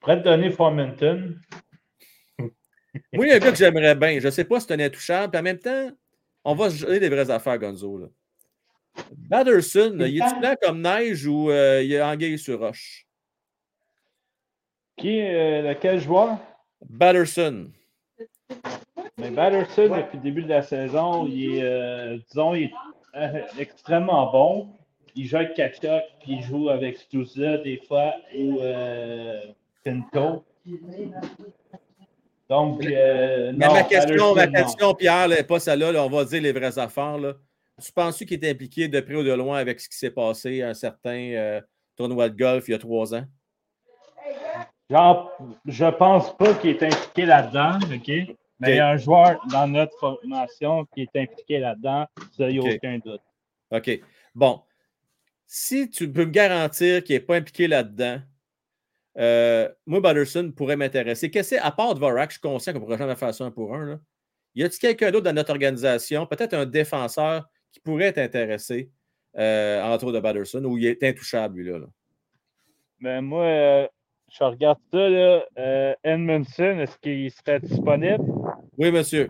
Pourrait 0.00 0.18
te 0.18 0.24
donner 0.24 0.50
Formenton. 0.50 1.36
Moi, 3.12 3.26
il 3.26 3.28
y 3.28 3.32
a 3.32 3.36
un 3.36 3.38
gars 3.38 3.52
que 3.52 3.58
j'aimerais 3.58 3.94
bien. 3.94 4.18
Je 4.18 4.26
ne 4.26 4.30
sais 4.30 4.44
pas 4.44 4.58
si 4.58 4.66
c'est 4.66 4.74
un 4.74 4.80
intouchable. 4.80 5.30
Puis 5.30 5.40
en 5.40 5.44
même 5.44 5.58
temps, 5.58 5.90
on 6.44 6.54
va 6.54 6.70
se 6.70 6.84
donner 6.84 6.98
des 6.98 7.08
vraies 7.08 7.30
affaires, 7.30 7.58
Gonzo. 7.58 7.98
Là. 7.98 8.06
Batterson, 9.12 9.96
il 10.00 10.16
est 10.16 10.40
blanc 10.40 10.54
comme 10.60 10.82
neige 10.82 11.26
ou 11.26 11.50
euh, 11.50 11.82
il 11.82 11.92
est 11.92 12.02
anguille 12.02 12.38
sur 12.38 12.58
roche? 12.58 13.06
Qui 14.96 15.18
est 15.18 15.34
euh, 15.34 15.68
lequel 15.68 16.00
joueur? 16.00 16.38
Batterson. 16.88 17.70
Mais 19.18 19.30
Batterson, 19.30 19.94
depuis 19.96 20.16
le 20.16 20.22
début 20.22 20.42
de 20.42 20.48
la 20.48 20.62
saison, 20.62 21.26
il 21.26 21.56
est, 21.56 21.62
euh, 21.62 22.18
disons, 22.28 22.54
il 22.54 22.64
est 22.64 22.72
euh, 23.14 23.42
extrêmement 23.58 24.30
bon. 24.32 24.72
Il 25.14 25.26
joue 25.26 25.36
avec 25.36 25.54
Kachuk, 25.54 26.02
puis 26.20 26.32
il 26.32 26.42
joue 26.42 26.68
avec 26.68 26.96
Stouza 26.96 27.58
des 27.58 27.80
fois, 27.86 28.14
ou 28.36 28.60
Pinto. 29.84 30.44
Donc, 32.48 32.82
Mais 32.82 33.52
ma, 33.52 33.82
question, 33.84 34.34
ma 34.34 34.46
question, 34.48 34.94
Pierre, 34.94 35.28
n'est 35.28 35.44
pas 35.44 35.60
celle-là. 35.60 36.04
on 36.04 36.10
va 36.10 36.24
dire 36.24 36.42
les 36.42 36.52
vraies 36.52 36.78
affaires. 36.78 37.18
Là. 37.18 37.34
Tu 37.82 37.92
penses 37.92 38.18
qu'il 38.18 38.32
est 38.32 38.50
impliqué 38.50 38.88
de 38.88 39.00
près 39.00 39.14
ou 39.14 39.22
de 39.22 39.32
loin 39.32 39.58
avec 39.58 39.80
ce 39.80 39.88
qui 39.88 39.96
s'est 39.96 40.10
passé 40.10 40.62
à 40.62 40.70
un 40.70 40.74
certain 40.74 41.60
tournoi 41.96 42.28
de 42.28 42.36
golf 42.36 42.68
il 42.68 42.72
y 42.72 42.74
a 42.74 42.78
trois 42.78 43.14
ans? 43.14 43.24
Genre, 44.90 45.30
je 45.66 45.86
pense 45.86 46.36
pas 46.36 46.54
qu'il 46.54 46.70
est 46.70 46.82
impliqué 46.82 47.24
là-dedans, 47.24 47.78
OK? 47.94 48.36
Mais 48.58 48.72
il 48.72 48.76
y 48.76 48.80
a 48.80 48.88
un 48.88 48.96
joueur 48.96 49.40
dans 49.50 49.66
notre 49.66 49.96
formation 49.98 50.84
qui 50.92 51.02
est 51.02 51.16
impliqué 51.16 51.60
là-dedans, 51.60 52.06
ça, 52.36 52.50
il 52.50 52.58
n'y 52.58 52.68
a 52.68 52.74
aucun 52.74 52.98
doute. 52.98 53.22
OK. 53.70 54.00
Bon. 54.34 54.60
Si 55.46 55.88
tu 55.88 56.12
peux 56.12 56.26
me 56.26 56.30
garantir 56.30 57.02
qu'il 57.02 57.16
n'est 57.16 57.20
pas 57.20 57.36
impliqué 57.36 57.68
là-dedans, 57.68 58.20
euh, 59.18 59.68
moi, 59.86 60.00
Batterson 60.00 60.52
pourrait 60.56 60.76
m'intéresser. 60.76 61.30
Qu'est-ce 61.30 61.56
que 61.56 61.62
À 61.62 61.70
part 61.70 61.94
Dvorak, 61.94 62.30
je 62.30 62.34
suis 62.34 62.40
conscient 62.40 62.72
qu'on 62.72 62.78
ne 62.80 62.84
pourra 62.84 62.96
jamais 62.96 63.16
faire 63.16 63.34
ça 63.34 63.44
un 63.44 63.50
pour 63.50 63.74
un. 63.74 63.84
Là. 63.84 64.00
Y 64.54 64.64
a-t-il 64.64 64.78
quelqu'un 64.80 65.10
d'autre 65.10 65.24
dans 65.24 65.32
notre 65.32 65.50
organisation, 65.50 66.26
peut-être 66.26 66.54
un 66.54 66.66
défenseur 66.66 67.48
qui 67.72 67.80
pourrait 67.80 68.12
t'intéresser 68.12 68.90
euh, 69.36 69.82
en 69.82 69.96
de 69.96 70.20
Batterson 70.20 70.64
ou 70.64 70.76
il 70.76 70.86
est 70.86 71.02
intouchable, 71.02 71.58
lui-là? 71.58 71.78
Là? 71.78 71.86
Ben, 73.00 73.20
moi, 73.20 73.44
euh, 73.44 73.88
je 74.30 74.44
regarde 74.44 74.78
ça, 74.92 75.08
là. 75.08 75.44
Euh, 75.58 75.94
Edmondson, 76.02 76.78
est-ce 76.80 76.98
qu'il 76.98 77.30
serait 77.30 77.60
disponible? 77.60 78.24
Oui, 78.76 78.90
monsieur. 78.90 79.28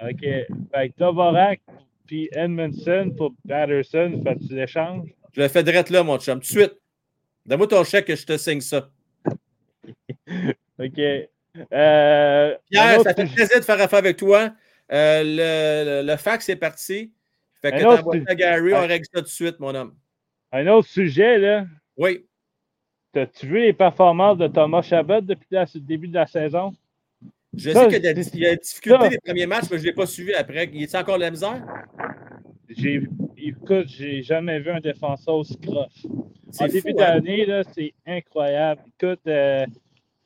OK. 0.00 0.20
Fait 0.20 0.88
que 0.90 1.58
puis 2.06 2.28
Edmondson 2.32 3.12
pour 3.16 3.34
Patterson, 3.46 4.20
fais-tu 4.24 4.54
l'échange? 4.54 5.10
Je 5.32 5.42
le 5.42 5.48
fais 5.48 5.62
direct 5.62 5.90
là, 5.90 6.02
mon 6.02 6.18
chum. 6.18 6.36
Tout 6.40 6.40
de 6.40 6.46
suite. 6.46 6.74
Donne-moi 7.48 7.66
ton 7.66 7.82
chèque 7.82 8.04
que 8.04 8.14
je 8.14 8.26
te 8.26 8.36
signe 8.36 8.60
ça. 8.60 8.90
OK. 10.78 10.98
Euh, 10.98 12.54
Pierre, 12.70 13.00
ça 13.00 13.14
fait 13.14 13.24
plaisir 13.24 13.58
de 13.58 13.64
faire 13.64 13.80
affaire 13.80 13.98
avec 14.00 14.18
toi. 14.18 14.52
Euh, 14.92 15.22
le, 15.24 16.06
le, 16.06 16.16
fax 16.18 16.46
est 16.50 16.56
parti. 16.56 17.10
Fait 17.62 17.72
que 17.72 17.80
t'envoies 17.80 18.16
à 18.26 18.34
Gary, 18.34 18.74
on 18.74 18.86
règle 18.86 19.06
ça 19.06 19.20
tout 19.20 19.22
de 19.22 19.28
suite, 19.28 19.58
mon 19.60 19.74
homme. 19.74 19.94
Un 20.52 20.66
autre 20.66 20.88
sujet, 20.88 21.38
là. 21.38 21.64
Oui. 21.96 22.26
As-tu 23.16 23.46
vu 23.46 23.60
les 23.60 23.72
performances 23.72 24.36
de 24.36 24.46
Thomas 24.46 24.82
Chabot 24.82 25.22
depuis 25.22 25.48
le 25.50 25.80
début 25.80 26.08
de 26.08 26.14
la 26.14 26.26
saison? 26.26 26.74
Je 27.56 27.70
sais 27.70 27.84
qu'il 27.84 27.92
y 27.94 28.08
a 28.08 28.12
des 28.12 28.14
difficultés 28.58 29.08
les 29.08 29.18
premiers 29.24 29.46
matchs, 29.46 29.70
mais 29.70 29.78
je 29.78 29.84
ne 29.84 29.86
l'ai 29.86 29.94
pas 29.94 30.06
suivi 30.06 30.34
après. 30.34 30.68
Il 30.70 30.82
est 30.82 30.94
encore 30.94 31.16
la 31.16 31.30
misère? 31.30 31.64
J'ai, 32.68 33.08
écoute, 33.40 33.88
j'ai 33.88 34.22
jamais 34.22 34.60
vu 34.60 34.70
un 34.70 34.80
défenseur 34.80 35.36
aussi 35.36 35.58
croche. 35.58 36.06
En 36.60 36.66
début 36.66 36.90
hein? 36.90 37.20
d'année, 37.20 37.62
c'est 37.74 37.94
incroyable. 38.06 38.82
Écoute, 38.86 39.20
euh, 39.26 39.66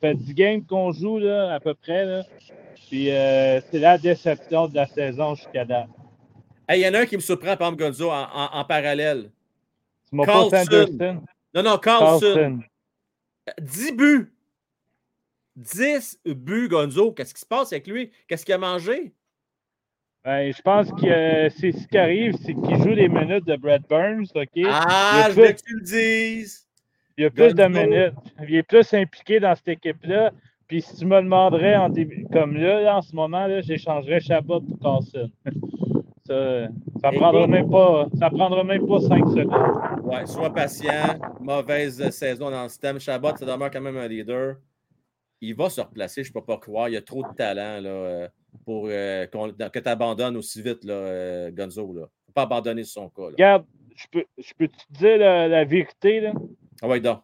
fait 0.01 0.15
10 0.15 0.35
games 0.35 0.65
qu'on 0.65 0.93
joue 0.93 1.19
là, 1.19 1.55
à 1.55 1.61
peu 1.61 1.75
près. 1.75 2.05
Là. 2.05 2.25
Puis 2.89 3.11
euh, 3.11 3.61
c'est 3.71 3.79
la 3.79 3.99
déception 3.99 4.69
de 4.69 4.75
la 4.75 4.87
saison 4.87 5.35
jusqu'à 5.35 5.65
date. 5.65 5.89
Il 6.71 6.79
y 6.81 6.89
en 6.89 6.95
a 6.95 7.01
un 7.01 7.07
qui 7.07 7.17
me 7.17 7.21
surprend, 7.21 7.57
par 7.57 7.69
exemple, 7.69 7.83
Gonzo, 7.83 8.11
en, 8.11 8.27
en, 8.33 8.65
parallèle. 8.65 9.31
C'est 10.05 10.17
mon 10.17 10.25
Carlson. 10.25 11.23
Non, 11.55 11.63
non, 11.63 11.79
Carlson. 11.79 12.61
10 13.61 13.93
buts. 13.93 14.33
10 15.57 16.21
buts, 16.25 16.69
Gonzo. 16.69 17.13
Qu'est-ce 17.13 17.35
qui 17.35 17.41
se 17.41 17.47
passe 17.47 17.73
avec 17.73 17.87
lui? 17.87 18.11
Qu'est-ce 18.27 18.45
qu'il 18.45 18.55
a 18.55 18.59
mangé? 18.59 19.13
Ben, 20.25 20.53
je 20.53 20.63
pense 20.63 20.91
que 20.93 21.49
c'est 21.49 21.73
ce 21.73 21.89
qui 21.89 21.99
arrive, 21.99 22.37
c'est 22.37 22.55
qu'il 22.55 22.77
joue 22.79 22.95
les 22.95 23.09
minutes 23.09 23.45
de 23.45 23.57
Brad 23.57 23.83
Burns, 23.89 24.27
OK? 24.35 24.65
Ah, 24.69 25.27
je 25.29 25.35
veux 25.35 25.49
que 25.49 25.63
tu 25.67 25.75
le 25.75 25.83
dises! 25.83 26.69
Il 27.19 27.25
y 27.25 27.27
a 27.27 27.31
plus 27.31 27.55
de 27.55 27.65
minutes. 27.65 28.15
Il 28.49 28.55
est 28.55 28.63
plus 28.63 28.95
impliqué 28.95 29.41
dans 29.41 29.55
cette 29.55 29.69
équipe-là. 29.69 30.33
Puis 30.69 30.83
si 30.83 30.97
tu 30.97 31.07
me 31.07 31.21
demanderais 31.21 31.77
en 31.77 31.89
début, 31.89 32.27
comme 32.33 32.57
là, 32.57 32.97
en 32.97 33.03
ce 33.03 33.15
moment, 33.15 33.47
j'échangerais 33.61 34.21
Chabot 34.21 34.61
pour 34.61 34.79
Carlson. 34.79 35.31
ça 36.27 36.69
ça 37.03 37.11
prendra 37.11 37.47
même 37.49 37.69
pas, 37.69 38.07
ça 38.17 38.31
prendra 38.31 38.63
même 38.63 38.87
pas 38.87 39.01
cinq 39.01 39.27
secondes. 39.27 40.05
Ouais, 40.05 40.25
sois 40.25 40.55
patient. 40.55 41.19
Mauvaise 41.41 42.11
saison 42.11 42.51
dans 42.51 42.63
le 42.63 42.69
système. 42.69 43.01
Chabot, 43.01 43.37
ça 43.37 43.45
demeure 43.45 43.71
quand 43.71 43.81
même 43.81 43.97
un 43.97 44.07
leader. 44.07 44.57
Il 45.41 45.57
va 45.57 45.69
se 45.69 45.81
replacer, 45.81 46.23
je 46.23 46.31
ne 46.31 46.35
peux 46.35 46.45
pas 46.45 46.59
croire. 46.59 46.89
Il 46.89 46.93
y 46.93 46.97
a 46.97 47.03
trop 47.03 47.25
de 47.25 47.35
talent 47.35 47.81
là, 47.81 47.91
euh, 47.91 48.29
pour 48.65 48.87
euh, 48.89 49.27
que 49.27 49.79
tu 49.79 49.89
abandonnes 49.89 50.37
aussi 50.37 50.63
vite, 50.63 50.85
là, 50.85 50.95
euh, 50.95 51.51
Gonzo. 51.51 51.87
Il 51.93 52.01
ne 52.01 52.05
faut 52.05 52.33
pas 52.35 52.43
abandonner 52.43 52.85
son 52.85 53.09
cas. 53.09 53.23
Regarde, 53.23 53.65
je 53.97 54.07
peux, 54.11 54.25
je 54.39 54.53
peux 54.57 54.69
te 54.69 54.83
dire 54.91 55.19
la, 55.19 55.65
vérité. 55.65 56.21
Là? 56.21 56.33
Ah 56.81 56.89
ouais, 56.89 57.01
donc. 57.01 57.21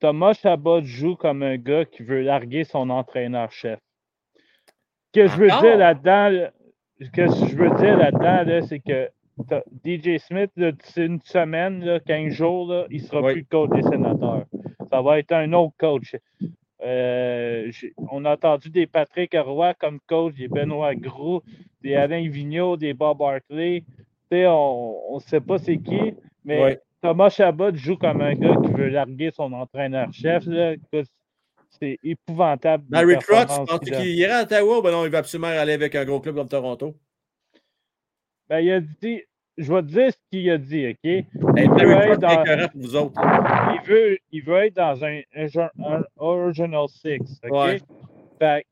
Thomas 0.00 0.34
Chabot 0.34 0.82
joue 0.82 1.16
comme 1.16 1.42
un 1.42 1.56
gars 1.56 1.84
qui 1.84 2.04
veut 2.04 2.22
larguer 2.22 2.64
son 2.64 2.88
entraîneur-chef. 2.90 3.80
Ce 4.36 5.20
que 5.20 5.26
je 5.26 5.36
veux 5.36 5.48
dire 5.48 5.76
là-dedans, 5.76 6.50
ce 7.00 7.10
que 7.10 7.26
je 7.26 7.56
veux 7.56 7.74
dire 7.76 7.96
là-dedans, 7.96 8.66
c'est 8.66 8.80
que 8.80 9.10
DJ 9.84 10.18
Smith, 10.18 10.50
c'est 10.84 11.06
une 11.06 11.20
semaine, 11.22 11.84
là, 11.84 12.00
15 12.00 12.32
jours, 12.32 12.86
il 12.90 13.02
ne 13.02 13.06
sera 13.06 13.22
plus 13.22 13.40
le 13.40 13.46
coach 13.50 13.70
des 13.70 13.82
sénateurs. 13.82 14.44
Ça 14.90 15.02
va 15.02 15.18
être 15.18 15.32
un 15.32 15.52
autre 15.52 15.74
coach. 15.78 16.16
Euh, 16.80 17.72
on 18.10 18.24
a 18.24 18.34
entendu 18.34 18.70
des 18.70 18.86
Patrick 18.86 19.34
Roy 19.34 19.74
comme 19.74 19.98
coach, 20.06 20.34
des 20.34 20.48
Benoît 20.48 20.94
Gros, 20.94 21.42
des 21.82 21.94
Alain 21.94 22.28
Vigneault, 22.28 22.76
des 22.76 22.94
Bob 22.94 23.18
Barkley. 23.18 23.84
on 24.30 25.14
ne 25.14 25.20
sait 25.20 25.40
pas 25.40 25.58
c'est 25.58 25.78
qui, 25.78 26.14
mais 26.44 26.80
Thomas 27.02 27.30
Chabot 27.30 27.74
joue 27.74 27.96
comme 27.96 28.20
un 28.20 28.34
gars 28.34 28.56
qui 28.62 28.72
veut 28.72 28.88
larguer 28.88 29.30
son 29.32 29.52
entraîneur-chef. 29.52 30.44
C'est 31.70 31.98
épouvantable. 32.02 32.84
Barry 32.88 33.18
Crotch, 33.18 33.48
penses 33.48 33.80
qu'il 33.80 34.06
irait 34.06 34.32
à 34.32 34.42
Ottawa 34.42 34.78
ou 34.78 34.82
ben 34.82 34.90
non, 34.90 35.04
il 35.04 35.10
va 35.10 35.18
absolument 35.18 35.48
aller 35.48 35.74
avec 35.74 35.94
un 35.94 36.04
gros 36.04 36.18
club 36.18 36.34
comme 36.34 36.48
Toronto? 36.48 36.96
Ben, 38.48 38.60
il 38.60 38.72
a 38.72 38.80
dit, 38.80 39.22
je 39.58 39.72
vais 39.72 39.82
te 39.82 39.86
dire 39.86 40.10
ce 40.10 40.18
qu'il 40.30 40.50
a 40.50 40.58
dit, 40.58 40.88
OK? 40.88 41.04
veut 41.04 41.92
être 41.92 42.20
dans, 42.20 42.70
vous 42.74 42.96
autres. 42.96 43.20
Il, 43.82 43.88
veut, 43.88 44.18
il 44.32 44.42
veut 44.42 44.64
être 44.64 44.76
dans 44.76 45.04
un, 45.04 45.20
un, 45.34 46.02
Original 46.16 46.88
Six, 46.88 47.40
OK? 47.44 47.50
Ouais. 47.50 47.80
Fait 48.38 48.66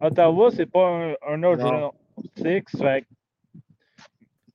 Ottawa, 0.00 0.50
c'est 0.50 0.66
pas 0.66 0.88
un, 0.88 1.14
un 1.28 1.42
Original 1.42 1.90
Six. 2.36 2.78
Fait 2.78 3.06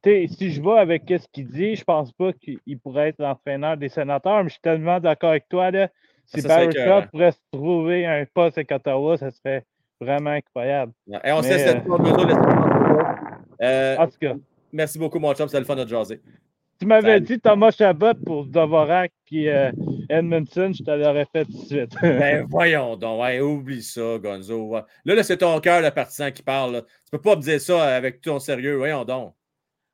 si 0.03 0.51
je 0.51 0.61
vais 0.61 0.77
avec 0.77 1.03
ce 1.07 1.27
qu'il 1.31 1.47
dit, 1.47 1.75
je 1.75 1.83
pense 1.83 2.11
pas 2.11 2.31
qu'il 2.33 2.79
pourrait 2.79 3.09
être 3.09 3.19
l'entraîneur 3.19 3.77
des 3.77 3.89
sénateurs, 3.89 4.43
mais 4.43 4.49
je 4.49 4.53
suis 4.53 4.61
tellement 4.61 4.99
d'accord 4.99 5.31
avec 5.31 5.49
toi. 5.49 5.71
Là, 5.71 5.89
si 6.25 6.41
Barry 6.41 6.69
Trotz 6.69 7.07
pourrait 7.11 7.31
se 7.31 7.39
trouver 7.51 8.05
un 8.05 8.25
poste 8.33 8.57
avec 8.57 8.71
Ottawa, 8.71 9.17
ça 9.17 9.31
serait 9.31 9.63
vraiment 9.99 10.31
incroyable. 10.31 10.93
Et 11.23 11.31
on 11.31 11.41
sait 11.41 11.59
cette 11.59 11.83
euh, 13.61 13.97
En 13.97 14.07
tout 14.07 14.17
cas. 14.19 14.35
Merci 14.71 14.99
beaucoup, 14.99 15.19
mon 15.19 15.33
chum. 15.33 15.47
C'est 15.47 15.59
le 15.59 15.65
fun 15.65 15.75
de 15.75 15.87
jaser. 15.87 16.21
Tu 16.79 16.85
m'avais 16.85 17.19
dit 17.19 17.39
Thomas 17.39 17.71
Chabot 17.71 18.13
pour 18.25 18.45
Dvorak 18.45 19.11
puis 19.25 19.49
euh, 19.49 19.71
Edmondson, 20.09 20.71
je 20.73 20.83
te 20.83 20.91
l'aurais 20.91 21.25
fait 21.31 21.45
tout 21.45 21.51
de 21.51 21.65
suite. 21.65 21.95
ben 22.01 22.45
voyons 22.49 22.95
donc, 22.95 23.21
ouais, 23.21 23.39
oublie 23.39 23.83
ça, 23.83 24.17
Gonzo. 24.17 24.73
Là, 24.73 24.85
là 25.15 25.23
c'est 25.23 25.37
ton 25.37 25.59
cœur, 25.59 25.81
le 25.81 25.91
partisan, 25.91 26.31
qui 26.31 26.43
parle. 26.43 26.73
Là. 26.73 26.81
Tu 26.81 27.11
peux 27.11 27.21
pas 27.21 27.35
me 27.35 27.41
dire 27.41 27.61
ça 27.61 27.95
avec 27.95 28.21
tout 28.21 28.31
ton 28.31 28.39
sérieux, 28.39 28.75
voyons 28.75 29.05
donc. 29.05 29.35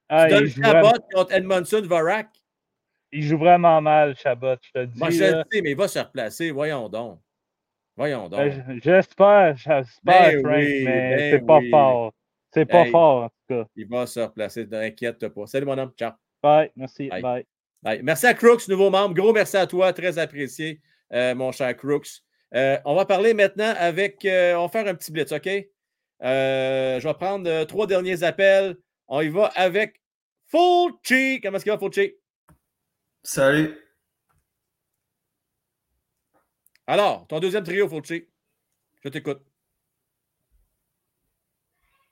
Ah, 0.10 0.28
tu 0.28 0.36
donnes 0.36 0.48
Chabot 0.48 1.00
contre 1.14 1.34
Edmondson 1.34 1.82
Vorak? 1.86 2.28
Il 3.12 3.24
joue 3.24 3.38
vraiment 3.38 3.80
mal, 3.82 4.16
Chabot, 4.16 4.56
je 4.62 4.72
te 4.72 4.86
dis. 4.86 5.00
Moi, 5.00 5.10
je 5.12 5.18
sais, 5.18 5.62
mais 5.62 5.72
il 5.72 5.78
va 5.78 5.88
se 5.88 6.00
replacer, 6.00 6.52
voyons 6.52 6.90
donc. 6.90 7.20
Voyons 7.96 8.28
donc. 8.28 8.40
Ben, 8.40 8.80
j'espère, 8.82 9.56
j'espère, 9.56 9.92
ben 10.04 10.40
Frank, 10.42 10.56
mais 10.56 10.86
ben 10.86 11.32
c'est 11.32 11.46
pas 11.46 11.60
fort. 11.70 12.14
C'est 12.52 12.66
pas 12.66 12.86
fort, 12.86 13.24
en 13.24 13.30
tout 13.30 13.36
cas. 13.50 13.66
Il 13.76 13.88
va 13.88 14.06
se 14.06 14.20
replacer, 14.20 14.68
t'inquiète 14.68 15.28
pas. 15.28 15.48
Salut, 15.48 15.66
mon 15.66 15.78
homme. 15.78 15.92
Ciao. 15.98 16.12
Bye, 16.42 16.72
merci. 16.76 17.10
Bye. 17.10 17.22
Bye. 17.22 17.46
Merci 17.84 18.28
à 18.28 18.34
Crooks, 18.34 18.68
nouveau 18.70 18.90
membre. 18.90 19.14
Gros 19.14 19.34
merci 19.34 19.58
à 19.58 19.68
toi, 19.68 19.92
très 19.92 20.18
apprécié, 20.18 20.82
euh, 21.12 21.36
mon 21.36 21.52
cher 21.52 21.76
Crooks. 21.76 22.22
Euh, 22.56 22.78
on 22.86 22.96
va 22.96 23.06
parler 23.06 23.34
maintenant 23.34 23.74
avec. 23.78 24.24
Euh, 24.24 24.56
on 24.56 24.68
va 24.68 24.70
faire 24.70 24.88
un 24.88 24.96
petit 24.96 25.12
blitz, 25.12 25.32
OK? 25.32 25.50
je 26.22 27.04
vais 27.04 27.14
prendre 27.16 27.66
trois 27.66 27.86
derniers 27.86 28.24
appels. 28.24 28.78
On 29.08 29.20
y 29.20 29.28
va 29.28 29.48
avec 29.56 30.02
Fulci. 30.48 31.42
Comment 31.42 31.58
est-ce 31.58 31.66
qu'il 31.66 31.74
va, 31.74 31.78
Fulci? 31.78 32.14
Salut. 33.22 33.78
Alors, 36.88 37.28
ton 37.28 37.40
deuxième 37.42 37.64
trio, 37.66 37.90
Fulci. 37.90 38.30
Je 39.04 39.10
t'écoute. 39.10 39.42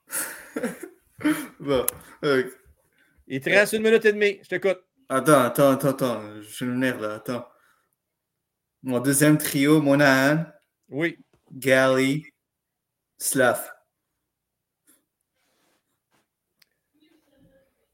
bon, 1.62 1.86
Il 3.28 3.40
te 3.40 3.50
reste 3.50 3.72
une 3.74 3.84
minute 3.84 4.04
et 4.04 4.12
demie. 4.12 4.40
Je 4.44 4.50
t'écoute. 4.50 4.84
Attends, 5.14 5.42
attends, 5.42 5.72
attends, 5.72 5.90
attends. 5.90 6.42
Je 6.42 6.64
vais 6.64 6.72
venir 6.72 6.98
là. 7.02 7.16
Attends. 7.16 7.46
Mon 8.82 9.02
deuxième 9.02 9.38
trio, 9.38 9.82
Monahan. 9.82 10.46
Oui. 10.88 11.18
Gally. 11.52 12.24
Slav. 13.18 13.60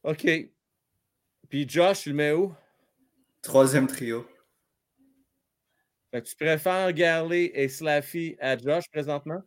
OK. 0.04 0.28
Puis 1.50 1.68
Josh, 1.68 2.04
tu 2.04 2.10
le 2.10 2.16
mets 2.16 2.34
où? 2.34 2.54
Troisième 3.42 3.88
trio. 3.88 4.30
tu 6.14 6.36
préfères 6.36 6.94
Garley 6.94 7.52
et 7.56 7.68
Slaffy 7.68 8.38
à 8.40 8.56
Josh 8.56 8.88
présentement? 8.92 9.42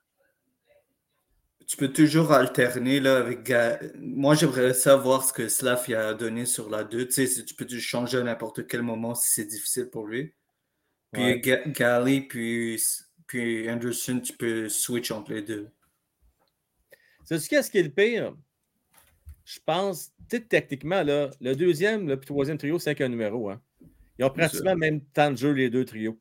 Tu 1.70 1.76
peux 1.76 1.92
toujours 1.92 2.32
alterner 2.32 2.98
là, 2.98 3.18
avec 3.18 3.52
Moi, 3.94 4.34
j'aimerais 4.34 4.74
savoir 4.74 5.22
ce 5.22 5.32
que 5.32 5.48
Slaffy 5.48 5.94
a 5.94 6.14
donné 6.14 6.44
sur 6.44 6.68
la 6.68 6.82
2. 6.82 7.06
Tu 7.06 7.28
sais, 7.28 7.44
tu 7.44 7.54
peux 7.54 7.64
changer 7.78 8.18
à 8.18 8.24
n'importe 8.24 8.66
quel 8.66 8.82
moment 8.82 9.14
si 9.14 9.30
c'est 9.34 9.44
difficile 9.44 9.88
pour 9.88 10.08
lui. 10.08 10.34
Puis 11.12 11.22
ouais. 11.22 12.26
puis, 12.28 12.82
puis 13.28 13.70
Anderson, 13.70 14.18
tu 14.18 14.32
peux 14.32 14.68
switch 14.68 15.12
entre 15.12 15.32
les 15.32 15.42
deux. 15.42 15.68
C'est 17.24 17.38
ce 17.38 17.48
qu'est-ce 17.48 17.70
qui 17.70 17.78
est 17.78 17.84
le 17.84 17.90
pire? 17.90 18.34
Je 19.44 19.60
pense, 19.64 20.10
techniquement, 20.48 21.04
là, 21.04 21.30
le 21.40 21.54
deuxième 21.54 22.08
le 22.08 22.18
troisième 22.18 22.58
trio, 22.58 22.80
c'est 22.80 22.96
qu'un 22.96 23.10
numéro. 23.10 23.48
Hein. 23.48 23.62
Ils 24.18 24.24
ont 24.24 24.30
pratiquement 24.30 24.72
le 24.72 24.78
même 24.78 25.02
temps 25.02 25.30
de 25.30 25.36
jeu, 25.36 25.52
les 25.52 25.70
deux 25.70 25.84
trios. 25.84 26.18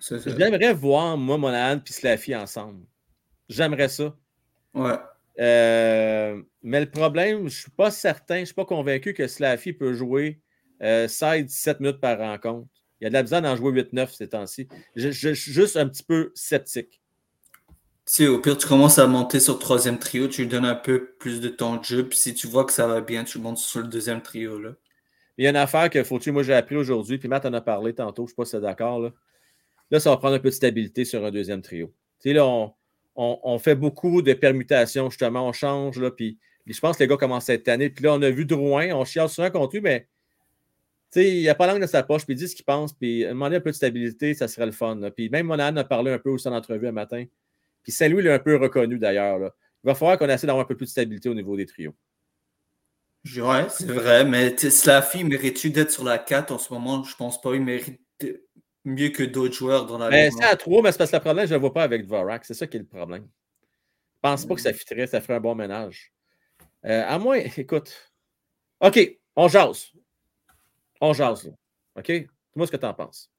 J'aimerais 0.00 0.72
voir, 0.72 1.18
moi, 1.18 1.36
Monahan 1.36 1.76
et 1.86 1.92
Slaffy 1.92 2.34
ensemble. 2.34 2.86
J'aimerais 3.48 3.88
ça. 3.88 4.16
Ouais. 4.74 4.98
Euh, 5.38 6.42
mais 6.62 6.80
le 6.80 6.90
problème, 6.90 7.38
je 7.38 7.44
ne 7.44 7.48
suis 7.48 7.70
pas 7.70 7.90
certain, 7.90 8.36
je 8.36 8.40
ne 8.40 8.44
suis 8.46 8.54
pas 8.54 8.64
convaincu 8.64 9.12
que 9.14 9.26
Slaffy 9.26 9.72
peut 9.72 9.92
jouer 9.92 10.40
euh, 10.82 11.06
16-17 11.06 11.76
minutes 11.80 12.00
par 12.00 12.18
rencontre. 12.18 12.68
Il 13.00 13.04
y 13.04 13.06
a 13.06 13.10
de 13.10 13.14
la 13.14 13.22
besoin 13.22 13.42
d'en 13.42 13.56
jouer 13.56 13.72
8-9 13.72 14.14
ces 14.14 14.28
temps-ci. 14.28 14.68
Je, 14.94 15.10
je, 15.10 15.34
suis 15.34 15.52
juste 15.52 15.76
un 15.76 15.86
petit 15.86 16.02
peu 16.02 16.32
sceptique. 16.34 17.00
Si 18.06 18.26
au 18.26 18.40
pire, 18.40 18.56
tu 18.56 18.66
commences 18.66 18.98
à 18.98 19.06
monter 19.06 19.40
sur 19.40 19.54
le 19.54 19.58
troisième 19.58 19.98
trio, 19.98 20.28
tu 20.28 20.42
lui 20.42 20.48
donnes 20.48 20.64
un 20.64 20.76
peu 20.76 21.14
plus 21.18 21.40
de 21.40 21.48
temps 21.48 21.76
de 21.76 21.84
jeu. 21.84 22.08
Puis 22.08 22.18
si 22.18 22.34
tu 22.34 22.46
vois 22.46 22.64
que 22.64 22.72
ça 22.72 22.86
va 22.86 23.00
bien, 23.00 23.24
tu 23.24 23.38
montes 23.38 23.58
sur 23.58 23.80
le 23.80 23.88
deuxième 23.88 24.22
trio. 24.22 24.58
Là. 24.58 24.70
Il 25.36 25.44
y 25.44 25.46
a 25.46 25.50
une 25.50 25.56
affaire 25.56 25.90
que 25.90 26.02
faut 26.04 26.18
moi 26.28 26.42
j'ai 26.42 26.54
appris 26.54 26.76
aujourd'hui, 26.76 27.18
puis 27.18 27.28
Matt 27.28 27.44
en 27.44 27.52
a 27.52 27.60
parlé 27.60 27.94
tantôt, 27.94 28.22
je 28.22 28.26
ne 28.26 28.28
sais 28.30 28.36
pas 28.36 28.44
si 28.44 28.52
c'est 28.52 28.60
d'accord. 28.60 29.00
Là. 29.00 29.12
là, 29.90 30.00
ça 30.00 30.10
va 30.10 30.16
prendre 30.16 30.36
un 30.36 30.38
peu 30.38 30.48
de 30.48 30.54
stabilité 30.54 31.04
sur 31.04 31.24
un 31.24 31.30
deuxième 31.30 31.62
trio. 31.62 31.88
Tu 32.20 32.30
sais, 32.30 32.32
là, 32.32 32.46
on, 32.46 32.72
fait 33.58 33.74
beaucoup 33.74 34.22
de 34.22 34.32
permutations, 34.32 35.10
justement, 35.10 35.48
on 35.48 35.52
change, 35.52 35.98
là, 35.98 36.10
puis 36.10 36.38
je 36.66 36.80
pense 36.80 36.96
que 36.96 37.04
les 37.04 37.08
gars 37.08 37.16
commencent 37.16 37.44
cette 37.44 37.68
année. 37.68 37.90
Puis 37.90 38.04
là, 38.04 38.14
on 38.14 38.22
a 38.22 38.30
vu 38.30 38.44
Drouin, 38.44 38.92
on 38.94 39.04
chiale 39.04 39.28
souvent 39.28 39.50
contre 39.50 39.76
lui, 39.76 39.82
mais 39.82 40.08
il 41.14 41.44
n'a 41.44 41.54
pas 41.54 41.66
langue 41.66 41.80
de 41.80 41.86
sa 41.86 42.02
poche, 42.02 42.24
puis 42.24 42.34
il 42.34 42.36
dit 42.36 42.48
ce 42.48 42.56
qu'il 42.56 42.64
pense, 42.64 42.92
puis 42.92 43.24
demander 43.24 43.56
un 43.56 43.60
peu 43.60 43.70
de 43.70 43.76
stabilité, 43.76 44.34
ça 44.34 44.48
serait 44.48 44.66
le 44.66 44.72
fun. 44.72 45.00
Puis 45.16 45.30
même 45.30 45.46
Monahan 45.46 45.76
a 45.76 45.84
parlé 45.84 46.10
un 46.10 46.18
peu 46.18 46.30
aussi 46.30 46.48
en 46.48 46.52
entrevue 46.52 46.88
un 46.88 46.92
matin. 46.92 47.24
Puis 47.82 47.92
il 47.98 48.14
l'a 48.16 48.34
un 48.34 48.38
peu 48.38 48.56
reconnu 48.56 48.98
d'ailleurs. 48.98 49.38
Il 49.38 49.86
va 49.86 49.94
falloir 49.94 50.18
qu'on 50.18 50.28
essaie 50.28 50.46
d'avoir 50.46 50.64
un 50.64 50.68
peu 50.68 50.76
plus 50.76 50.86
de 50.86 50.90
stabilité 50.90 51.28
au 51.28 51.34
niveau 51.34 51.56
des 51.56 51.66
trios. 51.66 51.94
Ouais, 53.36 53.66
c'est 53.68 53.90
vrai, 53.90 54.24
mais 54.24 54.56
Slaffy 54.56 55.24
mérite-tu 55.24 55.70
d'être 55.70 55.90
sur 55.90 56.04
la 56.04 56.18
4 56.18 56.52
en 56.52 56.58
ce 56.58 56.72
moment? 56.72 57.04
Je 57.04 57.14
pense 57.16 57.40
pas. 57.40 57.54
Il 57.54 57.62
mérite 57.62 58.00
mieux 58.86 59.10
que 59.10 59.24
d'autres 59.24 59.54
joueurs 59.54 59.84
dans 59.84 59.98
la 59.98 60.08
mais 60.08 60.30
C'est 60.30 60.44
à 60.44 60.56
3, 60.56 60.82
mais 60.82 60.92
c'est 60.92 60.98
parce 60.98 61.10
que 61.10 61.16
le 61.16 61.20
problème, 61.20 61.46
je 61.46 61.52
ne 61.52 61.56
le 61.56 61.60
vois 61.60 61.74
pas 61.74 61.82
avec 61.82 62.06
Dvorak. 62.06 62.44
C'est 62.44 62.54
ça 62.54 62.66
qui 62.66 62.76
est 62.76 62.80
le 62.80 62.86
problème. 62.86 63.28
Je 64.14 64.20
pense 64.22 64.46
pas 64.46 64.54
que 64.54 64.60
ça 64.60 64.72
fitterait, 64.72 65.06
ça 65.06 65.20
ferait 65.20 65.34
un 65.34 65.40
bon 65.40 65.54
ménage. 65.54 66.12
Euh, 66.84 67.04
à 67.06 67.18
moins, 67.18 67.36
écoute. 67.56 68.12
OK, 68.80 69.18
on 69.34 69.48
jase. 69.48 69.92
On 71.00 71.12
jase, 71.12 71.44
là. 71.44 71.52
OK? 71.96 72.06
Dis-moi 72.06 72.66
ce 72.66 72.72
que 72.72 72.76
tu 72.76 72.86
en 72.86 72.94
penses. 72.94 73.30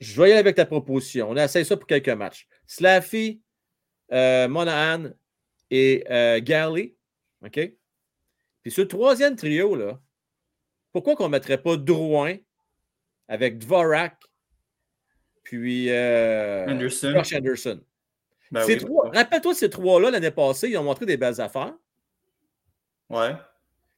Je 0.00 0.20
vais 0.20 0.30
y 0.30 0.32
aller 0.32 0.40
avec 0.40 0.56
ta 0.56 0.66
proposition. 0.66 1.30
On 1.30 1.36
essaie 1.36 1.64
ça 1.64 1.76
pour 1.76 1.86
quelques 1.86 2.08
matchs. 2.08 2.48
Slaffy, 2.66 3.40
euh, 4.12 4.48
Monahan 4.48 5.10
et 5.70 6.04
euh, 6.10 6.40
Gally. 6.42 6.96
OK? 7.44 7.72
Puis 8.62 8.72
ce 8.72 8.82
troisième 8.82 9.36
trio, 9.36 9.74
là, 9.76 10.00
pourquoi 10.92 11.14
qu'on 11.14 11.24
ne 11.24 11.32
mettrait 11.32 11.62
pas 11.62 11.76
Drouin 11.76 12.36
avec 13.28 13.58
Dvorak 13.58 14.18
puis 15.46 15.90
euh, 15.90 16.66
Anderson. 16.66 17.12
Josh 17.14 17.32
Anderson? 17.34 17.80
Ben 18.50 18.66
rappelle-toi 19.14 19.54
ces 19.54 19.70
trois-là, 19.70 20.10
l'année 20.10 20.32
passée, 20.32 20.70
ils 20.70 20.76
ont 20.76 20.82
montré 20.82 21.06
des 21.06 21.16
belles 21.16 21.40
affaires. 21.40 21.74
Ouais. 23.08 23.32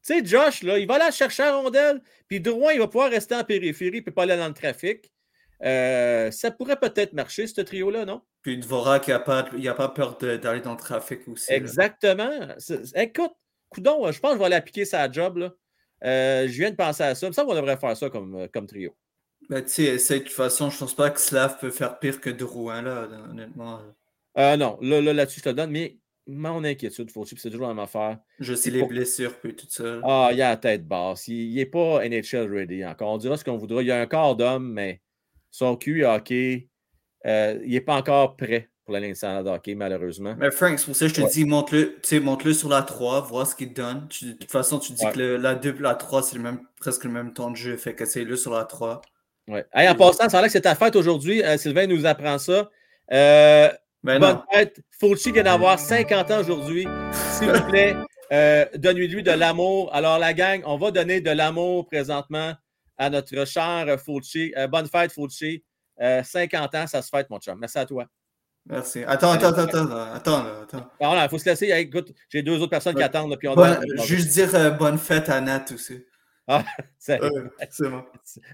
Tu 0.06 0.18
sais, 0.18 0.24
Josh, 0.24 0.62
là, 0.62 0.78
il 0.78 0.86
va 0.86 0.96
aller 0.96 1.10
chercher 1.10 1.44
à 1.44 1.56
rondelle, 1.56 2.02
puis 2.28 2.40
Drouin, 2.40 2.72
il 2.72 2.78
va 2.78 2.86
pouvoir 2.86 3.10
rester 3.10 3.34
en 3.34 3.44
périphérie, 3.44 4.02
puis 4.02 4.12
pas 4.12 4.24
aller 4.24 4.36
dans 4.36 4.48
le 4.48 4.54
trafic. 4.54 5.10
Euh, 5.62 6.30
ça 6.30 6.50
pourrait 6.50 6.78
peut-être 6.78 7.14
marcher, 7.14 7.46
ce 7.46 7.62
trio-là, 7.62 8.04
non? 8.04 8.20
Puis 8.42 8.58
Dvorak, 8.58 9.08
il 9.08 9.12
n'a 9.12 9.20
pas, 9.20 9.42
pas, 9.42 9.88
peur 9.88 10.18
d'aller 10.18 10.60
dans 10.60 10.72
le 10.72 10.78
trafic 10.78 11.26
aussi. 11.28 11.50
Exactement. 11.50 12.30
Écoute, 12.94 13.32
coudon, 13.70 14.12
je 14.12 14.20
pense 14.20 14.32
que 14.32 14.36
je 14.36 14.38
vais 14.38 14.44
aller 14.44 14.56
appliquer 14.56 14.84
sa 14.84 15.10
job. 15.10 15.38
Là. 15.38 15.54
Euh, 16.04 16.46
je 16.46 16.58
viens 16.58 16.70
de 16.70 16.76
penser 16.76 17.04
à 17.04 17.14
ça. 17.14 17.32
Ça, 17.32 17.44
on 17.46 17.54
devrait 17.54 17.78
faire 17.78 17.96
ça 17.96 18.10
comme, 18.10 18.48
comme 18.52 18.66
trio. 18.66 18.94
Ben, 19.48 19.64
tu 19.64 19.98
sais, 19.98 20.18
de 20.18 20.24
toute 20.24 20.32
façon, 20.32 20.68
je 20.68 20.78
pense 20.78 20.94
pas 20.94 21.10
que 21.10 21.20
Slav 21.20 21.58
peut 21.58 21.70
faire 21.70 21.98
pire 21.98 22.20
que 22.20 22.30
Drouin, 22.30 22.82
là, 22.82 23.08
honnêtement. 23.30 23.80
Euh, 24.36 24.56
non, 24.56 24.78
là, 24.82 25.00
là, 25.00 25.12
là-dessus, 25.12 25.40
je 25.40 25.44
te 25.44 25.48
le 25.48 25.54
donne, 25.54 25.70
mais 25.70 25.96
mon 26.26 26.62
inquiétude, 26.64 27.10
faut 27.10 27.24
c'est 27.24 27.50
toujours 27.50 27.68
la 27.68 27.74
même 27.74 27.82
affaire. 27.82 28.18
Je 28.38 28.54
sais 28.54 28.70
les 28.70 28.84
blessures, 28.84 29.34
puis 29.40 29.56
tout 29.56 29.66
ça. 29.68 30.00
Ah, 30.04 30.28
il 30.32 30.42
a 30.42 30.50
la 30.50 30.56
tête 30.58 30.86
basse. 30.86 31.28
Il 31.28 31.54
n'est 31.54 31.66
pas 31.66 32.06
NHL 32.06 32.52
ready 32.52 32.84
encore. 32.84 33.14
On 33.14 33.18
dira 33.18 33.36
ce 33.36 33.44
qu'on 33.44 33.56
voudra. 33.56 33.82
Il 33.82 33.90
a 33.90 34.00
un 34.00 34.06
corps 34.06 34.36
d'homme, 34.36 34.70
mais 34.70 35.00
son 35.50 35.76
QI 35.76 36.04
hockey, 36.04 36.68
euh, 37.26 37.58
il 37.64 37.72
n'est 37.72 37.80
pas 37.80 37.96
encore 37.96 38.36
prêt 38.36 38.70
pour 38.84 38.92
la 38.92 39.00
ligne 39.00 39.14
de 39.14 39.48
hockey, 39.48 39.74
malheureusement. 39.74 40.34
Mais 40.38 40.50
Frank, 40.50 40.78
c'est 40.78 40.86
pour 40.86 40.96
ça 40.96 41.06
que 41.06 41.14
je 41.14 41.22
te 41.22 41.30
dis, 41.30 41.44
monte-le 41.44 42.20
monte 42.20 42.52
sur 42.52 42.68
la 42.68 42.82
3, 42.82 43.22
vois 43.22 43.44
ce 43.44 43.54
qu'il 43.54 43.72
donne. 43.72 44.08
de 44.22 44.32
toute 44.32 44.50
façon, 44.50 44.78
tu 44.78 44.92
dis 44.92 45.04
que 45.12 45.20
la 45.20 45.54
2 45.54 45.76
et 45.78 45.82
la 45.82 45.94
3, 45.94 46.22
c'est 46.22 46.38
même, 46.38 46.60
presque 46.78 47.04
le 47.04 47.10
même 47.10 47.32
temps 47.32 47.50
de 47.50 47.56
jeu. 47.56 47.76
Fait 47.76 47.94
qu'essaye-le 47.94 48.36
sur 48.36 48.52
la 48.52 48.64
3. 48.64 49.02
Ouais. 49.48 49.64
en 49.74 49.94
passant, 49.94 50.28
ça 50.28 50.38
a 50.38 50.40
l'air 50.42 50.48
que 50.48 50.52
c'est 50.52 50.60
ta 50.60 50.74
fête 50.74 50.94
aujourd'hui. 50.94 51.42
Euh, 51.42 51.56
Sylvain 51.56 51.86
nous 51.86 52.06
apprend 52.06 52.38
ça. 52.38 52.70
Euh, 53.12 53.68
ben 54.02 54.20
bonne 54.20 54.42
fête. 54.52 54.80
Fauci 55.00 55.32
vient 55.32 55.42
d'avoir 55.42 55.78
50 55.78 56.30
ans 56.30 56.40
aujourd'hui. 56.40 56.86
S'il 57.32 57.50
vous 57.50 57.64
plaît, 57.64 57.96
euh, 58.32 58.66
donnez-lui 58.76 59.22
de 59.22 59.30
l'amour. 59.30 59.90
Alors, 59.94 60.18
la 60.18 60.34
gang, 60.34 60.62
on 60.66 60.76
va 60.76 60.90
donner 60.90 61.20
de 61.20 61.30
l'amour 61.30 61.86
présentement 61.86 62.52
à 62.98 63.10
notre 63.10 63.46
cher 63.46 63.96
Fauci. 64.04 64.52
Euh, 64.56 64.66
bonne 64.66 64.86
fête, 64.86 65.12
Fauci. 65.12 65.64
50 66.00 66.74
ans, 66.76 66.86
ça 66.86 67.02
se 67.02 67.08
fête, 67.08 67.28
mon 67.28 67.38
chum. 67.38 67.58
Merci 67.58 67.78
à 67.78 67.86
toi. 67.86 68.04
Merci. 68.66 69.02
Attends, 69.04 69.32
attends, 69.32 69.48
attends, 69.48 69.90
attends, 70.14 70.44
attends. 70.62 70.90
Voilà, 71.00 71.24
il 71.24 71.28
faut 71.28 71.38
se 71.38 71.46
laisser. 71.46 71.70
Écoute, 71.70 72.12
j'ai 72.28 72.42
deux 72.42 72.58
autres 72.58 72.70
personnes 72.70 72.94
qui 72.94 73.02
attendent. 73.02 73.36
Puis 73.36 73.48
on 73.48 73.56
juste 74.04 74.28
dire 74.28 74.76
bonne 74.76 74.98
fête 74.98 75.28
à 75.28 75.40
Nat 75.40 75.64
aussi. 75.72 76.04
Ah, 76.50 76.64
c'est 76.98 77.20
bon. 77.20 78.04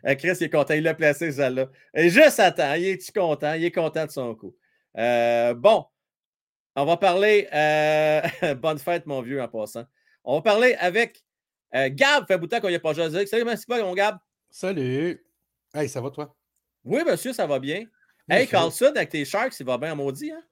Chris, 0.19 0.37
il 0.41 0.43
est 0.43 0.51
content. 0.51 0.75
Il 0.75 0.83
l'a 0.83 0.95
placé, 0.95 1.31
celle-là. 1.31 1.69
Et 1.95 2.11
juste 2.11 2.41
attends. 2.41 2.75
Il 2.75 2.87
est-tu 2.87 3.13
content? 3.13 3.55
Il 3.55 3.65
est 3.65 3.71
content 3.71 4.05
de 4.05 4.11
son 4.11 4.35
coup. 4.35 4.55
Euh, 4.99 5.55
bon, 5.55 5.87
on 6.75 6.85
va 6.85 6.97
parler. 6.97 7.49
Euh, 7.55 8.55
bonne 8.57 8.79
fête, 8.79 9.07
mon 9.07 9.23
vieux, 9.23 9.41
en 9.41 9.49
passant. 9.49 9.85
On 10.25 10.37
va 10.37 10.43
parler 10.43 10.75
avec 10.75 11.25
euh, 11.75 11.89
Gab. 11.91 12.27
Fait 12.27 12.37
bout 12.37 12.47
de 12.47 12.51
temps 12.51 12.61
qu'on 12.61 12.69
n'y 12.69 12.75
a 12.75 12.81
pas 12.81 12.95
jasé. 12.95 13.27
Salut, 13.27 13.45
merci 13.45 13.65
pas, 13.65 13.81
mon 13.81 13.95
Gab. 13.95 14.19
Salut. 14.51 15.25
Hey, 15.73 15.89
ça 15.89 16.01
va, 16.01 16.11
toi? 16.11 16.35
Oui, 16.85 17.01
monsieur, 17.07 17.33
ça 17.33 17.47
va 17.47 17.61
bien. 17.61 17.85
hey, 18.29 18.49
Carlson, 18.49 18.93
avec 18.97 19.11
tes 19.11 19.25
Sharks, 19.25 19.59
il 19.61 19.67
va 19.67 19.79
bien 19.79 19.93
à 19.93 19.95
maudit, 19.95 20.33
hein? 20.33 20.43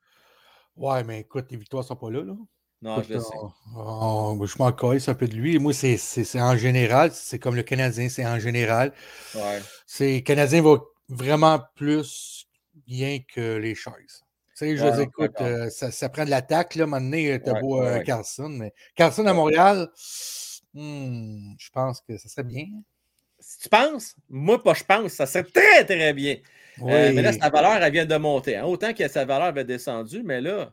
Ouais, 0.76 1.02
mais 1.04 1.20
écoute, 1.20 1.50
les 1.50 1.56
victoires 1.56 1.82
ne 1.82 1.88
sont 1.88 1.96
pas 1.96 2.10
là, 2.10 2.22
là. 2.22 2.34
Non, 2.82 3.00
je 3.02 3.14
le 3.14 3.20
sais. 3.20 3.36
je 3.74 4.58
m'en 4.58 4.98
c'est 4.98 5.10
un 5.10 5.14
peu 5.14 5.28
de 5.28 5.34
lui. 5.34 5.58
Moi, 5.58 5.72
c'est 5.72 6.40
en 6.40 6.56
général. 6.56 7.12
C'est 7.12 7.38
comme 7.38 7.54
le 7.54 7.62
Canadien, 7.62 8.08
c'est 8.08 8.26
en 8.26 8.40
général. 8.40 8.92
Ouais. 9.34 9.60
Le 10.00 10.20
Canadien 10.20 10.62
va 10.62 10.78
vraiment 11.08 11.60
plus 11.76 12.48
bien 12.86 13.18
que 13.20 13.56
les 13.56 13.76
Sharks. 13.76 13.98
Tu 13.98 14.12
sais, 14.54 14.76
je 14.76 14.84
vous 14.84 15.00
écoute, 15.00 15.40
euh, 15.40 15.70
ça, 15.70 16.08
prend 16.08 16.24
de 16.24 16.30
l'attaque, 16.30 16.74
là. 16.74 16.86
Maintenant, 16.86 17.16
tu 17.16 17.50
as 17.50 17.60
beau 17.60 17.82
euh, 17.82 18.00
Carlson. 18.00 18.48
Mais 18.48 18.74
Carlson 18.96 19.26
à 19.26 19.32
Montréal, 19.32 19.88
hmm, 20.74 21.54
je 21.58 21.70
pense 21.70 22.00
que 22.00 22.18
ça 22.18 22.28
serait 22.28 22.44
bien. 22.44 22.66
Si 23.38 23.58
tu 23.60 23.68
penses, 23.68 24.16
moi, 24.28 24.62
pas 24.62 24.74
je 24.74 24.84
pense, 24.84 25.12
ça 25.12 25.26
serait 25.26 25.44
très, 25.44 25.84
très 25.84 26.12
bien. 26.12 26.36
Euh, 26.80 27.12
mais 27.14 27.22
là, 27.22 27.32
sa 27.32 27.48
valeur, 27.48 27.74
elle 27.74 27.92
vient 27.92 28.06
de 28.06 28.16
monter. 28.16 28.56
Hein. 28.56 28.64
Autant 28.64 28.92
que 28.92 29.06
sa 29.08 29.24
valeur 29.24 29.48
avait 29.48 29.64
descendu, 29.64 30.22
mais 30.24 30.40
là, 30.40 30.72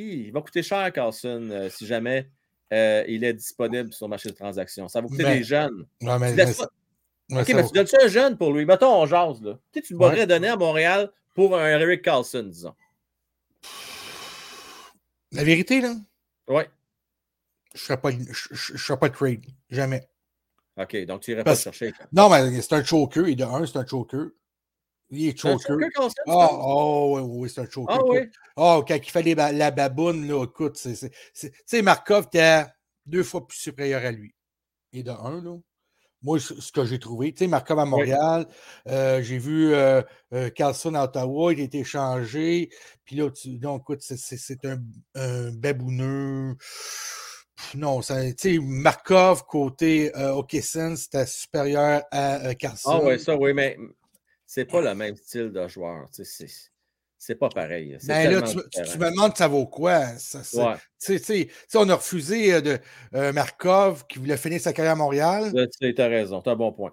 il 0.00 0.32
va 0.32 0.40
coûter 0.40 0.62
cher, 0.62 0.92
Carlson, 0.92 1.48
euh, 1.50 1.68
si 1.70 1.86
jamais 1.86 2.28
euh, 2.72 3.04
il 3.06 3.24
est 3.24 3.34
disponible 3.34 3.92
sur 3.92 4.06
le 4.06 4.10
marché 4.10 4.28
de 4.28 4.34
transactions. 4.34 4.88
Ça 4.88 5.00
va 5.00 5.08
coûter 5.08 5.22
ben, 5.22 5.38
des 5.38 5.44
jeunes. 5.44 5.86
Non, 6.00 6.18
mais, 6.18 6.32
ok, 6.32 7.48
mais 7.48 7.66
tu 7.66 7.72
donnes 7.72 7.86
ça 7.86 7.98
un 8.02 8.08
jeune 8.08 8.36
pour 8.36 8.52
lui? 8.52 8.64
Mettons, 8.64 9.02
on 9.02 9.06
jase. 9.06 9.42
Là. 9.42 9.58
Tu, 9.72 9.82
tu 9.82 9.94
pourrais 9.94 10.26
donner 10.26 10.48
à 10.48 10.56
Montréal 10.56 11.10
pour 11.34 11.56
un 11.56 11.78
Eric 11.78 12.02
Carlson, 12.02 12.44
disons. 12.44 12.74
La 15.32 15.44
vérité, 15.44 15.80
là? 15.80 15.94
Oui. 16.48 16.62
Je 17.74 17.80
ne 17.80 17.96
ferais 18.78 18.98
pas 18.98 19.08
de 19.08 19.14
trade. 19.14 19.44
Jamais. 19.68 20.08
OK, 20.76 20.96
donc 21.06 21.22
tu 21.22 21.30
n'irais 21.30 21.44
pas 21.44 21.54
chercher. 21.54 21.92
Non, 22.12 22.28
mais 22.28 22.60
c'est 22.60 22.72
un 22.72 22.84
choker. 22.84 23.24
De 23.24 23.42
un, 23.42 23.66
c'est 23.66 23.78
un 23.78 23.86
choker. 23.86 24.28
Il 25.10 25.28
est 25.28 25.38
choker. 25.38 25.76
Ah, 26.26 26.48
oh, 26.52 27.18
oui, 27.18 27.22
oui, 27.22 27.50
c'est 27.50 27.60
un 27.60 27.70
choker. 27.70 27.96
Ah, 27.96 28.04
oui. 28.06 28.20
Oh, 28.56 28.84
quand 28.86 28.96
il 28.96 29.10
fait 29.10 29.34
la 29.34 29.70
baboune, 29.70 30.26
là, 30.26 30.44
écoute, 30.44 30.80
tu 30.82 30.94
sais, 30.96 31.82
Markov 31.82 32.26
était 32.26 32.64
deux 33.06 33.22
fois 33.22 33.46
plus 33.46 33.58
supérieur 33.58 34.04
à 34.04 34.10
lui. 34.10 34.34
Et 34.92 35.02
de 35.02 35.10
un, 35.10 35.42
là. 35.42 35.56
Moi, 36.22 36.38
ce 36.40 36.72
que 36.72 36.86
j'ai 36.86 36.98
trouvé, 36.98 37.32
tu 37.34 37.40
sais, 37.40 37.48
Markov 37.48 37.78
à 37.78 37.84
Montréal, 37.84 38.46
euh, 38.88 39.20
j'ai 39.22 39.36
vu 39.36 39.74
euh, 39.74 40.00
euh, 40.32 40.48
Carlson 40.48 40.94
à 40.94 41.04
Ottawa, 41.04 41.52
il 41.52 41.60
a 41.60 41.64
été 41.64 41.80
échangé. 41.80 42.70
Puis 43.04 43.16
là, 43.16 43.30
tu, 43.30 43.58
non, 43.58 43.76
écoute, 43.76 44.00
c'est 44.00 44.64
un, 44.64 44.82
un 45.16 45.50
babouneux. 45.50 46.56
Non, 47.74 48.00
tu 48.00 48.14
sais, 48.38 48.58
Markov 48.58 49.44
côté 49.44 50.16
euh, 50.16 50.42
c'était 50.96 51.26
supérieur 51.26 52.02
à 52.10 52.54
Carlson. 52.54 52.90
Ah 52.90 53.00
oui, 53.04 53.20
ça, 53.20 53.36
oui, 53.36 53.52
mais 53.52 53.76
c'est 54.54 54.66
pas 54.66 54.80
le 54.80 54.94
même 54.94 55.16
style 55.16 55.50
de 55.50 55.66
joueur. 55.66 56.08
C'est 57.18 57.34
pas 57.34 57.48
pareil. 57.48 57.98
Ben 58.06 58.30
là, 58.30 58.42
tu, 58.42 58.56
me 58.56 59.10
demandes 59.10 59.36
ça 59.36 59.48
vaut 59.48 59.66
quoi? 59.66 60.06
Ça, 60.18 60.78
On 61.74 61.88
a 61.88 61.94
refusé 61.96 62.54
euh, 62.54 62.60
de 62.60 62.78
euh, 63.16 63.32
Markov 63.32 64.06
qui 64.06 64.20
voulait 64.20 64.36
finir 64.36 64.60
sa 64.60 64.72
carrière 64.72 64.92
à 64.92 64.96
Montréal. 64.96 65.52
Tu 65.80 65.94
as 65.98 66.06
raison, 66.06 66.40
tu 66.40 66.50
as 66.50 66.52
un 66.52 66.56
bon 66.56 66.72
point. 66.72 66.92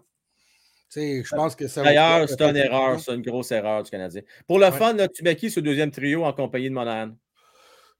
Je 0.95 1.35
pense 1.35 1.55
que 1.55 1.67
ça 1.67 1.83
D'ailleurs, 1.83 2.27
c'est 2.27 2.41
une 2.41 2.55
erreur, 2.55 2.99
c'est 2.99 3.13
une 3.13 3.21
grosse 3.21 3.51
erreur 3.51 3.83
du 3.83 3.91
Canadien. 3.91 4.23
Pour 4.47 4.57
le 4.57 4.71
fun, 4.71 4.95
tu 5.13 5.23
mets 5.23 5.35
qui 5.35 5.51
ce 5.51 5.59
deuxième 5.59 5.91
trio 5.91 6.25
en 6.25 6.33
compagnie 6.33 6.69
de 6.69 6.73
Monahan? 6.73 7.11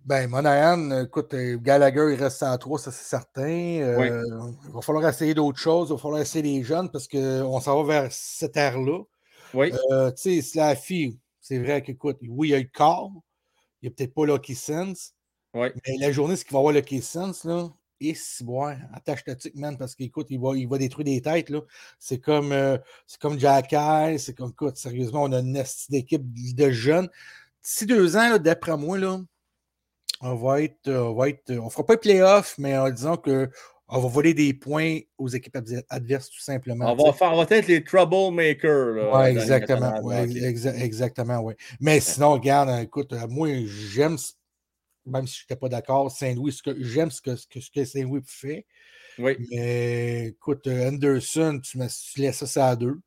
Ben, 0.03 0.27
Monahan, 0.27 1.03
écoute, 1.03 1.35
euh, 1.35 1.59
Gallagher, 1.61 2.13
il 2.13 2.23
reste 2.23 2.41
à 2.41 2.57
3, 2.57 2.79
ça 2.79 2.91
c'est 2.91 3.07
certain. 3.07 3.47
Il 3.47 4.73
va 4.73 4.81
falloir 4.81 5.07
essayer 5.07 5.35
d'autres 5.35 5.59
choses, 5.59 5.89
il 5.89 5.93
va 5.93 5.99
falloir 5.99 6.19
essayer 6.19 6.41
les 6.41 6.63
jeunes 6.63 6.89
parce 6.89 7.07
qu'on 7.07 7.59
s'en 7.59 7.83
va 7.83 8.01
vers 8.01 8.11
cette 8.11 8.57
ère-là. 8.57 9.03
Oui. 9.53 9.71
Euh, 9.91 10.11
tu 10.11 10.41
sais, 10.41 10.57
la 10.59 10.75
fille, 10.75 11.19
c'est 11.39 11.59
vrai 11.59 11.81
qu'écoute, 11.81 12.17
oui, 12.27 12.49
il 12.49 12.51
y 12.51 12.55
a 12.55 12.59
le 12.59 12.69
corps, 12.71 13.11
il 13.81 13.89
n'y 13.89 13.93
a 13.93 13.95
peut-être 13.95 14.13
pas 14.13 14.25
Lucky 14.25 14.55
Sense. 14.55 15.13
Oui. 15.53 15.67
Mais 15.87 15.97
la 15.97 16.11
journée, 16.11 16.35
ce 16.35 16.45
qu'il 16.45 16.53
va 16.53 16.59
avoir 16.59 16.73
Lucky 16.73 17.01
Sense, 17.01 17.43
là, 17.43 17.69
et 18.03 18.15
si, 18.15 18.43
ouais, 18.43 18.77
attache 18.93 19.23
ta 19.23 19.33
man, 19.53 19.77
parce 19.77 19.93
qu'écoute, 19.95 20.27
il 20.31 20.39
va, 20.39 20.55
il 20.55 20.67
va 20.67 20.77
détruire 20.79 21.05
des 21.05 21.21
têtes, 21.21 21.51
là. 21.51 21.61
C'est 21.99 22.19
comme, 22.19 22.51
euh, 22.51 22.77
c'est 23.05 23.19
comme 23.19 23.39
Jack 23.39 23.75
c'est 24.17 24.35
comme, 24.35 24.49
écoute, 24.49 24.77
sérieusement, 24.77 25.23
on 25.23 25.31
a 25.31 25.39
une 25.39 25.63
d'équipe 25.89 26.23
de 26.55 26.71
jeunes. 26.71 27.09
D'ici 27.63 27.85
deux 27.85 28.17
ans, 28.17 28.37
d'après 28.39 28.75
moi, 28.75 28.97
là, 28.97 29.19
on 30.21 30.35
va 30.35 30.61
être, 30.61 30.89
on 30.89 31.13
va 31.13 31.29
être, 31.29 31.51
on 31.51 31.69
fera 31.69 31.85
pas 31.85 31.95
de 31.95 32.01
playoff, 32.01 32.55
mais 32.57 32.75
en 32.77 32.89
disant 32.89 33.17
que 33.17 33.49
on 33.91 33.99
va 33.99 34.07
voler 34.07 34.33
des 34.33 34.53
points 34.53 34.99
aux 35.17 35.27
équipes 35.27 35.57
adverses, 35.89 36.29
tout 36.29 36.39
simplement. 36.39 36.91
On 36.91 36.95
va, 36.95 37.13
faire, 37.13 37.33
on 37.33 37.43
va 37.43 37.55
être 37.55 37.67
les 37.67 37.83
troublemakers. 37.83 39.13
Oui, 39.13 39.25
exactement. 39.25 39.99
Ouais, 40.01 40.29
exactement, 40.81 41.39
oui. 41.41 41.53
Mais 41.81 41.99
sinon, 41.99 42.33
regarde, 42.33 42.69
écoute, 42.81 43.11
euh, 43.11 43.27
moi, 43.27 43.49
j'aime, 43.65 44.15
même 45.05 45.27
si 45.27 45.39
je 45.39 45.43
n'étais 45.43 45.59
pas 45.59 45.67
d'accord, 45.67 46.09
Saint-Louis, 46.09 46.57
j'aime 46.79 47.11
ce 47.11 47.21
que, 47.21 47.35
ce 47.35 47.45
que 47.47 47.83
Saint-Louis 47.83 48.21
fait. 48.25 48.65
Oui. 49.19 49.35
Mais 49.51 50.27
écoute, 50.27 50.67
euh, 50.67 50.87
Anderson, 50.87 51.59
tu, 51.61 51.77
tu 51.77 52.21
laisses 52.21 52.45
ça 52.45 52.69
à 52.69 52.75
deux. 52.77 52.97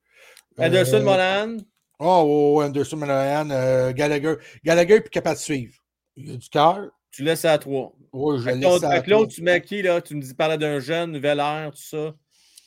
Anderson, 0.59 0.97
euh, 0.97 1.03
Monahan? 1.03 1.57
Oh, 1.99 2.57
oh, 2.59 2.63
Anderson, 2.63 2.99
Monahan, 2.99 3.49
euh, 3.51 3.93
Gallagher. 3.93 4.35
Gallagher 4.63 4.97
est 4.97 5.09
capable 5.09 5.37
de 5.37 5.41
suivre. 5.41 5.75
Il 6.17 6.31
a 6.31 6.37
du 6.37 6.49
cœur. 6.49 6.91
Tu 7.15 7.23
laisses 7.23 7.45
à 7.45 7.57
trois. 7.59 7.93
Oui, 8.13 8.41
je 8.41 8.51
laisse 8.51 8.83
à 8.83 9.01
l'autre, 9.07 9.33
tu 9.33 9.43
mets 9.43 9.63
qui, 9.63 9.83
là? 9.83 10.01
Tu 10.01 10.17
me 10.17 10.21
dis, 10.21 10.35
parlais 10.35 10.59
d'un 10.59 10.81
jeune, 10.81 11.13
nouvelle 11.13 11.39
ère, 11.39 11.71
tout 11.71 11.81
ça. 11.81 12.13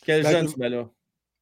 Quel 0.06 0.24
ben, 0.24 0.32
jeune 0.32 0.54
tu 0.54 0.58
mets 0.58 0.70
là? 0.70 0.90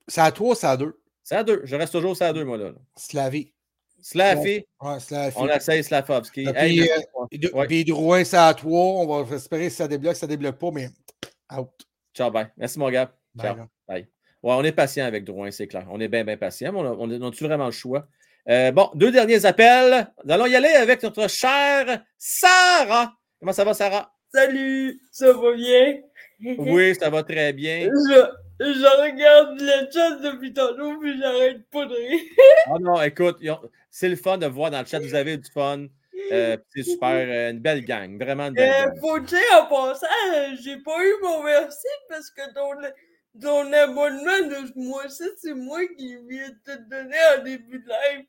C'est 0.07 0.22
à 0.22 0.32
trois, 0.32 0.56
c'est 0.56 0.65
à 0.65 0.76
deux? 0.76 0.99
C'est 1.22 1.36
à 1.36 1.44
deux. 1.44 1.61
Je 1.65 1.76
reste 1.76 1.91
toujours 1.91 2.18
c'est 2.18 2.26
à 2.26 2.34
deux, 2.34 2.44
moi, 2.44 2.57
là. 2.57 2.72
Slavie. 2.98 3.53
Slavie. 4.02 4.65
Ouais. 4.82 4.98
On 5.36 5.48
essaye 5.49 5.84
Slavovski. 5.84 6.45
Puis, 6.45 6.53
hey, 6.56 6.82
euh, 6.82 7.84
Drouin, 7.84 8.23
c'est 8.23 8.38
à 8.38 8.52
trois. 8.56 8.82
On 8.82 9.22
va 9.22 9.36
espérer 9.36 9.69
si 9.69 9.76
ça 9.76 9.88
débloque, 9.88 10.15
ça 10.15 10.26
débloque 10.26 10.57
pas, 10.57 10.72
mais 10.72 10.90
out. 11.56 11.69
Ciao, 12.11 12.32
bye. 12.32 12.48
Merci, 12.57 12.80
mon 12.80 12.90
gars. 12.90 13.15
Ciao. 13.40 13.56
Bye. 13.88 14.07
Ouais, 14.41 14.53
on 14.53 14.64
est 14.64 14.72
patient 14.72 15.06
avec 15.06 15.26
Drouin, 15.26 15.52
c'est 15.52 15.68
clair. 15.68 15.86
On 15.91 15.99
est 15.99 16.07
bien, 16.07 16.23
bien 16.23 16.38
patient. 16.38 16.72
Mais 16.72 16.80
on 16.80 17.27
a-tu 17.27 17.44
vraiment 17.44 17.68
le 17.68 17.72
choix? 17.72 18.07
Euh, 18.47 18.72
bon, 18.72 18.91
deux 18.93 19.11
derniers 19.11 19.45
appels. 19.45 20.07
Nous 20.23 20.31
allons 20.31 20.45
y 20.45 20.55
aller 20.55 20.69
avec 20.69 21.01
notre 21.01 21.27
chère 21.30 22.03
Sarah. 22.17 23.13
Comment 23.39 23.53
ça 23.53 23.63
va, 23.63 23.73
Sarah? 23.73 24.13
Salut, 24.34 25.01
ça 25.11 25.34
va 25.34 25.53
bien? 25.53 26.01
Oui, 26.57 26.93
ça 26.95 27.09
va 27.09 27.23
très 27.23 27.53
bien. 27.53 27.89
Je, 28.57 28.72
je 28.72 29.01
regarde 29.01 29.59
le 29.59 29.91
chat 29.91 30.31
depuis 30.31 30.53
tantôt, 30.53 30.97
puis 30.99 31.19
j'arrête 31.19 31.69
pas 31.72 31.85
de 31.85 31.93
rire. 31.93 32.19
Ah 32.67 32.80
non, 32.80 33.01
écoute, 33.01 33.39
c'est 33.89 34.07
le 34.07 34.15
fun 34.15 34.38
de 34.38 34.45
voir 34.45 34.72
dans 34.72 34.80
le 34.80 34.85
chat, 34.85 34.99
vous 34.99 35.15
avez 35.15 35.38
du 35.38 35.51
fun. 35.51 35.88
Euh, 36.31 36.57
c'est 36.73 36.84
super, 36.84 37.09
euh, 37.09 37.51
une 37.51 37.59
belle 37.59 37.84
gang, 37.84 38.17
vraiment 38.17 38.47
une 38.47 38.53
belle 38.53 38.72
euh, 38.72 38.85
gang. 38.85 38.99
Faut 39.01 39.19
dire 39.19 39.39
en 39.61 39.65
passant, 39.67 40.07
j'ai 40.61 40.77
pas 40.77 41.05
eu 41.05 41.13
mon 41.22 41.43
merci 41.43 41.88
parce 42.09 42.31
que 42.31 42.41
ton, 42.53 42.72
ton 43.41 43.73
abonnement 43.73 44.47
de 44.47 44.67
ce 44.67 44.80
mois-ci, 44.80 45.23
c'est 45.38 45.53
moi 45.53 45.85
qui 45.97 46.15
viens 46.27 46.49
de 46.49 46.73
te 46.73 46.89
donner 46.89 47.17
en 47.38 47.43
début 47.43 47.80
de 47.80 47.89
live. 47.89 48.26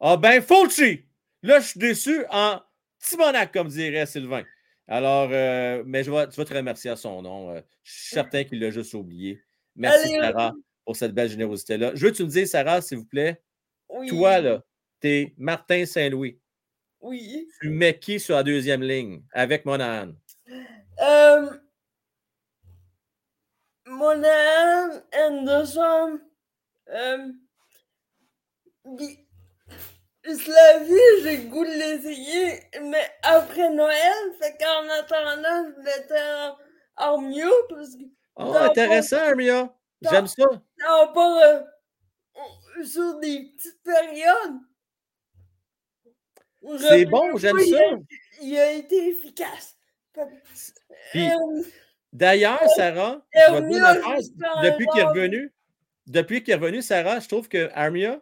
Ah 0.00 0.16
ben, 0.16 0.40
Fulci! 0.40 1.04
Là, 1.42 1.60
je 1.60 1.68
suis 1.68 1.80
déçu 1.80 2.24
en 2.30 2.60
Timonac, 3.00 3.52
comme 3.52 3.68
dirait 3.68 4.06
Sylvain. 4.06 4.44
Alors, 4.86 5.28
euh, 5.32 5.82
mais 5.86 6.02
je 6.02 6.10
vais, 6.10 6.28
tu 6.28 6.36
vas 6.36 6.44
te 6.44 6.54
remercier 6.54 6.90
à 6.90 6.96
son 6.96 7.20
nom. 7.22 7.50
Euh, 7.50 7.60
je 7.82 7.92
suis 7.92 8.14
certain 8.14 8.44
qu'il 8.44 8.60
l'a 8.60 8.70
juste 8.70 8.94
oublié. 8.94 9.42
Merci, 9.76 10.10
Sarah, 10.10 10.52
pour 10.84 10.96
cette 10.96 11.12
belle 11.12 11.28
générosité-là. 11.28 11.92
Je 11.94 12.04
veux 12.04 12.10
que 12.10 12.16
tu 12.16 12.24
me 12.24 12.28
dises, 12.28 12.50
Sarah, 12.50 12.80
s'il 12.80 12.98
vous 12.98 13.04
plaît, 13.04 13.42
toi, 14.08 14.40
là, 14.40 14.64
t'es 15.00 15.34
Martin 15.36 15.84
Saint-Louis. 15.84 16.40
Oui. 17.00 17.48
Tu 17.60 17.68
mets 17.68 17.98
qui 17.98 18.18
sur 18.18 18.36
la 18.36 18.42
deuxième 18.42 18.82
ligne? 18.82 19.22
Avec 19.32 19.64
Monahan? 19.64 20.12
Euh, 21.00 21.50
Monahan, 23.86 25.00
Anderson, 25.16 26.20
euh, 26.88 27.32
vie, 30.24 31.22
j'ai 31.22 31.36
le 31.38 31.48
goût 31.48 31.64
de 31.64 31.70
l'essayer, 31.70 32.60
mais 32.82 33.10
après 33.22 33.70
Noël, 33.70 34.14
fait 34.40 34.56
qu'en 34.58 34.88
attendant, 34.88 35.70
je 35.76 35.82
vais 35.82 36.52
en 36.96 37.20
mieux 37.20 37.52
parce 37.68 37.94
que. 37.94 38.02
Oh, 38.36 38.54
intéressant, 38.54 39.18
Armia. 39.18 39.74
J'aime 40.02 40.26
ça. 40.26 40.44
On 40.88 41.12
part 41.12 41.38
euh, 41.38 41.60
sur 42.84 43.18
des 43.18 43.52
petites 43.56 43.82
périodes. 43.82 44.58
C'est 46.78 47.04
bon, 47.06 47.36
j'aime 47.36 47.58
ça. 47.58 47.82
Il 48.40 48.56
a 48.56 48.72
été 48.72 49.08
efficace. 49.08 49.76
Puis, 51.12 51.28
D'ailleurs, 52.12 52.60
Sarah, 52.74 53.20
depuis 54.62 54.86
qu'il 54.86 55.00
est 55.00 55.04
revenu, 55.04 55.52
depuis 56.06 56.42
qu'il 56.42 56.52
est 56.52 56.56
revenu, 56.56 56.82
Sarah, 56.82 57.20
je 57.20 57.28
trouve 57.28 57.48
que 57.48 57.70
Armia, 57.74 58.20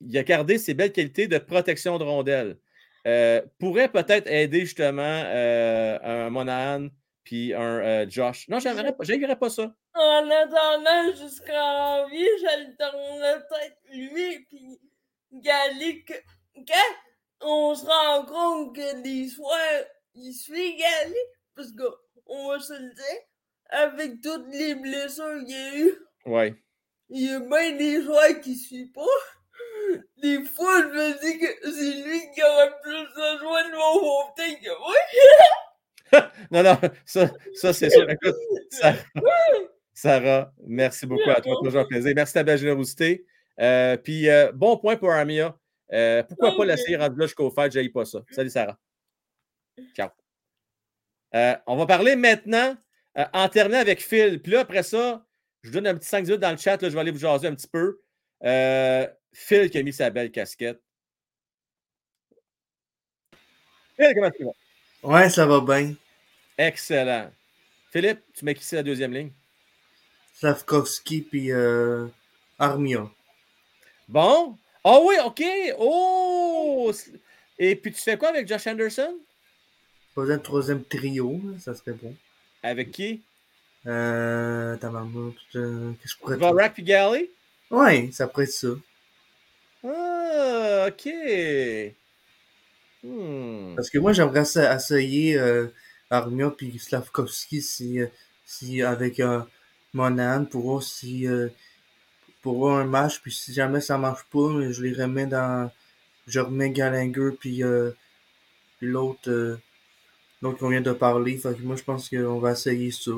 il 0.00 0.16
a 0.18 0.22
gardé 0.22 0.58
ses 0.58 0.74
belles 0.74 0.92
qualités 0.92 1.28
de 1.28 1.38
protection 1.38 1.98
de 1.98 2.04
rondelles. 2.04 2.58
Euh, 3.06 3.40
pourrait 3.58 3.88
peut-être 3.88 4.30
aider 4.30 4.60
justement 4.60 5.02
euh, 5.02 5.98
un 6.02 6.28
Monahan 6.28 6.88
puis 7.24 7.54
un 7.54 7.78
euh, 7.78 8.06
Josh. 8.08 8.46
Non, 8.48 8.58
je 8.58 8.68
n'aimerais 8.68 9.36
pas 9.36 9.48
ça. 9.48 9.74
En 9.94 10.28
attendant 10.30 11.16
jusqu'en 11.16 12.08
vie, 12.08 12.28
j'alternerais 12.42 13.40
peut-être 13.48 13.78
lui 13.92 14.40
puis 14.46 14.80
Gallic. 15.32 16.12
Quand 16.54 16.96
on 17.40 17.74
se 17.74 17.86
rend 17.86 18.26
compte 18.26 18.76
que 18.76 19.02
des 19.02 19.28
soirs, 19.28 19.84
il 20.14 20.32
suit 20.34 20.76
Gallic, 20.76 21.16
parce 21.54 21.72
qu'on 21.72 22.48
va 22.48 22.60
se 22.60 22.74
le 22.74 22.94
dire, 22.94 23.20
avec 23.70 24.20
toutes 24.20 24.48
les 24.52 24.74
blessures 24.74 25.44
qu'il 25.46 25.50
y 25.50 25.54
a 25.54 25.76
eu. 25.78 25.92
Ouais. 26.26 26.54
Il 27.08 27.24
y 27.24 27.32
a 27.32 27.40
bien 27.40 27.76
des 27.76 28.02
soirs 28.02 28.40
qui 28.42 28.50
ne 28.50 28.56
suivent 28.56 28.92
pas. 28.92 29.02
Des 30.22 30.44
fois, 30.44 30.82
je 30.82 30.86
me 30.86 31.20
dis 31.20 31.38
que 31.38 31.46
c'est 31.62 32.08
lui 32.08 32.20
qui 32.34 32.42
aurait 32.42 32.72
plus 32.82 33.06
besoin 33.14 33.68
de 33.68 33.76
mon 33.76 34.00
monter 34.02 34.58
que 34.60 34.70
moi. 34.78 34.94
non, 36.50 36.62
non, 36.62 36.90
ça, 37.04 37.30
ça 37.54 37.72
c'est 37.72 37.90
sûr. 37.90 38.08
Écoute, 38.08 38.34
Sarah, 39.94 40.52
merci 40.66 41.06
beaucoup 41.06 41.30
à 41.30 41.40
toi. 41.40 41.56
Toujours 41.62 41.82
un 41.82 41.84
plaisir. 41.84 42.12
Merci 42.16 42.32
de 42.32 42.38
ta 42.38 42.44
belle 42.44 42.58
générosité. 42.58 43.26
Euh, 43.60 43.96
puis, 43.96 44.28
euh, 44.30 44.50
bon 44.52 44.76
point 44.78 44.96
pour 44.96 45.10
Armia. 45.10 45.56
Euh, 45.92 46.22
pourquoi 46.22 46.56
pas 46.56 46.64
laisser 46.64 46.96
rendre 46.96 47.18
là 47.18 47.26
jusqu'au 47.26 47.50
fait? 47.50 47.70
Je 47.72 47.88
pas 47.88 48.04
ça. 48.04 48.20
Salut, 48.30 48.50
Sarah. 48.50 48.78
Ciao. 49.94 50.08
on 51.66 51.76
va 51.76 51.86
parler 51.86 52.16
maintenant, 52.16 52.76
en 53.32 53.48
terminant 53.48 53.80
avec 53.80 54.00
Phil. 54.00 54.40
Puis 54.40 54.52
là, 54.52 54.60
après 54.60 54.82
ça, 54.82 55.26
je 55.62 55.68
vous 55.68 55.74
donne 55.74 55.86
un 55.88 55.94
petit 55.94 56.08
5 56.08 56.24
minutes 56.24 56.40
dans 56.40 56.52
le 56.52 56.56
chat. 56.56 56.80
Là, 56.80 56.88
je 56.88 56.94
vais 56.94 57.00
aller 57.00 57.10
vous 57.10 57.18
jaser 57.18 57.48
un 57.48 57.54
petit 57.54 57.68
peu. 57.68 58.00
Phil 59.32 59.70
qui 59.70 59.78
a 59.78 59.82
mis 59.82 59.92
sa 59.92 60.10
belle 60.10 60.30
casquette. 60.30 60.80
Phil, 63.96 64.12
comment 64.14 64.30
tu 64.30 64.44
vas? 64.44 64.52
Ouais, 65.02 65.30
ça 65.30 65.46
va 65.46 65.60
bien. 65.60 65.94
Excellent. 66.58 67.30
Philippe, 67.90 68.20
tu 68.34 68.44
mets 68.44 68.54
qui 68.54 68.64
c'est 68.64 68.76
la 68.76 68.82
deuxième 68.82 69.12
ligne? 69.12 69.30
Slavkovski 70.34 71.22
puis 71.22 71.52
euh, 71.52 72.06
Armia. 72.58 73.10
Bon. 74.08 74.56
Ah 74.82 74.92
oh 74.94 75.06
oui, 75.08 75.16
OK. 75.24 75.42
Oh! 75.78 76.92
Et 77.58 77.76
puis 77.76 77.92
tu 77.92 78.00
fais 78.00 78.16
quoi 78.16 78.30
avec 78.30 78.48
Josh 78.48 78.66
Anderson? 78.66 79.14
Pas 80.14 80.30
un 80.30 80.38
troisième 80.38 80.82
trio, 80.82 81.40
ça 81.58 81.74
serait 81.74 81.92
bon. 81.92 82.14
Avec 82.62 82.90
qui? 82.90 83.22
Euh. 83.86 84.76
T'as 84.76 84.90
euh, 84.90 85.92
Qu'est-ce 86.00 86.02
que 86.02 86.08
je 86.08 86.18
pourrais 86.18 86.36
Vorak 86.36 86.74
puis 86.74 86.82
Galley? 86.82 87.30
Ouais, 87.70 88.10
ça 88.12 88.26
pourrait 88.26 88.44
être 88.44 88.52
ça. 88.52 88.68
Ah, 89.82 90.88
ok. 90.88 91.12
Hmm. 93.02 93.74
Parce 93.76 93.88
que 93.88 93.98
moi, 93.98 94.12
j'aimerais 94.12 94.42
essayer 94.42 95.38
euh, 95.38 95.68
Armia 96.10 96.50
puis 96.50 96.78
Slavkovski 96.78 97.62
si, 97.62 98.00
euh, 98.00 98.06
si 98.44 98.82
avec 98.82 99.20
euh, 99.20 99.40
Monahan 99.94 100.44
pour 100.44 100.62
voir 100.62 100.82
si 100.82 101.26
euh, 101.26 101.48
pour 102.42 102.58
voir 102.58 102.78
un 102.78 102.84
match. 102.84 103.20
Puis 103.20 103.32
si 103.32 103.54
jamais 103.54 103.80
ça 103.80 103.96
marche 103.96 104.24
pas, 104.30 104.70
je 104.70 104.82
les 104.82 104.92
remets 104.92 105.26
dans. 105.26 105.70
Je 106.26 106.40
remets 106.40 106.70
Gallagher 106.70 107.30
puis, 107.38 107.64
euh, 107.64 107.92
l'autre 108.80 109.58
l'autre 110.42 110.58
qu'on 110.58 110.68
vient 110.68 110.80
de 110.82 110.92
parler. 110.92 111.38
Fait 111.38 111.54
que 111.54 111.62
moi, 111.62 111.76
je 111.76 111.84
pense 111.84 112.08
qu'on 112.10 112.38
va 112.38 112.52
essayer 112.52 112.90
ça. 112.90 113.12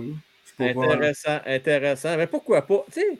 Intéressant, 0.61 1.41
intéressant. 1.45 2.17
Mais 2.17 2.27
pourquoi 2.29 2.63
pas? 2.63 2.85
Tu 2.93 3.01
sais, 3.01 3.19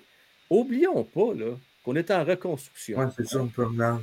oublions 0.49 1.03
pas, 1.05 1.35
là 1.35 1.57
qu'on 1.85 1.97
est 1.97 2.11
en 2.11 2.25
reconstruction. 2.25 2.99
Oui, 2.99 3.07
c'est 3.17 3.27
ça 3.27 3.39
le 3.39 3.49
problème. 3.49 4.03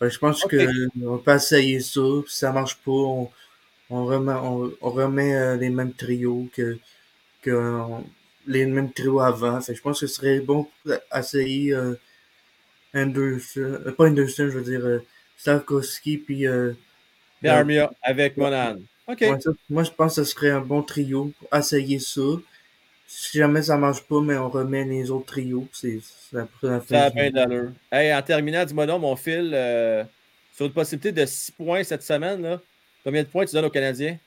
je 0.00 0.18
pense 0.18 0.42
qu'on 0.42 1.18
peut 1.18 1.34
essayer 1.34 1.80
ça, 1.80 2.00
puis 2.00 2.32
si 2.32 2.38
ça 2.38 2.52
marche 2.52 2.76
pas, 2.76 2.90
on, 2.90 3.30
remet, 3.90 4.32
on, 4.32 4.90
remet 4.90 5.34
euh, 5.34 5.56
les 5.56 5.70
mêmes 5.70 5.92
trios 5.92 6.48
que, 6.52 6.78
que 7.42 7.84
les 8.46 8.66
mêmes 8.66 8.92
trios 8.92 9.20
avant. 9.20 9.60
je 9.60 9.80
pense 9.80 10.00
que 10.00 10.06
ce 10.06 10.14
serait 10.14 10.40
bon 10.40 10.68
d'essayer 10.84 11.72
euh, 11.72 11.94
Anderson, 12.94 13.60
euh, 13.60 13.92
pas 13.92 14.06
Anderson, 14.06 14.48
je 14.50 14.58
veux 14.58 14.62
dire 14.62 14.84
euh, 14.84 15.04
Sarkowski 15.36 16.18
puis 16.18 16.46
euh, 16.46 16.72
Armia 17.44 17.92
avec 18.02 18.36
Monan. 18.36 18.76
OK. 19.06 19.22
moi, 19.68 19.82
je 19.82 19.90
pense 19.90 20.16
que 20.16 20.24
ce 20.24 20.30
serait 20.32 20.50
un 20.50 20.60
bon 20.60 20.82
trio 20.82 21.32
pour 21.38 21.58
essayer 21.58 21.98
ça 21.98 22.22
si 23.06 23.38
jamais 23.38 23.62
ça 23.62 23.76
marche 23.76 24.02
pas, 24.02 24.20
mais 24.20 24.36
on 24.36 24.48
remet 24.48 24.84
les 24.84 25.10
autres 25.10 25.26
trios. 25.26 25.68
C'est 25.72 26.00
la 26.32 26.46
Ça 26.88 27.04
a 27.04 27.10
bien 27.10 27.30
d'allure. 27.30 27.72
Hey, 27.92 28.14
en 28.14 28.22
terminant, 28.22 28.64
dis-moi 28.64 28.86
donc, 28.86 29.00
mon 29.02 29.16
fil, 29.16 29.52
euh, 29.54 30.04
sur 30.52 30.66
une 30.66 30.72
possibilité 30.72 31.12
de 31.12 31.26
6 31.26 31.52
points 31.52 31.84
cette 31.84 32.02
semaine, 32.02 32.42
là, 32.42 32.60
combien 33.02 33.22
de 33.22 33.28
points 33.28 33.44
tu 33.44 33.54
donnes 33.54 33.66
aux 33.66 33.70
Canadiens? 33.70 34.18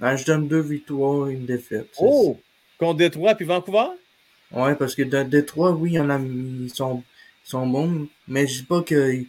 Ah, 0.00 0.16
je 0.16 0.24
donne 0.24 0.48
deux 0.48 0.60
victoires 0.60 1.28
et 1.28 1.34
une 1.34 1.46
défaite. 1.46 1.88
Oh! 1.98 2.38
Contre 2.78 2.98
Détroit 2.98 3.34
puis 3.34 3.44
Vancouver? 3.44 3.88
Ouais, 4.52 4.74
parce 4.76 4.94
que 4.94 5.02
dans 5.02 5.28
Détroit, 5.28 5.72
oui, 5.72 5.90
il 5.90 5.94
y 5.94 6.00
en 6.00 6.08
a, 6.08 6.18
ils 6.18 6.70
sont, 6.72 7.02
ils 7.44 7.50
sont 7.50 7.66
bons, 7.66 8.08
mais 8.28 8.46
je 8.46 8.60
dis 8.60 8.66
pas 8.66 8.82
que, 8.82 9.24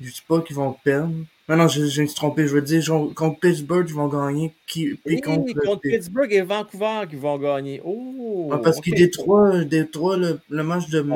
je 0.00 0.10
dis 0.10 0.22
pas 0.26 0.40
qu'ils 0.40 0.56
vont 0.56 0.72
perdre. 0.72 1.14
Non, 1.48 1.56
non, 1.56 1.68
je, 1.68 1.86
je 1.86 2.02
me 2.02 2.06
suis 2.06 2.16
trompé. 2.16 2.48
Je 2.48 2.54
veux 2.54 2.62
dire, 2.62 2.82
genre, 2.82 3.14
contre 3.14 3.38
Pittsburgh, 3.38 3.86
ils 3.88 3.94
vont 3.94 4.08
gagner. 4.08 4.52
Qui, 4.66 4.94
puis 5.04 5.20
contre, 5.20 5.52
contre 5.64 5.82
Pittsburgh 5.82 6.32
et 6.32 6.42
Vancouver 6.42 7.02
qui 7.08 7.16
vont 7.16 7.38
gagner. 7.38 7.80
Oh! 7.84 8.52
Parce 8.62 8.78
okay. 8.78 8.90
que 8.90 8.96
Détroit, 8.96 9.64
Détroit 9.64 10.16
le, 10.16 10.40
le 10.48 10.62
match 10.64 10.88
de. 10.88 11.06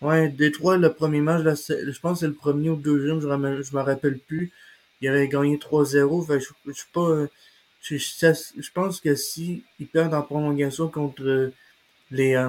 Ouais, 0.00 0.28
Détroit, 0.28 0.78
le 0.78 0.92
premier 0.92 1.20
match, 1.20 1.42
là, 1.42 1.54
je 1.54 2.00
pense 2.00 2.14
que 2.14 2.20
c'est 2.20 2.26
le 2.26 2.34
premier 2.34 2.70
ou 2.70 2.76
le 2.76 2.82
deuxième, 2.82 3.20
je 3.20 3.26
ne 3.26 3.62
je 3.62 3.76
me 3.76 3.82
rappelle 3.82 4.18
plus. 4.18 4.52
Il 5.00 5.08
avait 5.08 5.28
gagné 5.28 5.56
3-0. 5.56 6.26
Fait 6.26 6.40
je, 6.40 6.48
je 6.66 6.72
suis 6.72 6.90
pas. 6.92 7.26
Je, 7.82 7.96
je, 7.96 8.70
pense 8.72 9.00
que 9.00 9.14
si 9.14 9.64
ils 9.78 9.86
perdent 9.86 10.14
en 10.14 10.22
prolongation 10.22 10.88
contre 10.88 11.52
les, 12.10 12.34
euh, 12.34 12.48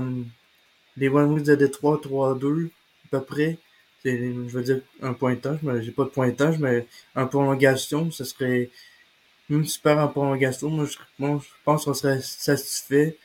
les 0.95 1.09
One 1.09 1.33
Wings 1.33 1.43
de 1.43 1.55
Détroit 1.55 2.01
3-2, 2.03 2.67
à 2.67 2.69
peu 3.11 3.21
près, 3.21 3.59
je 4.05 4.49
veux 4.49 4.63
dire 4.63 4.81
un 5.01 5.13
pointage, 5.13 5.59
mais 5.63 5.83
j'ai 5.83 5.91
pas 5.91 6.03
de 6.03 6.09
pointage, 6.09 6.59
mais 6.59 6.85
en 7.15 7.27
prolongation, 7.27 8.11
ce 8.11 8.23
serait 8.23 8.69
même 9.49 9.65
super 9.65 9.97
en 9.99 10.07
prolongation. 10.07 10.69
Moi, 10.69 10.85
je, 10.85 10.97
moi, 11.19 11.39
je 11.41 11.49
pense 11.63 11.85
qu'on 11.85 11.93
serait 11.93 12.21
satisfait 12.21 13.17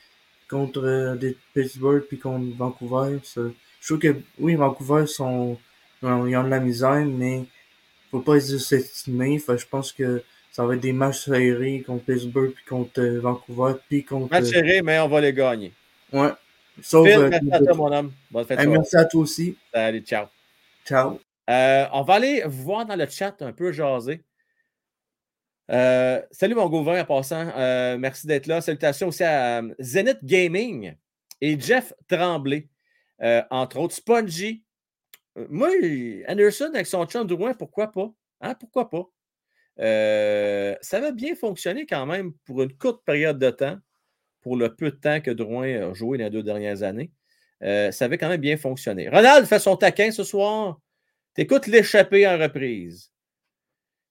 contre 0.49 0.83
euh, 0.83 1.15
des 1.15 1.37
Pittsburgh 1.53 2.03
puis 2.07 2.19
contre 2.19 2.55
Vancouver. 2.55 3.19
Je 3.35 3.51
trouve 3.85 3.99
que 3.99 4.15
oui, 4.39 4.55
Vancouver 4.55 5.07
sont 5.07 5.57
ils 6.03 6.35
ont 6.37 6.43
de 6.43 6.49
la 6.49 6.59
misère, 6.59 7.05
mais 7.05 7.43
faut 8.11 8.19
pas 8.19 8.35
les 8.35 8.41
sous-estimer. 8.41 9.39
je 9.39 9.65
pense 9.65 9.91
que 9.91 10.21
ça 10.51 10.65
va 10.65 10.75
être 10.75 10.81
des 10.81 10.93
matchs 10.93 11.25
serrés 11.25 11.83
contre 11.85 12.03
Pittsburgh, 12.05 12.51
puis 12.51 12.65
contre 12.65 13.01
euh, 13.01 13.19
Vancouver, 13.19 13.73
puis 13.87 14.03
contre. 14.03 14.31
Match 14.31 14.45
serré, 14.45 14.81
mais 14.81 14.99
on 14.99 15.07
va 15.07 15.21
les 15.21 15.33
gagner. 15.33 15.71
Ouais. 16.11 16.29
Sauf, 16.81 17.07
Phil, 17.07 17.17
euh, 17.17 17.29
merci 17.29 17.51
à 17.51 17.59
toi, 17.59 17.73
mon 17.73 17.91
homme. 17.91 18.11
Bonne 18.29 18.45
fête. 18.45 18.59
Hey, 18.59 18.67
merci 18.67 18.95
à 18.95 19.05
toi 19.05 19.21
aussi. 19.21 19.55
Salut, 19.73 20.01
ciao. 20.01 20.27
Ciao. 20.85 21.19
Euh, 21.49 21.85
on 21.93 22.03
va 22.03 22.15
aller 22.15 22.43
voir 22.45 22.85
dans 22.85 22.95
le 22.95 23.07
chat 23.07 23.41
un 23.41 23.53
peu 23.53 23.71
jaser. 23.71 24.23
Euh, 25.71 26.21
salut 26.31 26.55
mon 26.55 26.67
gouverneur 26.67 27.03
en 27.03 27.05
passant. 27.05 27.47
Euh, 27.55 27.97
merci 27.97 28.27
d'être 28.27 28.47
là. 28.47 28.59
Salutations 28.59 29.07
aussi 29.07 29.23
à 29.23 29.61
Zenith 29.79 30.19
Gaming 30.23 30.93
et 31.39 31.59
Jeff 31.59 31.93
Tremblay, 32.07 32.67
entre 33.49 33.79
autres. 33.79 33.95
Spongy. 33.95 34.63
moi, 35.49 35.69
Anderson 36.27 36.71
avec 36.73 36.87
son 36.87 37.05
chum 37.05 37.27
Drouin, 37.27 37.53
pourquoi 37.53 37.91
pas? 37.91 38.11
Hein, 38.41 38.55
pourquoi 38.55 38.89
pas? 38.89 39.05
ça 39.77 40.99
va 40.99 41.11
bien 41.11 41.35
fonctionner 41.35 41.85
quand 41.85 42.05
même 42.05 42.33
pour 42.45 42.61
une 42.61 42.73
courte 42.75 43.03
période 43.05 43.39
de 43.39 43.49
temps, 43.49 43.77
pour 44.41 44.57
le 44.57 44.75
peu 44.75 44.91
de 44.91 44.97
temps 44.97 45.21
que 45.21 45.31
Drouin 45.31 45.91
a 45.91 45.93
joué 45.93 46.17
dans 46.17 46.25
les 46.25 46.29
deux 46.29 46.43
dernières 46.43 46.83
années. 46.83 47.11
Ça 47.63 48.05
avait 48.05 48.17
quand 48.17 48.29
même 48.29 48.41
bien 48.41 48.57
fonctionné. 48.57 49.09
Ronald 49.09 49.45
fait 49.45 49.59
son 49.59 49.77
taquin 49.77 50.11
ce 50.11 50.23
soir. 50.23 50.79
T'écoutes 51.33 51.67
l'échappée 51.67 52.27
en 52.27 52.37
reprise. 52.37 53.11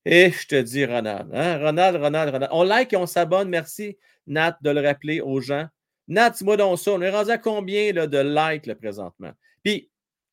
Et 0.04 0.32
je 0.32 0.46
te 0.48 0.60
dis, 0.60 0.84
Ronald, 0.84 1.30
hein? 1.32 1.58
Ronald, 1.58 1.96
Ronald, 1.96 2.30
Ronald. 2.32 2.50
On 2.52 2.64
like 2.64 2.92
et 2.92 2.96
on 2.96 3.06
s'abonne. 3.06 3.48
Merci, 3.48 3.96
Nat, 4.26 4.58
de 4.60 4.70
le 4.70 4.80
rappeler 4.80 5.20
aux 5.20 5.40
gens. 5.40 5.68
Nat, 6.08 6.30
dis-moi 6.30 6.56
donc 6.56 6.78
ça. 6.80 6.90
On 6.90 7.00
est 7.00 7.10
rendu 7.10 7.30
à 7.30 7.38
combien 7.38 7.92
de 7.92 8.18
likes 8.18 8.66
là, 8.66 8.74
présentement? 8.74 9.32
Puis, 9.62 9.90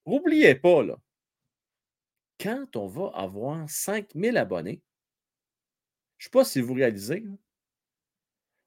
n'oubliez 0.08 0.56
pas, 0.56 0.84
quand 2.42 2.76
on 2.76 2.88
va 2.88 3.12
avoir 3.14 3.70
5000 3.70 4.38
abonnés, 4.38 4.82
je 6.18 6.24
ne 6.24 6.30
sais 6.30 6.32
pas 6.32 6.46
si 6.46 6.62
vous 6.62 6.74
réalisez, 6.74 7.24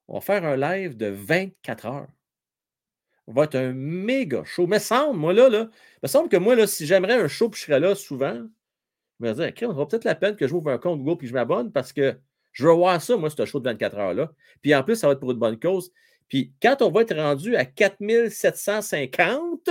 on 0.07 0.15
va 0.15 0.21
faire 0.21 0.45
un 0.45 0.57
live 0.57 0.97
de 0.97 1.07
24 1.07 1.87
heures. 1.87 2.09
Va 3.29 3.45
être 3.45 3.55
un 3.55 3.73
méga 3.73 4.43
show. 4.45 4.67
Mais 4.67 4.79
semble, 4.79 5.19
moi, 5.19 5.33
là, 5.33 5.49
là, 5.49 5.71
me 6.03 6.09
semble 6.09 6.29
que 6.29 6.37
moi, 6.37 6.67
si 6.67 6.87
j'aimerais 6.87 7.15
un 7.15 7.29
show 7.29 7.49
et 7.49 7.57
je 7.57 7.61
serais 7.61 7.81
là 7.81 7.95
souvent, 7.95 8.47
je 9.21 9.27
me 9.27 9.33
disais, 9.33 9.67
on 9.67 9.73
va 9.73 9.87
peut-être 9.87 10.05
la 10.05 10.17
peine 10.17 10.37
que 10.37 10.49
je 10.49 10.53
m'ouvre 10.53 10.71
un 10.71 10.79
compte 10.79 11.03
Google 11.03 11.19
puis 11.19 11.29
je 11.29 11.33
m'abonne 11.33 11.71
parce 11.71 11.93
que 11.93 12.17
je 12.53 12.67
veux 12.67 12.73
voir 12.73 13.01
ça, 13.01 13.17
moi, 13.17 13.31
ce 13.31 13.45
show 13.45 13.61
de 13.61 13.65
24 13.65 13.97
heures-là. 13.97 14.33
Puis 14.61 14.75
en 14.75 14.83
plus, 14.83 14.97
ça 14.97 15.07
va 15.07 15.15
être 15.15 15.21
pour 15.21 15.31
une 15.31 15.39
bonne 15.39 15.59
cause. 15.59 15.93
Puis 16.29 16.53
quand 16.61 16.83
on 16.83 16.91
va 16.91 17.03
être 17.03 17.15
rendu 17.15 17.57
à 17.57 17.65
4750, 17.65 19.71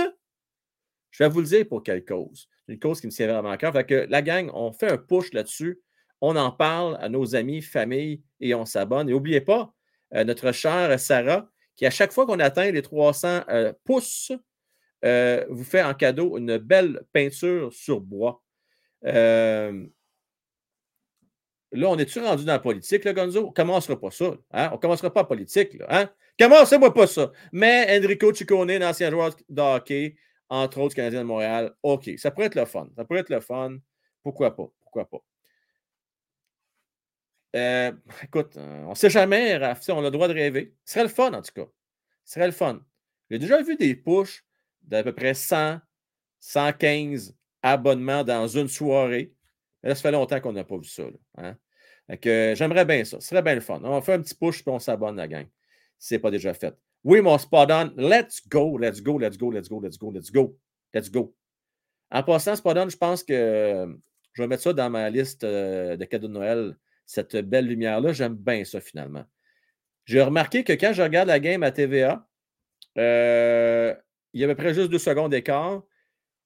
je 1.10 1.22
vais 1.22 1.28
vous 1.28 1.40
le 1.40 1.46
dire 1.46 1.68
pour 1.68 1.82
quelle 1.82 2.04
cause. 2.04 2.48
Une 2.68 2.78
cause 2.78 3.00
qui 3.00 3.06
me 3.06 3.12
tient 3.12 3.26
vraiment 3.26 3.50
à 3.50 3.58
cœur. 3.58 3.72
Fait 3.72 3.84
que 3.84 4.06
la 4.08 4.22
gang, 4.22 4.50
on 4.54 4.72
fait 4.72 4.90
un 4.90 4.98
push 4.98 5.32
là-dessus. 5.32 5.80
On 6.20 6.36
en 6.36 6.50
parle 6.50 6.96
à 7.00 7.08
nos 7.08 7.36
amis, 7.36 7.60
familles 7.60 8.22
et 8.40 8.54
on 8.54 8.64
s'abonne. 8.64 9.08
Et 9.08 9.12
n'oubliez 9.12 9.40
pas, 9.40 9.74
euh, 10.14 10.24
notre 10.24 10.52
chère 10.52 10.98
Sarah, 10.98 11.51
qui, 11.76 11.86
à 11.86 11.90
chaque 11.90 12.12
fois 12.12 12.26
qu'on 12.26 12.40
atteint 12.40 12.70
les 12.70 12.82
300 12.82 13.42
euh, 13.48 13.72
pouces, 13.84 14.32
euh, 15.04 15.44
vous 15.50 15.64
fait 15.64 15.82
en 15.82 15.94
cadeau 15.94 16.38
une 16.38 16.58
belle 16.58 17.02
peinture 17.12 17.72
sur 17.72 18.00
bois. 18.00 18.42
Euh, 19.04 19.86
là, 21.72 21.88
on 21.88 21.98
est-tu 21.98 22.20
rendu 22.20 22.44
dans 22.44 22.52
la 22.52 22.58
politique, 22.58 23.04
là, 23.04 23.12
Gonzo? 23.12 23.44
On 23.44 23.48
ne 23.48 23.52
commencera 23.52 23.98
pas 23.98 24.10
ça. 24.10 24.36
Hein? 24.52 24.68
On 24.70 24.76
ne 24.76 24.80
commencera 24.80 25.12
pas 25.12 25.22
en 25.22 25.24
politique. 25.24 25.74
Là, 25.74 25.86
hein? 25.88 26.10
Commencez-moi 26.38 26.94
pas 26.94 27.06
ça. 27.06 27.32
Mais 27.52 27.86
Enrico 27.98 28.32
Ciccone, 28.32 28.82
ancien 28.82 29.10
joueur 29.10 29.34
de 29.48 30.12
entre 30.48 30.80
autres 30.80 30.94
Canadien 30.94 31.20
de 31.20 31.26
Montréal, 31.26 31.72
OK, 31.82 32.10
ça 32.18 32.30
pourrait 32.30 32.46
être 32.46 32.56
le 32.56 32.66
fun. 32.66 32.86
Ça 32.94 33.04
pourrait 33.04 33.20
être 33.20 33.30
le 33.30 33.40
fun. 33.40 33.78
Pourquoi 34.22 34.54
pas? 34.54 34.70
Pourquoi 34.82 35.06
pas? 35.06 35.18
Euh, 37.54 37.92
écoute, 38.22 38.56
euh, 38.56 38.84
on 38.84 38.90
ne 38.90 38.94
sait 38.94 39.10
jamais, 39.10 39.56
on 39.88 39.98
a 39.98 40.02
le 40.02 40.10
droit 40.10 40.28
de 40.28 40.34
rêver. 40.34 40.74
Ce 40.84 40.94
serait 40.94 41.04
le 41.04 41.10
fun, 41.10 41.32
en 41.32 41.42
tout 41.42 41.52
cas. 41.54 41.66
Ce 42.24 42.34
serait 42.34 42.46
le 42.46 42.52
fun. 42.52 42.80
J'ai 43.30 43.38
déjà 43.38 43.62
vu 43.62 43.76
des 43.76 43.94
pushs 43.94 44.44
d'à 44.82 45.02
peu 45.02 45.12
près 45.14 45.34
100, 45.34 45.78
115 46.40 47.36
abonnements 47.62 48.24
dans 48.24 48.46
une 48.46 48.68
soirée. 48.68 49.34
Là, 49.82 49.94
ça 49.94 50.02
fait 50.02 50.12
longtemps 50.12 50.40
qu'on 50.40 50.52
n'a 50.52 50.64
pas 50.64 50.76
vu 50.76 50.84
ça. 50.84 51.04
Hein. 51.36 51.56
j'aimerais 52.08 52.84
bien 52.84 53.04
ça. 53.04 53.20
Ce 53.20 53.28
serait 53.28 53.42
bien 53.42 53.54
le 53.54 53.60
fun. 53.60 53.80
On 53.82 54.00
fait 54.00 54.14
un 54.14 54.22
petit 54.22 54.34
push 54.34 54.62
puis 54.62 54.72
on 54.72 54.78
s'abonne, 54.78 55.16
la 55.16 55.28
gang. 55.28 55.46
Si 55.98 56.08
ce 56.08 56.14
n'est 56.14 56.20
pas 56.20 56.30
déjà 56.30 56.54
fait. 56.54 56.74
Oui, 57.04 57.20
mon 57.20 57.36
spot. 57.38 57.68
Let's 57.96 58.46
go, 58.48 58.78
let's 58.78 59.02
go, 59.02 59.18
let's 59.18 59.36
go, 59.36 59.50
let's 59.50 59.68
go, 59.68 59.80
let's 59.80 59.98
go, 59.98 60.10
let's 60.10 60.30
go, 60.30 60.56
let's 60.94 61.10
go. 61.10 61.34
En 62.10 62.22
passant, 62.22 62.56
spot 62.56 62.90
je 62.90 62.96
pense 62.96 63.24
que 63.24 63.98
je 64.32 64.42
vais 64.42 64.48
mettre 64.48 64.62
ça 64.62 64.72
dans 64.72 64.90
ma 64.90 65.10
liste 65.10 65.44
euh, 65.44 65.96
de 65.96 66.04
cadeaux 66.04 66.28
de 66.28 66.32
Noël 66.32 66.76
cette 67.12 67.36
belle 67.36 67.66
lumière-là. 67.66 68.12
J'aime 68.12 68.34
bien 68.34 68.64
ça 68.64 68.80
finalement. 68.80 69.24
J'ai 70.06 70.22
remarqué 70.22 70.64
que 70.64 70.72
quand 70.72 70.92
je 70.92 71.02
regarde 71.02 71.28
la 71.28 71.40
game 71.40 71.62
à 71.62 71.70
TVA, 71.70 72.26
euh, 72.98 73.94
il 74.32 74.40
y 74.40 74.44
avait 74.44 74.54
près 74.54 74.74
juste 74.74 74.90
deux 74.90 74.98
secondes 74.98 75.30
d'écart. 75.30 75.82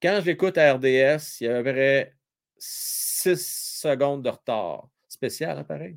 Quand 0.02 0.20
j'écoute 0.22 0.58
à 0.58 0.74
RDS, 0.74 1.40
il 1.40 1.44
y 1.44 1.48
avait 1.48 2.14
six 2.58 3.80
secondes 3.80 4.24
de 4.24 4.28
retard. 4.28 4.88
Spécial, 5.08 5.56
hein, 5.56 5.64
pareil. 5.64 5.96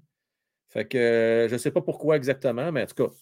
Fait 0.70 0.88
que 0.88 1.48
je 1.50 1.54
ne 1.54 1.58
sais 1.58 1.72
pas 1.72 1.82
pourquoi 1.82 2.16
exactement, 2.16 2.72
mais 2.72 2.84
en 2.84 2.86
tout 2.86 3.08
cas, 3.08 3.14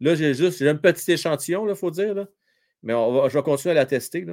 là, 0.00 0.16
j'ai 0.16 0.34
juste 0.34 0.58
j'ai 0.58 0.68
un 0.68 0.74
petit 0.74 1.12
échantillon, 1.12 1.68
il 1.68 1.76
faut 1.76 1.92
dire. 1.92 2.14
Là. 2.14 2.26
Mais 2.82 2.92
je 2.92 3.34
vais 3.38 3.42
continuer 3.42 3.70
à 3.72 3.74
la 3.74 3.86
tester. 3.86 4.26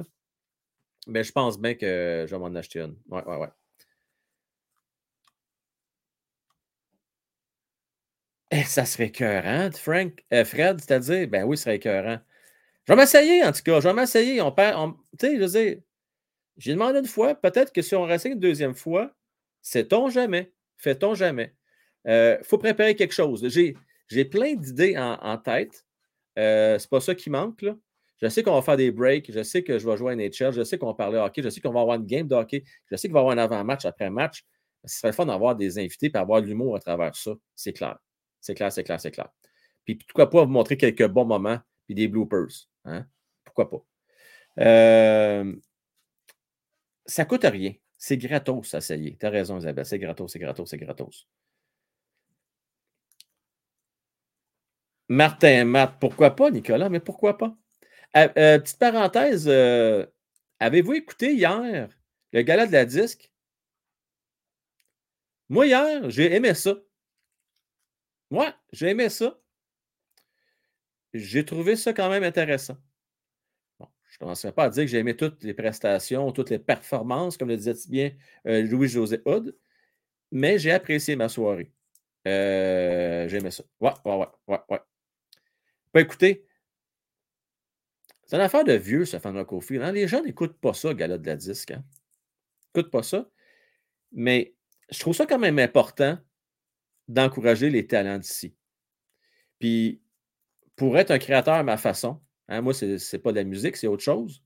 Mais 1.06 1.22
je 1.22 1.30
pense 1.30 1.60
bien 1.60 1.74
que 1.74 2.26
je 2.28 2.34
vais 2.34 2.38
m'en 2.38 2.54
acheter 2.56 2.80
une. 2.80 2.96
Ouais, 3.08 3.24
ouais, 3.24 3.36
ouais. 3.36 3.48
Eh, 8.50 8.62
ça 8.62 8.84
serait 8.84 9.06
écœurant, 9.06 9.70
Frank, 9.72 10.24
euh, 10.32 10.44
Fred, 10.44 10.80
c'est-à-dire, 10.80 11.26
ben 11.28 11.44
oui, 11.44 11.56
ce 11.56 11.64
serait 11.64 11.76
écœurant. 11.76 12.18
Je 12.86 12.92
vais 12.92 12.96
m'essayer, 12.96 13.44
en 13.44 13.52
tout 13.52 13.62
cas, 13.64 13.80
je 13.80 13.88
vais 13.88 13.94
m'essayer. 13.94 14.40
On 14.40 14.52
perd, 14.52 14.94
tu 15.18 15.26
sais, 15.26 15.36
je 15.36 15.40
veux 15.40 15.48
dire, 15.48 15.78
j'ai 16.56 16.72
demandé 16.72 17.00
une 17.00 17.06
fois, 17.06 17.34
peut-être 17.34 17.72
que 17.72 17.82
si 17.82 17.94
on 17.94 18.04
réessaye 18.04 18.32
une 18.32 18.40
deuxième 18.40 18.74
fois, 18.74 19.12
sait-on 19.62 20.10
jamais, 20.10 20.52
fait-on 20.76 21.14
jamais. 21.14 21.54
Il 22.04 22.12
euh, 22.12 22.42
faut 22.44 22.58
préparer 22.58 22.94
quelque 22.94 23.14
chose. 23.14 23.46
J'ai 24.08 24.24
plein 24.24 24.54
d'idées 24.54 24.96
en, 24.96 25.38
tête. 25.38 25.84
Euh, 26.38 26.78
c'est 26.78 26.90
pas 26.90 27.00
ça 27.00 27.14
qui 27.14 27.30
manque. 27.30 27.64
Je 28.18 28.28
sais 28.28 28.42
qu'on 28.42 28.54
va 28.54 28.62
faire 28.62 28.76
des 28.76 28.90
breaks, 28.92 29.30
je 29.32 29.42
sais 29.42 29.62
que 29.62 29.78
je 29.78 29.86
vais 29.88 29.96
jouer 29.96 30.12
à 30.12 30.16
NHL, 30.16 30.52
je 30.52 30.64
sais 30.64 30.78
qu'on 30.78 30.86
va 30.86 30.94
parler 30.94 31.18
hockey, 31.18 31.42
je 31.42 31.50
sais 31.50 31.60
qu'on 31.60 31.72
va 31.72 31.80
avoir 31.80 31.96
une 31.96 32.06
game 32.06 32.26
de 32.26 32.34
hockey, 32.34 32.64
je 32.90 32.96
sais 32.96 33.08
qu'il 33.08 33.12
va 33.12 33.20
avoir 33.20 33.34
un 33.34 33.38
avant-match 33.38 33.84
après 33.84 34.08
match. 34.08 34.44
Ce 34.84 34.98
serait 34.98 35.08
le 35.08 35.14
fun 35.14 35.26
d'avoir 35.26 35.56
des 35.56 35.78
invités 35.78 36.10
et 36.14 36.16
avoir 36.16 36.40
de 36.40 36.46
l'humour 36.46 36.76
à 36.76 36.80
travers 36.80 37.14
ça. 37.16 37.32
C'est 37.54 37.72
clair. 37.72 37.98
C'est 38.46 38.54
clair, 38.54 38.70
c'est 38.70 38.84
clair, 38.84 39.00
c'est 39.00 39.10
clair. 39.10 39.28
Puis 39.84 39.96
pourquoi 39.96 40.30
pas 40.30 40.44
vous 40.44 40.50
montrer 40.52 40.76
quelques 40.76 41.08
bons 41.08 41.24
moments 41.24 41.58
puis 41.84 41.96
des 41.96 42.06
bloopers. 42.06 42.68
Hein? 42.84 43.04
Pourquoi 43.44 43.68
pas? 43.68 43.84
Euh, 44.60 45.52
ça 47.06 47.24
coûte 47.24 47.42
rien. 47.42 47.74
C'est 47.98 48.16
gratos, 48.16 48.68
ça, 48.68 48.80
ça 48.80 48.94
y 48.94 49.08
est. 49.08 49.18
Tu 49.18 49.26
as 49.26 49.30
raison, 49.30 49.58
Isabelle. 49.58 49.84
C'est 49.84 49.98
gratos, 49.98 50.30
c'est 50.30 50.38
gratos, 50.38 50.70
c'est 50.70 50.78
gratos. 50.78 51.26
Martin, 55.08 55.64
Matt, 55.64 55.96
pourquoi 55.98 56.36
pas, 56.36 56.52
Nicolas? 56.52 56.88
Mais 56.88 57.00
pourquoi 57.00 57.36
pas? 57.36 57.56
Euh, 58.16 58.28
euh, 58.38 58.58
petite 58.60 58.78
parenthèse, 58.78 59.48
avez-vous 60.60 60.94
écouté 60.94 61.34
hier 61.34 61.88
le 62.32 62.42
gala 62.42 62.68
de 62.68 62.72
la 62.72 62.84
disque? 62.84 63.32
Moi, 65.48 65.66
hier, 65.66 66.10
j'ai 66.10 66.32
aimé 66.32 66.54
ça. 66.54 66.76
Moi, 68.30 68.54
j'ai 68.72 68.88
aimé 68.88 69.08
ça. 69.08 69.38
J'ai 71.14 71.44
trouvé 71.44 71.76
ça 71.76 71.92
quand 71.92 72.10
même 72.10 72.24
intéressant. 72.24 72.76
Bon, 73.78 73.88
je 74.08 74.16
ne 74.16 74.18
commencerai 74.20 74.52
pas 74.52 74.64
à 74.64 74.70
dire 74.70 74.84
que 74.84 74.88
j'ai 74.90 74.98
aimé 74.98 75.16
toutes 75.16 75.42
les 75.44 75.54
prestations, 75.54 76.32
toutes 76.32 76.50
les 76.50 76.58
performances, 76.58 77.36
comme 77.36 77.48
le 77.48 77.56
disait 77.56 77.74
bien 77.88 78.12
euh, 78.46 78.62
Louis-José 78.62 79.22
Hood, 79.24 79.56
mais 80.32 80.58
j'ai 80.58 80.72
apprécié 80.72 81.16
ma 81.16 81.28
soirée. 81.28 81.72
Euh, 82.26 83.28
j'ai 83.28 83.38
aimé 83.38 83.50
ça. 83.50 83.64
Ouais, 83.80 83.92
ouais, 84.04 84.16
ouais, 84.16 84.28
ouais, 84.48 84.60
ouais. 84.68 84.80
Ben, 85.94 86.00
écoutez, 86.00 86.46
c'est 88.26 88.36
une 88.36 88.42
affaire 88.42 88.64
de 88.64 88.72
vieux, 88.72 89.04
ce 89.04 89.18
fan 89.18 89.44
Kofi. 89.44 89.76
Hein? 89.76 89.92
Les 89.92 90.08
gens 90.08 90.22
n'écoutent 90.22 90.58
pas 90.58 90.74
ça, 90.74 90.92
Gala 90.94 91.16
de 91.16 91.26
la 91.26 91.36
disque. 91.36 91.70
Hein? 91.70 91.84
N'écoutent 92.74 92.90
pas 92.90 93.04
ça. 93.04 93.30
Mais 94.12 94.56
je 94.90 94.98
trouve 94.98 95.14
ça 95.14 95.26
quand 95.26 95.38
même 95.38 95.58
important 95.58 96.18
d'encourager 97.08 97.70
les 97.70 97.86
talents 97.86 98.18
d'ici. 98.18 98.54
Puis, 99.58 100.00
pour 100.76 100.98
être 100.98 101.10
un 101.10 101.18
créateur 101.18 101.54
à 101.54 101.62
ma 101.62 101.76
façon, 101.76 102.20
hein, 102.48 102.60
moi, 102.60 102.74
ce 102.74 102.84
n'est 102.86 103.22
pas 103.22 103.32
de 103.32 103.36
la 103.36 103.44
musique, 103.44 103.76
c'est 103.76 103.86
autre 103.86 104.02
chose. 104.02 104.42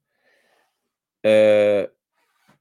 Il 1.25 1.29
euh, 1.29 1.87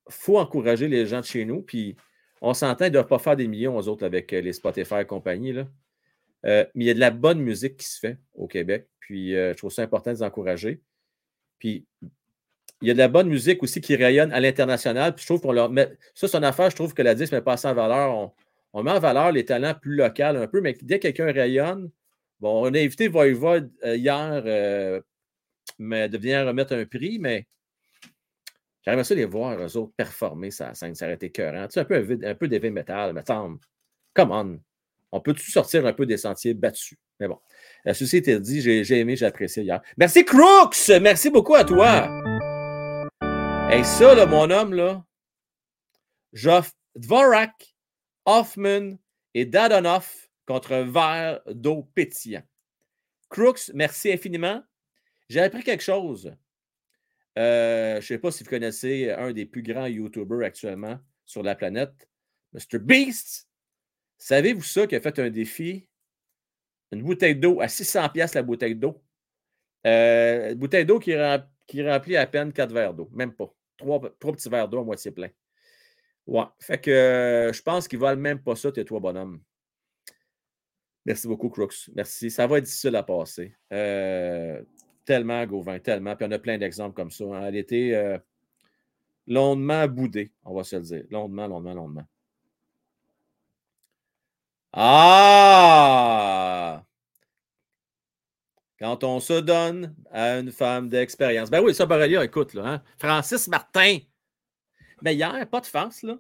faut 0.10 0.38
encourager 0.38 0.88
les 0.88 1.06
gens 1.06 1.22
de 1.22 1.26
chez 1.26 1.46
nous. 1.46 1.62
Puis, 1.62 1.96
on 2.42 2.54
s'entend, 2.54 2.86
ils 2.86 2.90
ne 2.90 2.94
doivent 2.94 3.08
pas 3.08 3.20
faire 3.20 3.36
des 3.36 3.48
millions 3.48 3.78
aux 3.78 3.88
autres 3.88 4.06
avec 4.06 4.34
euh, 4.34 4.42
les 4.42 4.54
Spotify 4.54 4.96
et 5.02 5.06
compagnie. 5.06 5.54
Euh, 6.46 6.66
mais 6.74 6.84
il 6.84 6.88
y 6.88 6.90
a 6.90 6.94
de 6.94 7.00
la 7.00 7.12
bonne 7.12 7.40
musique 7.40 7.78
qui 7.78 7.88
se 7.88 8.00
fait 8.00 8.18
au 8.34 8.48
Québec. 8.48 8.88
Puis, 9.00 9.32
je 9.32 9.54
trouve 9.54 9.72
ça 9.72 9.82
important 9.82 10.12
de 10.12 10.18
les 10.18 10.24
encourager. 10.24 10.82
Puis, 11.58 11.86
il 12.82 12.88
y 12.88 12.92
a 12.92 12.94
de 12.94 13.00
la 13.00 13.08
bonne 13.08 13.28
musique 13.28 13.62
aussi 13.64 13.82
qui 13.82 13.96
rayonne 13.96 14.32
à 14.32 14.40
l'international. 14.40 15.16
Puis, 15.16 15.24
je 15.24 15.28
trouve 15.28 15.42
qu'on 15.42 15.52
leur 15.52 15.70
met. 15.70 15.92
Ça, 16.14 16.28
c'est 16.28 16.38
une 16.38 16.44
affaire, 16.44 16.70
je 16.70 16.76
trouve 16.76 16.94
que 16.94 17.02
la 17.02 17.16
disque 17.16 17.34
met 17.34 17.42
pas 17.42 17.54
assez 17.54 17.68
en 17.68 17.74
valeur. 17.74 18.34
Met 18.74 18.92
en 18.92 19.00
valeur 19.00 19.32
les 19.32 19.46
talents 19.46 19.74
plus 19.74 19.96
locaux 19.96 20.24
un 20.24 20.48
peu, 20.48 20.62
mais 20.62 20.78
dès 20.82 21.00
que 21.00 21.08
quelqu'un 21.10 21.32
rayonne, 21.32 21.90
bon, 22.40 22.68
on 22.68 22.74
a 22.74 22.80
invité 22.80 23.08
Voivod 23.08 23.72
euh, 23.84 23.96
hier 23.96 24.44
euh, 24.46 25.02
mais 25.78 26.10
de 26.10 26.18
venir 26.18 26.46
remettre 26.46 26.74
un 26.74 26.86
prix, 26.86 27.20
mais 27.20 27.48
j'aimerais 28.84 29.04
ça 29.04 29.16
les 29.16 29.26
voir, 29.26 29.58
eux 29.60 29.78
autres, 29.78 29.94
performer 29.96 30.52
ça. 30.52 30.74
Ça 30.74 30.88
aurait 30.88 31.14
été 31.14 31.32
cœurant. 31.32 31.68
Tu 31.68 31.74
sais, 31.74 31.80
un 31.82 31.86
peu, 31.86 32.20
un 32.24 32.36
peu 32.36 32.48
d'heavy 32.48 32.72
metal, 32.72 33.14
mais 33.14 33.22
attends, 33.22 33.58
come 34.14 34.32
on. 34.32 34.60
On 35.12 35.22
peut-tu 35.22 35.50
sortir 35.50 35.86
un 35.86 35.94
peu 35.94 36.06
des 36.06 36.18
sentiers 36.18 36.54
battus? 36.54 36.98
Mais 37.20 37.28
bon, 37.28 37.40
ceci 37.94 38.18
était 38.18 38.40
dit, 38.40 38.62
j'ai 38.62 39.00
aimé, 39.00 39.16
j'ai 39.16 39.26
apprécié 39.26 39.64
hier. 39.64 39.82
Merci 39.98 40.24
Crooks! 40.24 40.92
Merci 41.02 41.30
beaucoup 41.30 41.56
à 41.56 41.64
toi! 41.64 42.08
Et 43.72 43.84
ça, 43.84 44.26
mon 44.26 44.50
homme, 44.52 44.74
là, 44.74 45.04
j'offre 46.32 46.72
Dvorak, 46.96 47.76
Hoffman 48.26 48.98
et 49.34 49.46
Dadonoff 49.46 50.30
contre 50.46 50.74
un 50.74 50.84
verre 50.84 51.42
d'eau 51.48 51.84
pétillant. 51.94 52.44
Crooks, 53.30 53.72
merci 53.74 54.12
infiniment. 54.12 54.64
J'ai 55.30 55.42
appris 55.42 55.64
quelque 55.64 55.84
chose. 55.84 56.36
Euh, 57.38 57.94
je 57.94 57.98
ne 57.98 58.02
sais 58.02 58.18
pas 58.18 58.32
si 58.32 58.44
vous 58.44 58.50
connaissez 58.50 59.12
un 59.12 59.32
des 59.32 59.46
plus 59.46 59.62
grands 59.62 59.86
YouTubers 59.86 60.44
actuellement 60.44 61.00
sur 61.26 61.44
la 61.44 61.56
planète, 61.56 62.10
Mr. 62.54 62.80
Beast. 62.80 63.48
Savez-vous 64.18 64.64
ça 64.64 64.88
qui 64.88 64.96
a 64.96 65.02
fait 65.02 65.20
un 65.20 65.30
défi? 65.30 65.88
Une 66.92 67.04
bouteille 67.04 67.36
d'eau 67.36 67.62
à 67.62 67.68
600$ 67.68 68.34
la 68.34 68.42
bouteille 68.42 68.76
d'eau. 68.76 69.02
Euh, 69.86 70.56
bouteille 70.56 70.86
d'eau 70.86 71.00
qui, 71.00 71.14
qui 71.68 71.88
remplit 71.88 72.18
à 72.18 72.26
peine 72.26 72.52
4 72.52 72.74
verres 72.74 72.94
d'eau, 72.96 73.10
même 73.14 73.34
pas 73.34 73.54
trois, 73.80 74.02
petits 74.02 74.50
verres 74.50 74.68
d'eau 74.68 74.80
à 74.80 74.84
moitié 74.84 75.12
plein. 75.12 75.30
Ouais. 76.30 76.46
Fait 76.60 76.80
que 76.80 76.92
euh, 76.92 77.52
je 77.52 77.62
pense 77.64 77.88
qu'ils 77.88 77.98
valent 77.98 78.22
même 78.22 78.40
pas 78.40 78.56
ça, 78.56 78.72
tes 78.72 78.86
toi, 78.86 79.00
bonhomme. 79.00 79.42
Merci 81.04 81.28
beaucoup, 81.28 81.50
Crooks. 81.50 81.90
Merci. 81.96 82.30
Ça 82.30 82.46
va 82.46 82.60
être 82.60 82.66
difficile 82.66 82.96
à 82.96 83.02
passer. 83.02 83.56
Euh, 83.74 84.62
tellement, 85.06 85.44
Gauvin, 85.48 85.80
tellement. 85.80 86.16
Puis 86.16 86.28
on 86.30 86.32
a 86.32 86.38
plein 86.38 86.60
d'exemples 86.60 86.94
comme 86.94 87.10
ça. 87.10 87.24
Hein. 87.26 87.48
Elle 87.48 87.56
était 87.56 87.94
euh, 87.96 88.20
longuement 89.26 89.88
boudée, 89.88 90.32
on 90.46 90.54
va 90.54 90.64
se 90.64 90.76
le 90.76 90.84
dire. 90.84 91.04
Longuement, 91.10 91.48
longuement, 91.48 91.74
longuement. 91.74 92.06
Ah! 94.74 96.06
Quand 98.78 99.04
on 99.04 99.20
se 99.20 99.34
donne 99.34 99.96
à 100.12 100.38
une 100.38 100.52
femme 100.52 100.90
d'expérience. 100.90 101.50
Ben 101.50 101.64
oui, 101.64 101.74
ça, 101.74 101.88
Borrelia, 101.88 102.24
écoute, 102.24 102.54
là, 102.54 102.68
hein? 102.68 102.84
Francis 103.00 103.48
Martin. 103.48 103.98
Mais 105.02 105.16
hier, 105.16 105.48
pas 105.50 105.62
de 105.62 105.66
face, 105.66 106.04
là. 106.04 106.18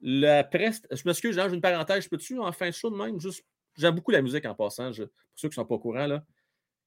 La 0.00 0.42
presse, 0.42 0.82
je 0.90 1.02
m'excuse, 1.06 1.34
j'ai 1.34 1.54
une 1.54 1.60
parenthèse, 1.60 2.04
je 2.04 2.08
peux-tu 2.08 2.38
en 2.38 2.50
fin 2.50 2.66
de 2.68 2.74
show 2.74 2.90
de 2.90 2.96
même? 2.96 3.20
Juste, 3.20 3.44
j'aime 3.76 3.94
beaucoup 3.94 4.10
la 4.10 4.20
musique 4.20 4.44
en 4.46 4.54
passant, 4.54 4.90
pour 4.90 5.06
ceux 5.36 5.48
qui 5.48 5.52
ne 5.52 5.62
sont 5.62 5.64
pas 5.64 5.76
au 5.76 5.78
courant, 5.78 6.06
là. 6.06 6.24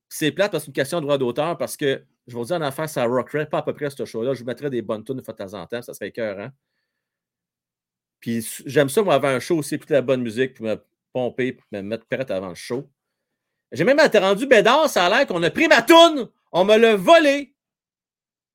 C'est 0.10 0.32
plate 0.32 0.52
parce 0.52 0.64
que 0.64 0.66
c'est 0.66 0.70
une 0.70 0.74
question 0.74 1.00
de 1.00 1.06
droit 1.06 1.18
d'auteur, 1.18 1.58
parce 1.58 1.78
que 1.78 2.04
je 2.28 2.36
vous 2.36 2.46
dis 2.46 2.54
en 2.54 2.62
affaire, 2.62 2.90
ça 2.90 3.06
rockerait 3.06 3.50
pas 3.50 3.60
à 3.60 3.62
peu 3.64 3.74
près 3.74 3.90
ce 3.90 4.06
show-là. 4.06 4.34
Je 4.34 4.42
vous 4.42 4.46
mettrais 4.46 4.70
des 4.70 4.82
bonnes 4.82 5.04
tunes 5.04 5.16
de 5.16 5.22
temps 5.22 5.54
en 5.54 5.66
temps, 5.66 5.82
ça 5.82 5.94
serait 5.94 6.10
écœurant. 6.10 6.50
Puis 8.20 8.46
j'aime 8.66 8.90
ça, 8.90 9.02
moi, 9.02 9.16
avant 9.16 9.30
un 9.30 9.40
show 9.40 9.58
aussi, 9.58 9.76
écouter 9.76 9.94
la 9.94 10.02
bonne 10.02 10.22
musique, 10.22 10.56
pour 10.56 10.66
me 10.66 10.76
pomper, 11.14 11.54
pour 11.54 11.66
me 11.72 11.82
mettre 11.82 12.06
prête 12.06 12.30
avant 12.32 12.50
le 12.50 12.56
show. 12.56 12.90
J'ai 13.72 13.84
même 13.84 14.00
été 14.00 14.20
rendu 14.20 14.46
bédard, 14.46 14.90
ça 14.90 15.06
a 15.06 15.10
l'air 15.10 15.26
qu'on 15.26 15.42
a 15.42 15.50
pris 15.50 15.68
ma 15.68 15.82
toune, 15.82 16.30
on 16.52 16.66
me 16.66 16.78
l'a 16.78 16.96
volé. 16.96 17.55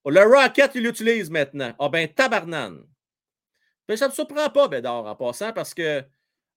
Le 0.06 0.22
Rocket, 0.22 0.72
il 0.74 0.82
l'utilise 0.82 1.30
maintenant. 1.30 1.74
Ah 1.78 1.88
ben, 1.88 2.08
tabarnane. 2.08 2.82
Mais 3.88 3.96
ça 3.96 4.06
ne 4.06 4.10
me 4.10 4.14
surprend 4.14 4.48
pas, 4.50 4.68
Bédard, 4.68 5.04
en 5.04 5.16
passant, 5.16 5.52
parce 5.52 5.74
que 5.74 6.02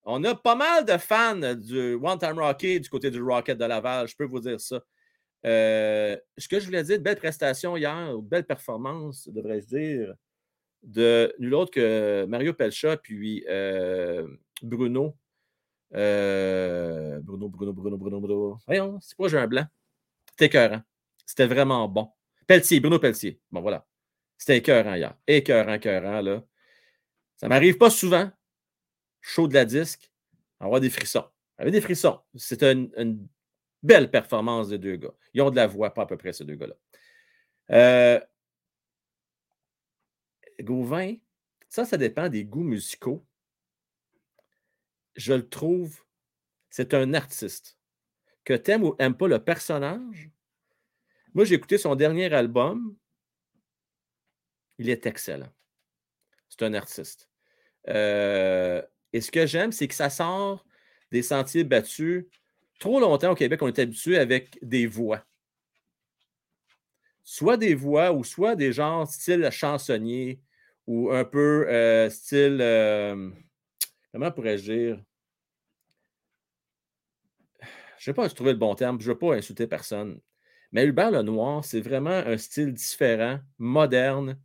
on 0.04 0.24
a 0.24 0.36
pas 0.36 0.56
mal 0.56 0.86
de 0.86 0.98
fans 0.98 1.56
du 1.56 1.96
One 1.96 2.20
Time 2.20 2.38
Rocket 2.40 2.84
du 2.84 2.90
côté 2.90 3.10
du 3.10 3.22
Rocket 3.22 3.58
de 3.58 3.66
Laval, 3.66 4.08
je 4.08 4.16
peux 4.16 4.26
vous 4.26 4.40
dire 4.40 4.60
ça. 4.60 4.82
Euh, 5.46 6.18
ce 6.38 6.48
que 6.48 6.60
je 6.60 6.66
voulais 6.66 6.84
dire, 6.84 7.00
belle 7.00 7.18
prestation 7.18 7.76
hier, 7.76 8.18
belle 8.22 8.46
performance, 8.46 9.28
devrais-je 9.30 9.66
dire, 9.66 10.14
de 10.84 11.34
nul 11.40 11.54
autre 11.56 11.72
que 11.72 12.26
Mario 12.26 12.54
Pelcha 12.54 12.98
puis 12.98 13.46
euh, 13.50 14.28
Bruno 14.62 15.16
euh, 15.96 17.20
Bruno, 17.22 17.50
Bruno, 17.50 17.74
Bruno, 17.74 17.98
Bruno, 17.98 18.20
Bruno. 18.20 18.58
Voyons, 18.66 19.00
c'est 19.02 19.16
quoi, 19.16 19.30
j'ai 19.30 19.38
un 19.38 19.48
blanc? 19.48 19.66
C'était 20.32 20.46
écœurant. 20.46 20.82
C'était 21.26 21.46
vraiment 21.46 21.88
bon. 21.88 22.10
Pelletier, 22.48 22.80
Bruno 22.80 23.00
Pelletier. 23.00 23.40
Bon, 23.52 23.62
voilà. 23.62 23.86
C'était 24.38 24.58
écœurant 24.58 24.96
hier. 24.96 25.16
Écœurant, 25.28 25.74
écœurant, 25.74 26.22
là. 26.22 26.44
Ça 27.38 27.48
m'arrive 27.48 27.78
pas 27.78 27.90
souvent, 27.90 28.32
chaud 29.22 29.48
de 29.48 29.54
la 29.54 29.66
disque, 29.66 30.12
avoir 30.60 30.80
des 30.80 30.90
frissons. 30.90 31.26
Avec 31.58 31.74
des 31.74 31.82
frissons. 31.82 32.20
C'est 32.36 32.64
une, 32.64 33.28
belle 33.82 34.10
performance 34.10 34.70
des 34.70 34.78
deux 34.78 34.96
gars. 34.96 35.14
Ils 35.34 35.42
ont 35.42 35.50
de 35.50 35.58
la 35.58 35.68
voix, 35.68 35.94
pas 35.94 36.04
à 36.04 36.06
peu 36.06 36.16
près, 36.16 36.32
ces 36.32 36.46
deux 36.46 36.56
gars-là. 36.56 36.76
Euh, 37.72 38.20
Gauvin, 40.62 41.16
ça, 41.68 41.84
ça 41.84 41.98
dépend 41.98 42.30
des 42.30 42.46
goûts 42.46 42.64
musicaux 42.64 43.26
je 45.16 45.34
le 45.34 45.48
trouve, 45.48 46.04
c'est 46.70 46.94
un 46.94 47.14
artiste. 47.14 47.78
Que 48.44 48.54
tu 48.54 48.72
aimes 48.72 48.84
ou 48.84 48.96
n'aimes 49.00 49.16
pas 49.16 49.28
le 49.28 49.44
personnage, 49.44 50.30
moi, 51.34 51.46
j'ai 51.46 51.56
écouté 51.56 51.78
son 51.78 51.96
dernier 51.96 52.32
album. 52.34 52.96
Il 54.78 54.90
est 54.90 55.06
excellent. 55.06 55.50
C'est 56.50 56.64
un 56.64 56.74
artiste. 56.74 57.30
Euh, 57.90 58.82
et 59.12 59.22
ce 59.22 59.32
que 59.32 59.46
j'aime, 59.46 59.72
c'est 59.72 59.88
que 59.88 59.96
ça 59.96 60.10
sort 60.10 60.66
des 61.12 61.24
sentiers 61.24 61.64
battus. 61.64 62.26
Trop 62.80 63.00
longtemps 63.00 63.32
au 63.32 63.36
Québec, 63.36 63.62
on 63.62 63.68
est 63.68 63.80
habitué 63.80 64.18
avec 64.18 64.60
des 64.62 64.86
voix. 64.86 65.24
Soit 67.24 67.58
des 67.58 67.76
voix 67.76 68.12
ou 68.12 68.24
soit 68.24 68.56
des 68.56 68.74
genres 68.74 69.08
style 69.08 69.50
chansonnier 69.52 70.42
ou 70.86 71.12
un 71.12 71.24
peu 71.24 71.68
euh, 71.70 72.10
style. 72.10 72.60
Euh, 72.62 73.32
comment 74.12 74.32
pourrais-je 74.32 74.72
dire? 74.72 75.04
Je 77.98 78.10
ne 78.10 78.14
sais 78.14 78.14
pas 78.14 78.24
si 78.24 78.32
je 78.32 78.36
trouvais 78.36 78.52
le 78.52 78.58
bon 78.58 78.76
terme, 78.76 79.00
je 79.00 79.08
ne 79.08 79.14
veux 79.14 79.18
pas 79.18 79.36
insulter 79.36 79.66
personne. 79.66 80.20
Mais 80.74 80.86
Hubert 80.86 81.12
Lenoir, 81.12 81.64
c'est 81.64 81.82
vraiment 81.82 82.10
un 82.10 82.38
style 82.38 82.74
différent, 82.74 83.40
moderne, 83.60 84.38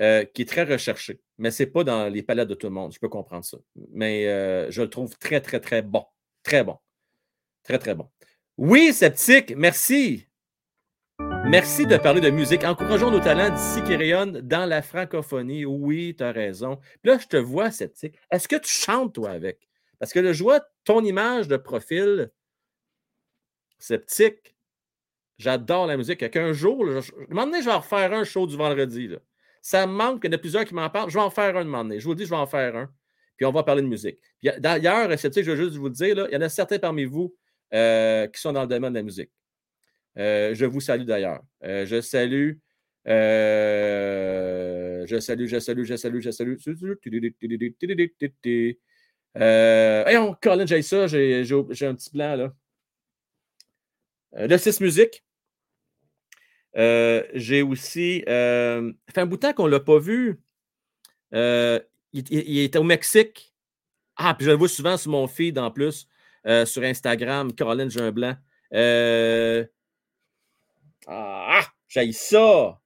euh, 0.00 0.24
qui 0.24 0.42
est 0.42 0.46
très 0.46 0.64
recherché. 0.64 1.20
Mais 1.36 1.50
ce 1.50 1.62
n'est 1.62 1.70
pas 1.70 1.84
dans 1.84 2.08
les 2.08 2.22
palettes 2.22 2.48
de 2.48 2.54
tout 2.54 2.66
le 2.66 2.72
monde, 2.72 2.92
je 2.92 2.98
peux 2.98 3.10
comprendre 3.10 3.44
ça. 3.44 3.58
Mais 3.92 4.26
euh, 4.28 4.70
je 4.70 4.82
le 4.82 4.88
trouve 4.88 5.16
très, 5.18 5.40
très, 5.40 5.60
très 5.60 5.82
bon. 5.82 6.04
Très 6.42 6.64
bon. 6.64 6.78
Très, 7.62 7.78
très 7.78 7.94
bon. 7.94 8.08
Oui, 8.56 8.92
sceptique, 8.92 9.54
merci. 9.56 10.26
Merci 11.44 11.86
de 11.86 11.98
parler 11.98 12.20
de 12.20 12.30
musique. 12.30 12.64
Encourageons 12.64 13.10
nos 13.10 13.20
talents 13.20 13.50
d'ici 13.50 13.82
qui 13.82 13.94
rayonnent 13.94 14.40
dans 14.40 14.64
la 14.64 14.80
francophonie. 14.80 15.66
Oui, 15.66 16.14
tu 16.16 16.24
as 16.24 16.32
raison. 16.32 16.76
Puis 17.02 17.12
là, 17.12 17.18
je 17.18 17.26
te 17.26 17.36
vois, 17.36 17.70
sceptique. 17.70 18.16
Est-ce 18.30 18.48
que 18.48 18.56
tu 18.56 18.70
chantes, 18.70 19.14
toi, 19.14 19.30
avec? 19.30 19.68
Parce 19.98 20.12
que 20.12 20.32
je 20.32 20.42
vois 20.42 20.60
ton 20.84 21.04
image 21.04 21.48
de 21.48 21.56
profil 21.56 22.30
sceptique. 23.78 24.51
J'adore 25.38 25.86
la 25.86 25.96
musique. 25.96 26.30
Qu'un 26.30 26.52
jour, 26.52 26.86
je, 27.00 27.12
moment 27.30 27.46
donné, 27.46 27.60
je 27.60 27.66
vais 27.66 27.72
en 27.72 27.80
refaire 27.80 28.12
un 28.12 28.24
show 28.24 28.46
du 28.46 28.56
vendredi. 28.56 29.10
Ça 29.60 29.86
me 29.86 29.92
manque 29.92 30.22
qu'il 30.22 30.30
y 30.30 30.34
en 30.34 30.36
a 30.36 30.38
plusieurs 30.38 30.64
qui 30.64 30.74
m'en 30.74 30.90
parlent. 30.90 31.10
Je 31.10 31.14
vais 31.14 31.24
en 31.24 31.30
faire 31.30 31.56
un 31.56 31.60
un 31.60 31.64
moment 31.64 31.84
donné. 31.84 32.00
Je 32.00 32.04
vous 32.04 32.14
dis, 32.14 32.24
je 32.24 32.30
vais 32.30 32.36
en 32.36 32.46
faire 32.46 32.76
un. 32.76 32.90
puis 33.36 33.46
on 33.46 33.52
va 33.52 33.62
parler 33.62 33.82
de 33.82 33.86
musique. 33.86 34.18
D'ailleurs, 34.58 35.10
je 35.10 35.50
veux 35.50 35.56
juste 35.56 35.76
vous 35.76 35.86
le 35.86 35.94
dire, 35.94 36.16
là, 36.16 36.26
il 36.30 36.34
y 36.34 36.36
en 36.36 36.40
a 36.42 36.48
certains 36.48 36.78
parmi 36.78 37.04
vous 37.04 37.34
euh, 37.74 38.26
qui 38.26 38.40
sont 38.40 38.52
dans 38.52 38.62
le 38.62 38.68
domaine 38.68 38.92
de 38.92 38.98
la 38.98 39.02
musique. 39.02 39.30
Euh, 40.18 40.54
je 40.54 40.66
vous 40.66 40.80
salue 40.80 41.04
d'ailleurs. 41.04 41.42
Euh, 41.64 41.86
je 41.86 42.00
salue. 42.00 42.58
je 43.06 43.12
salue, 45.20 45.46
je 45.46 45.58
salue, 45.58 45.84
je 45.84 45.96
salue, 45.96 46.20
je 46.20 46.30
salue. 46.30 46.56
Hey, 49.34 50.16
on, 50.18 50.34
Colin, 50.34 50.66
j'ai 50.66 50.82
ça, 50.82 51.06
j'ai 51.06 51.42
un 51.86 51.94
petit 51.94 52.10
blanc 52.10 52.36
là. 52.36 52.52
Le 54.32 54.56
6 54.56 54.80
musique. 54.80 55.24
j'ai 56.74 57.62
aussi. 57.62 58.24
Euh, 58.28 58.92
fait 59.12 59.20
un 59.20 59.26
bout 59.26 59.36
de 59.36 59.40
temps 59.40 59.52
qu'on 59.52 59.66
ne 59.66 59.70
l'a 59.70 59.80
pas 59.80 59.98
vu. 59.98 60.40
il, 61.32 62.58
était 62.58 62.78
au 62.78 62.84
Mexique. 62.84 63.54
Ah, 64.16 64.34
puis 64.34 64.44
je 64.46 64.50
le 64.50 64.56
vois 64.56 64.68
souvent 64.68 64.96
sur 64.96 65.10
mon 65.10 65.26
feed 65.26 65.58
en 65.58 65.70
plus. 65.70 66.06
Euh, 66.46 66.64
sur 66.66 66.82
Instagram, 66.82 67.52
Caroline 67.52 67.90
Jean-Blanc. 67.90 68.34
Euh... 68.74 69.64
Ah, 71.06 71.62
j'ai 71.88 72.12
ça! 72.12 72.80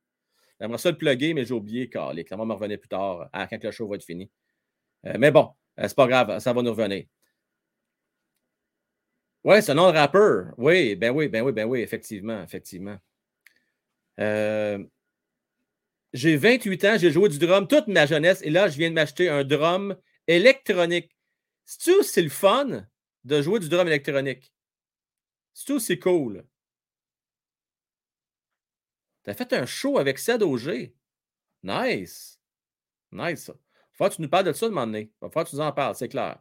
J'aimerais 0.60 0.78
ça 0.78 0.90
le 0.90 0.96
plugger, 0.96 1.34
mais 1.34 1.44
j'ai 1.44 1.54
oublié. 1.54 1.90
Ça 1.92 2.36
va 2.36 2.44
me 2.44 2.52
revenir 2.52 2.78
plus 2.78 2.88
tard, 2.88 3.28
ah, 3.32 3.46
quand 3.46 3.62
le 3.62 3.70
show 3.70 3.88
va 3.88 3.96
être 3.96 4.04
fini. 4.04 4.30
Euh, 5.06 5.14
mais 5.18 5.30
bon, 5.30 5.50
euh, 5.78 5.88
c'est 5.88 5.96
pas 5.96 6.06
grave, 6.06 6.38
ça 6.38 6.52
va 6.52 6.62
nous 6.62 6.70
revenir. 6.70 7.04
Oui, 9.46 9.62
c'est 9.62 9.70
un 9.72 9.74
nom 9.76 9.92
de 9.92 9.96
rappeur. 9.96 10.52
Oui, 10.58 10.96
ben 10.96 11.10
oui, 11.14 11.28
ben 11.28 11.42
oui, 11.42 11.52
ben 11.52 11.66
oui, 11.66 11.80
effectivement, 11.80 12.42
effectivement. 12.42 12.98
j'ai 16.12 16.36
28 16.36 16.84
ans, 16.84 16.96
j'ai 16.98 17.12
joué 17.12 17.28
du 17.28 17.38
drum 17.38 17.68
toute 17.68 17.86
ma 17.86 18.06
jeunesse 18.06 18.42
et 18.42 18.50
là, 18.50 18.68
je 18.68 18.76
viens 18.76 18.90
de 18.90 18.94
m'acheter 18.94 19.28
un 19.28 19.44
drum 19.44 19.96
électronique. 20.26 21.16
C'est-tu 21.64 22.02
c'est 22.02 22.22
le 22.22 22.28
fun? 22.28 22.86
de 23.24 23.42
jouer 23.42 23.60
du 23.60 23.68
drum 23.68 23.86
électronique? 23.86 24.52
C'est 25.54 25.72
aussi 25.72 25.98
cool? 25.98 26.44
Tu 29.24 29.30
as 29.30 29.34
fait 29.34 29.52
un 29.52 29.66
show 29.66 29.98
avec 29.98 30.18
OG. 30.42 30.92
Nice. 31.62 32.40
Nice. 33.12 33.50
Il 33.50 33.96
faut 33.96 34.08
que 34.08 34.14
tu 34.16 34.22
nous 34.22 34.28
parles 34.28 34.46
de 34.46 34.52
ça 34.52 34.68
de 34.68 34.74
va 34.74 35.30
falloir 35.30 35.44
que 35.44 35.50
tu 35.50 35.56
nous 35.56 35.62
en 35.62 35.72
parles, 35.72 35.94
c'est 35.96 36.08
clair. 36.08 36.40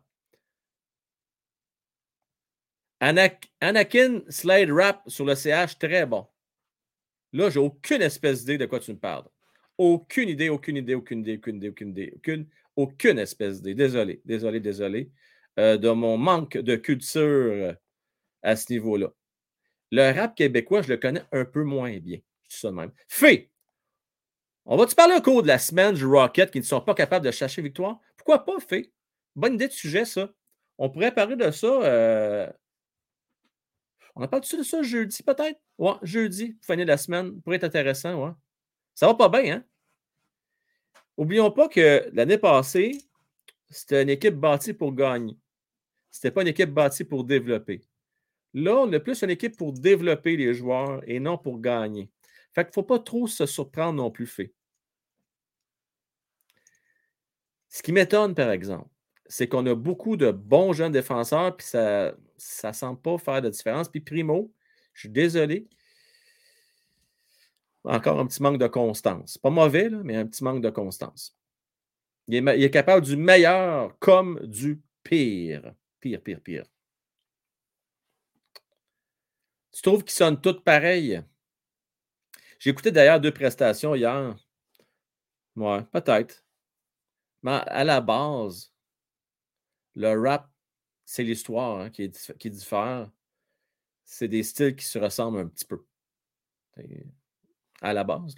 Anakin 3.62 4.22
Slade 4.30 4.72
Rap 4.72 5.04
sur 5.08 5.26
le 5.26 5.36
CH, 5.36 5.78
très 5.78 6.06
bon. 6.06 6.26
Là, 7.34 7.50
j'ai 7.50 7.60
aucune 7.60 8.02
espèce 8.02 8.40
d'idée 8.40 8.58
de 8.58 8.66
quoi 8.66 8.80
tu 8.80 8.92
me 8.92 8.98
parles. 8.98 9.26
Aucune 9.78 10.30
idée, 10.30 10.50
aucune 10.50 10.78
idée, 10.78 10.96
aucune 10.96 11.20
idée, 11.20 11.36
aucune 11.38 11.58
idée, 11.58 11.70
aucune 11.70 11.90
idée, 11.90 12.14
aucune, 12.16 12.48
aucune 12.76 13.20
espèce 13.20 13.62
d'idée. 13.62 13.76
Désolé, 13.76 14.22
désolé, 14.26 14.60
désolé. 14.60 15.12
Euh, 15.60 15.78
de 15.78 15.90
mon 15.90 16.18
manque 16.18 16.58
de 16.58 16.76
culture 16.76 17.76
à 18.42 18.56
ce 18.56 18.74
niveau-là. 18.74 19.14
Le 19.92 20.12
rap 20.12 20.36
québécois, 20.36 20.82
je 20.82 20.90
le 20.90 20.98
connais 20.98 21.24
un 21.32 21.46
peu 21.46 21.64
moins 21.64 21.98
bien. 22.00 22.18
Je 22.44 22.50
dis 22.50 22.60
ça 22.60 22.70
de 22.70 22.76
même. 22.76 22.92
Fait, 23.08 23.50
on 24.66 24.78
va-tu 24.78 24.96
parler 24.96 25.16
au 25.16 25.22
cours 25.22 25.44
de 25.44 25.48
la 25.48 25.60
semaine 25.60 25.94
du 25.94 26.06
Rocket 26.06 26.52
qui 26.52 26.60
ne 26.60 26.64
sont 26.64 26.82
pas 26.82 26.96
capables 26.96 27.26
de 27.26 27.32
chercher 27.32 27.62
victoire? 27.62 28.00
Pourquoi 28.18 28.44
pas, 28.44 28.60
fait? 28.60 28.92
Bonne 29.36 29.54
idée 29.54 29.68
de 29.68 29.74
sujet, 29.74 30.06
ça. 30.06 30.34
On 30.78 30.90
pourrait 30.90 31.14
parler 31.14 31.36
de 31.36 31.52
ça. 31.52 31.68
Euh, 31.68 32.50
on 34.16 34.22
a 34.22 34.28
parlé 34.28 34.48
de 34.58 34.64
ça 34.64 34.82
jeudi, 34.82 35.24
peut-être? 35.24 35.60
Ouais, 35.78 35.94
jeudi, 36.02 36.58
fin 36.62 36.78
de 36.78 36.84
la 36.84 36.98
semaine, 36.98 37.42
pourrait 37.42 37.58
être 37.58 37.66
intéressant, 37.66 38.24
ouais. 38.24 38.32
Ça 38.94 39.08
va 39.08 39.14
pas 39.14 39.30
bien, 39.30 39.58
hein? 39.58 39.64
Oublions 41.18 41.52
pas 41.52 41.68
que 41.70 42.10
l'année 42.14 42.38
passée, 42.38 42.98
c'était 43.70 44.04
une 44.04 44.10
équipe 44.10 44.36
bâtie 44.36 44.74
pour 44.74 44.94
gagner. 44.94 45.38
Ce 46.12 46.20
n'était 46.20 46.32
pas 46.32 46.42
une 46.42 46.50
équipe 46.50 46.72
bâtie 46.72 47.04
pour 47.04 47.24
développer. 47.24 47.82
Là, 48.54 48.78
on 48.78 48.92
a 48.94 49.00
plus 49.00 49.22
une 49.22 49.30
équipe 49.30 49.58
pour 49.58 49.74
développer 49.74 50.38
les 50.38 50.54
joueurs 50.54 51.02
et 51.06 51.20
non 51.20 51.38
pour 51.38 51.60
gagner. 51.60 52.10
Fait 52.54 52.64
qu'il 52.64 52.70
ne 52.70 52.74
faut 52.74 52.84
pas 52.84 53.00
trop 53.00 53.28
se 53.28 53.46
surprendre 53.46 54.02
non 54.02 54.12
plus 54.12 54.28
fait. 54.28 54.54
Ce 57.68 57.84
qui 57.84 57.92
m'étonne, 57.92 58.34
par 58.34 58.52
exemple, 58.52 58.90
c'est 59.28 59.48
qu'on 59.48 59.66
a 59.66 59.76
beaucoup 59.76 60.18
de 60.18 60.32
bons 60.32 60.74
jeunes 60.74 60.92
défenseurs, 60.92 61.56
puis 61.56 61.66
ça 61.68 62.14
ne 62.64 62.74
semble 62.74 63.02
pas 63.02 63.18
faire 63.18 63.42
de 63.42 63.50
différence. 63.50 63.90
Puis 63.90 64.02
Primo, 64.02 64.54
je 64.94 65.02
suis 65.02 65.10
désolé. 65.10 65.68
Encore 67.84 68.20
un 68.20 68.26
petit 68.26 68.42
manque 68.42 68.58
de 68.58 68.68
constance. 68.68 69.38
Pas 69.38 69.50
mauvais, 69.50 69.90
mais 69.90 70.16
un 70.16 70.26
petit 70.26 70.44
manque 70.44 70.62
de 70.62 70.70
constance. 70.70 71.38
il 72.28 72.48
est 72.48 72.72
capable 72.72 73.06
du 73.06 73.16
meilleur 73.16 73.98
comme 74.00 74.40
du 74.44 74.82
pire. 75.04 75.74
Pire, 76.00 76.22
pire, 76.22 76.42
pire. 76.42 76.66
Tu 79.72 79.82
trouves 79.82 80.04
qu'ils 80.04 80.14
sonnent 80.14 80.40
toutes 80.40 80.64
pareilles? 80.64 81.22
J'ai 82.60 82.70
écouté 82.70 82.92
d'ailleurs 82.92 83.20
deux 83.20 83.34
prestations 83.34 83.94
hier. 83.94 84.36
Ouais, 85.56 85.84
peut-être. 85.92 86.44
Mais 87.44 87.62
à 87.68 87.84
la 87.84 88.02
base, 88.02 88.75
le 89.96 90.20
rap, 90.20 90.50
c'est 91.06 91.24
l'histoire 91.24 91.80
hein, 91.80 91.90
qui, 91.90 92.12
qui 92.40 92.50
diffère. 92.50 93.10
C'est 94.06 94.28
des 94.28 94.44
styles 94.44 94.76
qui 94.76 94.86
se 94.86 95.00
ressemblent 95.00 95.40
un 95.40 95.48
petit 95.48 95.66
peu. 95.66 95.86
À 97.82 97.94
la 97.94 98.04
base, 98.04 98.36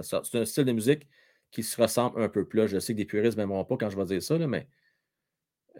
c'est 0.00 0.36
un 0.36 0.44
style 0.44 0.64
de 0.64 0.72
musique 0.72 1.08
qui 1.50 1.62
se 1.62 1.80
ressemble 1.80 2.22
un 2.22 2.28
peu. 2.28 2.46
plus. 2.46 2.68
je 2.68 2.78
sais 2.78 2.92
que 2.92 2.98
des 2.98 3.04
puristes 3.04 3.36
ne 3.36 3.42
m'aimeront 3.42 3.64
pas 3.64 3.76
quand 3.76 3.90
je 3.90 3.96
vais 3.96 4.04
dire 4.04 4.22
ça, 4.22 4.38
mais 4.38 4.68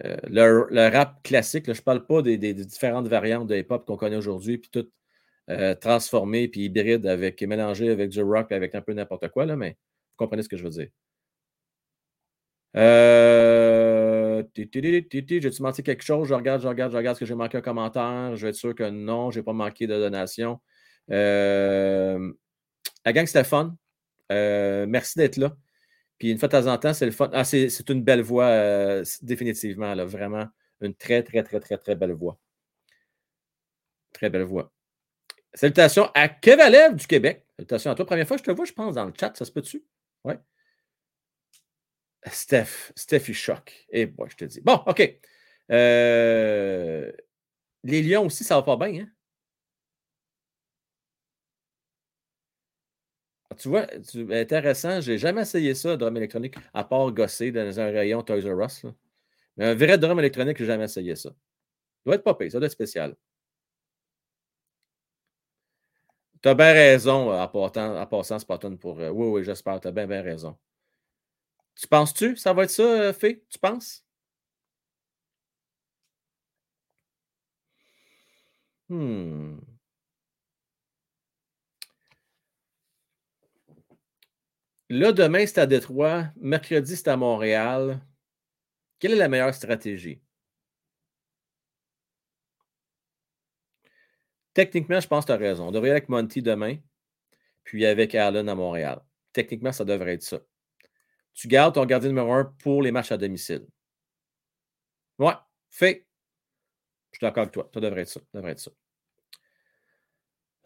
euh, 0.05 0.17
le, 0.71 0.89
rap 0.89 1.23
classique, 1.23 1.67
je 1.67 1.79
ne 1.79 1.85
parle 1.85 2.07
pas 2.07 2.23
des, 2.23 2.37
différentes 2.55 3.09
variantes 3.09 3.49
de 3.49 3.57
hip-hop 3.57 3.87
qu'on 3.87 3.97
connaît 3.97 4.17
aujourd'hui, 4.17 4.59
puis 4.59 4.71
tout 4.71 4.91
euh, 5.51 5.75
transformé, 5.75 6.49
puis 6.49 6.63
hybride, 6.63 7.07
avec, 7.07 7.43
mélangé 7.43 7.91
avec 7.91 8.11
du 8.11 8.23
rock, 8.23 8.53
avec 8.53 8.75
un 8.75 8.83
peu 8.83 8.93
n'importe 8.93 9.29
quoi, 9.29 9.47
mais 9.57 9.71
vous 9.71 10.17
comprenez 10.17 10.43
ce 10.43 10.49
que 10.49 10.57
je 10.57 10.65
veux 10.65 10.71
dire. 10.71 10.89
Euh, 12.77 13.86
J'ai-tu 14.55 15.63
manqué 15.63 15.83
quelque 15.83 16.03
chose? 16.03 16.29
Je 16.29 16.35
regarde, 16.35 16.63
je 16.63 16.69
regarde, 16.69 16.93
je 16.93 16.97
regarde. 16.97 17.15
Est-ce 17.15 17.21
que 17.21 17.27
j'ai 17.27 17.35
manqué 17.35 17.59
un 17.59 17.63
commentaire? 17.63 18.37
Je 18.37 18.43
vais 18.43 18.51
être 18.51 18.57
sûr 18.57 18.75
que 18.75 18.89
non, 18.89 19.31
je 19.31 19.41
n'ai 19.41 19.45
pas 19.45 19.53
manqué 19.53 19.87
de 19.87 19.95
donation. 19.95 20.61
Euh, 21.11 22.33
la 23.05 23.13
gang, 23.13 23.27
c'était 23.27 23.45
fun. 23.45 23.77
merci 24.31 25.19
d'être 25.19 25.37
là. 25.37 25.57
Puis 26.19 26.31
une 26.31 26.39
fois 26.39 26.49
de 26.49 26.53
temps 26.53 26.67
en 26.67 26.79
temps, 26.79 26.95
c'est 26.95 27.07
le 27.07 27.13
fun. 27.13 27.31
Ah, 27.33 27.45
c'est 27.45 27.91
une 27.91 28.03
belle 28.03 28.23
voix, 28.23 28.47
euh, 28.47 29.05
définitivement. 29.23 29.95
Là, 29.95 30.05
vraiment 30.05 30.47
une 30.81 30.95
très, 30.95 31.23
très, 31.23 31.43
très, 31.43 31.61
très, 31.61 31.79
très 31.79 31.95
belle 31.95 32.13
voix. 32.13 32.39
Très 34.13 34.31
belle 34.31 34.43
voix. 34.43 34.73
Salutations 35.55 36.11
à 36.15 36.29
Kevalev 36.29 36.97
du 36.97 37.07
Québec. 37.07 37.45
Salutations 37.57 37.91
à 37.91 37.95
toi. 37.95 38.07
Première 38.07 38.27
fois 38.27 38.37
je 38.37 38.43
te 38.43 38.51
vois, 38.51 38.65
je 38.65 38.73
pense, 38.73 38.95
dans 38.95 39.05
le 39.05 39.13
chat. 39.19 39.37
Ça 39.37 39.45
se 39.45 39.53
peut-tu? 39.53 39.85
Oui. 40.25 40.35
Steph. 42.31 42.93
Steph, 42.97 43.29
il 43.29 43.35
choque. 43.35 43.87
Et 43.91 44.07
moi, 44.07 44.27
je 44.31 44.37
te 44.37 44.45
dis. 44.45 44.61
Bon, 44.61 44.83
OK. 44.87 45.21
Euh, 45.73 47.13
les 47.85 48.03
Lions 48.03 48.27
aussi, 48.27 48.45
ça 48.45 48.57
va 48.57 48.63
pas 48.63 48.77
bien, 48.77 49.03
hein? 49.05 49.09
tu 53.59 53.69
vois, 53.69 53.87
c'est 54.03 54.41
intéressant. 54.41 55.01
Je 55.01 55.13
n'ai 55.13 55.19
jamais 55.19 55.43
essayé 55.43 55.75
ça, 55.75 55.97
drum 55.97 56.17
électronique, 56.17 56.57
à 56.75 56.85
part 56.85 57.11
gosser 57.13 57.53
dans 57.53 57.81
un 57.81 57.87
rayon 57.91 58.23
Toys 58.23 58.43
R 58.43 58.65
Us. 58.65 58.87
Mais 59.57 59.67
un 59.67 59.75
vrai 59.75 59.99
drum 59.99 60.19
électronique, 60.19 60.59
je 60.59 60.65
n'ai 60.65 60.69
jamais 60.69 60.85
essayé 60.85 61.17
ça. 61.17 61.31
Ça 61.31 61.35
doit 62.07 62.17
être 62.17 62.33
payé, 62.35 62.51
ça 62.51 62.59
doit 62.59 62.67
être 62.67 62.73
spécial. 62.73 63.17
Tu 66.43 66.49
as 66.49 66.55
bien 66.55 66.73
raison 66.73 67.33
en, 67.33 68.07
passant 68.07 68.39
pattern 68.41 68.79
pour. 68.79 69.01
Euh, 69.01 69.11
oui, 69.11 69.27
oui, 69.29 69.45
j'espère. 69.45 69.81
Tu 69.81 69.89
as 69.89 69.93
bien, 69.93 70.07
bien 70.07 70.23
raison. 70.23 70.57
Tu 71.77 71.87
penses-tu 71.89 72.37
ça 72.37 72.53
va 72.53 72.65
être 72.65 72.71
ça, 72.71 72.83
euh, 72.83 73.13
fait? 73.13 73.45
Tu 73.51 73.59
penses? 73.59 74.05
Hmm. 78.89 79.59
Là, 84.89 85.13
demain, 85.13 85.47
c'est 85.47 85.59
à 85.59 85.67
Détroit. 85.67 86.27
Mercredi, 86.37 86.97
c'est 86.97 87.09
à 87.09 87.17
Montréal. 87.17 88.01
Quelle 88.99 89.13
est 89.13 89.17
la 89.17 89.29
meilleure 89.29 89.55
stratégie? 89.55 90.21
Techniquement, 94.55 94.99
je 95.01 95.07
pense 95.07 95.25
que 95.25 95.29
tu 95.29 95.33
as 95.35 95.37
raison. 95.37 95.69
On 95.69 95.71
devrait 95.71 95.91
aller 95.91 95.99
avec 95.99 96.09
Monty 96.09 96.43
demain, 96.43 96.79
puis 97.65 97.87
avec 97.87 98.15
Allen 98.15 98.49
à 98.49 98.55
Montréal. 98.55 99.01
Techniquement, 99.33 99.73
ça 99.73 99.85
devrait 99.85 100.15
être 100.15 100.23
ça. 100.23 100.41
Tu 101.37 101.49
gardes 101.49 101.75
ton 101.75 101.85
gardien 101.85 102.09
numéro 102.09 102.33
un 102.33 102.45
pour 102.63 102.83
les 102.83 102.91
matchs 102.91 103.13
à 103.13 103.19
domicile. 103.19 103.67
Ouais, 105.19 105.35
fait. 105.71 106.07
Je 107.13 107.19
suis 107.19 107.27
d'accord 107.27 107.43
avec 107.43 107.53
toi. 107.53 107.71
Ça 107.73 107.81
devrait 107.81 108.01
être 108.01 108.09
ça. 108.09 108.21
Ça 108.21 108.39
devrait 108.39 108.53
être 108.53 108.59
ça. 108.59 108.71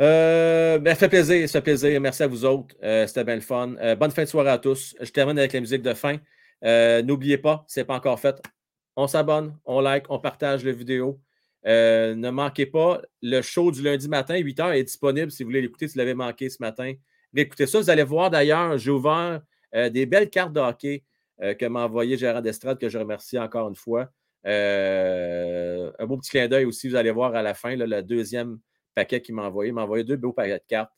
Euh, 0.00 0.78
ben, 0.78 0.94
ça 0.94 1.00
fait 1.00 1.08
plaisir, 1.08 1.48
ça 1.48 1.58
fait 1.58 1.64
plaisir. 1.64 2.00
Merci 2.00 2.22
à 2.22 2.28
vous 2.28 2.44
autres. 2.44 2.76
Euh, 2.84 3.06
c'était 3.08 3.24
bien 3.24 3.34
le 3.34 3.40
fun. 3.40 3.74
Euh, 3.80 3.96
bonne 3.96 4.12
fin 4.12 4.22
de 4.22 4.28
soirée 4.28 4.50
à 4.50 4.58
tous. 4.58 4.94
Je 5.00 5.10
termine 5.10 5.38
avec 5.38 5.52
la 5.52 5.60
musique 5.60 5.82
de 5.82 5.92
fin. 5.92 6.18
N'oubliez 7.02 7.38
pas, 7.38 7.64
ce 7.68 7.80
n'est 7.80 7.84
pas 7.84 7.96
encore 7.96 8.20
fait. 8.20 8.40
On 8.94 9.08
s'abonne, 9.08 9.58
on 9.64 9.80
like, 9.80 10.06
on 10.08 10.20
partage 10.20 10.64
la 10.64 10.72
vidéo. 10.72 11.20
ne 11.64 12.30
manquez 12.30 12.66
pas, 12.66 13.02
le 13.22 13.42
show 13.42 13.72
du 13.72 13.82
lundi 13.82 14.08
matin, 14.08 14.34
8h, 14.34 14.76
est 14.76 14.84
disponible 14.84 15.32
si 15.32 15.42
vous 15.42 15.48
voulez 15.48 15.62
l'écouter, 15.62 15.88
si 15.88 15.94
vous 15.94 15.98
l'avez 15.98 16.14
manqué 16.14 16.48
ce 16.48 16.58
matin. 16.60 16.92
Écoutez 17.34 17.66
ça, 17.66 17.78
vous 17.78 17.90
allez 17.90 18.02
voir 18.04 18.30
d'ailleurs, 18.30 18.78
j'ai 18.78 18.90
ouvert 18.90 19.40
des 19.72 20.06
belles 20.06 20.30
cartes 20.30 20.52
de 20.52 20.60
hockey 20.60 21.04
que 21.40 21.66
m'a 21.66 21.84
envoyé 21.84 22.18
Gérard 22.18 22.46
Estrade, 22.46 22.78
que 22.78 22.88
je 22.88 22.98
remercie 22.98 23.38
encore 23.38 23.68
une 23.68 23.76
fois. 23.76 24.10
Euh, 24.46 25.90
un 25.98 26.06
beau 26.06 26.16
petit 26.16 26.30
clin 26.30 26.48
d'œil 26.48 26.64
aussi, 26.64 26.88
vous 26.88 26.96
allez 26.96 27.10
voir 27.10 27.34
à 27.34 27.42
la 27.42 27.54
fin, 27.54 27.76
le 27.76 28.02
deuxième 28.02 28.58
paquet 28.94 29.20
qu'il 29.20 29.34
m'a 29.34 29.42
envoyé. 29.42 29.70
Il 29.70 29.74
m'a 29.74 29.82
envoyé 29.82 30.04
deux 30.04 30.16
beaux 30.16 30.32
paquets 30.32 30.58
de 30.58 30.64
cartes. 30.66 30.92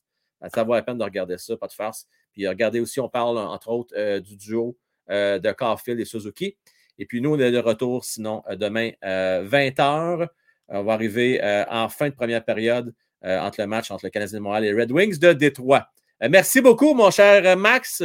Ça 0.53 0.65
vaut 0.65 0.75
la 0.75 0.83
peine 0.83 0.99
de 0.99 1.05
regarder 1.05 1.39
ça, 1.39 1.57
pas 1.57 1.69
de 1.69 1.73
farce. 1.73 2.07
Puis 2.33 2.49
regardez 2.49 2.81
aussi, 2.81 3.01
on 3.01 3.09
parle 3.09 3.39
entre 3.39 3.69
autres 3.69 3.95
euh, 3.97 4.21
du 4.21 4.37
duo 4.37 4.77
euh, 5.11 5.39
de 5.39 5.53
Carfield 5.53 6.01
et 6.01 6.05
Suzuki. 6.05 6.57
Et 6.99 7.07
puis 7.07 7.21
nous, 7.21 7.35
on 7.35 7.39
est 7.39 7.53
de 7.53 7.59
retour 7.59 8.05
sinon 8.05 8.43
demain 8.51 8.91
20h. 9.03 10.29
On 10.69 10.83
va 10.85 10.93
arriver 10.93 11.41
en 11.69 11.89
fin 11.89 12.11
de 12.11 12.15
première 12.15 12.45
période 12.45 12.95
entre 13.25 13.61
le 13.61 13.67
match 13.67 13.91
entre 13.91 14.05
le 14.05 14.11
Canadien 14.11 14.39
de 14.39 14.43
Montréal 14.43 14.65
et 14.65 14.73
les 14.73 14.81
Red 14.81 14.93
Wings 14.93 15.19
de 15.19 15.33
Détroit. 15.33 15.89
Merci 16.29 16.61
beaucoup, 16.61 16.95
mon 16.95 17.11
cher 17.11 17.57
Max. 17.57 18.03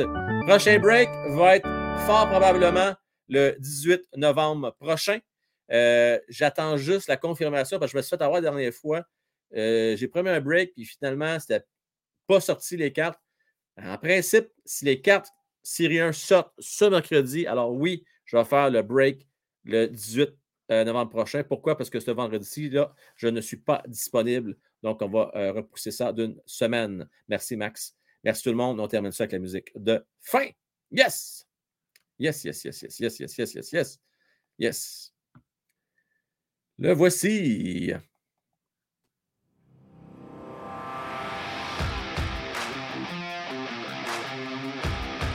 Prochain 0.47 0.79
break 0.79 1.09
va 1.29 1.57
être 1.57 1.67
fort 2.05 2.27
probablement 2.29 2.95
le 3.27 3.55
18 3.59 4.01
novembre 4.15 4.75
prochain. 4.79 5.19
Euh, 5.71 6.19
j'attends 6.29 6.77
juste 6.77 7.07
la 7.07 7.17
confirmation 7.17 7.79
parce 7.79 7.91
que 7.91 7.97
je 7.97 7.97
me 7.97 8.01
suis 8.01 8.09
fait 8.09 8.21
avoir 8.21 8.41
la 8.41 8.49
dernière 8.49 8.73
fois. 8.73 9.03
Euh, 9.55 9.95
j'ai 9.95 10.07
promis 10.07 10.29
un 10.29 10.41
break, 10.41 10.73
puis 10.73 10.85
finalement, 10.85 11.39
c'était 11.39 11.65
pas 12.25 12.39
sorti 12.39 12.77
les 12.77 12.91
cartes. 12.91 13.19
En 13.81 13.97
principe, 13.97 14.47
si 14.65 14.85
les 14.85 15.01
cartes 15.01 15.29
Syriens 15.61 16.11
sortent 16.11 16.53
ce 16.59 16.85
mercredi, 16.85 17.45
alors 17.45 17.71
oui, 17.73 18.03
je 18.25 18.37
vais 18.37 18.45
faire 18.45 18.69
le 18.69 18.81
break 18.81 19.27
le 19.65 19.87
18 19.87 20.29
euh, 20.71 20.83
novembre 20.85 21.11
prochain. 21.11 21.43
Pourquoi? 21.43 21.77
Parce 21.77 21.89
que 21.89 21.99
ce 21.99 22.11
vendredi-ci, 22.11 22.69
là, 22.69 22.93
je 23.15 23.27
ne 23.27 23.41
suis 23.41 23.57
pas 23.57 23.83
disponible. 23.87 24.57
Donc, 24.81 25.01
on 25.01 25.09
va 25.09 25.31
repousser 25.51 25.91
ça 25.91 26.13
d'une 26.13 26.39
semaine. 26.45 27.09
Merci, 27.27 27.55
Max. 27.57 27.96
Merci 28.23 28.43
tout 28.43 28.49
le 28.49 28.55
monde. 28.55 28.79
On 28.79 28.87
termine 28.87 29.11
ça 29.11 29.23
avec 29.23 29.33
la 29.33 29.39
musique 29.39 29.71
de 29.75 30.05
fin. 30.21 30.47
Yes! 30.91 31.45
Yes, 32.19 32.43
yes, 32.43 32.63
yes, 32.63 32.81
yes, 32.81 32.99
yes, 32.99 33.19
yes, 33.19 33.37
yes, 33.37 33.53
yes, 33.53 33.71
yes. 33.71 33.99
Yes. 34.57 35.13
Le 36.79 36.93
voici. 36.93 37.93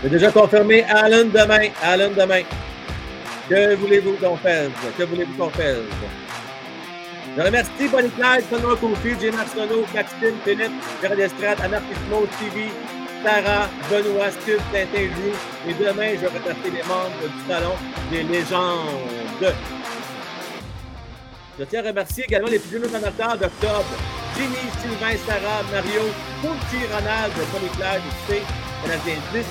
J'ai 0.02 0.10
déjà 0.10 0.32
confirmé 0.32 0.82
Alan 0.82 1.26
demain. 1.26 1.70
Alan 1.80 2.10
demain. 2.10 2.42
Que 3.48 3.76
voulez-vous 3.76 4.16
qu'on 4.16 4.36
fasse? 4.36 4.72
Que 4.98 5.04
voulez-vous 5.04 5.36
qu'on 5.36 5.50
fasse? 5.50 6.21
Je 7.34 7.40
remercie 7.40 7.88
Bonnie 7.90 8.10
Sonora 8.50 8.76
Kofi, 8.76 9.16
Jim 9.18 9.32
Arsenault, 9.38 9.86
Maxime, 9.94 10.36
Philippe, 10.44 10.72
Gérard 11.00 11.18
Estrade, 11.18 11.60
Anarchismo, 11.62 12.26
TV, 12.38 12.68
Sarah, 13.24 13.68
Benoît, 13.90 14.30
Steve, 14.32 14.60
Tintin, 14.70 15.08
Drew. 15.16 15.32
Et 15.66 15.72
demain, 15.72 16.12
je 16.14 16.20
vais 16.20 16.26
remercier 16.26 16.70
les 16.70 16.82
membres 16.82 17.22
du 17.22 17.48
Salon 17.48 17.72
des 18.10 18.22
légendes. 18.24 19.54
Je 21.58 21.64
tiens 21.64 21.82
à 21.82 21.88
remercier 21.88 22.24
également 22.24 22.48
les 22.48 22.58
plus 22.58 22.78
jeunes 22.78 22.90
donateurs 22.90 23.38
d'octobre. 23.38 23.86
Jimmy, 24.36 24.68
Sylvain, 24.82 25.16
Sarah, 25.26 25.62
Mario, 25.72 26.02
Fouti, 26.42 26.84
Ronald, 26.92 27.32
Tony 27.50 27.68
Clyde, 27.76 28.02
C, 28.28 28.42
Canadien 28.82 29.16
10, 29.32 29.44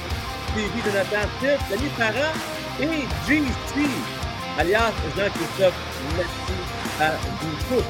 Stevie, 0.51 0.81
Jonathan, 0.85 1.27
Steve, 1.39 1.59
Denis 1.71 1.91
Parent 1.97 2.33
et 2.79 3.05
GC, 3.27 3.87
alias 4.59 4.93
Jean-Christophe. 5.17 5.73
Merci 6.15 6.70
à 7.01 7.11
vous 7.15 7.57
tous. 7.67 7.83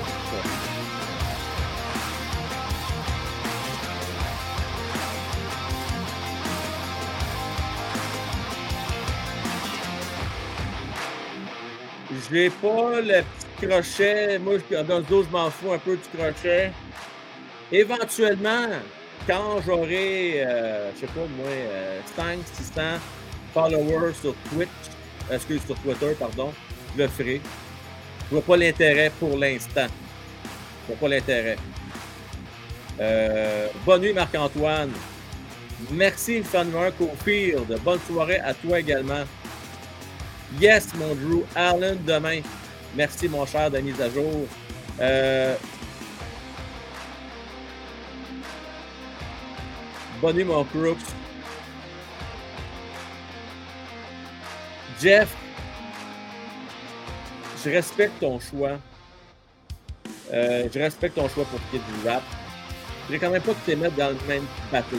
Je 12.29 12.33
n'ai 12.33 12.49
pas 12.49 13.01
le 13.01 13.21
petit 13.21 13.67
crochet. 13.67 14.39
Moi, 14.39 14.53
dans 14.87 14.97
le 14.97 15.03
dos, 15.03 15.23
je 15.23 15.29
m'en 15.29 15.49
fous 15.49 15.73
un 15.73 15.77
peu 15.77 15.97
du 15.97 16.17
crochet. 16.17 16.71
Éventuellement, 17.71 18.67
quand 19.27 19.61
j'aurai, 19.65 20.43
euh, 20.45 20.91
je 20.95 21.01
sais 21.01 21.07
pas 21.07 21.27
moi, 21.37 21.47
5, 22.15 22.23
euh, 22.23 22.41
600 22.53 22.81
followers 23.53 24.13
sur 24.21 24.33
Twitch, 24.49 24.69
excuse, 25.29 25.61
sur 25.65 25.77
Twitter, 25.79 26.15
pardon, 26.17 26.53
je 26.95 27.01
le 27.03 27.07
ferai. 27.09 27.41
Je 28.31 28.37
vois 28.37 28.45
pas 28.45 28.55
l'intérêt 28.55 29.11
pour 29.19 29.37
l'instant. 29.37 29.87
Je 30.83 30.87
vois 30.87 30.95
pas 30.95 31.07
l'intérêt. 31.09 31.57
Euh, 32.97 33.67
bonne 33.85 34.03
nuit, 34.03 34.13
Marc-Antoine. 34.13 34.91
Merci, 35.91 36.41
Fanmark 36.41 36.93
Cofield. 36.97 37.77
Bonne 37.83 37.99
soirée 38.07 38.39
à 38.39 38.53
toi 38.53 38.79
également. 38.79 39.25
Yes, 40.61 40.93
mon 40.95 41.13
Drew. 41.13 41.43
Allen 41.55 41.97
demain. 42.05 42.39
Merci, 42.95 43.27
mon 43.27 43.45
cher, 43.45 43.69
de 43.69 43.79
mise 43.79 43.99
à 43.99 44.09
jour. 44.09 44.47
Euh... 45.01 45.55
Bonne 50.21 50.37
nuit, 50.37 50.45
mon 50.45 50.63
Crooks. 50.63 50.97
Jeff, 55.01 55.35
je 57.63 57.69
respecte 57.69 58.19
ton 58.19 58.39
choix. 58.39 58.79
Euh, 60.33 60.67
je 60.73 60.79
respecte 60.79 61.15
ton 61.15 61.27
choix 61.29 61.45
pour 61.45 61.59
ce 61.59 61.71
qui 61.71 61.77
est 61.77 62.01
du 62.01 62.07
rap. 62.07 62.23
Je 63.09 63.15
ne 63.15 63.19
quand 63.19 63.29
même 63.29 63.41
pas 63.41 63.53
que 63.53 63.65
tu 63.65 63.71
te 63.71 63.77
mettes 63.77 63.95
dans 63.95 64.09
le 64.09 64.27
même 64.27 64.45
bateau. 64.71 64.97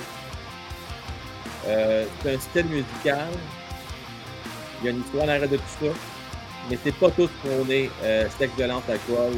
Euh, 1.67 2.05
c'est 2.23 2.35
un 2.35 2.41
style 2.41 2.67
musical. 2.67 3.29
Il 4.81 4.87
y 4.87 4.89
a 4.89 4.91
une 4.91 5.01
histoire 5.01 5.29
en 5.29 5.41
de 5.41 5.57
tout 5.57 5.63
ça. 5.81 5.93
Mais 6.71 6.79
c'est 6.85 6.95
pas 6.95 7.11
tout 7.11 7.29
qu'on 7.43 7.69
est 7.71 7.91
euh, 8.03 8.29
sexe, 8.39 8.55
violence, 8.57 8.83
alcool. 8.89 9.35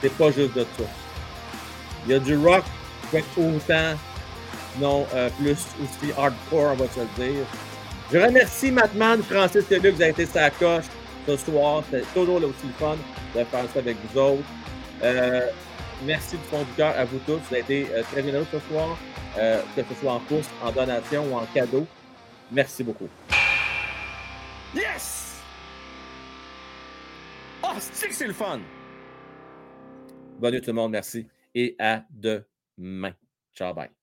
C'est 0.00 0.12
pas 0.16 0.30
juste 0.30 0.54
de 0.54 0.66
ça. 0.78 0.84
Il 2.06 2.12
y 2.12 2.14
a 2.14 2.18
du 2.18 2.36
rock 2.36 2.64
peut 3.10 3.18
être 3.18 3.38
autant, 3.38 3.98
non, 4.80 5.06
euh, 5.14 5.28
plus 5.38 5.50
aussi 5.50 6.12
hardcore, 6.16 6.72
on 6.72 6.74
va 6.74 6.84
se 6.86 7.00
le 7.00 7.26
dire. 7.26 7.44
Je 8.12 8.18
remercie 8.18 8.70
Matman, 8.70 9.22
Francis 9.22 9.64
et 9.70 9.78
Luc, 9.78 9.96
vous 9.96 10.02
avez 10.02 10.10
été 10.10 10.26
sa 10.26 10.50
coche 10.50 10.84
ce 11.36 11.50
soir. 11.50 11.82
C'est 11.90 12.04
toujours 12.14 12.36
aussi 12.36 12.66
le 12.66 12.72
fun 12.72 12.96
de 13.34 13.44
faire 13.44 13.64
ça 13.72 13.78
avec 13.78 13.96
vous 14.04 14.18
autres. 14.18 14.42
Euh, 15.02 15.46
merci 16.04 16.36
du 16.36 16.42
fond 16.44 16.62
du 16.62 16.72
cœur 16.76 16.96
à 16.96 17.04
vous 17.04 17.18
tous. 17.26 17.38
Vous 17.38 17.54
avez 17.54 17.60
été 17.60 17.86
très 18.10 18.22
généreux 18.22 18.46
ce 18.50 18.58
soir, 18.68 18.98
euh, 19.38 19.62
que 19.76 19.82
ce 19.82 20.00
soit 20.00 20.12
en 20.12 20.20
course, 20.20 20.48
en 20.62 20.72
donation 20.72 21.24
ou 21.30 21.36
en 21.36 21.46
cadeau. 21.54 21.86
Merci 22.50 22.82
beaucoup. 22.82 23.08
Yes! 24.74 25.40
Oh, 27.62 27.68
c'est 27.78 28.26
le 28.26 28.32
fun! 28.32 28.60
Bonne 30.38 30.54
nuit 30.54 30.60
tout 30.60 30.68
le 30.68 30.74
monde, 30.74 30.92
merci. 30.92 31.26
Et 31.54 31.76
à 31.78 32.04
demain. 32.10 33.12
Ciao, 33.54 33.74
bye. 33.74 33.99